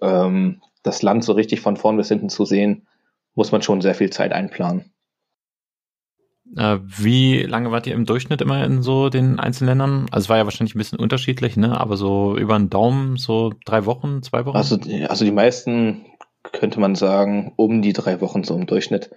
ähm, 0.00 0.60
das 0.82 1.02
Land 1.02 1.24
so 1.24 1.32
richtig 1.32 1.60
von 1.60 1.76
vorn 1.76 1.96
bis 1.96 2.08
hinten 2.08 2.28
zu 2.28 2.44
sehen, 2.44 2.86
muss 3.34 3.52
man 3.52 3.62
schon 3.62 3.80
sehr 3.80 3.94
viel 3.94 4.10
Zeit 4.10 4.32
einplanen. 4.32 4.92
Äh, 6.56 6.78
wie 6.82 7.42
lange 7.42 7.70
wart 7.70 7.86
ihr 7.86 7.94
im 7.94 8.04
Durchschnitt 8.04 8.40
immer 8.40 8.64
in 8.64 8.82
so 8.82 9.08
den 9.08 9.40
Einzelländern? 9.40 10.06
Also 10.10 10.26
es 10.26 10.28
war 10.28 10.36
ja 10.36 10.44
wahrscheinlich 10.44 10.74
ein 10.74 10.78
bisschen 10.78 10.98
unterschiedlich, 11.00 11.56
ne? 11.56 11.80
Aber 11.80 11.96
so 11.96 12.36
über 12.36 12.56
den 12.58 12.70
Daumen, 12.70 13.16
so 13.16 13.52
drei 13.64 13.86
Wochen, 13.86 14.22
zwei 14.22 14.44
Wochen? 14.46 14.56
Also, 14.56 14.76
die- 14.76 15.04
also 15.04 15.24
die 15.24 15.32
meisten 15.32 16.04
könnte 16.42 16.78
man 16.78 16.94
sagen, 16.94 17.52
um 17.56 17.82
die 17.82 17.94
drei 17.94 18.20
Wochen 18.20 18.44
so 18.44 18.54
im 18.54 18.66
Durchschnitt. 18.66 19.10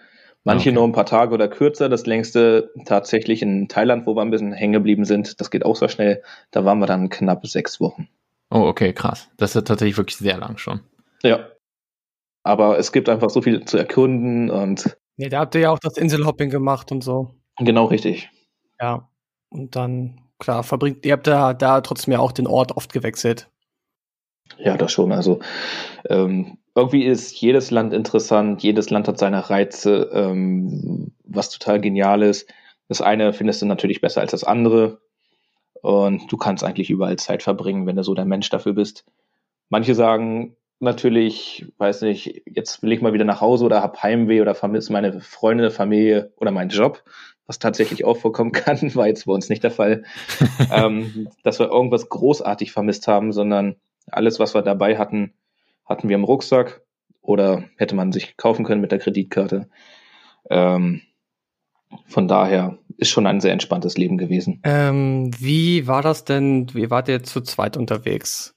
Manche 0.47 0.69
Okay. 0.69 0.75
nur 0.75 0.85
ein 0.85 0.93
paar 0.93 1.05
Tage 1.05 1.33
oder 1.33 1.47
kürzer. 1.47 1.89
Das 1.89 2.05
längste 2.05 2.71
tatsächlich 2.85 3.41
in 3.41 3.67
Thailand, 3.67 4.05
wo 4.07 4.15
wir 4.15 4.21
ein 4.21 4.31
bisschen 4.31 4.53
hängen 4.53 4.73
geblieben 4.73 5.03
sind. 5.05 5.39
Das 5.41 5.51
geht 5.51 5.65
auch 5.65 5.75
so 5.75 5.87
schnell. 5.87 6.23
Da 6.51 6.63
waren 6.65 6.79
wir 6.79 6.85
dann 6.87 7.09
knapp 7.09 7.45
sechs 7.45 7.79
Wochen. 7.81 8.07
oh, 8.49 8.61
okay, 8.61 8.93
krass. 8.93 9.29
Das 9.37 9.51
ist 9.51 9.55
ja 9.55 9.61
tatsächlich 9.61 9.97
wirklich 9.97 10.17
sehr 10.17 10.37
lang 10.37 10.57
schon. 10.57 10.79
Ja. 11.23 11.47
Aber 12.43 12.79
es 12.79 12.91
gibt 12.93 13.09
einfach 13.09 13.29
so 13.29 13.41
viel 13.41 13.65
zu 13.65 13.77
erkunden 13.77 14.49
und 14.49 14.97
Nee, 15.17 15.29
da 15.29 15.39
habt 15.39 15.55
ihr 15.55 15.61
ja 15.61 15.71
auch 15.71 15.79
das 15.79 15.97
Inselhopping 15.97 16.49
gemacht 16.49 16.91
und 16.91 17.03
so. 17.03 17.35
genau 17.57 17.85
richtig. 17.85 18.29
Ja. 18.79 19.09
Und 19.49 19.75
dann, 19.75 20.21
klar, 20.39 20.63
verbringt, 20.63 21.05
ihr 21.05 21.13
habt 21.13 21.25
da, 21.27 21.53
da 21.53 21.81
trotzdem 21.81 22.13
ja 22.13 22.19
auch 22.19 22.31
den 22.31 22.47
Ort 22.47 22.71
oft 22.77 22.93
gewechselt. 22.93 23.49
Ja, 24.59 24.77
das 24.77 24.91
schon. 24.93 25.11
Also 25.11 25.39
ähm, 26.09 26.57
irgendwie 26.77 27.05
ist 27.05 27.35
jedes 27.41 27.71
Land 27.71 27.91
interessant, 27.91 28.61
jedes 28.61 28.91
Land 28.91 29.07
hat 29.07 29.17
seine 29.17 29.49
Reize, 29.49 30.11
ähm, 30.13 31.11
was 31.23 31.49
total 31.49 31.81
genial 31.81 32.21
ist. 32.21 32.47
Das 32.87 33.01
eine 33.01 33.33
findest 33.33 33.63
du 33.63 33.65
natürlich 33.65 33.99
besser 33.99 34.21
als 34.21 34.29
das 34.29 34.43
andere. 34.43 35.01
Und 35.81 36.31
du 36.31 36.37
kannst 36.37 36.63
eigentlich 36.63 36.91
überall 36.91 37.15
Zeit 37.15 37.41
verbringen, 37.41 37.87
wenn 37.87 37.95
du 37.95 38.03
so 38.03 38.13
der 38.13 38.25
Mensch 38.25 38.51
dafür 38.51 38.73
bist. 38.73 39.05
Manche 39.69 39.95
sagen 39.95 40.55
natürlich, 40.79 41.65
weiß 41.79 42.03
nicht, 42.03 42.43
jetzt 42.45 42.83
will 42.83 42.91
ich 42.91 43.01
mal 43.01 43.13
wieder 43.13 43.25
nach 43.25 43.41
Hause 43.41 43.65
oder 43.65 43.81
hab 43.81 44.03
Heimweh 44.03 44.41
oder 44.41 44.53
vermisse 44.53 44.93
meine 44.93 45.19
Freunde, 45.19 45.71
Familie 45.71 46.31
oder 46.37 46.51
meinen 46.51 46.69
Job, 46.69 47.03
was 47.47 47.57
tatsächlich 47.57 48.05
auch 48.05 48.17
vorkommen 48.17 48.51
kann, 48.51 48.93
war 48.93 49.07
jetzt 49.07 49.25
bei 49.25 49.33
uns 49.33 49.49
nicht 49.49 49.63
der 49.63 49.71
Fall, 49.71 50.03
ähm, 50.71 51.27
dass 51.41 51.57
wir 51.57 51.69
irgendwas 51.69 52.07
großartig 52.07 52.71
vermisst 52.71 53.07
haben, 53.07 53.33
sondern 53.33 53.77
alles, 54.11 54.39
was 54.39 54.53
wir 54.53 54.61
dabei 54.61 54.99
hatten, 54.99 55.33
hatten 55.87 56.09
wir 56.09 56.15
im 56.15 56.23
Rucksack 56.23 56.81
oder 57.21 57.65
hätte 57.77 57.95
man 57.95 58.11
sich 58.11 58.37
kaufen 58.37 58.65
können 58.65 58.81
mit 58.81 58.91
der 58.91 58.99
Kreditkarte. 58.99 59.69
Ähm, 60.49 61.01
von 62.05 62.27
daher 62.27 62.77
ist 62.97 63.09
schon 63.09 63.27
ein 63.27 63.41
sehr 63.41 63.53
entspanntes 63.53 63.97
Leben 63.97 64.17
gewesen. 64.17 64.61
Ähm, 64.63 65.31
wie 65.37 65.87
war 65.87 66.01
das 66.01 66.25
denn? 66.25 66.67
Wie 66.73 66.89
wart 66.89 67.07
ihr 67.09 67.23
zu 67.23 67.41
zweit 67.41 67.77
unterwegs? 67.77 68.55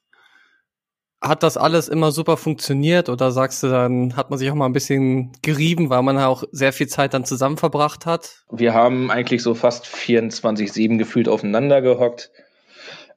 Hat 1.23 1.43
das 1.43 1.59
alles 1.59 1.89
immer 1.89 2.13
super 2.13 2.39
funktioniert 2.39 3.11
oder 3.11 3.31
sagst 3.31 3.63
du, 3.63 3.69
dann 3.69 4.17
hat 4.17 4.31
man 4.31 4.39
sich 4.39 4.51
auch 4.51 4.55
mal 4.55 4.65
ein 4.65 4.73
bisschen 4.73 5.33
gerieben, 5.43 5.91
weil 5.91 6.03
man 6.03 6.17
auch 6.19 6.45
sehr 6.51 6.73
viel 6.73 6.87
Zeit 6.87 7.13
dann 7.13 7.27
zusammen 7.27 7.59
verbracht 7.59 8.07
hat? 8.07 8.45
Wir 8.51 8.73
haben 8.73 9.11
eigentlich 9.11 9.43
so 9.43 9.55
fast 9.55 9.85
24-7 9.85 10.97
gefühlt 10.97 11.29
aufeinander 11.29 11.83
gehockt. 11.83 12.31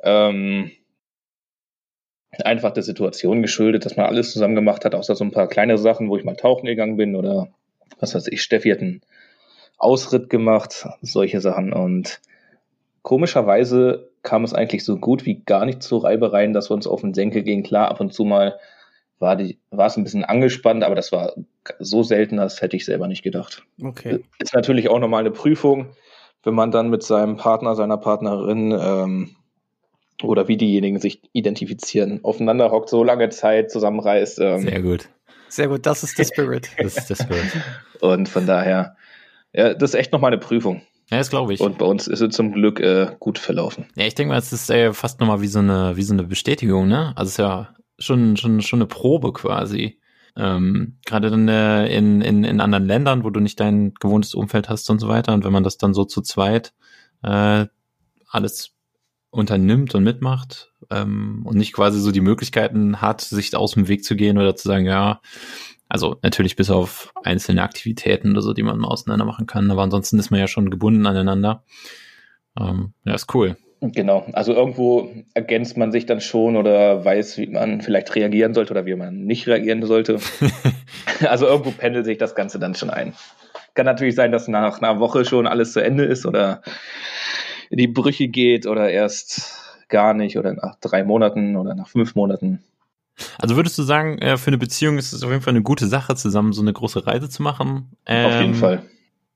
Ähm, 0.01 0.71
einfach 2.43 2.71
der 2.71 2.83
Situation 2.83 3.41
geschuldet, 3.41 3.85
dass 3.85 3.95
man 3.95 4.07
alles 4.07 4.31
zusammen 4.31 4.55
gemacht 4.55 4.85
hat, 4.85 4.95
außer 4.95 5.15
so 5.15 5.23
ein 5.23 5.31
paar 5.31 5.47
kleine 5.47 5.77
Sachen, 5.77 6.09
wo 6.09 6.17
ich 6.17 6.23
mal 6.23 6.35
tauchen 6.35 6.65
gegangen 6.65 6.97
bin 6.97 7.15
oder 7.15 7.49
was 7.99 8.15
weiß 8.15 8.27
ich, 8.27 8.41
Steffi 8.41 8.69
hat 8.69 8.79
einen 8.79 9.01
Ausritt 9.77 10.29
gemacht, 10.29 10.87
solche 11.01 11.41
Sachen. 11.41 11.73
Und 11.73 12.21
komischerweise 13.01 14.09
kam 14.23 14.43
es 14.43 14.53
eigentlich 14.53 14.83
so 14.83 14.97
gut 14.97 15.25
wie 15.25 15.43
gar 15.43 15.65
nicht 15.65 15.83
zu 15.83 15.97
Reibereien, 15.97 16.53
dass 16.53 16.69
wir 16.69 16.75
uns 16.75 16.87
auf 16.87 17.01
den 17.01 17.13
Senkel 17.13 17.43
gehen. 17.43 17.63
Klar, 17.63 17.89
ab 17.89 17.99
und 17.99 18.13
zu 18.13 18.23
mal 18.23 18.57
war, 19.19 19.35
die, 19.35 19.59
war 19.69 19.87
es 19.87 19.97
ein 19.97 20.03
bisschen 20.03 20.25
angespannt, 20.25 20.83
aber 20.83 20.95
das 20.95 21.11
war 21.11 21.33
so 21.79 22.03
selten, 22.03 22.37
das 22.37 22.61
hätte 22.61 22.75
ich 22.75 22.85
selber 22.85 23.07
nicht 23.07 23.23
gedacht. 23.23 23.63
Okay. 23.81 24.19
Ist 24.39 24.53
natürlich 24.53 24.89
auch 24.89 24.99
nochmal 24.99 25.21
eine 25.21 25.31
Prüfung, 25.31 25.95
wenn 26.43 26.53
man 26.55 26.71
dann 26.71 26.89
mit 26.89 27.03
seinem 27.03 27.37
Partner, 27.37 27.75
seiner 27.75 27.97
Partnerin 27.97 28.71
ähm, 28.71 29.35
oder 30.21 30.47
wie 30.47 30.57
diejenigen 30.57 30.99
sich 30.99 31.21
identifizieren, 31.31 32.19
aufeinander 32.23 32.71
hockt, 32.71 32.89
so 32.89 33.03
lange 33.03 33.29
Zeit 33.29 33.71
zusammenreist. 33.71 34.39
Ähm, 34.39 34.61
Sehr 34.61 34.81
gut. 34.81 35.09
Sehr 35.49 35.67
gut, 35.67 35.85
das 35.85 36.03
ist 36.03 36.17
der 36.17 36.25
Spirit. 36.25 36.69
Das 36.77 36.97
ist 36.97 37.09
das 37.09 37.19
Spirit. 37.19 37.51
und 38.01 38.27
von 38.27 38.47
daher, 38.47 38.95
ja, 39.53 39.73
das 39.73 39.91
ist 39.91 39.99
echt 39.99 40.11
nochmal 40.11 40.31
eine 40.31 40.39
Prüfung. 40.39 40.81
Ja, 41.11 41.17
das 41.17 41.29
glaube 41.29 41.53
ich. 41.53 41.59
Und 41.59 41.77
bei 41.77 41.85
uns 41.85 42.07
ist 42.07 42.21
es 42.21 42.35
zum 42.35 42.53
Glück 42.53 42.79
äh, 42.79 43.15
gut 43.19 43.37
verlaufen. 43.37 43.85
Ja, 43.95 44.05
ich 44.05 44.15
denke 44.15 44.33
mal, 44.33 44.39
es 44.39 44.51
ist 44.51 44.69
äh, 44.69 44.93
fast 44.93 45.19
nochmal 45.19 45.41
wie 45.41 45.47
so 45.47 45.59
eine, 45.59 45.95
wie 45.95 46.01
so 46.01 46.13
eine 46.13 46.23
Bestätigung, 46.23 46.87
ne? 46.87 47.13
Also 47.15 47.27
es 47.27 47.33
ist 47.33 47.37
ja 47.37 47.75
schon, 47.99 48.35
schon, 48.37 48.61
schon 48.61 48.79
eine 48.79 48.87
Probe 48.87 49.31
quasi. 49.33 49.99
Ähm, 50.35 50.97
Gerade 51.05 51.29
dann 51.29 51.47
äh, 51.47 51.95
in, 51.95 52.21
in, 52.21 52.43
in 52.43 52.59
anderen 52.59 52.85
Ländern, 52.85 53.23
wo 53.23 53.29
du 53.29 53.39
nicht 53.39 53.59
dein 53.59 53.93
gewohntes 53.93 54.33
Umfeld 54.33 54.69
hast 54.69 54.89
und 54.89 54.99
so 54.99 55.07
weiter. 55.07 55.33
Und 55.33 55.43
wenn 55.43 55.53
man 55.53 55.63
das 55.63 55.77
dann 55.77 55.93
so 55.93 56.05
zu 56.05 56.21
zweit 56.21 56.73
äh, 57.21 57.67
alles 58.27 58.71
unternimmt 59.33 59.95
und 59.95 60.03
mitmacht 60.03 60.71
ähm, 60.91 61.41
und 61.45 61.57
nicht 61.57 61.73
quasi 61.73 61.99
so 61.99 62.11
die 62.11 62.21
Möglichkeiten 62.21 63.01
hat, 63.01 63.21
sich 63.21 63.55
aus 63.55 63.73
dem 63.73 63.87
Weg 63.87 64.03
zu 64.03 64.15
gehen 64.15 64.37
oder 64.37 64.55
zu 64.55 64.67
sagen, 64.67 64.85
ja, 64.85 65.21
also 65.89 66.17
natürlich 66.21 66.55
bis 66.55 66.69
auf 66.69 67.11
einzelne 67.23 67.63
Aktivitäten 67.63 68.31
oder 68.31 68.41
so, 68.41 68.53
die 68.53 68.63
man 68.63 68.77
mal 68.77 68.89
auseinander 68.89 69.25
machen 69.25 69.47
kann, 69.47 69.71
aber 69.71 69.81
ansonsten 69.81 70.19
ist 70.19 70.29
man 70.29 70.39
ja 70.39 70.47
schon 70.47 70.69
gebunden 70.69 71.07
aneinander. 71.07 71.63
Ähm, 72.59 72.93
ja, 73.05 73.15
ist 73.15 73.33
cool. 73.33 73.57
Genau, 73.81 74.25
also 74.31 74.53
irgendwo 74.53 75.11
ergänzt 75.33 75.77
man 75.77 75.91
sich 75.91 76.05
dann 76.05 76.21
schon 76.21 76.55
oder 76.55 77.03
weiß, 77.03 77.37
wie 77.37 77.47
man 77.47 77.81
vielleicht 77.81 78.15
reagieren 78.15 78.53
sollte 78.53 78.71
oder 78.71 78.85
wie 78.85 78.95
man 78.95 79.25
nicht 79.25 79.47
reagieren 79.47 79.83
sollte. 79.85 80.19
also 81.27 81.47
irgendwo 81.47 81.71
pendelt 81.71 82.05
sich 82.05 82.17
das 82.17 82.35
Ganze 82.35 82.59
dann 82.59 82.75
schon 82.75 82.91
ein. 82.91 83.13
Kann 83.73 83.85
natürlich 83.85 84.15
sein, 84.15 84.31
dass 84.31 84.47
nach 84.47 84.81
einer 84.81 84.99
Woche 84.99 85.25
schon 85.25 85.47
alles 85.47 85.73
zu 85.73 85.83
Ende 85.83 86.05
ist 86.05 86.25
oder 86.25 86.61
in 87.73 87.77
die 87.79 87.87
Brüche 87.87 88.27
geht 88.27 88.67
oder 88.67 88.91
erst 88.91 89.51
gar 89.89 90.13
nicht 90.13 90.37
oder 90.37 90.53
nach 90.53 90.75
drei 90.79 91.03
Monaten 91.03 91.55
oder 91.55 91.73
nach 91.73 91.87
fünf 91.87 92.13
Monaten. 92.13 92.61
Also 93.39 93.55
würdest 93.55 93.75
du 93.79 93.81
sagen, 93.81 94.19
äh, 94.19 94.37
für 94.37 94.49
eine 94.49 94.59
Beziehung 94.59 94.99
ist 94.99 95.11
es 95.11 95.23
auf 95.23 95.31
jeden 95.31 95.41
Fall 95.41 95.53
eine 95.53 95.63
gute 95.63 95.87
Sache, 95.87 96.15
zusammen 96.15 96.53
so 96.53 96.61
eine 96.61 96.71
große 96.71 97.07
Reise 97.07 97.29
zu 97.29 97.41
machen? 97.41 97.89
Ähm, 98.05 98.25
auf 98.27 98.41
jeden 98.41 98.53
Fall. 98.53 98.83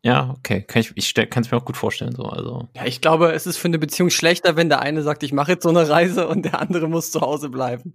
Ja, 0.03 0.35
okay. 0.37 0.61
Kann 0.61 0.81
ich, 0.81 0.91
ich 0.93 1.15
kann 1.15 1.41
es 1.41 1.49
mir 1.49 1.57
auch 1.57 1.65
gut 1.65 1.77
vorstellen. 1.77 2.13
So, 2.13 2.25
also. 2.25 2.67
Ja, 2.75 2.85
ich 2.85 3.01
glaube, 3.01 3.31
es 3.31 3.47
ist 3.47 3.57
für 3.57 3.69
eine 3.69 3.79
Beziehung 3.79 4.11
schlechter, 4.11 4.55
wenn 4.55 4.69
der 4.69 4.81
eine 4.81 5.01
sagt, 5.01 5.23
ich 5.23 5.33
mache 5.33 5.53
jetzt 5.53 5.63
so 5.63 5.69
eine 5.69 5.89
Reise 5.89 6.27
und 6.27 6.45
der 6.45 6.61
andere 6.61 6.87
muss 6.87 7.09
zu 7.09 7.21
Hause 7.21 7.49
bleiben. 7.49 7.93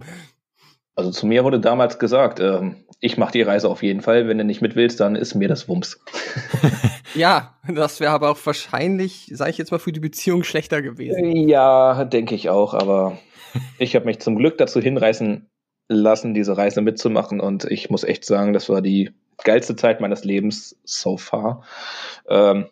Also 0.96 1.12
zu 1.12 1.24
mir 1.24 1.44
wurde 1.44 1.60
damals 1.60 2.00
gesagt, 2.00 2.40
äh, 2.40 2.74
ich 3.04 3.18
mache 3.18 3.32
die 3.32 3.42
Reise 3.42 3.68
auf 3.68 3.82
jeden 3.82 4.00
Fall. 4.00 4.28
Wenn 4.28 4.38
du 4.38 4.44
nicht 4.44 4.62
mit 4.62 4.76
willst, 4.76 5.00
dann 5.00 5.16
ist 5.16 5.34
mir 5.34 5.48
das 5.48 5.68
Wumms. 5.68 6.00
ja, 7.16 7.58
das 7.66 7.98
wäre 7.98 8.12
aber 8.12 8.30
auch 8.30 8.38
wahrscheinlich, 8.44 9.28
sage 9.34 9.50
ich 9.50 9.58
jetzt 9.58 9.72
mal, 9.72 9.78
für 9.78 9.90
die 9.90 9.98
Beziehung 9.98 10.44
schlechter 10.44 10.82
gewesen. 10.82 11.48
Ja, 11.48 12.04
denke 12.04 12.36
ich 12.36 12.48
auch. 12.48 12.74
Aber 12.74 13.18
ich 13.78 13.96
habe 13.96 14.04
mich 14.06 14.20
zum 14.20 14.36
Glück 14.36 14.56
dazu 14.56 14.80
hinreißen 14.80 15.50
lassen, 15.88 16.32
diese 16.32 16.56
Reise 16.56 16.80
mitzumachen. 16.80 17.40
Und 17.40 17.64
ich 17.64 17.90
muss 17.90 18.04
echt 18.04 18.24
sagen, 18.24 18.52
das 18.52 18.68
war 18.68 18.80
die 18.80 19.10
geilste 19.42 19.74
Zeit 19.74 20.00
meines 20.00 20.22
Lebens 20.22 20.78
so 20.84 21.16
far. 21.16 21.64
Ähm, 22.28 22.66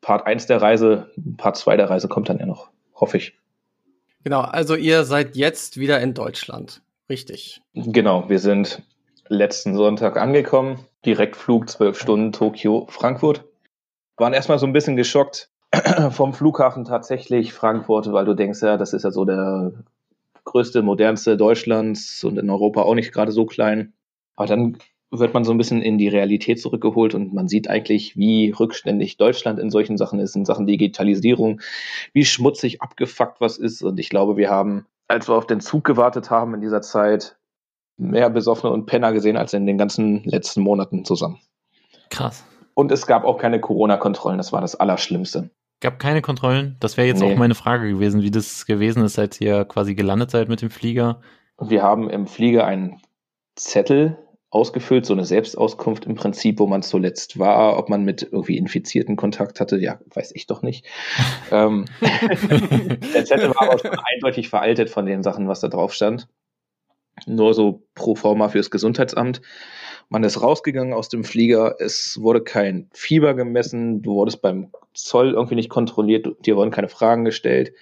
Part 0.00 0.26
1 0.26 0.46
der 0.46 0.62
Reise, 0.62 1.10
Part 1.36 1.58
2 1.58 1.76
der 1.76 1.90
Reise 1.90 2.08
kommt 2.08 2.30
dann 2.30 2.38
ja 2.38 2.46
noch, 2.46 2.70
hoffe 2.94 3.18
ich. 3.18 3.34
Genau, 4.24 4.40
also 4.40 4.76
ihr 4.76 5.04
seid 5.04 5.36
jetzt 5.36 5.78
wieder 5.78 6.00
in 6.00 6.14
Deutschland, 6.14 6.80
richtig? 7.10 7.60
Genau, 7.74 8.30
wir 8.30 8.38
sind 8.38 8.82
letzten 9.28 9.74
Sonntag 9.74 10.16
angekommen, 10.16 10.78
Direktflug 11.04 11.68
12 11.68 11.98
Stunden 11.98 12.32
Tokio, 12.32 12.86
Frankfurt. 12.88 13.44
Waren 14.16 14.32
erstmal 14.32 14.58
so 14.58 14.66
ein 14.66 14.72
bisschen 14.72 14.96
geschockt 14.96 15.50
vom 16.10 16.32
Flughafen 16.32 16.84
tatsächlich 16.84 17.52
Frankfurt, 17.52 18.12
weil 18.12 18.24
du 18.24 18.34
denkst 18.34 18.62
ja, 18.62 18.76
das 18.76 18.92
ist 18.92 19.04
ja 19.04 19.10
so 19.10 19.24
der 19.24 19.72
größte, 20.44 20.82
modernste 20.82 21.36
Deutschlands 21.36 22.24
und 22.24 22.38
in 22.38 22.48
Europa 22.48 22.82
auch 22.82 22.94
nicht 22.94 23.12
gerade 23.12 23.32
so 23.32 23.46
klein. 23.46 23.92
Aber 24.36 24.46
dann 24.46 24.78
wird 25.10 25.34
man 25.34 25.44
so 25.44 25.52
ein 25.52 25.58
bisschen 25.58 25.82
in 25.82 25.98
die 25.98 26.08
Realität 26.08 26.60
zurückgeholt 26.60 27.14
und 27.14 27.32
man 27.32 27.48
sieht 27.48 27.68
eigentlich, 27.68 28.16
wie 28.16 28.50
rückständig 28.50 29.16
Deutschland 29.16 29.58
in 29.58 29.70
solchen 29.70 29.96
Sachen 29.96 30.18
ist, 30.18 30.34
in 30.34 30.44
Sachen 30.44 30.66
Digitalisierung, 30.66 31.60
wie 32.12 32.24
schmutzig 32.24 32.82
abgefuckt 32.82 33.40
was 33.40 33.58
ist. 33.58 33.82
Und 33.82 34.00
ich 34.00 34.08
glaube, 34.08 34.36
wir 34.36 34.50
haben, 34.50 34.86
als 35.08 35.28
wir 35.28 35.34
auf 35.34 35.46
den 35.46 35.60
Zug 35.60 35.84
gewartet 35.84 36.30
haben 36.30 36.54
in 36.54 36.60
dieser 36.60 36.82
Zeit, 36.82 37.36
mehr 37.96 38.30
Besoffene 38.30 38.72
und 38.72 38.86
Penner 38.86 39.12
gesehen 39.12 39.36
als 39.36 39.52
in 39.52 39.66
den 39.66 39.78
ganzen 39.78 40.22
letzten 40.24 40.60
Monaten 40.60 41.04
zusammen. 41.04 41.38
Krass. 42.10 42.44
Und 42.74 42.92
es 42.92 43.06
gab 43.06 43.24
auch 43.24 43.38
keine 43.38 43.60
Corona-Kontrollen, 43.60 44.38
das 44.38 44.52
war 44.52 44.60
das 44.60 44.74
Allerschlimmste. 44.74 45.50
Gab 45.80 45.98
keine 45.98 46.22
Kontrollen? 46.22 46.76
Das 46.80 46.96
wäre 46.96 47.06
jetzt 47.06 47.20
nee. 47.20 47.32
auch 47.32 47.36
meine 47.36 47.54
Frage 47.54 47.88
gewesen, 47.88 48.22
wie 48.22 48.30
das 48.30 48.66
gewesen 48.66 49.04
ist, 49.04 49.18
als 49.18 49.40
ihr 49.40 49.64
quasi 49.64 49.94
gelandet 49.94 50.30
seid 50.30 50.48
mit 50.48 50.62
dem 50.62 50.70
Flieger. 50.70 51.20
Wir 51.60 51.82
haben 51.82 52.08
im 52.08 52.26
Flieger 52.26 52.66
einen 52.66 53.00
Zettel 53.56 54.18
ausgefüllt, 54.50 55.04
so 55.04 55.12
eine 55.12 55.24
Selbstauskunft 55.24 56.06
im 56.06 56.14
Prinzip, 56.14 56.60
wo 56.60 56.66
man 56.66 56.82
zuletzt 56.82 57.38
war, 57.38 57.78
ob 57.78 57.88
man 57.88 58.04
mit 58.04 58.22
irgendwie 58.22 58.56
Infizierten 58.56 59.16
Kontakt 59.16 59.60
hatte, 59.60 59.76
ja, 59.78 59.98
weiß 60.14 60.32
ich 60.34 60.46
doch 60.46 60.62
nicht. 60.62 60.86
ähm, 61.50 61.84
der 62.00 63.24
Zettel 63.24 63.54
war 63.54 63.62
aber 63.62 63.78
schon 63.78 63.98
eindeutig 64.14 64.48
veraltet 64.48 64.88
von 64.88 65.04
den 65.04 65.22
Sachen, 65.22 65.48
was 65.48 65.60
da 65.60 65.68
drauf 65.68 65.92
stand. 65.92 66.28
Nur 67.24 67.54
so 67.54 67.82
pro 67.94 68.14
forma 68.14 68.48
fürs 68.50 68.70
Gesundheitsamt. 68.70 69.40
Man 70.08 70.22
ist 70.22 70.42
rausgegangen 70.42 70.92
aus 70.92 71.08
dem 71.08 71.24
Flieger, 71.24 71.76
es 71.80 72.20
wurde 72.20 72.42
kein 72.42 72.88
Fieber 72.92 73.34
gemessen, 73.34 74.02
du 74.02 74.14
wurdest 74.14 74.42
beim 74.42 74.70
Zoll 74.92 75.32
irgendwie 75.32 75.54
nicht 75.54 75.70
kontrolliert, 75.70 76.26
dir 76.44 76.56
wurden 76.56 76.70
keine 76.70 76.88
Fragen 76.88 77.24
gestellt. 77.24 77.72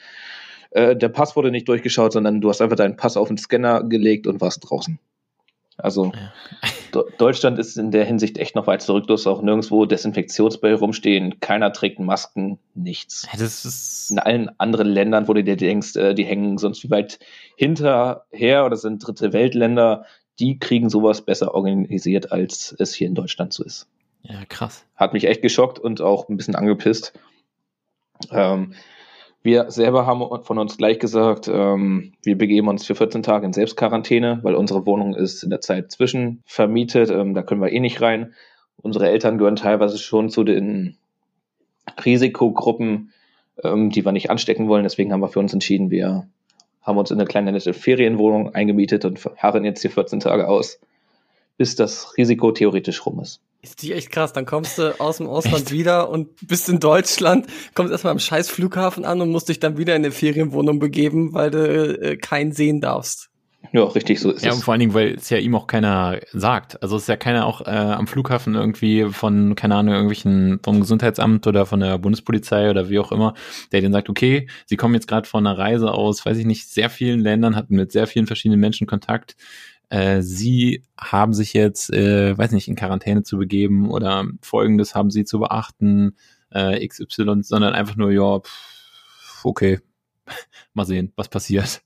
Äh, 0.71 0.97
der 0.97 1.09
Pass 1.09 1.37
wurde 1.37 1.51
nicht 1.51 1.69
durchgeschaut, 1.69 2.13
sondern 2.13 2.41
du 2.41 2.49
hast 2.49 2.63
einfach 2.63 2.77
deinen 2.77 2.97
Pass 2.97 3.17
auf 3.17 3.29
den 3.29 3.37
Scanner 3.37 3.83
gelegt 3.85 4.27
und 4.27 4.41
warst 4.41 4.69
draußen. 4.69 4.99
Also 5.77 6.13
ja. 6.15 7.03
Deutschland 7.19 7.59
ist 7.59 7.77
in 7.77 7.91
der 7.91 8.05
Hinsicht 8.05 8.39
echt 8.39 8.55
noch 8.55 8.67
weit 8.67 8.83
zurück. 8.83 9.07
Du 9.07 9.15
hast 9.15 9.27
auch 9.27 9.43
nirgendwo 9.43 9.85
Desinfektionsspray 9.85 10.75
rumstehen. 10.75 11.41
Keiner 11.41 11.73
trägt 11.73 11.99
Masken, 11.99 12.59
nichts. 12.75 13.27
In 14.11 14.19
allen 14.19 14.51
anderen 14.59 14.89
Ländern, 14.89 15.27
wo 15.27 15.33
du 15.33 15.43
dir 15.43 15.57
denkst, 15.57 15.97
äh, 15.97 16.15
die 16.15 16.25
hängen 16.25 16.59
sonst 16.59 16.85
wie 16.85 16.91
weit 16.91 17.19
hinterher 17.57 18.65
oder 18.65 18.77
sind 18.77 19.05
dritte 19.05 19.33
Weltländer, 19.33 20.05
die 20.39 20.59
kriegen 20.59 20.89
sowas 20.89 21.23
besser 21.23 21.55
organisiert, 21.55 22.33
als 22.33 22.75
es 22.79 22.95
hier 22.95 23.07
in 23.07 23.15
Deutschland 23.15 23.53
so 23.53 23.65
ist. 23.65 23.89
Ja, 24.23 24.45
krass. 24.49 24.85
Hat 24.97 25.13
mich 25.13 25.27
echt 25.27 25.43
geschockt 25.43 25.79
und 25.79 26.01
auch 26.01 26.29
ein 26.29 26.37
bisschen 26.37 26.55
angepisst. 26.55 27.13
Ähm, 28.31 28.75
wir 29.45 29.71
selber 29.71 30.07
haben 30.07 30.43
von 30.43 30.59
uns 30.59 30.79
gleich 30.79 30.99
gesagt, 30.99 31.49
ähm, 31.49 32.15
wir 32.23 32.39
begeben 32.39 32.69
uns 32.69 32.87
für 32.87 32.95
14 32.95 33.23
Tage 33.23 33.45
in 33.45 33.53
Selbstquarantäne, 33.53 34.41
weil 34.43 34.55
unsere 34.55 34.87
Wohnung 34.87 35.15
ist 35.15 35.43
in 35.43 35.51
der 35.51 35.61
Zeit 35.61 35.93
zwischen 35.93 36.43
vermietet. 36.47 37.11
Ähm, 37.11 37.35
da 37.35 37.43
können 37.43 37.61
wir 37.61 37.71
eh 37.71 37.79
nicht 37.79 38.01
rein. 38.01 38.33
Unsere 38.79 39.11
Eltern 39.11 39.37
gehören 39.37 39.57
teilweise 39.57 39.99
schon 39.99 40.31
zu 40.31 40.45
den 40.45 40.97
Risikogruppen, 42.03 43.13
ähm, 43.63 43.91
die 43.91 44.03
wir 44.07 44.13
nicht 44.13 44.31
anstecken 44.31 44.67
wollen. 44.67 44.85
Deswegen 44.85 45.13
haben 45.13 45.21
wir 45.21 45.29
für 45.29 45.41
uns 45.41 45.53
entschieden, 45.53 45.91
wir 45.91 46.27
haben 46.81 46.97
uns 46.97 47.11
in 47.11 47.19
eine 47.19 47.29
kleine 47.29 47.53
nette 47.53 47.75
Ferienwohnung 47.75 48.55
eingemietet 48.55 49.05
und 49.05 49.23
harren 49.37 49.65
jetzt 49.67 49.83
hier 49.83 49.91
14 49.91 50.21
Tage 50.21 50.49
aus, 50.49 50.81
bis 51.59 51.77
das 51.77 52.17
Risiko 52.17 52.51
theoretisch 52.51 53.05
rum 53.05 53.21
ist. 53.21 53.43
Ist 53.65 53.81
die 53.81 53.95
echt 53.95 54.11
krass. 54.11 54.35
Dann 54.35 54.45
kommst 54.45 54.77
du 54.77 55.01
aus 55.01 55.17
dem 55.17 55.27
Ausland 55.27 55.63
echt? 55.63 55.73
wieder 55.73 56.11
und 56.11 56.29
bist 56.47 56.69
in 56.69 56.81
Deutschland, 56.81 57.47
kommst 57.75 57.93
erstmal 57.93 58.11
am 58.11 58.19
scheiß 58.19 58.51
Flughafen 58.51 59.07
an 59.07 59.23
und 59.23 59.31
musst 59.31 59.49
dich 59.49 59.59
dann 59.59 59.79
wieder 59.79 59.97
in 59.97 60.05
eine 60.05 60.13
Ferienwohnung 60.13 60.79
begeben, 60.79 61.33
weil 61.33 61.51
du 61.51 61.99
äh, 61.99 62.17
keinen 62.19 62.53
sehen 62.53 62.83
darfst. 62.83 63.31
Ja, 63.73 63.85
richtig, 63.85 64.21
so 64.21 64.31
ist 64.31 64.43
ja, 64.43 64.51
es. 64.51 64.55
Ja, 64.55 64.59
und 64.59 64.65
vor 64.65 64.73
allen 64.73 64.81
Dingen, 64.81 64.93
weil 64.93 65.15
es 65.15 65.31
ja 65.31 65.39
ihm 65.39 65.55
auch 65.55 65.67
keiner 65.67 66.21
sagt. 66.35 66.83
Also 66.83 66.97
es 66.97 67.03
ist 67.05 67.09
ja 67.09 67.17
keiner 67.17 67.47
auch 67.47 67.63
äh, 67.63 67.71
am 67.71 68.07
Flughafen 68.07 68.55
irgendwie 68.55 69.07
von, 69.07 69.55
keine 69.55 69.77
Ahnung, 69.77 69.95
irgendwelchen, 69.95 70.61
vom 70.63 70.81
Gesundheitsamt 70.81 71.47
oder 71.47 71.65
von 71.65 71.81
der 71.81 71.97
Bundespolizei 71.97 72.69
oder 72.69 72.91
wie 72.91 72.99
auch 72.99 73.13
immer, 73.13 73.33
der 73.73 73.81
dann 73.81 73.93
sagt, 73.93 74.11
okay, 74.11 74.47
sie 74.67 74.77
kommen 74.77 74.93
jetzt 74.93 75.09
gerade 75.09 75.27
von 75.27 75.47
einer 75.47 75.57
Reise 75.57 75.91
aus, 75.93 76.27
weiß 76.27 76.37
ich 76.37 76.45
nicht, 76.45 76.69
sehr 76.69 76.91
vielen 76.91 77.21
Ländern, 77.21 77.57
hatten 77.57 77.77
mit 77.77 77.93
sehr 77.93 78.07
vielen 78.07 78.27
verschiedenen 78.27 78.61
Menschen 78.61 78.87
Kontakt 78.87 79.37
äh, 79.91 80.23
sie 80.23 80.85
haben 80.99 81.35
sich 81.35 81.53
jetzt, 81.53 81.93
äh, 81.93 82.37
weiß 82.37 82.53
nicht, 82.53 82.69
in 82.69 82.77
Quarantäne 82.77 83.23
zu 83.23 83.39
begeben 83.39 83.91
oder 83.91 84.27
folgendes 84.43 84.95
haben 84.95 85.11
sie 85.11 85.25
zu 85.25 85.39
beachten, 85.39 86.17
äh, 86.51 86.87
XY, 86.87 87.43
sondern 87.43 87.75
einfach 87.75 87.97
nur, 87.97 88.11
ja, 88.11 88.41
pff, 88.41 89.45
okay, 89.45 89.81
mal 90.75 90.87
sehen, 90.87 91.13
was 91.17 91.29
passiert. 91.29 91.83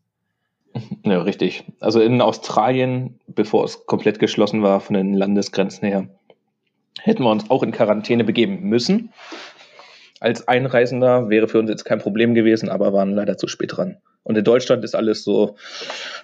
Ja, 1.04 1.22
richtig. 1.22 1.64
Also 1.80 2.00
in 2.00 2.20
Australien, 2.20 3.18
bevor 3.26 3.64
es 3.64 3.86
komplett 3.86 4.18
geschlossen 4.18 4.62
war 4.62 4.80
von 4.80 4.94
den 4.94 5.14
Landesgrenzen 5.14 5.88
her, 5.88 6.08
hätten 7.00 7.22
wir 7.22 7.30
uns 7.30 7.50
auch 7.50 7.62
in 7.62 7.72
Quarantäne 7.72 8.24
begeben 8.24 8.68
müssen. 8.68 9.12
Als 10.20 10.46
Einreisender 10.48 11.30
wäre 11.30 11.48
für 11.48 11.58
uns 11.58 11.70
jetzt 11.70 11.84
kein 11.84 12.00
Problem 12.00 12.34
gewesen, 12.34 12.68
aber 12.68 12.92
waren 12.92 13.14
leider 13.14 13.36
zu 13.38 13.46
spät 13.48 13.76
dran. 13.76 13.98
Und 14.24 14.36
in 14.36 14.44
Deutschland 14.44 14.84
ist 14.84 14.94
alles 14.94 15.24
so, 15.24 15.56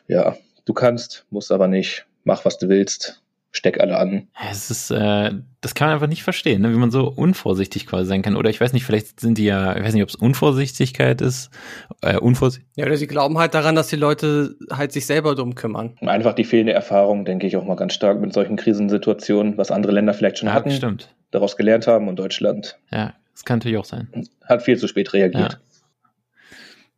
ja, 0.09 0.37
Du 0.65 0.73
kannst, 0.73 1.27
musst 1.31 1.53
aber 1.53 1.69
nicht. 1.69 2.07
Mach, 2.25 2.45
was 2.45 2.59
du 2.59 2.69
willst. 2.69 3.21
Steck 3.53 3.79
alle 3.79 3.97
an. 3.97 4.27
Es 4.51 4.69
ist, 4.69 4.91
äh, 4.91 5.31
das 5.61 5.75
kann 5.77 5.87
man 5.87 5.95
einfach 5.95 6.09
nicht 6.09 6.25
verstehen, 6.25 6.63
ne? 6.63 6.73
wie 6.73 6.77
man 6.77 6.91
so 6.91 7.07
unvorsichtig 7.07 7.87
quasi 7.87 8.07
sein 8.07 8.23
kann. 8.23 8.35
Oder 8.35 8.51
ich 8.51 8.61
weiß 8.61 8.73
nicht, 8.73 8.85
vielleicht 8.85 9.21
sind 9.21 9.39
die 9.39 9.45
ja, 9.45 9.77
ich 9.77 9.85
weiß 9.85 9.95
nicht, 9.95 10.03
ob 10.03 10.09
es 10.09 10.17
Unvorsichtigkeit 10.17 11.21
ist. 11.21 11.51
Äh, 12.01 12.19
Unvorsicht 12.19 12.67
ja, 12.75 12.85
oder 12.85 12.97
sie 12.97 13.07
glauben 13.07 13.39
halt 13.39 13.55
daran, 13.55 13.77
dass 13.77 13.87
die 13.87 13.97
Leute 13.97 14.57
halt 14.73 14.91
sich 14.91 15.07
selber 15.07 15.37
drum 15.37 15.55
kümmern. 15.55 15.97
Einfach 16.01 16.33
die 16.33 16.43
fehlende 16.43 16.73
Erfahrung, 16.73 17.25
denke 17.25 17.47
ich 17.47 17.57
auch 17.57 17.65
mal 17.65 17.77
ganz 17.77 17.95
stark 17.95 18.21
mit 18.21 18.33
solchen 18.33 18.57
Krisensituationen, 18.57 19.57
was 19.57 19.71
andere 19.71 19.93
Länder 19.93 20.15
vielleicht 20.15 20.39
schon 20.39 20.49
ja, 20.49 20.55
hatten. 20.55 20.73
Stimmt. 20.73 21.15
Daraus 21.31 21.57
gelernt 21.57 21.87
haben 21.87 22.09
und 22.09 22.17
Deutschland. 22.17 22.77
Ja, 22.91 23.15
Das 23.35 23.45
kann 23.45 23.61
natürlich 23.61 23.79
auch 23.79 23.85
sein. 23.85 24.09
Hat 24.45 24.63
viel 24.63 24.79
zu 24.79 24.89
spät 24.89 25.13
reagiert. 25.13 25.53
Ja. 25.53 26.11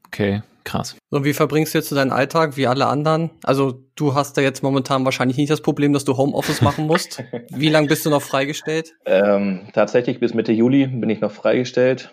Okay, 0.06 0.42
krass. 0.66 0.96
So, 1.10 1.24
wie 1.24 1.32
verbringst 1.32 1.72
du 1.72 1.78
jetzt 1.78 1.90
deinen 1.92 2.12
Alltag 2.12 2.58
wie 2.58 2.66
alle 2.66 2.86
anderen? 2.86 3.30
Also, 3.42 3.84
du 3.94 4.14
hast 4.14 4.36
da 4.36 4.42
jetzt 4.42 4.62
momentan 4.62 5.06
wahrscheinlich 5.06 5.38
nicht 5.38 5.50
das 5.50 5.62
Problem, 5.62 5.94
dass 5.94 6.04
du 6.04 6.16
Homeoffice 6.18 6.60
machen 6.60 6.86
musst. 6.86 7.22
wie 7.50 7.70
lange 7.70 7.88
bist 7.88 8.04
du 8.04 8.10
noch 8.10 8.20
freigestellt? 8.20 8.92
Ähm, 9.06 9.68
tatsächlich 9.72 10.20
bis 10.20 10.34
Mitte 10.34 10.52
Juli 10.52 10.86
bin 10.86 11.08
ich 11.08 11.20
noch 11.20 11.30
freigestellt. 11.30 12.10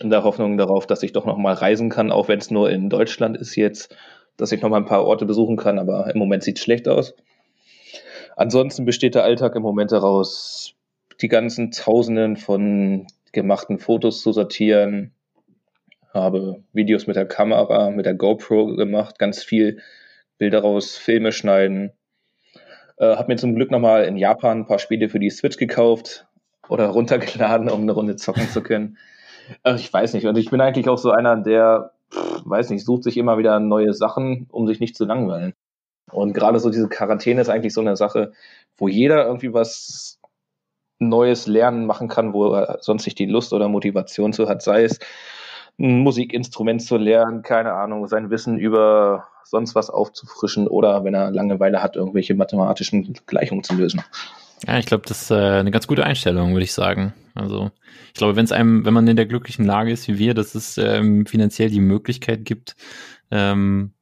In 0.00 0.08
der 0.08 0.24
Hoffnung 0.24 0.56
darauf, 0.56 0.86
dass 0.86 1.02
ich 1.02 1.12
doch 1.12 1.26
noch 1.26 1.36
mal 1.36 1.52
reisen 1.52 1.90
kann, 1.90 2.10
auch 2.10 2.28
wenn 2.28 2.38
es 2.38 2.50
nur 2.50 2.70
in 2.70 2.88
Deutschland 2.88 3.36
ist 3.36 3.56
jetzt, 3.56 3.94
dass 4.38 4.52
ich 4.52 4.62
noch 4.62 4.70
mal 4.70 4.78
ein 4.78 4.86
paar 4.86 5.04
Orte 5.04 5.26
besuchen 5.26 5.58
kann, 5.58 5.78
aber 5.78 6.10
im 6.14 6.18
Moment 6.18 6.42
sieht 6.42 6.56
es 6.56 6.64
schlecht 6.64 6.88
aus. 6.88 7.14
Ansonsten 8.36 8.86
besteht 8.86 9.14
der 9.14 9.24
Alltag 9.24 9.54
im 9.54 9.62
Moment 9.62 9.92
daraus, 9.92 10.74
die 11.20 11.28
ganzen 11.28 11.70
Tausenden 11.72 12.38
von 12.38 13.06
gemachten 13.32 13.78
Fotos 13.78 14.22
zu 14.22 14.32
sortieren, 14.32 15.12
habe 16.12 16.62
Videos 16.72 17.06
mit 17.06 17.16
der 17.16 17.26
Kamera, 17.26 17.90
mit 17.90 18.06
der 18.06 18.14
GoPro 18.14 18.76
gemacht, 18.76 19.18
ganz 19.18 19.42
viel 19.42 19.80
Bilder 20.38 20.60
raus, 20.60 20.96
Filme 20.96 21.32
schneiden. 21.32 21.92
Äh, 22.98 23.16
habe 23.16 23.32
mir 23.32 23.36
zum 23.36 23.54
Glück 23.54 23.70
nochmal 23.70 24.04
in 24.04 24.16
Japan 24.16 24.60
ein 24.60 24.66
paar 24.66 24.78
Spiele 24.78 25.08
für 25.08 25.18
die 25.18 25.30
Switch 25.30 25.56
gekauft 25.56 26.26
oder 26.68 26.88
runtergeladen, 26.88 27.70
um 27.70 27.82
eine 27.82 27.92
Runde 27.92 28.16
zocken 28.16 28.48
zu 28.48 28.62
können. 28.62 28.98
Äh, 29.64 29.74
ich 29.74 29.92
weiß 29.92 30.14
nicht. 30.14 30.26
Und 30.26 30.38
ich 30.38 30.50
bin 30.50 30.60
eigentlich 30.60 30.88
auch 30.88 30.98
so 30.98 31.10
einer, 31.10 31.36
der, 31.36 31.90
pff, 32.14 32.42
weiß 32.44 32.70
nicht, 32.70 32.84
sucht 32.84 33.02
sich 33.02 33.16
immer 33.16 33.38
wieder 33.38 33.58
neue 33.58 33.92
Sachen, 33.92 34.46
um 34.52 34.68
sich 34.68 34.78
nicht 34.78 34.96
zu 34.96 35.04
langweilen. 35.04 35.52
Und 36.12 36.32
gerade 36.32 36.60
so 36.60 36.70
diese 36.70 36.88
Quarantäne 36.88 37.40
ist 37.40 37.48
eigentlich 37.48 37.74
so 37.74 37.80
eine 37.80 37.96
Sache, 37.96 38.32
wo 38.76 38.86
jeder 38.86 39.26
irgendwie 39.26 39.52
was 39.52 40.20
Neues 41.00 41.48
lernen 41.48 41.86
machen 41.86 42.06
kann, 42.06 42.32
wo 42.32 42.54
er 42.54 42.78
sonst 42.80 43.04
nicht 43.04 43.18
die 43.18 43.26
Lust 43.26 43.52
oder 43.52 43.68
Motivation 43.68 44.32
zu 44.32 44.48
hat, 44.48 44.62
sei 44.62 44.84
es 44.84 45.00
ein 45.82 45.98
Musikinstrument 45.98 46.80
zu 46.80 46.96
lernen, 46.96 47.42
keine 47.42 47.72
Ahnung, 47.74 48.06
sein 48.06 48.30
Wissen 48.30 48.58
über 48.58 49.26
sonst 49.44 49.74
was 49.74 49.90
aufzufrischen 49.90 50.68
oder 50.68 51.04
wenn 51.04 51.14
er 51.14 51.30
Langeweile 51.30 51.82
hat, 51.82 51.96
irgendwelche 51.96 52.34
mathematischen 52.34 53.14
Gleichungen 53.26 53.64
zu 53.64 53.74
lösen. 53.74 54.02
Ja, 54.66 54.78
ich 54.78 54.86
glaube, 54.86 55.04
das 55.06 55.22
ist 55.22 55.30
äh, 55.32 55.34
eine 55.34 55.72
ganz 55.72 55.88
gute 55.88 56.04
Einstellung, 56.04 56.52
würde 56.52 56.64
ich 56.64 56.72
sagen. 56.72 57.12
Also 57.34 57.70
ich 58.08 58.14
glaube, 58.14 58.36
wenn 58.36 58.44
es 58.44 58.52
einem, 58.52 58.84
wenn 58.84 58.94
man 58.94 59.08
in 59.08 59.16
der 59.16 59.26
glücklichen 59.26 59.64
Lage 59.64 59.90
ist 59.90 60.06
wie 60.06 60.18
wir, 60.18 60.34
dass 60.34 60.54
es 60.54 60.78
ähm, 60.78 61.26
finanziell 61.26 61.68
die 61.68 61.80
Möglichkeit 61.80 62.44
gibt, 62.44 62.76
ähm, 63.30 63.92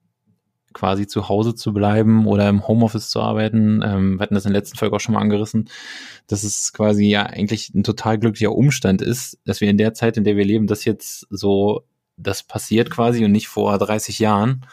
quasi 0.73 1.07
zu 1.07 1.29
Hause 1.29 1.55
zu 1.55 1.73
bleiben 1.73 2.27
oder 2.27 2.49
im 2.49 2.67
Homeoffice 2.67 3.11
zu 3.11 3.21
arbeiten. 3.21 3.83
Ähm, 3.85 4.19
wir 4.19 4.23
hatten 4.23 4.35
das 4.35 4.47
in 4.47 4.53
der 4.53 4.61
letzten 4.61 4.79
Folge 4.79 4.97
auch 4.97 5.01
schon 5.01 5.15
mal 5.15 5.21
angerissen, 5.21 5.69
dass 6.27 6.45
es 6.45 6.73
quasi 6.73 7.07
ja 7.07 7.25
eigentlich 7.25 7.75
ein 7.75 7.83
total 7.83 8.19
glücklicher 8.19 8.53
Umstand 8.53 9.03
ist, 9.03 9.39
dass 9.45 9.61
wir 9.61 9.69
in 9.69 9.79
der 9.79 9.95
Zeit, 9.95 10.17
in 10.17 10.25
der 10.25 10.37
wir 10.37 10.45
leben, 10.45 10.67
das 10.67 10.85
jetzt 10.85 11.27
so, 11.31 11.85
das 12.17 12.43
passiert 12.43 12.91
quasi 12.91 13.25
und 13.25 13.33
nicht 13.33 13.49
vor 13.49 13.77
30 13.79 14.19
Jahren 14.19 14.65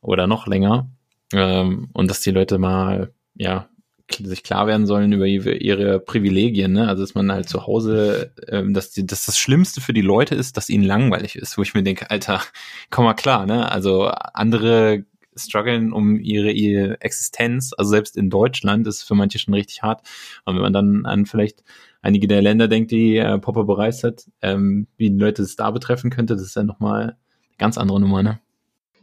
oder 0.00 0.26
noch 0.26 0.46
länger. 0.46 0.90
Ähm, 1.32 1.88
und 1.92 2.10
dass 2.10 2.20
die 2.20 2.30
Leute 2.30 2.58
mal, 2.58 3.12
ja, 3.34 3.68
sich 4.10 4.42
klar 4.42 4.66
werden 4.66 4.86
sollen 4.86 5.12
über 5.12 5.26
ihre 5.26 5.98
Privilegien, 5.98 6.72
ne? 6.72 6.88
Also 6.88 7.02
dass 7.02 7.14
man 7.14 7.32
halt 7.32 7.48
zu 7.48 7.66
Hause, 7.66 8.32
ähm, 8.48 8.74
dass, 8.74 8.90
die, 8.90 9.06
dass 9.06 9.24
das 9.24 9.38
Schlimmste 9.38 9.80
für 9.80 9.94
die 9.94 10.02
Leute 10.02 10.34
ist, 10.34 10.56
dass 10.56 10.68
ihnen 10.68 10.84
langweilig 10.84 11.36
ist, 11.36 11.56
wo 11.56 11.62
ich 11.62 11.72
mir 11.72 11.82
denke, 11.82 12.10
Alter, 12.10 12.42
komm 12.90 13.06
mal 13.06 13.14
klar, 13.14 13.46
ne? 13.46 13.70
Also 13.70 14.08
andere 14.08 15.04
strugglen 15.36 15.92
um 15.92 16.18
ihre, 16.18 16.50
ihre 16.50 17.00
Existenz. 17.00 17.72
Also 17.76 17.90
selbst 17.90 18.16
in 18.16 18.30
Deutschland 18.30 18.86
ist 18.86 18.96
es 18.98 19.02
für 19.02 19.14
manche 19.14 19.38
schon 19.38 19.54
richtig 19.54 19.82
hart. 19.82 20.06
Und 20.44 20.54
wenn 20.54 20.62
man 20.62 20.72
dann 20.72 21.06
an 21.06 21.26
vielleicht 21.26 21.64
einige 22.02 22.28
der 22.28 22.42
Länder 22.42 22.68
denkt, 22.68 22.90
die 22.90 23.16
äh, 23.16 23.38
Popper 23.38 23.64
bereist 23.64 24.04
hat, 24.04 24.24
ähm, 24.42 24.86
wie 24.96 25.10
die 25.10 25.18
Leute 25.18 25.42
es 25.42 25.56
da 25.56 25.70
betreffen 25.70 26.10
könnte, 26.10 26.34
das 26.34 26.42
ist 26.42 26.56
ja 26.56 26.62
nochmal 26.62 27.02
eine 27.02 27.16
ganz 27.58 27.78
andere 27.78 28.00
Nummer, 28.00 28.22
ne? 28.22 28.40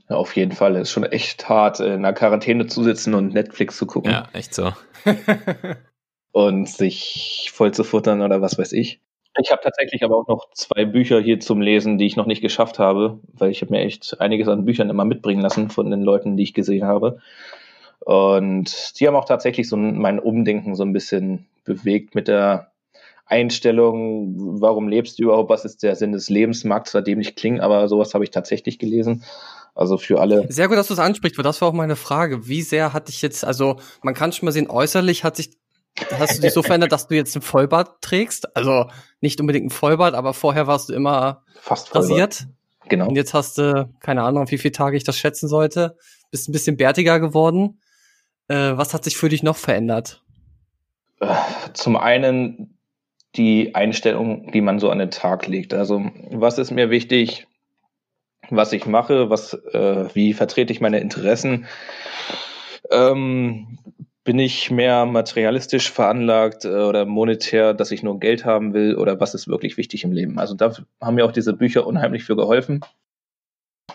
Ja, 0.10 0.16
auf 0.16 0.36
jeden 0.36 0.52
Fall. 0.52 0.76
Es 0.76 0.84
ist 0.84 0.92
schon 0.92 1.04
echt 1.04 1.48
hart, 1.50 1.80
in 1.80 1.92
einer 1.92 2.14
Quarantäne 2.14 2.68
zu 2.68 2.84
sitzen 2.84 3.14
und 3.14 3.34
Netflix 3.34 3.78
zu 3.78 3.86
gucken. 3.86 4.12
Ja, 4.12 4.28
echt 4.34 4.56
so. 4.56 4.74
und 6.32 6.68
sich 6.68 7.52
voll 7.54 7.74
zu 7.74 7.84
futtern 7.84 8.22
oder 8.22 8.42
was 8.42 8.58
weiß 8.58 8.74
ich. 8.74 9.02
Ich 9.42 9.52
habe 9.52 9.62
tatsächlich 9.64 10.04
aber 10.04 10.18
auch 10.18 10.28
noch 10.28 10.50
zwei 10.54 10.86
Bücher 10.86 11.20
hier 11.20 11.40
zum 11.40 11.62
Lesen, 11.62 11.98
die 11.98 12.06
ich 12.06 12.16
noch 12.16 12.26
nicht 12.26 12.42
geschafft 12.42 12.80
habe, 12.80 13.20
weil 13.34 13.52
ich 13.52 13.62
habe 13.62 13.72
mir 13.72 13.82
echt 13.82 14.20
einiges 14.20 14.48
an 14.48 14.66
Büchern 14.66 14.90
immer 14.90 15.06
mitbringen 15.06 15.42
lassen 15.42 15.70
von 15.70 15.90
den 15.90 16.02
Leuten, 16.02 16.38
die 16.38 16.44
ich 16.44 16.54
gesehen 16.54 16.86
habe. 16.86 17.20
Und 18.00 19.00
die 19.00 19.08
haben 19.08 19.16
auch 19.16 19.26
tatsächlich 19.26 19.70
so 19.70 19.78
mein 19.78 20.20
Umdenken 20.20 20.76
so 20.76 20.84
ein 20.84 20.94
bisschen 20.94 21.48
bewegt 21.64 22.16
mit 22.16 22.28
der 22.28 22.72
Einstellung, 23.26 24.34
warum 24.60 24.88
lebst 24.88 25.20
du 25.20 25.24
überhaupt, 25.24 25.50
was 25.50 25.64
ist 25.64 25.84
der 25.84 25.96
Sinn 25.96 26.14
des 26.14 26.30
Lebens, 26.30 26.64
mag 26.64 26.88
zwar 26.88 27.04
dämlich 27.04 27.36
klingen, 27.36 27.62
aber 27.62 27.88
sowas 27.88 28.14
habe 28.14 28.24
ich 28.24 28.32
tatsächlich 28.32 28.80
gelesen. 28.80 29.24
Also 29.76 29.98
für 29.98 30.20
alle. 30.20 30.52
Sehr 30.52 30.68
gut, 30.68 30.78
dass 30.78 30.88
du 30.88 30.94
es 30.94 31.00
ansprichst, 31.00 31.38
weil 31.38 31.44
das 31.44 31.62
war 31.62 31.70
auch 31.70 31.74
meine 31.74 31.96
Frage. 31.96 32.48
Wie 32.48 32.64
sehr 32.64 32.92
hat 32.92 33.08
dich 33.08 33.22
jetzt, 33.22 33.46
also 33.46 33.78
man 34.02 34.16
kann 34.16 34.32
schon 34.34 34.48
mal 34.48 34.52
sehen, 34.52 34.70
äußerlich 34.70 35.24
hat 35.24 35.36
sich 35.36 35.52
Hast 36.18 36.38
du 36.38 36.42
dich 36.42 36.54
so 36.54 36.64
verändert, 36.64 36.92
dass 36.92 37.08
du 37.08 37.16
jetzt 37.16 37.36
ein 37.36 37.42
Vollbart 37.42 38.02
trägst? 38.02 38.56
Also 38.56 38.90
nicht 39.22 39.40
unbedingt 39.42 39.68
ein 39.68 39.70
Vollbart, 39.70 40.16
aber 40.16 40.34
vorher 40.34 40.68
warst 40.68 40.90
du 40.90 40.94
immer 40.94 41.44
Fast 41.60 41.94
rasiert. 41.94 42.48
Genau. 42.88 43.08
Und 43.08 43.16
jetzt 43.16 43.34
hast 43.34 43.58
du, 43.58 43.90
keine 44.00 44.24
Ahnung, 44.24 44.50
wie 44.50 44.58
viele 44.58 44.72
Tage 44.72 44.98
ich 44.98 45.04
das 45.04 45.18
schätzen 45.18 45.48
sollte, 45.48 45.98
bist 46.32 46.50
ein 46.50 46.54
bisschen 46.54 46.78
bärtiger 46.78 47.20
geworden. 47.20 47.82
Äh, 48.48 48.78
was 48.78 48.94
hat 48.94 49.04
sich 49.04 49.18
für 49.18 49.30
dich 49.30 49.44
noch 49.44 49.58
verändert? 49.58 50.24
Äh, 51.20 51.36
zum 51.74 51.98
einen 51.98 52.78
die 53.36 53.76
Einstellung, 53.76 54.52
die 54.52 54.62
man 54.62 54.80
so 54.80 54.90
an 54.90 55.00
den 55.00 55.12
Tag 55.12 55.46
legt. 55.48 55.74
Also 55.74 56.10
was 56.32 56.58
ist 56.58 56.72
mir 56.72 56.90
wichtig, 56.90 57.48
was 58.50 58.74
ich 58.74 58.86
mache, 58.86 59.30
was, 59.30 59.54
äh, 59.54 60.08
wie 60.14 60.34
vertrete 60.34 60.74
ich 60.74 60.82
meine 60.82 61.00
Interessen? 61.00 61.68
Ähm, 62.90 63.78
bin 64.30 64.38
ich 64.38 64.70
mehr 64.70 65.08
materialistisch 65.08 65.92
veranlagt 65.92 66.64
äh, 66.64 66.68
oder 66.68 67.08
monetär, 67.08 67.74
dass 67.74 67.90
ich 67.90 68.04
nur 68.04 68.20
Geld 68.20 68.46
haben 68.46 68.76
will 68.76 68.96
oder 68.96 69.20
was 69.20 69.34
ist 69.34 69.48
wirklich 69.48 69.76
wichtig 69.76 70.04
im 70.04 70.12
Leben? 70.12 70.38
Also 70.38 70.54
da 70.54 70.72
haben 71.02 71.16
mir 71.16 71.26
auch 71.26 71.32
diese 71.32 71.54
Bücher 71.54 71.88
unheimlich 71.88 72.26
für 72.26 72.36
geholfen. 72.36 72.82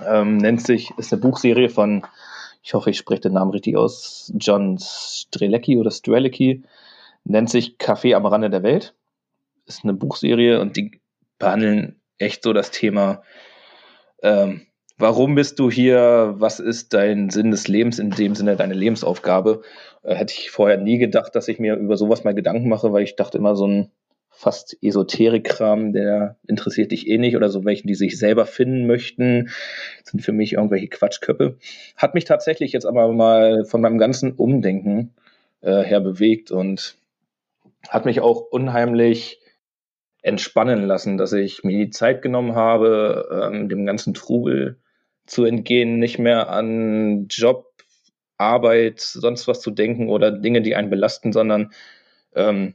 Ähm, 0.05 0.39
nennt 0.39 0.61
sich, 0.61 0.91
ist 0.97 1.13
eine 1.13 1.23
Buchserie 1.23 1.69
von, 1.69 2.05
ich 2.65 2.75
hoffe, 2.75 2.91
ich 2.91 2.99
spreche 2.99 3.21
den 3.21 3.35
Namen 3.35 3.53
richtig 3.53 3.77
aus, 3.77 4.33
John 4.35 4.77
Strelecki 4.81 5.79
oder 5.79 5.93
Strelecki, 5.93 6.65
nennt 7.23 7.49
sich 7.49 7.77
Café 7.79 8.17
am 8.17 8.27
Rande 8.27 8.51
der 8.51 8.65
Welt. 8.65 8.93
Ist 9.67 9.85
eine 9.85 9.95
Buchserie 9.95 10.61
und 10.61 10.77
die 10.77 11.01
behandeln 11.39 12.01
echt 12.19 12.43
so 12.43 12.53
das 12.53 12.73
Thema 12.73 13.23
ähm, 14.21 14.67
warum 14.99 15.35
bist 15.35 15.59
du 15.59 15.71
hier, 15.71 16.35
was 16.37 16.61
ist 16.61 16.95
dein 16.95 17.31
Sinn 17.31 17.51
des 17.51 17.69
Lebens, 17.69 17.99
in 17.99 18.11
dem 18.11 18.35
Sinne 18.35 18.57
deine 18.57 18.75
Lebensaufgabe. 18.75 19.63
Äh, 20.03 20.15
hätte 20.15 20.35
ich 20.37 20.51
vorher 20.51 20.79
nie 20.79 20.99
gedacht, 20.99 21.35
dass 21.35 21.49
ich 21.49 21.59
mir 21.59 21.77
über 21.77 21.97
sowas 21.97 22.25
mal 22.25 22.35
Gedanken 22.35 22.69
mache, 22.69 22.93
weil 22.93 23.03
ich 23.03 23.17
dachte 23.17 23.39
immer 23.39 23.57
so 23.57 23.67
ein 23.67 23.91
fast 24.37 24.77
Esoterik-Kram, 24.83 25.93
der 25.93 26.37
interessiert 26.47 26.91
dich 26.91 27.09
eh 27.09 27.19
nicht 27.19 27.37
oder 27.37 27.49
so 27.49 27.65
welchen, 27.65 27.87
die 27.87 27.95
sich 27.95 28.19
selber 28.19 28.47
finden 28.47 28.87
möchten, 28.87 29.51
sind 30.03 30.21
für 30.21 30.33
mich 30.33 30.55
irgendwelche 30.55 30.89
Quatschköppe. 30.89 31.57
Hat 31.97 32.15
mich 32.15 32.25
tatsächlich 32.25 32.73
jetzt 32.73 32.85
aber 32.85 33.13
mal 33.13 33.65
von 33.65 33.81
meinem 33.81 33.99
ganzen 33.99 34.33
Umdenken 34.33 35.15
äh, 35.61 35.83
her 35.83 36.01
bewegt 36.01 36.51
und 36.51 36.97
hat 37.89 38.07
mich 38.07 38.21
auch 38.21 38.41
unheimlich 38.41 39.41
entspannen 40.23 40.85
lassen, 40.85 41.17
dass 41.17 41.33
ich 41.33 41.63
mir 41.65 41.85
die 41.85 41.91
Zeit 41.91 42.23
genommen 42.23 42.55
habe, 42.55 43.51
ähm, 43.53 43.69
dem 43.69 43.87
ganzen 43.87 44.15
Trubel 44.15 44.79
zu 45.27 45.45
entgehen, 45.45 45.99
nicht 45.99 46.19
mehr 46.19 46.51
an 46.51 47.27
Job, 47.29 47.71
Arbeit, 48.37 49.01
sonst 49.01 49.47
was 49.47 49.61
zu 49.61 49.71
denken 49.71 50.09
oder 50.09 50.31
Dinge, 50.31 50.61
die 50.63 50.75
einen 50.75 50.91
belasten, 50.91 51.33
sondern 51.33 51.73
ähm, 52.35 52.75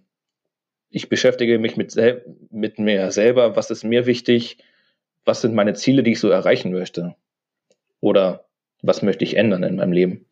ich 0.90 1.10
beschäftige 1.10 1.60
mich 1.60 1.78
mit, 1.78 1.92
sel 1.92 2.26
mit 2.50 2.80
mir 2.80 3.12
selber, 3.12 3.56
was 3.56 3.70
ist 3.70 3.84
mir 3.84 4.06
wichtig, 4.06 4.58
was 5.26 5.42
sind 5.42 5.54
meine 5.54 5.74
Ziele, 5.74 6.02
die 6.02 6.14
ich 6.14 6.20
so 6.20 6.30
erreichen 6.30 6.72
möchte 6.72 7.16
oder 8.00 8.46
was 8.82 9.02
möchte 9.02 9.26
ich 9.26 9.36
ändern 9.36 9.64
in 9.64 9.76
meinem 9.76 9.92
Leben. 9.92 10.26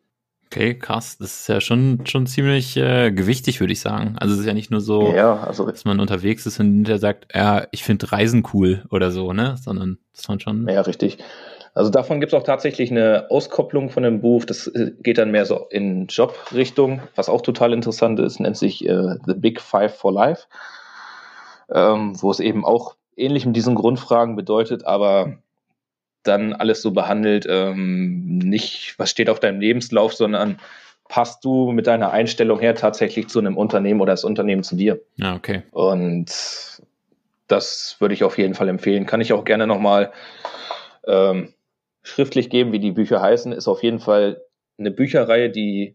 Okay, 0.46 0.78
krass. 0.78 1.18
Das 1.18 1.40
ist 1.40 1.48
ja 1.48 1.60
schon, 1.60 2.06
schon 2.06 2.26
ziemlich 2.26 2.74
äh, 2.78 3.12
gewichtig, 3.12 3.60
würde 3.60 3.74
ich 3.74 3.80
sagen. 3.80 4.16
Also 4.18 4.32
es 4.32 4.40
ist 4.40 4.46
ja 4.46 4.54
nicht 4.54 4.70
nur 4.70 4.80
so, 4.80 5.14
ja, 5.14 5.40
also, 5.40 5.70
dass 5.70 5.84
man 5.84 6.00
unterwegs 6.00 6.46
ist 6.46 6.58
und 6.58 6.84
der 6.84 6.98
sagt, 6.98 7.34
ja, 7.34 7.66
ich 7.70 7.84
finde 7.84 8.10
Reisen 8.10 8.42
cool 8.54 8.86
oder 8.90 9.10
so, 9.10 9.34
ne? 9.34 9.56
Sondern 9.60 9.98
das 10.14 10.26
man 10.26 10.40
schon. 10.40 10.66
Ja, 10.66 10.80
richtig. 10.80 11.18
Also 11.74 11.90
davon 11.90 12.20
gibt 12.20 12.32
es 12.32 12.38
auch 12.38 12.44
tatsächlich 12.44 12.90
eine 12.90 13.26
Auskopplung 13.30 13.90
von 13.90 14.02
dem 14.02 14.20
Buch. 14.20 14.44
Das 14.44 14.66
äh, 14.68 14.92
geht 15.00 15.18
dann 15.18 15.30
mehr 15.30 15.44
so 15.44 15.66
in 15.70 16.06
Jobrichtung, 16.06 17.02
was 17.14 17.28
auch 17.28 17.42
total 17.42 17.72
interessant 17.72 18.20
ist, 18.20 18.40
nennt 18.40 18.56
sich 18.56 18.86
äh, 18.86 19.16
The 19.26 19.34
Big 19.34 19.60
Five 19.60 19.94
for 19.94 20.12
Life, 20.12 20.44
ähm, 21.72 22.20
wo 22.20 22.30
es 22.30 22.40
eben 22.40 22.64
auch 22.64 22.96
ähnlich 23.16 23.46
mit 23.46 23.56
diesen 23.56 23.74
Grundfragen 23.74 24.36
bedeutet, 24.36 24.86
aber 24.86 25.38
dann 26.22 26.52
alles 26.52 26.82
so 26.82 26.90
behandelt, 26.90 27.46
ähm, 27.48 28.38
nicht, 28.38 28.94
was 28.98 29.10
steht 29.10 29.30
auf 29.30 29.40
deinem 29.40 29.60
Lebenslauf, 29.60 30.14
sondern 30.14 30.58
passt 31.08 31.44
du 31.44 31.72
mit 31.72 31.86
deiner 31.86 32.10
Einstellung 32.10 32.60
her 32.60 32.74
tatsächlich 32.74 33.28
zu 33.28 33.38
einem 33.38 33.56
Unternehmen 33.56 34.00
oder 34.00 34.12
das 34.12 34.24
Unternehmen 34.24 34.62
zu 34.62 34.76
dir. 34.76 35.00
Ja, 35.16 35.34
okay. 35.34 35.62
Und 35.70 36.30
das 37.46 37.96
würde 37.98 38.14
ich 38.14 38.24
auf 38.24 38.36
jeden 38.38 38.54
Fall 38.54 38.68
empfehlen. 38.68 39.06
Kann 39.06 39.22
ich 39.22 39.32
auch 39.32 39.44
gerne 39.44 39.66
nochmal 39.66 40.12
ähm, 41.06 41.54
schriftlich 42.08 42.50
geben, 42.50 42.72
wie 42.72 42.78
die 42.78 42.92
Bücher 42.92 43.20
heißen. 43.20 43.52
Ist 43.52 43.68
auf 43.68 43.82
jeden 43.82 44.00
Fall 44.00 44.42
eine 44.78 44.90
Bücherreihe, 44.90 45.50
die, 45.50 45.94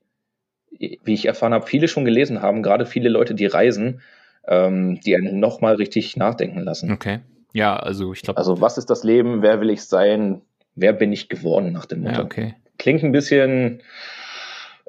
wie 0.70 1.14
ich 1.14 1.26
erfahren 1.26 1.54
habe, 1.54 1.68
viele 1.68 1.88
schon 1.88 2.06
gelesen 2.06 2.42
haben, 2.42 2.64
gerade 2.64 2.86
viele 2.86 3.10
Leute, 3.10 3.36
die 3.36 3.46
reisen, 3.46 4.02
ähm, 4.48 5.00
die 5.02 5.16
einen 5.16 5.40
nochmal 5.40 5.76
richtig 5.76 6.18
nachdenken 6.18 6.60
lassen. 6.60 6.92
Okay. 6.92 7.20
Ja, 7.54 7.76
also 7.76 8.14
ich 8.14 8.22
glaube. 8.22 8.38
Also 8.38 8.62
was 8.62 8.78
ist 8.78 8.90
das 8.90 9.04
Leben? 9.04 9.42
Wer 9.42 9.62
will 9.62 9.70
ich 9.70 9.84
sein? 9.84 10.42
Wer 10.76 10.94
bin 10.94 11.12
ich 11.12 11.30
geworden 11.30 11.72
nach 11.72 11.86
dem 11.86 12.02
Motto? 12.02 12.16
Ja, 12.16 12.24
okay. 12.24 12.56
Klingt 12.80 13.04
ein 13.04 13.12
bisschen 13.12 13.82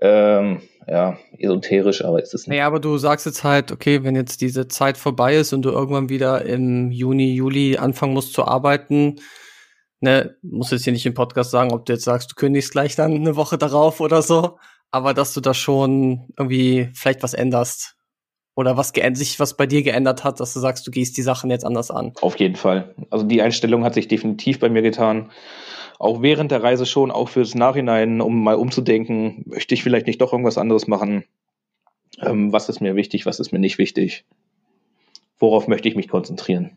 ähm, 0.00 0.62
ja, 0.88 1.18
esoterisch, 1.38 2.04
aber 2.04 2.22
ist 2.22 2.34
es 2.34 2.46
nicht. 2.46 2.56
Naja, 2.56 2.66
aber 2.66 2.80
du 2.80 2.98
sagst 2.98 3.26
jetzt 3.26 3.44
halt, 3.44 3.70
okay, 3.72 4.02
wenn 4.02 4.16
jetzt 4.16 4.40
diese 4.40 4.68
Zeit 4.68 4.96
vorbei 4.96 5.36
ist 5.36 5.52
und 5.52 5.62
du 5.62 5.70
irgendwann 5.70 6.08
wieder 6.08 6.44
im 6.44 6.90
Juni, 6.90 7.34
Juli 7.34 7.76
anfangen 7.76 8.12
musst 8.12 8.32
zu 8.32 8.44
arbeiten, 8.44 9.16
ne, 10.04 10.36
musst 10.42 10.72
jetzt 10.72 10.84
hier 10.84 10.92
nicht 10.92 11.06
im 11.06 11.14
Podcast 11.14 11.50
sagen, 11.50 11.72
ob 11.72 11.86
du 11.86 11.92
jetzt 11.92 12.04
sagst, 12.04 12.30
du 12.30 12.34
kündigst 12.34 12.70
gleich 12.70 12.94
dann 12.96 13.14
eine 13.14 13.36
Woche 13.36 13.58
darauf 13.58 14.00
oder 14.00 14.22
so, 14.22 14.58
aber 14.90 15.14
dass 15.14 15.34
du 15.34 15.40
da 15.40 15.54
schon 15.54 16.28
irgendwie 16.38 16.88
vielleicht 16.94 17.22
was 17.22 17.34
änderst. 17.34 17.96
Oder 18.56 18.76
was 18.76 18.92
sich 19.14 19.40
was 19.40 19.56
bei 19.56 19.66
dir 19.66 19.82
geändert 19.82 20.22
hat, 20.22 20.38
dass 20.38 20.54
du 20.54 20.60
sagst, 20.60 20.86
du 20.86 20.92
gehst 20.92 21.16
die 21.16 21.22
Sachen 21.22 21.50
jetzt 21.50 21.66
anders 21.66 21.90
an. 21.90 22.12
Auf 22.20 22.38
jeden 22.38 22.54
Fall. 22.54 22.94
Also 23.10 23.26
die 23.26 23.42
Einstellung 23.42 23.82
hat 23.82 23.94
sich 23.94 24.06
definitiv 24.06 24.60
bei 24.60 24.68
mir 24.68 24.82
getan 24.82 25.30
auch 25.98 26.22
während 26.22 26.50
der 26.50 26.62
Reise 26.62 26.86
schon, 26.86 27.10
auch 27.10 27.28
fürs 27.28 27.54
Nachhinein, 27.54 28.20
um 28.20 28.42
mal 28.42 28.56
umzudenken, 28.56 29.44
möchte 29.46 29.74
ich 29.74 29.82
vielleicht 29.82 30.06
nicht 30.06 30.20
doch 30.20 30.32
irgendwas 30.32 30.58
anderes 30.58 30.86
machen? 30.86 31.24
Ähm, 32.20 32.52
was 32.52 32.68
ist 32.68 32.80
mir 32.80 32.96
wichtig, 32.96 33.26
was 33.26 33.40
ist 33.40 33.52
mir 33.52 33.58
nicht 33.58 33.78
wichtig? 33.78 34.24
Worauf 35.38 35.68
möchte 35.68 35.88
ich 35.88 35.96
mich 35.96 36.08
konzentrieren? 36.08 36.76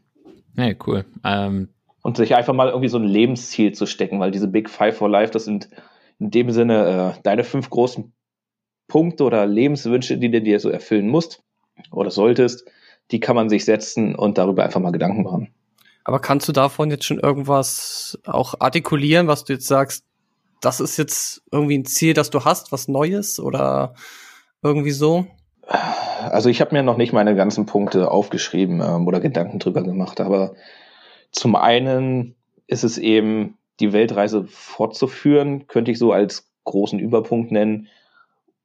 Ja, 0.56 0.74
cool. 0.86 1.06
Ähm, 1.24 1.70
und 2.08 2.16
sich 2.16 2.36
einfach 2.36 2.54
mal 2.54 2.70
irgendwie 2.70 2.88
so 2.88 2.98
ein 2.98 3.04
Lebensziel 3.04 3.74
zu 3.74 3.86
stecken, 3.86 4.22
weil 4.22 4.32
diese 4.32 4.48
Big 4.48 4.70
Five 4.70 4.96
for 4.96 5.10
Life, 5.10 5.34
das 5.34 5.44
sind 5.44 5.68
in 6.20 6.32
dem 6.32 6.52
Sinne 6.52 7.16
äh, 7.18 7.22
deine 7.22 7.44
fünf 7.44 7.70
großen 7.70 8.14
Punkte 8.88 9.26
oder 9.26 9.46
Lebenswünsche, 9.46 10.18
die 10.18 10.32
du 10.32 10.42
dir 10.42 10.62
so 10.62 10.70
erfüllen 10.70 11.10
musst 11.10 11.44
oder 11.92 12.10
solltest, 12.10 12.66
die 13.12 13.20
kann 13.20 13.36
man 13.36 13.50
sich 13.50 13.66
setzen 13.66 14.16
und 14.16 14.38
darüber 14.38 14.64
einfach 14.64 14.80
mal 14.80 14.94
Gedanken 14.94 15.24
machen. 15.24 15.54
Aber 16.06 16.20
kannst 16.20 16.48
du 16.48 16.54
davon 16.54 16.92
jetzt 16.92 17.04
schon 17.04 17.20
irgendwas 17.20 18.18
auch 18.26 18.56
artikulieren, 18.62 19.28
was 19.28 19.44
du 19.44 19.52
jetzt 19.52 19.68
sagst, 19.68 20.06
das 20.62 20.80
ist 20.80 20.96
jetzt 20.96 21.42
irgendwie 21.52 21.78
ein 21.78 21.84
Ziel, 21.84 22.14
das 22.14 22.30
du 22.30 22.46
hast, 22.46 22.72
was 22.72 22.88
Neues 22.88 23.38
oder 23.38 23.96
irgendwie 24.64 24.92
so? 24.92 25.28
Also 25.68 26.48
ich 26.48 26.62
habe 26.62 26.74
mir 26.74 26.84
noch 26.84 26.96
nicht 26.96 27.12
meine 27.12 27.36
ganzen 27.36 27.66
Punkte 27.66 28.10
aufgeschrieben 28.10 28.80
ähm, 28.80 29.06
oder 29.08 29.20
Gedanken 29.20 29.60
drüber 29.60 29.84
gemacht, 29.84 30.22
aber 30.22 30.56
zum 31.32 31.56
einen 31.56 32.36
ist 32.68 32.84
es 32.84 32.98
eben, 32.98 33.58
die 33.80 33.94
Weltreise 33.94 34.46
fortzuführen, 34.46 35.68
könnte 35.68 35.92
ich 35.92 36.00
so 36.00 36.12
als 36.12 36.52
großen 36.64 37.00
Überpunkt 37.00 37.52
nennen. 37.52 37.88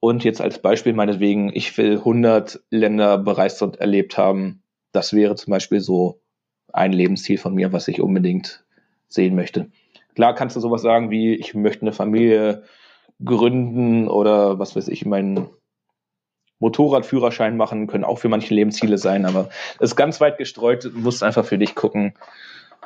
Und 0.00 0.24
jetzt 0.24 0.40
als 0.40 0.60
Beispiel 0.60 0.94
meinetwegen, 0.94 1.50
ich 1.54 1.76
will 1.78 1.98
100 1.98 2.60
Länder 2.70 3.18
bereist 3.18 3.62
und 3.62 3.76
erlebt 3.76 4.18
haben. 4.18 4.62
Das 4.90 5.12
wäre 5.12 5.36
zum 5.36 5.50
Beispiel 5.52 5.80
so 5.80 6.20
ein 6.72 6.92
Lebensziel 6.92 7.38
von 7.38 7.54
mir, 7.54 7.72
was 7.72 7.88
ich 7.88 8.00
unbedingt 8.00 8.64
sehen 9.08 9.34
möchte. 9.34 9.70
Klar 10.14 10.34
kannst 10.34 10.56
du 10.56 10.60
sowas 10.60 10.82
sagen 10.82 11.10
wie, 11.10 11.34
ich 11.34 11.54
möchte 11.54 11.82
eine 11.82 11.92
Familie 11.92 12.64
gründen 13.24 14.08
oder 14.08 14.58
was 14.58 14.74
weiß 14.74 14.88
ich, 14.88 15.06
meinen 15.06 15.50
Motorradführerschein 16.62 17.56
machen, 17.56 17.88
können 17.88 18.04
auch 18.04 18.20
für 18.20 18.28
manche 18.28 18.54
Lebensziele 18.54 18.96
sein, 18.96 19.26
aber 19.26 19.48
es 19.80 19.90
ist 19.90 19.96
ganz 19.96 20.20
weit 20.20 20.38
gestreut, 20.38 20.84
du 20.84 20.90
musst 20.90 21.22
einfach 21.22 21.44
für 21.44 21.58
dich 21.58 21.74
gucken, 21.74 22.14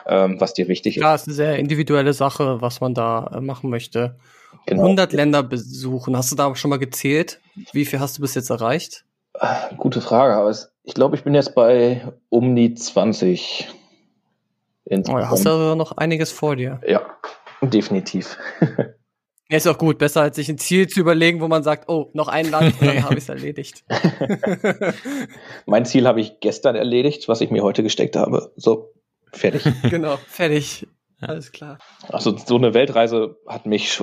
ähm, 0.07 0.41
was 0.41 0.55
dir 0.55 0.67
wichtig 0.67 0.97
ist. 0.97 1.03
Ja, 1.03 1.15
es 1.15 1.23
ist 1.23 1.29
eine 1.29 1.35
sehr 1.35 1.59
individuelle 1.59 2.15
Sache, 2.15 2.61
was 2.61 2.81
man 2.81 2.95
da 2.95 3.31
äh, 3.35 3.41
machen 3.41 3.71
möchte. 3.71 4.17
Genau. 4.65 4.85
100 4.85 5.13
Länder 5.13 5.43
besuchen, 5.43 6.17
hast 6.17 6.33
du 6.33 6.37
da 6.37 6.57
schon 6.57 6.71
mal 6.71 6.79
gezählt? 6.79 7.41
Wie 7.73 7.85
viel 7.85 8.01
hast 8.01 8.17
du 8.17 8.23
bis 8.23 8.35
jetzt 8.35 8.51
erreicht? 8.51 9.05
Gute 9.77 10.01
Frage, 10.01 10.35
aber 10.35 10.49
es, 10.49 10.73
ich 10.83 10.95
glaube, 10.95 11.15
ich 11.15 11.23
bin 11.23 11.35
jetzt 11.35 11.55
bei 11.55 12.01
um 12.31 12.57
die 12.57 12.75
20. 12.75 13.69
Oh, 14.89 15.15
hast 15.15 15.45
du 15.45 15.51
also 15.51 15.75
noch 15.75 15.93
einiges 15.99 16.33
vor 16.33 16.57
dir. 16.57 16.81
Ja, 16.87 17.03
definitiv. 17.61 18.39
Ja, 19.49 19.59
ist 19.59 19.69
auch 19.69 19.79
gut, 19.79 19.99
besser 19.99 20.23
als 20.23 20.37
sich 20.37 20.49
ein 20.49 20.59
Ziel 20.59 20.89
zu 20.89 20.99
überlegen, 20.99 21.41
wo 21.41 21.47
man 21.47 21.63
sagt, 21.63 21.89
oh, 21.89 22.11
noch 22.15 22.27
ein 22.27 22.51
Land, 22.51 22.75
dann 22.81 23.05
habe 23.05 23.15
ich 23.15 23.21
es 23.21 23.29
erledigt. 23.29 23.85
mein 25.67 25.85
Ziel 25.85 26.09
habe 26.09 26.21
ich 26.21 26.41
gestern 26.41 26.75
erledigt, 26.75 27.29
was 27.29 27.41
ich 27.41 27.51
mir 27.51 27.63
heute 27.63 27.85
gesteckt 27.85 28.17
habe. 28.17 28.53
So, 28.57 28.93
fertig. 29.33 29.63
genau, 29.91 30.17
fertig. 30.27 30.89
Alles 31.21 31.53
klar. 31.53 31.79
Also 32.09 32.37
so 32.37 32.57
eine 32.57 32.75
Weltreise 32.75 33.37
hat 33.47 33.67
mich, 33.67 34.03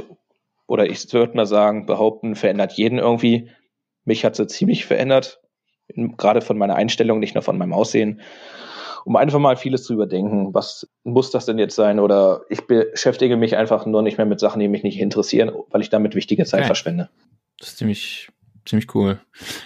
oder 0.65 0.89
ich 0.89 1.11
würde 1.11 1.35
mal 1.35 1.45
sagen, 1.45 1.85
behaupten, 1.85 2.35
verändert 2.35 2.73
jeden 2.73 2.97
irgendwie. 2.97 3.49
Mich 4.05 4.23
hat 4.23 4.37
sie 4.37 4.47
ziemlich 4.47 4.85
verändert, 4.85 5.41
gerade 5.89 6.41
von 6.41 6.57
meiner 6.57 6.75
Einstellung, 6.75 7.19
nicht 7.19 7.35
nur 7.35 7.43
von 7.43 7.57
meinem 7.57 7.73
Aussehen, 7.73 8.21
um 9.05 9.15
einfach 9.15 9.39
mal 9.39 9.57
vieles 9.57 9.83
zu 9.83 9.93
überdenken. 9.93 10.53
Was 10.53 10.87
muss 11.03 11.31
das 11.31 11.45
denn 11.45 11.59
jetzt 11.59 11.75
sein? 11.75 11.99
Oder 11.99 12.41
ich 12.49 12.67
beschäftige 12.67 13.37
mich 13.37 13.57
einfach 13.57 13.85
nur 13.85 14.01
nicht 14.01 14.17
mehr 14.17 14.25
mit 14.25 14.39
Sachen, 14.39 14.59
die 14.59 14.67
mich 14.67 14.83
nicht 14.83 14.99
interessieren, 14.99 15.51
weil 15.69 15.81
ich 15.81 15.89
damit 15.89 16.15
wichtige 16.15 16.45
Zeit 16.45 16.61
okay. 16.61 16.67
verschwende. 16.67 17.09
Das 17.59 17.69
ist 17.69 17.77
ziemlich 17.77 18.29
ziemlich 18.65 18.93
cool. 18.95 19.19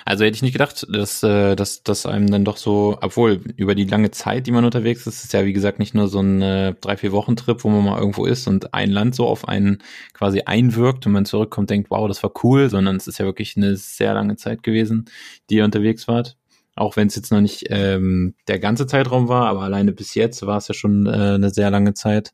Also 0.06 0.26
hätte 0.26 0.36
ich 0.36 0.42
nicht 0.42 0.54
gedacht, 0.54 0.86
dass, 0.90 1.22
äh, 1.24 1.56
dass, 1.56 1.84
dass 1.84 2.06
einem 2.06 2.30
dann 2.30 2.46
doch 2.46 2.58
so, 2.58 2.98
obwohl 3.02 3.42
über 3.56 3.76
die 3.76 3.86
lange 3.86 4.12
Zeit, 4.12 4.48
die 4.48 4.52
man 4.52 4.66
unterwegs 4.66 5.06
ist, 5.06 5.24
ist 5.24 5.34
ja 5.34 5.46
wie 5.46 5.54
gesagt 5.54 5.80
nicht 5.80 5.94
nur 5.94 6.08
so 6.08 6.20
ein 6.20 6.42
äh, 6.42 6.74
drei, 6.80 6.98
vier 6.98 7.12
Wochen 7.12 7.36
Trip, 7.36 7.64
wo 7.64 7.70
man 7.70 7.84
mal 7.84 8.00
irgendwo 8.00 8.26
ist 8.26 8.48
und 8.48 8.74
ein 8.74 8.90
Land 8.90 9.16
so 9.16 9.28
auf 9.28 9.48
einen 9.48 9.84
quasi 10.14 10.42
einwirkt 10.46 11.06
und 11.06 11.12
man 11.12 11.26
zurückkommt, 11.26 11.70
denkt, 11.70 11.92
wow, 11.92 12.08
das 12.08 12.24
war 12.24 12.32
cool, 12.44 12.70
sondern 12.70 12.96
es 12.96 13.08
ist 13.08 13.20
ja 13.20 13.26
wirklich 13.26 13.56
eine 13.56 13.76
sehr 13.76 14.14
lange 14.14 14.36
Zeit 14.36 14.64
gewesen, 14.64 15.06
die 15.50 15.56
ihr 15.56 15.66
unterwegs 15.66 16.08
wart. 16.08 16.38
Auch 16.78 16.96
wenn 16.96 17.08
es 17.08 17.16
jetzt 17.16 17.32
noch 17.32 17.42
nicht 17.42 17.66
ähm, 17.70 18.36
der 18.48 18.60
ganze 18.60 18.88
Zeitraum 18.88 19.28
war, 19.28 19.48
aber 19.48 19.62
alleine 19.62 19.92
bis 19.94 20.14
jetzt 20.16 20.46
war 20.46 20.58
es 20.58 20.68
ja 20.68 20.74
schon 20.74 21.06
äh, 21.08 21.36
eine 21.36 21.50
sehr 21.50 21.70
lange 21.72 21.94
Zeit. 21.94 22.34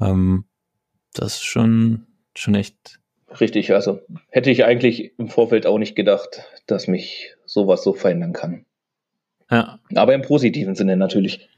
Ähm, 0.00 0.44
das 1.14 1.34
ist 1.34 1.44
schon, 1.44 2.06
schon 2.34 2.54
echt 2.54 3.00
Richtig, 3.38 3.72
also 3.72 4.00
hätte 4.28 4.50
ich 4.50 4.64
eigentlich 4.64 5.16
im 5.18 5.28
Vorfeld 5.28 5.64
auch 5.66 5.78
nicht 5.78 5.94
gedacht, 5.94 6.42
dass 6.66 6.88
mich 6.88 7.36
sowas 7.46 7.84
so 7.84 7.92
verändern 7.92 8.32
kann. 8.32 8.66
Ja. 9.50 9.78
Aber 9.94 10.14
im 10.14 10.22
positiven 10.22 10.74
Sinne 10.74 10.96
natürlich. 10.96 11.48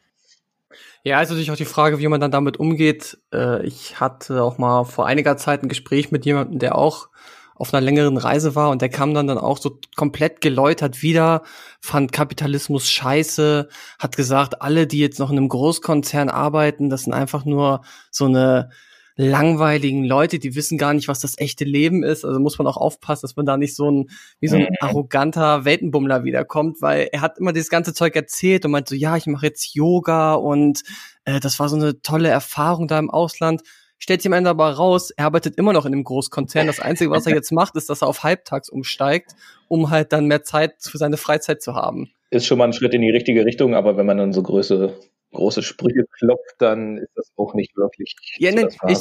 Ja, 1.03 1.21
ist 1.21 1.31
natürlich 1.31 1.51
auch 1.51 1.57
die 1.57 1.65
Frage, 1.65 1.99
wie 1.99 2.09
man 2.09 2.21
dann 2.21 2.31
damit 2.31 2.59
umgeht. 2.59 3.19
Äh, 3.33 3.65
ich 3.67 4.01
hatte 4.01 4.43
auch 4.43 4.59
mal 4.59 4.85
vor 4.85 5.07
einiger 5.07 5.37
Zeit 5.37 5.63
ein 5.63 5.69
Gespräch 5.69 6.11
mit 6.11 6.27
jemandem, 6.27 6.59
der 6.59 6.77
auch 6.77 7.09
auf 7.55 7.73
einer 7.73 7.81
längeren 7.81 8.17
Reise 8.17 8.55
war 8.55 8.71
und 8.71 8.83
der 8.83 8.89
kam 8.89 9.15
dann 9.15 9.27
dann 9.27 9.39
auch 9.39 9.59
so 9.59 9.79
komplett 9.97 10.41
geläutert 10.41 11.03
wieder, 11.03 11.43
fand 11.81 12.13
Kapitalismus 12.13 12.91
scheiße, 12.91 13.69
hat 13.99 14.17
gesagt, 14.17 14.63
alle, 14.63 14.87
die 14.87 14.99
jetzt 14.99 15.19
noch 15.19 15.31
in 15.31 15.39
einem 15.39 15.49
Großkonzern 15.49 16.29
arbeiten, 16.29 16.91
das 16.91 17.05
sind 17.05 17.13
einfach 17.13 17.45
nur 17.45 17.83
so 18.11 18.27
eine 18.27 18.71
langweiligen 19.17 20.05
Leute, 20.05 20.39
die 20.39 20.55
wissen 20.55 20.79
gar 20.79 20.95
nicht, 20.95 21.09
was 21.09 21.21
das 21.21 21.39
echte 21.39 21.65
Leben 21.65 22.03
ist. 22.03 22.25
Also 22.25 22.41
muss 22.41 22.59
man 22.59 22.67
auch 22.67 22.77
aufpassen, 22.77 23.23
dass 23.23 23.37
man 23.37 23.47
da 23.47 23.57
nicht 23.57 23.77
so 23.77 23.91
ein, 23.91 24.11
wie 24.41 24.49
so 24.49 24.57
ein 24.57 24.63
mhm. 24.63 24.77
arroganter 24.81 25.65
Weltenbummler 25.65 26.25
wiederkommt, 26.25 26.81
weil 26.81 27.09
er 27.13 27.21
hat 27.21 27.39
immer 27.39 27.53
das 27.53 27.69
ganze 27.69 27.93
Zeug 27.93 28.17
erzählt 28.17 28.65
und 28.65 28.71
meint 28.71 28.89
so, 28.89 28.95
ja, 28.95 29.17
ich 29.17 29.27
mache 29.27 29.47
jetzt 29.47 29.75
Yoga 29.75 30.35
und 30.35 30.83
äh, 31.25 31.41
das 31.41 31.59
war 31.61 31.69
so 31.69 31.77
eine 31.77 32.01
tolle 32.01 32.29
Erfahrung 32.29 32.89
da 32.89 32.99
im 32.99 33.11
Ausland. 33.11 33.63
Stellt 34.03 34.21
sich 34.21 34.29
am 34.29 34.33
Ende 34.33 34.51
aber 34.51 34.69
raus, 34.69 35.13
er 35.13 35.27
arbeitet 35.27 35.57
immer 35.59 35.73
noch 35.73 35.87
in 35.87 35.93
einem 35.93 36.03
Großkonzern. 36.03 36.67
Das 36.67 36.81
Einzige, 36.81 37.13
was 37.13 37.25
er 37.25 37.35
jetzt 37.37 37.53
macht, 37.53 37.77
ist, 37.77 37.89
dass 37.89 38.03
er 38.03 38.09
auf 38.09 38.25
Halbtags 38.25 38.69
umsteigt, 38.69 39.37
um 39.69 39.91
halt 39.91 40.13
dann 40.13 40.27
mehr 40.27 40.43
Zeit 40.43 40.75
für 40.81 40.99
seine 40.99 41.17
Freizeit 41.17 41.63
zu 41.63 41.77
haben. 41.77 42.11
Ist 42.31 42.47
schon 42.47 42.59
mal 42.59 42.65
ein 42.65 42.73
Schritt 42.73 42.95
in 42.95 43.03
die 43.03 43.13
richtige 43.13 43.45
Richtung, 43.45 43.77
aber 43.77 43.97
wenn 43.97 44.05
man 44.05 44.17
dann 44.17 44.33
so 44.33 44.43
Größe 44.43 44.99
große 45.33 45.63
Sprüche 45.63 46.05
klopft, 46.19 46.57
dann 46.59 46.99
ist 46.99 47.13
das 47.15 47.31
auch 47.37 47.55
nicht 47.55 47.77
wirklich. 47.77 48.17
Ja, 48.39 48.51
ne, 48.51 48.71
ich, 48.89 48.99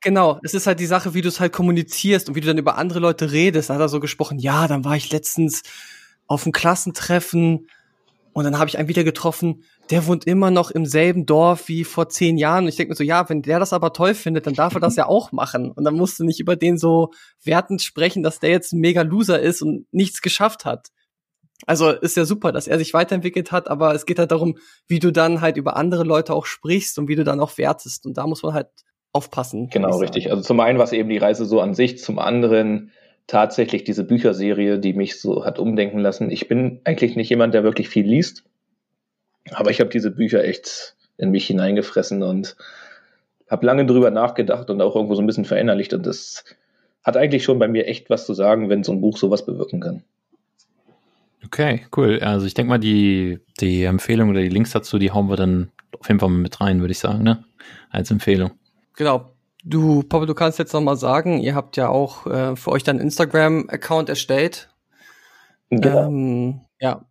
genau, 0.00 0.40
es 0.42 0.54
ist 0.54 0.66
halt 0.66 0.80
die 0.80 0.86
Sache, 0.86 1.12
wie 1.12 1.20
du 1.20 1.28
es 1.28 1.40
halt 1.40 1.52
kommunizierst 1.52 2.30
und 2.30 2.34
wie 2.34 2.40
du 2.40 2.46
dann 2.46 2.56
über 2.56 2.78
andere 2.78 3.00
Leute 3.00 3.32
redest. 3.32 3.68
Da 3.68 3.74
hat 3.74 3.82
er 3.82 3.90
so 3.90 4.00
gesprochen, 4.00 4.38
ja, 4.38 4.66
dann 4.66 4.82
war 4.82 4.96
ich 4.96 5.12
letztens 5.12 5.62
auf 6.26 6.46
einem 6.46 6.52
Klassentreffen 6.52 7.68
und 8.38 8.44
dann 8.44 8.60
habe 8.60 8.68
ich 8.68 8.78
einen 8.78 8.86
wieder 8.86 9.02
getroffen, 9.02 9.64
der 9.90 10.06
wohnt 10.06 10.24
immer 10.24 10.52
noch 10.52 10.70
im 10.70 10.86
selben 10.86 11.26
Dorf 11.26 11.66
wie 11.66 11.82
vor 11.82 12.08
zehn 12.08 12.38
Jahren. 12.38 12.64
Und 12.64 12.68
ich 12.68 12.76
denke 12.76 12.92
mir 12.92 12.94
so, 12.94 13.02
ja, 13.02 13.28
wenn 13.28 13.42
der 13.42 13.58
das 13.58 13.72
aber 13.72 13.92
toll 13.92 14.14
findet, 14.14 14.46
dann 14.46 14.54
darf 14.54 14.74
er 14.74 14.80
das 14.80 14.94
ja 14.94 15.06
auch 15.06 15.32
machen. 15.32 15.72
Und 15.72 15.82
dann 15.82 15.96
musst 15.96 16.20
du 16.20 16.24
nicht 16.24 16.38
über 16.38 16.54
den 16.54 16.78
so 16.78 17.10
wertend 17.42 17.82
sprechen, 17.82 18.22
dass 18.22 18.38
der 18.38 18.50
jetzt 18.50 18.72
ein 18.72 18.78
mega 18.78 19.02
Loser 19.02 19.40
ist 19.40 19.60
und 19.60 19.86
nichts 19.90 20.22
geschafft 20.22 20.64
hat. 20.64 20.86
Also 21.66 21.90
ist 21.90 22.16
ja 22.16 22.24
super, 22.24 22.52
dass 22.52 22.68
er 22.68 22.78
sich 22.78 22.94
weiterentwickelt 22.94 23.50
hat, 23.50 23.68
aber 23.68 23.92
es 23.92 24.06
geht 24.06 24.20
halt 24.20 24.30
darum, 24.30 24.56
wie 24.86 25.00
du 25.00 25.10
dann 25.10 25.40
halt 25.40 25.56
über 25.56 25.76
andere 25.76 26.04
Leute 26.04 26.32
auch 26.32 26.46
sprichst 26.46 26.96
und 27.00 27.08
wie 27.08 27.16
du 27.16 27.24
dann 27.24 27.40
auch 27.40 27.58
wertest. 27.58 28.06
Und 28.06 28.18
da 28.18 28.28
muss 28.28 28.44
man 28.44 28.54
halt 28.54 28.68
aufpassen. 29.12 29.68
Genau, 29.68 29.98
richtig. 29.98 30.30
Also 30.30 30.44
zum 30.44 30.60
einen 30.60 30.78
war 30.78 30.84
es 30.84 30.92
eben 30.92 31.08
die 31.08 31.18
Reise 31.18 31.44
so 31.44 31.60
an 31.60 31.74
sich, 31.74 31.98
zum 31.98 32.20
anderen 32.20 32.92
tatsächlich 33.28 33.84
diese 33.84 34.02
Bücherserie, 34.02 34.80
die 34.80 34.94
mich 34.94 35.20
so 35.20 35.44
hat 35.44 35.60
umdenken 35.60 36.00
lassen. 36.00 36.30
Ich 36.30 36.48
bin 36.48 36.80
eigentlich 36.84 37.14
nicht 37.14 37.28
jemand, 37.28 37.54
der 37.54 37.62
wirklich 37.62 37.88
viel 37.88 38.06
liest. 38.06 38.42
Aber 39.52 39.70
ich 39.70 39.80
habe 39.80 39.90
diese 39.90 40.10
Bücher 40.10 40.42
echt 40.42 40.96
in 41.16 41.30
mich 41.30 41.46
hineingefressen 41.46 42.22
und 42.22 42.56
habe 43.48 43.66
lange 43.66 43.86
drüber 43.86 44.10
nachgedacht 44.10 44.68
und 44.70 44.80
auch 44.80 44.96
irgendwo 44.96 45.14
so 45.14 45.22
ein 45.22 45.26
bisschen 45.26 45.44
verinnerlicht. 45.44 45.92
Und 45.94 46.06
das 46.06 46.44
hat 47.04 47.16
eigentlich 47.16 47.44
schon 47.44 47.58
bei 47.58 47.68
mir 47.68 47.86
echt 47.86 48.10
was 48.10 48.26
zu 48.26 48.34
sagen, 48.34 48.68
wenn 48.68 48.82
so 48.82 48.92
ein 48.92 49.00
Buch 49.00 49.16
sowas 49.18 49.44
bewirken 49.46 49.80
kann. 49.80 50.02
Okay, 51.44 51.86
cool. 51.96 52.18
Also 52.20 52.46
ich 52.46 52.54
denke 52.54 52.70
mal, 52.70 52.78
die, 52.78 53.40
die 53.60 53.84
Empfehlung 53.84 54.30
oder 54.30 54.40
die 54.40 54.48
Links 54.48 54.72
dazu, 54.72 54.98
die 54.98 55.12
hauen 55.12 55.28
wir 55.28 55.36
dann 55.36 55.70
auf 55.98 56.08
jeden 56.08 56.20
Fall 56.20 56.28
mal 56.30 56.38
mit 56.38 56.60
rein, 56.60 56.80
würde 56.80 56.92
ich 56.92 56.98
sagen, 56.98 57.22
ne? 57.22 57.44
Als 57.90 58.10
Empfehlung. 58.10 58.52
Genau. 58.96 59.32
Du, 59.64 60.02
Papa, 60.02 60.26
du 60.26 60.34
kannst 60.34 60.58
jetzt 60.58 60.72
nochmal 60.72 60.96
sagen, 60.96 61.40
ihr 61.40 61.54
habt 61.54 61.76
ja 61.76 61.88
auch 61.88 62.26
äh, 62.26 62.56
für 62.56 62.70
euch 62.70 62.84
dann 62.84 63.00
Instagram-Account 63.00 64.08
erstellt. 64.08 64.68
Genau. 65.70 66.06
Ähm, 66.06 66.60
ja, 66.80 67.04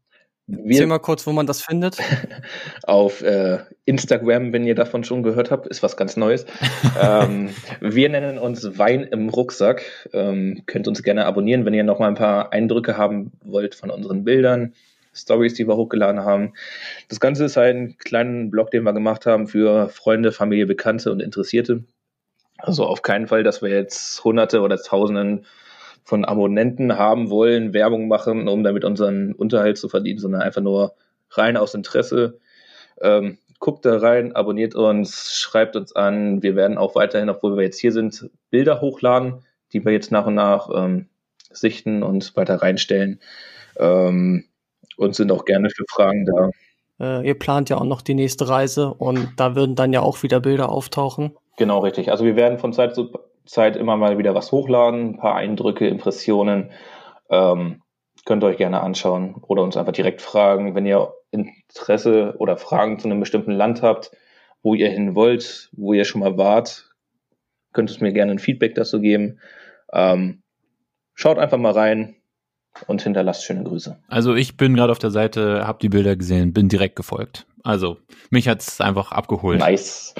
wir, 0.49 0.75
Erzähl 0.75 0.87
mal 0.87 0.99
kurz, 0.99 1.27
wo 1.27 1.33
man 1.33 1.45
das 1.45 1.61
findet. 1.61 1.97
Auf 2.83 3.21
äh, 3.21 3.59
Instagram, 3.83 4.53
wenn 4.53 4.65
ihr 4.65 4.75
davon 4.75 5.03
schon 5.03 5.21
gehört 5.21 5.51
habt, 5.51 5.67
ist 5.67 5.83
was 5.83 5.97
ganz 5.97 6.15
Neues. 6.15 6.45
ähm, 7.01 7.49
wir 7.81 8.07
nennen 8.07 8.37
uns 8.37 8.77
Wein 8.77 9.03
im 9.03 9.27
Rucksack. 9.27 9.83
Ähm, 10.13 10.63
könnt 10.65 10.87
uns 10.87 11.03
gerne 11.03 11.25
abonnieren, 11.25 11.65
wenn 11.65 11.73
ihr 11.73 11.83
noch 11.83 11.99
mal 11.99 12.07
ein 12.07 12.15
paar 12.15 12.53
Eindrücke 12.53 12.95
haben 12.95 13.33
wollt 13.43 13.75
von 13.75 13.89
unseren 13.89 14.23
Bildern, 14.23 14.73
Stories, 15.13 15.55
die 15.55 15.67
wir 15.67 15.75
hochgeladen 15.75 16.21
haben. 16.21 16.53
Das 17.09 17.19
Ganze 17.19 17.43
ist 17.43 17.57
ein 17.57 17.97
kleiner 17.97 18.49
Blog, 18.49 18.71
den 18.71 18.83
wir 18.83 18.93
gemacht 18.93 19.25
haben 19.25 19.47
für 19.47 19.89
Freunde, 19.89 20.31
Familie, 20.31 20.65
Bekannte 20.65 21.11
und 21.11 21.19
Interessierte. 21.19 21.83
Also 22.57 22.85
auf 22.85 23.01
keinen 23.01 23.27
Fall, 23.27 23.43
dass 23.43 23.61
wir 23.61 23.69
jetzt 23.69 24.23
Hunderte 24.23 24.61
oder 24.61 24.77
Tausenden 24.77 25.45
von 26.03 26.25
Abonnenten 26.25 26.97
haben 26.97 27.29
wollen, 27.29 27.73
Werbung 27.73 28.07
machen, 28.07 28.47
um 28.47 28.63
damit 28.63 28.85
unseren 28.85 29.33
Unterhalt 29.33 29.77
zu 29.77 29.89
verdienen, 29.89 30.19
sondern 30.19 30.41
einfach 30.41 30.61
nur 30.61 30.95
rein 31.31 31.57
aus 31.57 31.73
Interesse. 31.73 32.39
Ähm, 33.01 33.37
guckt 33.59 33.85
da 33.85 33.97
rein, 33.97 34.35
abonniert 34.35 34.75
uns, 34.75 35.37
schreibt 35.37 35.75
uns 35.75 35.95
an. 35.95 36.41
Wir 36.41 36.55
werden 36.55 36.77
auch 36.77 36.95
weiterhin, 36.95 37.29
obwohl 37.29 37.57
wir 37.57 37.63
jetzt 37.63 37.79
hier 37.79 37.91
sind, 37.91 38.29
Bilder 38.49 38.81
hochladen, 38.81 39.43
die 39.73 39.83
wir 39.83 39.91
jetzt 39.91 40.11
nach 40.11 40.25
und 40.25 40.35
nach 40.35 40.69
ähm, 40.73 41.07
sichten 41.51 42.03
und 42.03 42.35
weiter 42.35 42.61
reinstellen. 42.61 43.19
Ähm, 43.77 44.45
und 44.97 45.15
sind 45.15 45.31
auch 45.31 45.45
gerne 45.45 45.69
für 45.69 45.85
Fragen 45.89 46.25
da. 46.25 46.49
Äh, 46.99 47.27
ihr 47.27 47.37
plant 47.37 47.69
ja 47.69 47.77
auch 47.77 47.85
noch 47.85 48.01
die 48.01 48.15
nächste 48.15 48.49
Reise 48.49 48.93
und 48.93 49.33
da 49.37 49.55
würden 49.55 49.75
dann 49.75 49.93
ja 49.93 50.01
auch 50.01 50.23
wieder 50.23 50.39
Bilder 50.39 50.69
auftauchen. 50.69 51.35
Genau, 51.57 51.79
richtig. 51.79 52.11
Also 52.11 52.23
wir 52.23 52.35
werden 52.35 52.59
von 52.59 52.71
Zeit 52.71 52.95
zu 52.95 53.11
Zeit 53.45 53.75
immer 53.75 53.97
mal 53.97 54.17
wieder 54.17 54.35
was 54.35 54.51
hochladen, 54.51 55.11
ein 55.11 55.17
paar 55.17 55.35
Eindrücke, 55.35 55.87
Impressionen. 55.87 56.71
Ähm, 57.29 57.81
könnt 58.25 58.43
ihr 58.43 58.47
euch 58.47 58.57
gerne 58.57 58.81
anschauen 58.81 59.35
oder 59.47 59.63
uns 59.63 59.77
einfach 59.77 59.93
direkt 59.93 60.21
fragen, 60.21 60.75
wenn 60.75 60.85
ihr 60.85 61.13
Interesse 61.31 62.35
oder 62.39 62.57
Fragen 62.57 62.99
zu 62.99 63.07
einem 63.07 63.19
bestimmten 63.19 63.51
Land 63.51 63.81
habt, 63.81 64.11
wo 64.63 64.73
ihr 64.73 64.89
hin 64.89 65.15
wollt, 65.15 65.69
wo 65.71 65.93
ihr 65.93 66.05
schon 66.05 66.21
mal 66.21 66.37
wart, 66.37 66.89
könnt 67.73 67.91
ihr 67.91 68.03
mir 68.03 68.13
gerne 68.13 68.33
ein 68.33 68.39
Feedback 68.39 68.75
dazu 68.75 68.99
geben. 68.99 69.39
Ähm, 69.93 70.41
schaut 71.13 71.39
einfach 71.39 71.57
mal 71.57 71.71
rein 71.71 72.15
und 72.87 73.01
hinterlasst 73.01 73.45
schöne 73.45 73.63
Grüße. 73.63 73.97
Also 74.07 74.35
ich 74.35 74.57
bin 74.57 74.75
gerade 74.75 74.91
auf 74.91 74.99
der 74.99 75.11
Seite, 75.11 75.65
habe 75.65 75.79
die 75.81 75.89
Bilder 75.89 76.15
gesehen, 76.15 76.53
bin 76.53 76.69
direkt 76.69 76.95
gefolgt. 76.95 77.47
Also 77.63 77.97
mich 78.29 78.47
hat's 78.47 78.81
einfach 78.81 79.11
abgeholt. 79.11 79.59
Nice. 79.59 80.13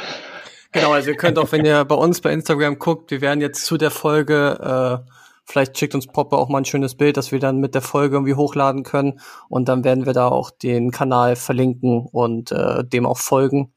Genau, 0.78 0.92
also 0.92 1.10
ihr 1.10 1.18
könnt 1.18 1.40
auch, 1.40 1.52
wenn 1.52 1.66
ihr 1.66 1.84
bei 1.86 1.96
uns 1.96 2.22
bei 2.22 2.32
Instagram 2.32 2.78
guckt, 2.78 3.10
wir 3.10 3.22
werden 3.22 3.42
jetzt 3.42 3.66
zu 3.66 3.78
der 3.78 3.90
Folge, 3.90 5.04
äh, 5.06 5.12
vielleicht 5.44 5.78
schickt 5.78 5.96
uns 5.96 6.06
Poppe 6.06 6.38
auch 6.38 6.50
mal 6.50 6.60
ein 6.60 6.66
schönes 6.66 6.96
Bild, 6.96 7.18
dass 7.18 7.32
wir 7.32 7.40
dann 7.40 7.58
mit 7.58 7.74
der 7.74 7.82
Folge 7.82 8.16
irgendwie 8.16 8.36
hochladen 8.36 8.84
können. 8.84 9.20
Und 9.50 9.70
dann 9.70 9.84
werden 9.84 10.06
wir 10.06 10.14
da 10.14 10.28
auch 10.28 10.52
den 10.52 10.92
Kanal 10.92 11.36
verlinken 11.36 12.06
und 12.12 12.52
äh, 12.52 12.84
dem 12.84 13.08
auch 13.08 13.18
folgen, 13.18 13.74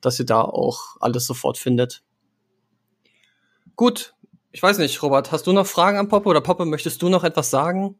dass 0.00 0.20
ihr 0.20 0.26
da 0.26 0.42
auch 0.42 0.96
alles 1.00 1.26
sofort 1.26 1.58
findet. 1.58 2.04
Gut, 3.74 4.14
ich 4.52 4.62
weiß 4.62 4.78
nicht, 4.78 5.02
Robert, 5.02 5.32
hast 5.32 5.46
du 5.48 5.52
noch 5.52 5.66
Fragen 5.66 5.98
an 5.98 6.08
Poppe 6.08 6.28
oder 6.28 6.40
Poppe, 6.40 6.64
möchtest 6.64 7.02
du 7.02 7.08
noch 7.08 7.24
etwas 7.24 7.50
sagen? 7.50 7.98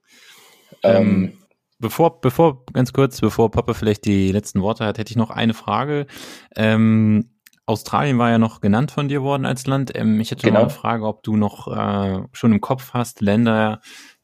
Ähm, 0.83 1.37
bevor, 1.79 2.21
bevor, 2.21 2.65
ganz 2.73 2.93
kurz, 2.93 3.21
bevor 3.21 3.51
Poppe 3.51 3.75
vielleicht 3.75 4.05
die 4.05 4.31
letzten 4.31 4.63
Worte 4.63 4.85
hat, 4.85 4.99
hätte 4.99 5.11
ich 5.11 5.17
noch 5.17 5.31
eine 5.31 5.53
Frage. 5.53 6.07
Ähm, 6.55 7.36
Australien 7.67 8.17
war 8.19 8.31
ja 8.31 8.39
noch 8.39 8.61
genannt 8.61 8.93
von 8.93 9.09
dir 9.09 9.23
worden 9.23 9.45
als 9.45 9.67
Land. 9.67 9.93
Ähm, 9.95 10.21
ich 10.21 10.31
hätte 10.31 10.47
genau. 10.47 10.61
noch 10.61 10.69
eine 10.69 10.71
Frage, 10.71 11.05
ob 11.05 11.25
du 11.25 11.37
noch 11.37 11.67
äh, 11.69 12.23
schon 12.33 12.53
im 12.53 12.61
Kopf 12.61 12.95
hast, 12.95 13.21
Länder, 13.21 13.81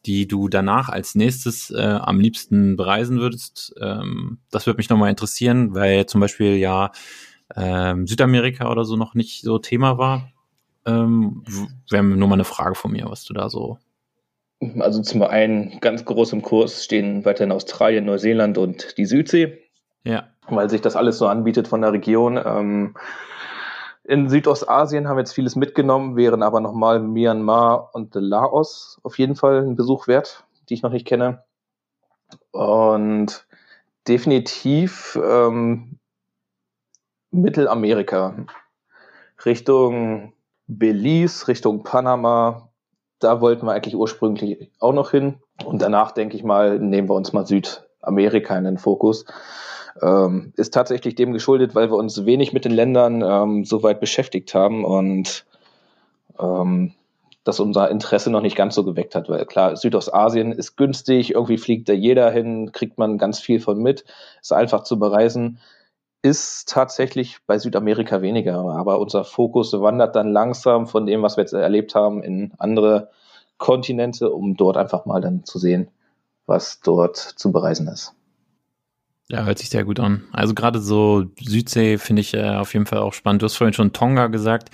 die 0.06 0.28
du 0.28 0.48
danach 0.48 0.88
als 0.88 1.16
nächstes 1.16 1.70
äh, 1.70 1.98
am 2.00 2.20
liebsten 2.20 2.76
bereisen 2.76 3.18
würdest. 3.18 3.74
Ähm, 3.80 4.38
das 4.50 4.66
würde 4.66 4.78
mich 4.78 4.88
nochmal 4.88 5.10
interessieren, 5.10 5.74
weil 5.74 6.06
zum 6.06 6.20
Beispiel 6.20 6.56
ja 6.56 6.92
ähm, 7.56 8.06
Südamerika 8.06 8.70
oder 8.70 8.84
so 8.84 8.96
noch 8.96 9.14
nicht 9.14 9.42
so 9.42 9.58
Thema 9.58 9.98
war. 9.98 10.30
Ähm, 10.86 11.44
Wäre 11.90 12.04
nur 12.04 12.28
mal 12.28 12.34
eine 12.34 12.44
Frage 12.44 12.76
von 12.76 12.92
mir, 12.92 13.06
was 13.08 13.24
du 13.24 13.34
da 13.34 13.48
so. 13.48 13.78
Also 14.78 15.02
zum 15.02 15.22
einen 15.22 15.80
ganz 15.80 16.04
groß 16.04 16.32
im 16.34 16.42
Kurs 16.42 16.84
stehen 16.84 17.24
weiterhin 17.24 17.50
Australien, 17.50 18.04
Neuseeland 18.04 18.58
und 18.58 18.96
die 18.96 19.06
Südsee. 19.06 19.58
Ja. 20.04 20.28
Weil 20.48 20.68
sich 20.70 20.80
das 20.80 20.96
alles 20.96 21.18
so 21.18 21.26
anbietet 21.26 21.68
von 21.68 21.82
der 21.82 21.92
Region. 21.92 22.40
Ähm, 22.44 22.94
in 24.04 24.28
Südostasien 24.28 25.08
haben 25.08 25.16
wir 25.16 25.20
jetzt 25.20 25.34
vieles 25.34 25.54
mitgenommen, 25.54 26.16
wären 26.16 26.42
aber 26.42 26.60
nochmal 26.60 26.98
Myanmar 27.00 27.94
und 27.94 28.14
Laos 28.14 28.98
auf 29.04 29.18
jeden 29.18 29.36
Fall 29.36 29.64
ein 29.64 29.76
Besuch 29.76 30.08
wert, 30.08 30.44
die 30.68 30.74
ich 30.74 30.82
noch 30.82 30.90
nicht 30.90 31.06
kenne. 31.06 31.44
Und 32.50 33.46
definitiv 34.08 35.18
ähm, 35.22 35.98
Mittelamerika. 37.30 38.34
Richtung 39.44 40.32
Belize, 40.66 41.48
Richtung 41.48 41.82
Panama. 41.82 42.70
Da 43.18 43.40
wollten 43.40 43.66
wir 43.66 43.72
eigentlich 43.72 43.96
ursprünglich 43.96 44.70
auch 44.80 44.92
noch 44.92 45.10
hin. 45.10 45.40
Und 45.64 45.80
danach, 45.80 46.12
denke 46.12 46.36
ich 46.36 46.44
mal, 46.44 46.78
nehmen 46.78 47.08
wir 47.08 47.14
uns 47.14 47.32
mal 47.32 47.46
Südamerika 47.46 48.56
in 48.56 48.64
den 48.64 48.78
Fokus. 48.78 49.24
Ähm, 50.00 50.52
ist 50.56 50.72
tatsächlich 50.72 51.14
dem 51.14 51.32
geschuldet, 51.32 51.74
weil 51.74 51.90
wir 51.90 51.96
uns 51.96 52.24
wenig 52.24 52.52
mit 52.52 52.64
den 52.64 52.72
Ländern 52.72 53.22
ähm, 53.22 53.64
so 53.64 53.82
weit 53.82 54.00
beschäftigt 54.00 54.54
haben 54.54 54.84
und 54.84 55.44
ähm, 56.40 56.94
das 57.44 57.60
unser 57.60 57.90
Interesse 57.90 58.30
noch 58.30 58.40
nicht 58.40 58.56
ganz 58.56 58.74
so 58.74 58.84
geweckt 58.84 59.14
hat, 59.14 59.28
weil 59.28 59.44
klar, 59.46 59.76
Südostasien 59.76 60.52
ist 60.52 60.76
günstig, 60.76 61.34
irgendwie 61.34 61.58
fliegt 61.58 61.88
da 61.88 61.92
jeder 61.92 62.30
hin, 62.30 62.70
kriegt 62.72 62.98
man 62.98 63.18
ganz 63.18 63.40
viel 63.40 63.60
von 63.60 63.82
mit, 63.82 64.04
ist 64.40 64.52
einfach 64.52 64.84
zu 64.84 64.98
bereisen, 64.98 65.58
ist 66.22 66.68
tatsächlich 66.68 67.38
bei 67.46 67.58
Südamerika 67.58 68.22
weniger, 68.22 68.60
aber 68.60 69.00
unser 69.00 69.24
Fokus 69.24 69.72
wandert 69.72 70.14
dann 70.14 70.32
langsam 70.32 70.86
von 70.86 71.04
dem, 71.04 71.22
was 71.22 71.36
wir 71.36 71.42
jetzt 71.42 71.52
erlebt 71.52 71.96
haben, 71.96 72.22
in 72.22 72.52
andere 72.58 73.10
Kontinente, 73.58 74.30
um 74.30 74.56
dort 74.56 74.76
einfach 74.76 75.04
mal 75.04 75.20
dann 75.20 75.44
zu 75.44 75.58
sehen, 75.58 75.88
was 76.46 76.80
dort 76.80 77.16
zu 77.16 77.50
bereisen 77.50 77.88
ist. 77.88 78.14
Ja, 79.32 79.44
hört 79.44 79.58
sich 79.58 79.70
sehr 79.70 79.84
gut 79.84 79.98
an. 79.98 80.24
Also 80.30 80.52
gerade 80.52 80.78
so 80.78 81.24
Südsee 81.40 81.96
finde 81.96 82.20
ich 82.20 82.34
äh, 82.34 82.50
auf 82.50 82.74
jeden 82.74 82.84
Fall 82.84 82.98
auch 82.98 83.14
spannend. 83.14 83.40
Du 83.40 83.46
hast 83.46 83.56
vorhin 83.56 83.72
schon 83.72 83.94
Tonga 83.94 84.26
gesagt. 84.26 84.68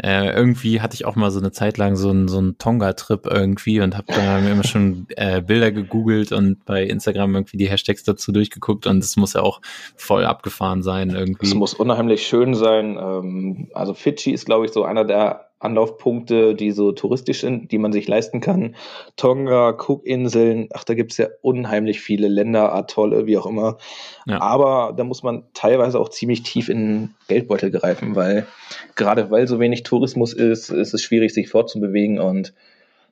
Äh, 0.00 0.32
irgendwie 0.32 0.80
hatte 0.80 0.94
ich 0.94 1.04
auch 1.04 1.16
mal 1.16 1.32
so 1.32 1.40
eine 1.40 1.50
Zeit 1.50 1.78
lang 1.78 1.96
so 1.96 2.10
einen 2.10 2.28
so 2.28 2.52
Tonga-Trip 2.52 3.26
irgendwie 3.26 3.80
und 3.80 3.96
habe 3.96 4.12
da 4.12 4.38
immer 4.38 4.62
schon 4.62 5.08
äh, 5.16 5.42
Bilder 5.42 5.72
gegoogelt 5.72 6.30
und 6.30 6.64
bei 6.64 6.84
Instagram 6.84 7.34
irgendwie 7.34 7.56
die 7.56 7.68
Hashtags 7.68 8.04
dazu 8.04 8.30
durchgeguckt 8.30 8.86
und 8.86 8.98
es 8.98 9.16
muss 9.16 9.32
ja 9.32 9.42
auch 9.42 9.60
voll 9.96 10.24
abgefahren 10.24 10.84
sein 10.84 11.10
irgendwie. 11.10 11.46
Es 11.46 11.54
muss 11.54 11.74
unheimlich 11.74 12.24
schön 12.24 12.54
sein. 12.54 12.96
Ähm, 12.96 13.68
also 13.74 13.94
Fidschi 13.94 14.30
ist, 14.30 14.46
glaube 14.46 14.66
ich, 14.66 14.72
so 14.72 14.84
einer 14.84 15.04
der 15.04 15.43
Anlaufpunkte, 15.64 16.54
die 16.54 16.70
so 16.70 16.92
touristisch 16.92 17.40
sind, 17.40 17.72
die 17.72 17.78
man 17.78 17.92
sich 17.92 18.06
leisten 18.06 18.40
kann. 18.40 18.76
Tonga, 19.16 19.70
Cookinseln, 19.70 20.68
ach, 20.72 20.84
da 20.84 20.94
gibt's 20.94 21.16
ja 21.16 21.28
unheimlich 21.42 22.00
viele 22.00 22.28
Länder, 22.28 22.74
Atolle, 22.74 23.26
wie 23.26 23.38
auch 23.38 23.46
immer. 23.46 23.78
Ja. 24.26 24.40
Aber 24.40 24.94
da 24.96 25.04
muss 25.04 25.22
man 25.22 25.44
teilweise 25.54 25.98
auch 25.98 26.08
ziemlich 26.08 26.42
tief 26.42 26.68
in 26.68 26.78
den 26.78 27.14
Geldbeutel 27.28 27.70
greifen, 27.70 28.14
weil 28.14 28.46
gerade 28.94 29.30
weil 29.30 29.48
so 29.48 29.58
wenig 29.58 29.82
Tourismus 29.82 30.32
ist, 30.32 30.70
ist 30.70 30.94
es 30.94 31.02
schwierig, 31.02 31.34
sich 31.34 31.48
fortzubewegen 31.48 32.18
und 32.18 32.54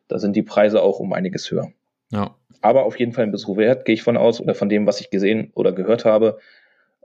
da 0.08 0.18
sind 0.18 0.36
die 0.36 0.42
Preise 0.42 0.82
auch 0.82 1.00
um 1.00 1.12
einiges 1.12 1.50
höher. 1.50 1.72
Ja. 2.10 2.34
Aber 2.60 2.84
auf 2.84 2.98
jeden 2.98 3.12
Fall 3.12 3.24
ein 3.24 3.32
Besuch 3.32 3.56
wert, 3.56 3.84
gehe 3.84 3.94
ich 3.94 4.02
von 4.02 4.16
aus, 4.16 4.40
oder 4.40 4.54
von 4.54 4.68
dem, 4.68 4.86
was 4.86 5.00
ich 5.00 5.10
gesehen 5.10 5.50
oder 5.54 5.72
gehört 5.72 6.04
habe. 6.04 6.38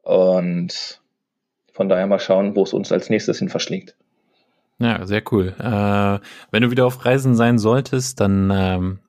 Und 0.03 1.01
von 1.71 1.89
daher 1.89 2.07
mal 2.07 2.19
schauen, 2.19 2.55
wo 2.55 2.63
es 2.63 2.73
uns 2.73 2.91
als 2.91 3.09
nächstes 3.09 3.39
hin 3.39 3.49
verschlägt. 3.49 3.95
Ja, 4.79 5.05
sehr 5.05 5.23
cool. 5.31 5.55
Äh, 5.59 6.19
wenn 6.51 6.63
du 6.63 6.71
wieder 6.71 6.85
auf 6.85 7.03
Reisen 7.03 7.35
sein 7.35 7.57
solltest, 7.57 8.19
dann 8.19 8.51
ähm, 8.53 8.99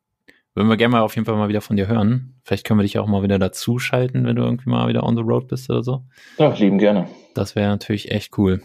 würden 0.54 0.68
wir 0.68 0.76
gerne 0.76 0.92
mal 0.92 1.02
auf 1.02 1.14
jeden 1.14 1.26
Fall 1.26 1.36
mal 1.36 1.48
wieder 1.48 1.60
von 1.60 1.76
dir 1.76 1.86
hören. 1.86 2.34
Vielleicht 2.42 2.66
können 2.66 2.80
wir 2.80 2.84
dich 2.84 2.98
auch 2.98 3.06
mal 3.06 3.22
wieder 3.22 3.38
dazu 3.38 3.78
schalten, 3.78 4.24
wenn 4.24 4.36
du 4.36 4.42
irgendwie 4.42 4.70
mal 4.70 4.88
wieder 4.88 5.04
on 5.04 5.16
the 5.16 5.22
road 5.22 5.46
bist 5.48 5.68
oder 5.70 5.82
so. 5.82 6.04
Ja, 6.38 6.54
lieben 6.54 6.78
gerne. 6.78 7.06
Das 7.34 7.54
wäre 7.54 7.68
natürlich 7.68 8.10
echt 8.10 8.36
cool. 8.38 8.62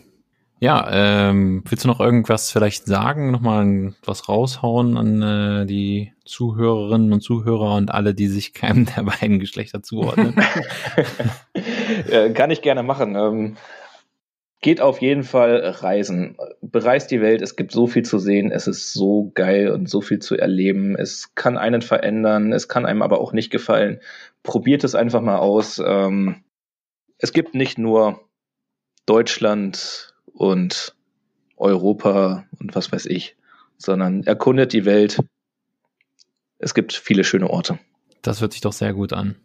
Ja, 0.60 0.88
ähm, 0.92 1.62
willst 1.68 1.84
du 1.84 1.90
noch 1.90 2.00
irgendwas 2.00 2.50
vielleicht 2.50 2.86
sagen, 2.86 3.32
nochmal 3.32 3.94
was 4.06 4.30
raushauen 4.30 4.98
an 4.98 5.22
äh, 5.22 5.66
die 5.66 6.14
Zuhörerinnen 6.24 7.12
und 7.12 7.20
Zuhörer 7.20 7.76
und 7.76 7.92
alle, 7.92 8.14
die 8.14 8.28
sich 8.28 8.54
keinem 8.56 8.86
der 8.86 9.04
beiden 9.04 9.40
Geschlechter 9.40 9.84
zuordnen? 9.84 10.36
Kann 12.34 12.50
ich 12.50 12.62
gerne 12.62 12.82
machen. 12.82 13.18
Ähm, 13.18 13.58
geht 14.64 14.82
auf 14.82 15.02
jeden 15.02 15.24
Fall 15.24 15.58
reisen. 15.58 16.38
Bereist 16.62 17.12
die 17.12 17.22
Welt. 17.22 17.42
Es 17.42 17.56
gibt 17.56 17.72
so 17.72 17.86
viel 17.86 18.04
zu 18.04 18.18
sehen. 18.18 18.50
Es 18.50 18.66
ist 18.66 18.94
so 18.94 19.32
geil 19.36 19.70
und 19.70 19.90
so 19.90 20.02
viel 20.02 20.20
zu 20.20 20.36
erleben. 20.36 20.96
Es 20.96 21.36
kann 21.36 21.58
einen 21.58 21.82
verändern. 21.82 22.54
Es 22.54 22.68
kann 22.70 22.86
einem 22.86 23.02
aber 23.02 23.20
auch 23.20 23.34
nicht 23.34 23.52
gefallen. 23.52 24.00
Probiert 24.42 24.84
es 24.84 24.96
einfach 24.96 25.22
mal 25.22 25.38
aus. 25.38 25.82
Ähm, 25.86 26.44
es 27.18 27.34
gibt 27.34 27.54
nicht 27.54 27.78
nur 27.78 28.22
Deutschland 29.06 30.16
und 30.26 30.96
Europa 31.58 32.46
und 32.60 32.74
was 32.74 32.92
weiß 32.92 33.06
ich, 33.06 33.36
sondern 33.78 34.24
erkundet 34.24 34.72
die 34.72 34.86
Welt. 34.86 35.20
Es 36.58 36.74
gibt 36.74 36.94
viele 36.94 37.26
schöne 37.26 37.50
Orte. 37.50 37.80
Das 38.22 38.40
hört 38.40 38.54
sich 38.54 38.62
doch 38.62 38.74
sehr 38.74 38.94
gut 38.94 39.12
an. 39.12 39.36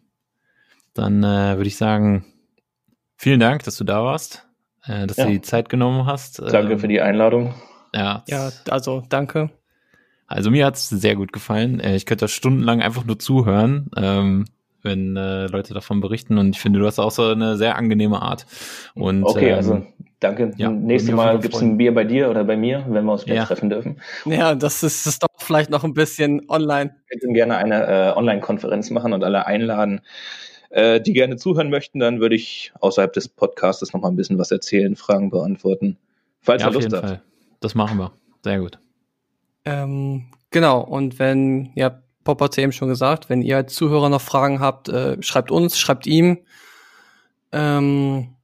Dann 0.93 1.23
äh, 1.23 1.57
würde 1.57 1.67
ich 1.67 1.75
sagen, 1.75 2.25
vielen 3.17 3.41
Dank, 3.41 3.63
dass 3.63 3.75
du 3.77 3.83
da 3.83 4.03
warst 4.03 4.48
äh, 4.85 5.07
dass 5.07 5.17
ja. 5.17 5.25
du 5.25 5.31
die 5.31 5.41
Zeit 5.41 5.69
genommen 5.69 6.05
hast. 6.05 6.39
Danke 6.39 6.73
ähm, 6.73 6.79
für 6.79 6.87
die 6.87 7.01
Einladung. 7.01 7.53
Ja, 7.93 8.23
ja 8.27 8.51
also 8.69 9.03
danke. 9.09 9.49
Also 10.27 10.51
mir 10.51 10.65
hat's 10.65 10.89
sehr 10.89 11.15
gut 11.15 11.33
gefallen. 11.33 11.79
Äh, 11.79 11.95
ich 11.95 12.05
könnte 12.05 12.25
da 12.25 12.27
stundenlang 12.27 12.81
einfach 12.81 13.03
nur 13.03 13.17
zuhören, 13.17 13.89
ähm, 13.97 14.45
wenn 14.83 15.17
äh, 15.17 15.47
Leute 15.47 15.73
davon 15.73 16.01
berichten. 16.01 16.37
Und 16.37 16.55
ich 16.55 16.61
finde, 16.61 16.79
du 16.79 16.85
hast 16.85 16.99
auch 16.99 17.11
so 17.11 17.23
eine 17.23 17.57
sehr 17.57 17.75
angenehme 17.75 18.21
Art. 18.21 18.45
Und, 18.93 19.23
okay, 19.23 19.49
ähm, 19.49 19.55
also 19.55 19.85
danke. 20.19 20.53
Ja, 20.57 20.69
Nächstes 20.69 21.15
Mal 21.15 21.39
gibt's 21.39 21.61
ein 21.61 21.77
Bier 21.77 21.93
bei 21.93 22.03
dir 22.03 22.29
oder 22.29 22.43
bei 22.43 22.57
mir, 22.57 22.85
wenn 22.87 23.05
wir 23.05 23.11
uns 23.11 23.25
wieder 23.25 23.35
ja. 23.35 23.45
treffen 23.45 23.69
dürfen. 23.69 23.99
Ja, 24.25 24.53
das 24.53 24.83
ist 24.83 25.07
das 25.07 25.17
doch 25.17 25.29
vielleicht 25.37 25.71
noch 25.71 25.83
ein 25.83 25.95
bisschen 25.95 26.47
online. 26.47 26.95
Wir 27.07 27.21
würden 27.21 27.33
gerne 27.33 27.57
eine 27.57 27.87
äh, 27.87 28.17
Online-Konferenz 28.17 28.91
machen 28.91 29.13
und 29.13 29.23
alle 29.23 29.47
einladen 29.47 30.01
äh, 30.69 31.01
die 31.01 31.13
gerne 31.13 31.37
zuhören 31.37 31.69
möchten, 31.69 31.99
dann 31.99 32.19
würde 32.19 32.35
ich 32.35 32.71
außerhalb 32.79 33.11
des 33.13 33.27
Podcasts 33.27 33.93
noch 33.93 34.01
mal 34.01 34.09
ein 34.09 34.15
bisschen 34.15 34.37
was 34.37 34.51
erzählen, 34.51 34.95
Fragen 34.95 35.29
beantworten. 35.29 35.97
Falls 36.41 36.61
ja, 36.61 36.69
ihr 36.69 36.73
Lust 36.73 36.93
habt. 36.93 37.05
Fall. 37.05 37.21
Das 37.59 37.75
machen 37.75 37.97
wir. 37.97 38.11
Sehr 38.43 38.59
gut. 38.59 38.79
Ähm, 39.65 40.25
genau, 40.51 40.81
und 40.81 41.19
wenn, 41.19 41.71
ja, 41.75 42.01
Pop 42.23 42.41
hat 42.41 42.57
eben 42.57 42.71
schon 42.71 42.89
gesagt, 42.89 43.29
wenn 43.29 43.41
ihr 43.41 43.57
als 43.57 43.73
Zuhörer 43.73 44.09
noch 44.09 44.21
Fragen 44.21 44.59
habt, 44.59 44.89
äh, 44.89 45.21
schreibt 45.21 45.51
uns, 45.51 45.79
schreibt 45.79 46.07
ihm. 46.07 46.39
Ähm, 47.51 48.35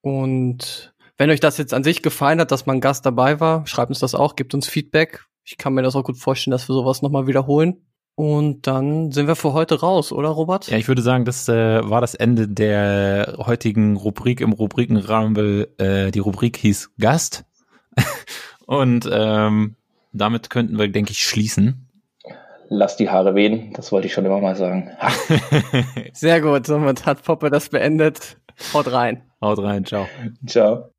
und 0.00 0.94
wenn 1.18 1.30
euch 1.30 1.40
das 1.40 1.58
jetzt 1.58 1.74
an 1.74 1.84
sich 1.84 2.02
gefallen 2.02 2.40
hat, 2.40 2.50
dass 2.50 2.66
man 2.66 2.80
Gast 2.80 3.04
dabei 3.04 3.40
war, 3.40 3.66
schreibt 3.66 3.90
uns 3.90 4.00
das 4.00 4.14
auch, 4.14 4.36
gebt 4.36 4.54
uns 4.54 4.68
Feedback. 4.68 5.24
Ich 5.44 5.58
kann 5.58 5.74
mir 5.74 5.82
das 5.82 5.96
auch 5.96 6.04
gut 6.04 6.18
vorstellen, 6.18 6.52
dass 6.52 6.68
wir 6.68 6.74
sowas 6.74 7.02
nochmal 7.02 7.26
wiederholen. 7.26 7.84
Und 8.22 8.68
dann 8.68 9.10
sind 9.10 9.26
wir 9.26 9.34
für 9.34 9.52
heute 9.52 9.80
raus, 9.80 10.12
oder 10.12 10.28
Robert? 10.28 10.68
Ja, 10.68 10.76
ich 10.76 10.86
würde 10.86 11.02
sagen, 11.02 11.24
das 11.24 11.48
äh, 11.48 11.80
war 11.90 12.00
das 12.00 12.14
Ende 12.14 12.46
der 12.46 13.34
heutigen 13.38 13.96
Rubrik 13.96 14.40
im 14.40 14.52
Rubrikenrahmen. 14.52 15.66
Äh, 15.76 16.12
die 16.12 16.20
Rubrik 16.20 16.56
hieß 16.56 16.92
Gast. 17.00 17.44
Und 18.66 19.10
ähm, 19.12 19.74
damit 20.12 20.50
könnten 20.50 20.78
wir, 20.78 20.86
denke 20.86 21.10
ich, 21.10 21.18
schließen. 21.18 21.88
Lass 22.68 22.96
die 22.96 23.10
Haare 23.10 23.34
wehen, 23.34 23.72
das 23.72 23.90
wollte 23.90 24.06
ich 24.06 24.12
schon 24.12 24.24
immer 24.24 24.40
mal 24.40 24.54
sagen. 24.54 24.92
Sehr 26.12 26.40
gut, 26.40 26.64
somit 26.64 27.04
hat 27.04 27.24
Poppe 27.24 27.50
das 27.50 27.70
beendet. 27.70 28.36
Haut 28.72 28.92
rein. 28.92 29.24
Haut 29.40 29.58
rein, 29.58 29.84
ciao. 29.84 30.06
Ciao. 30.46 30.92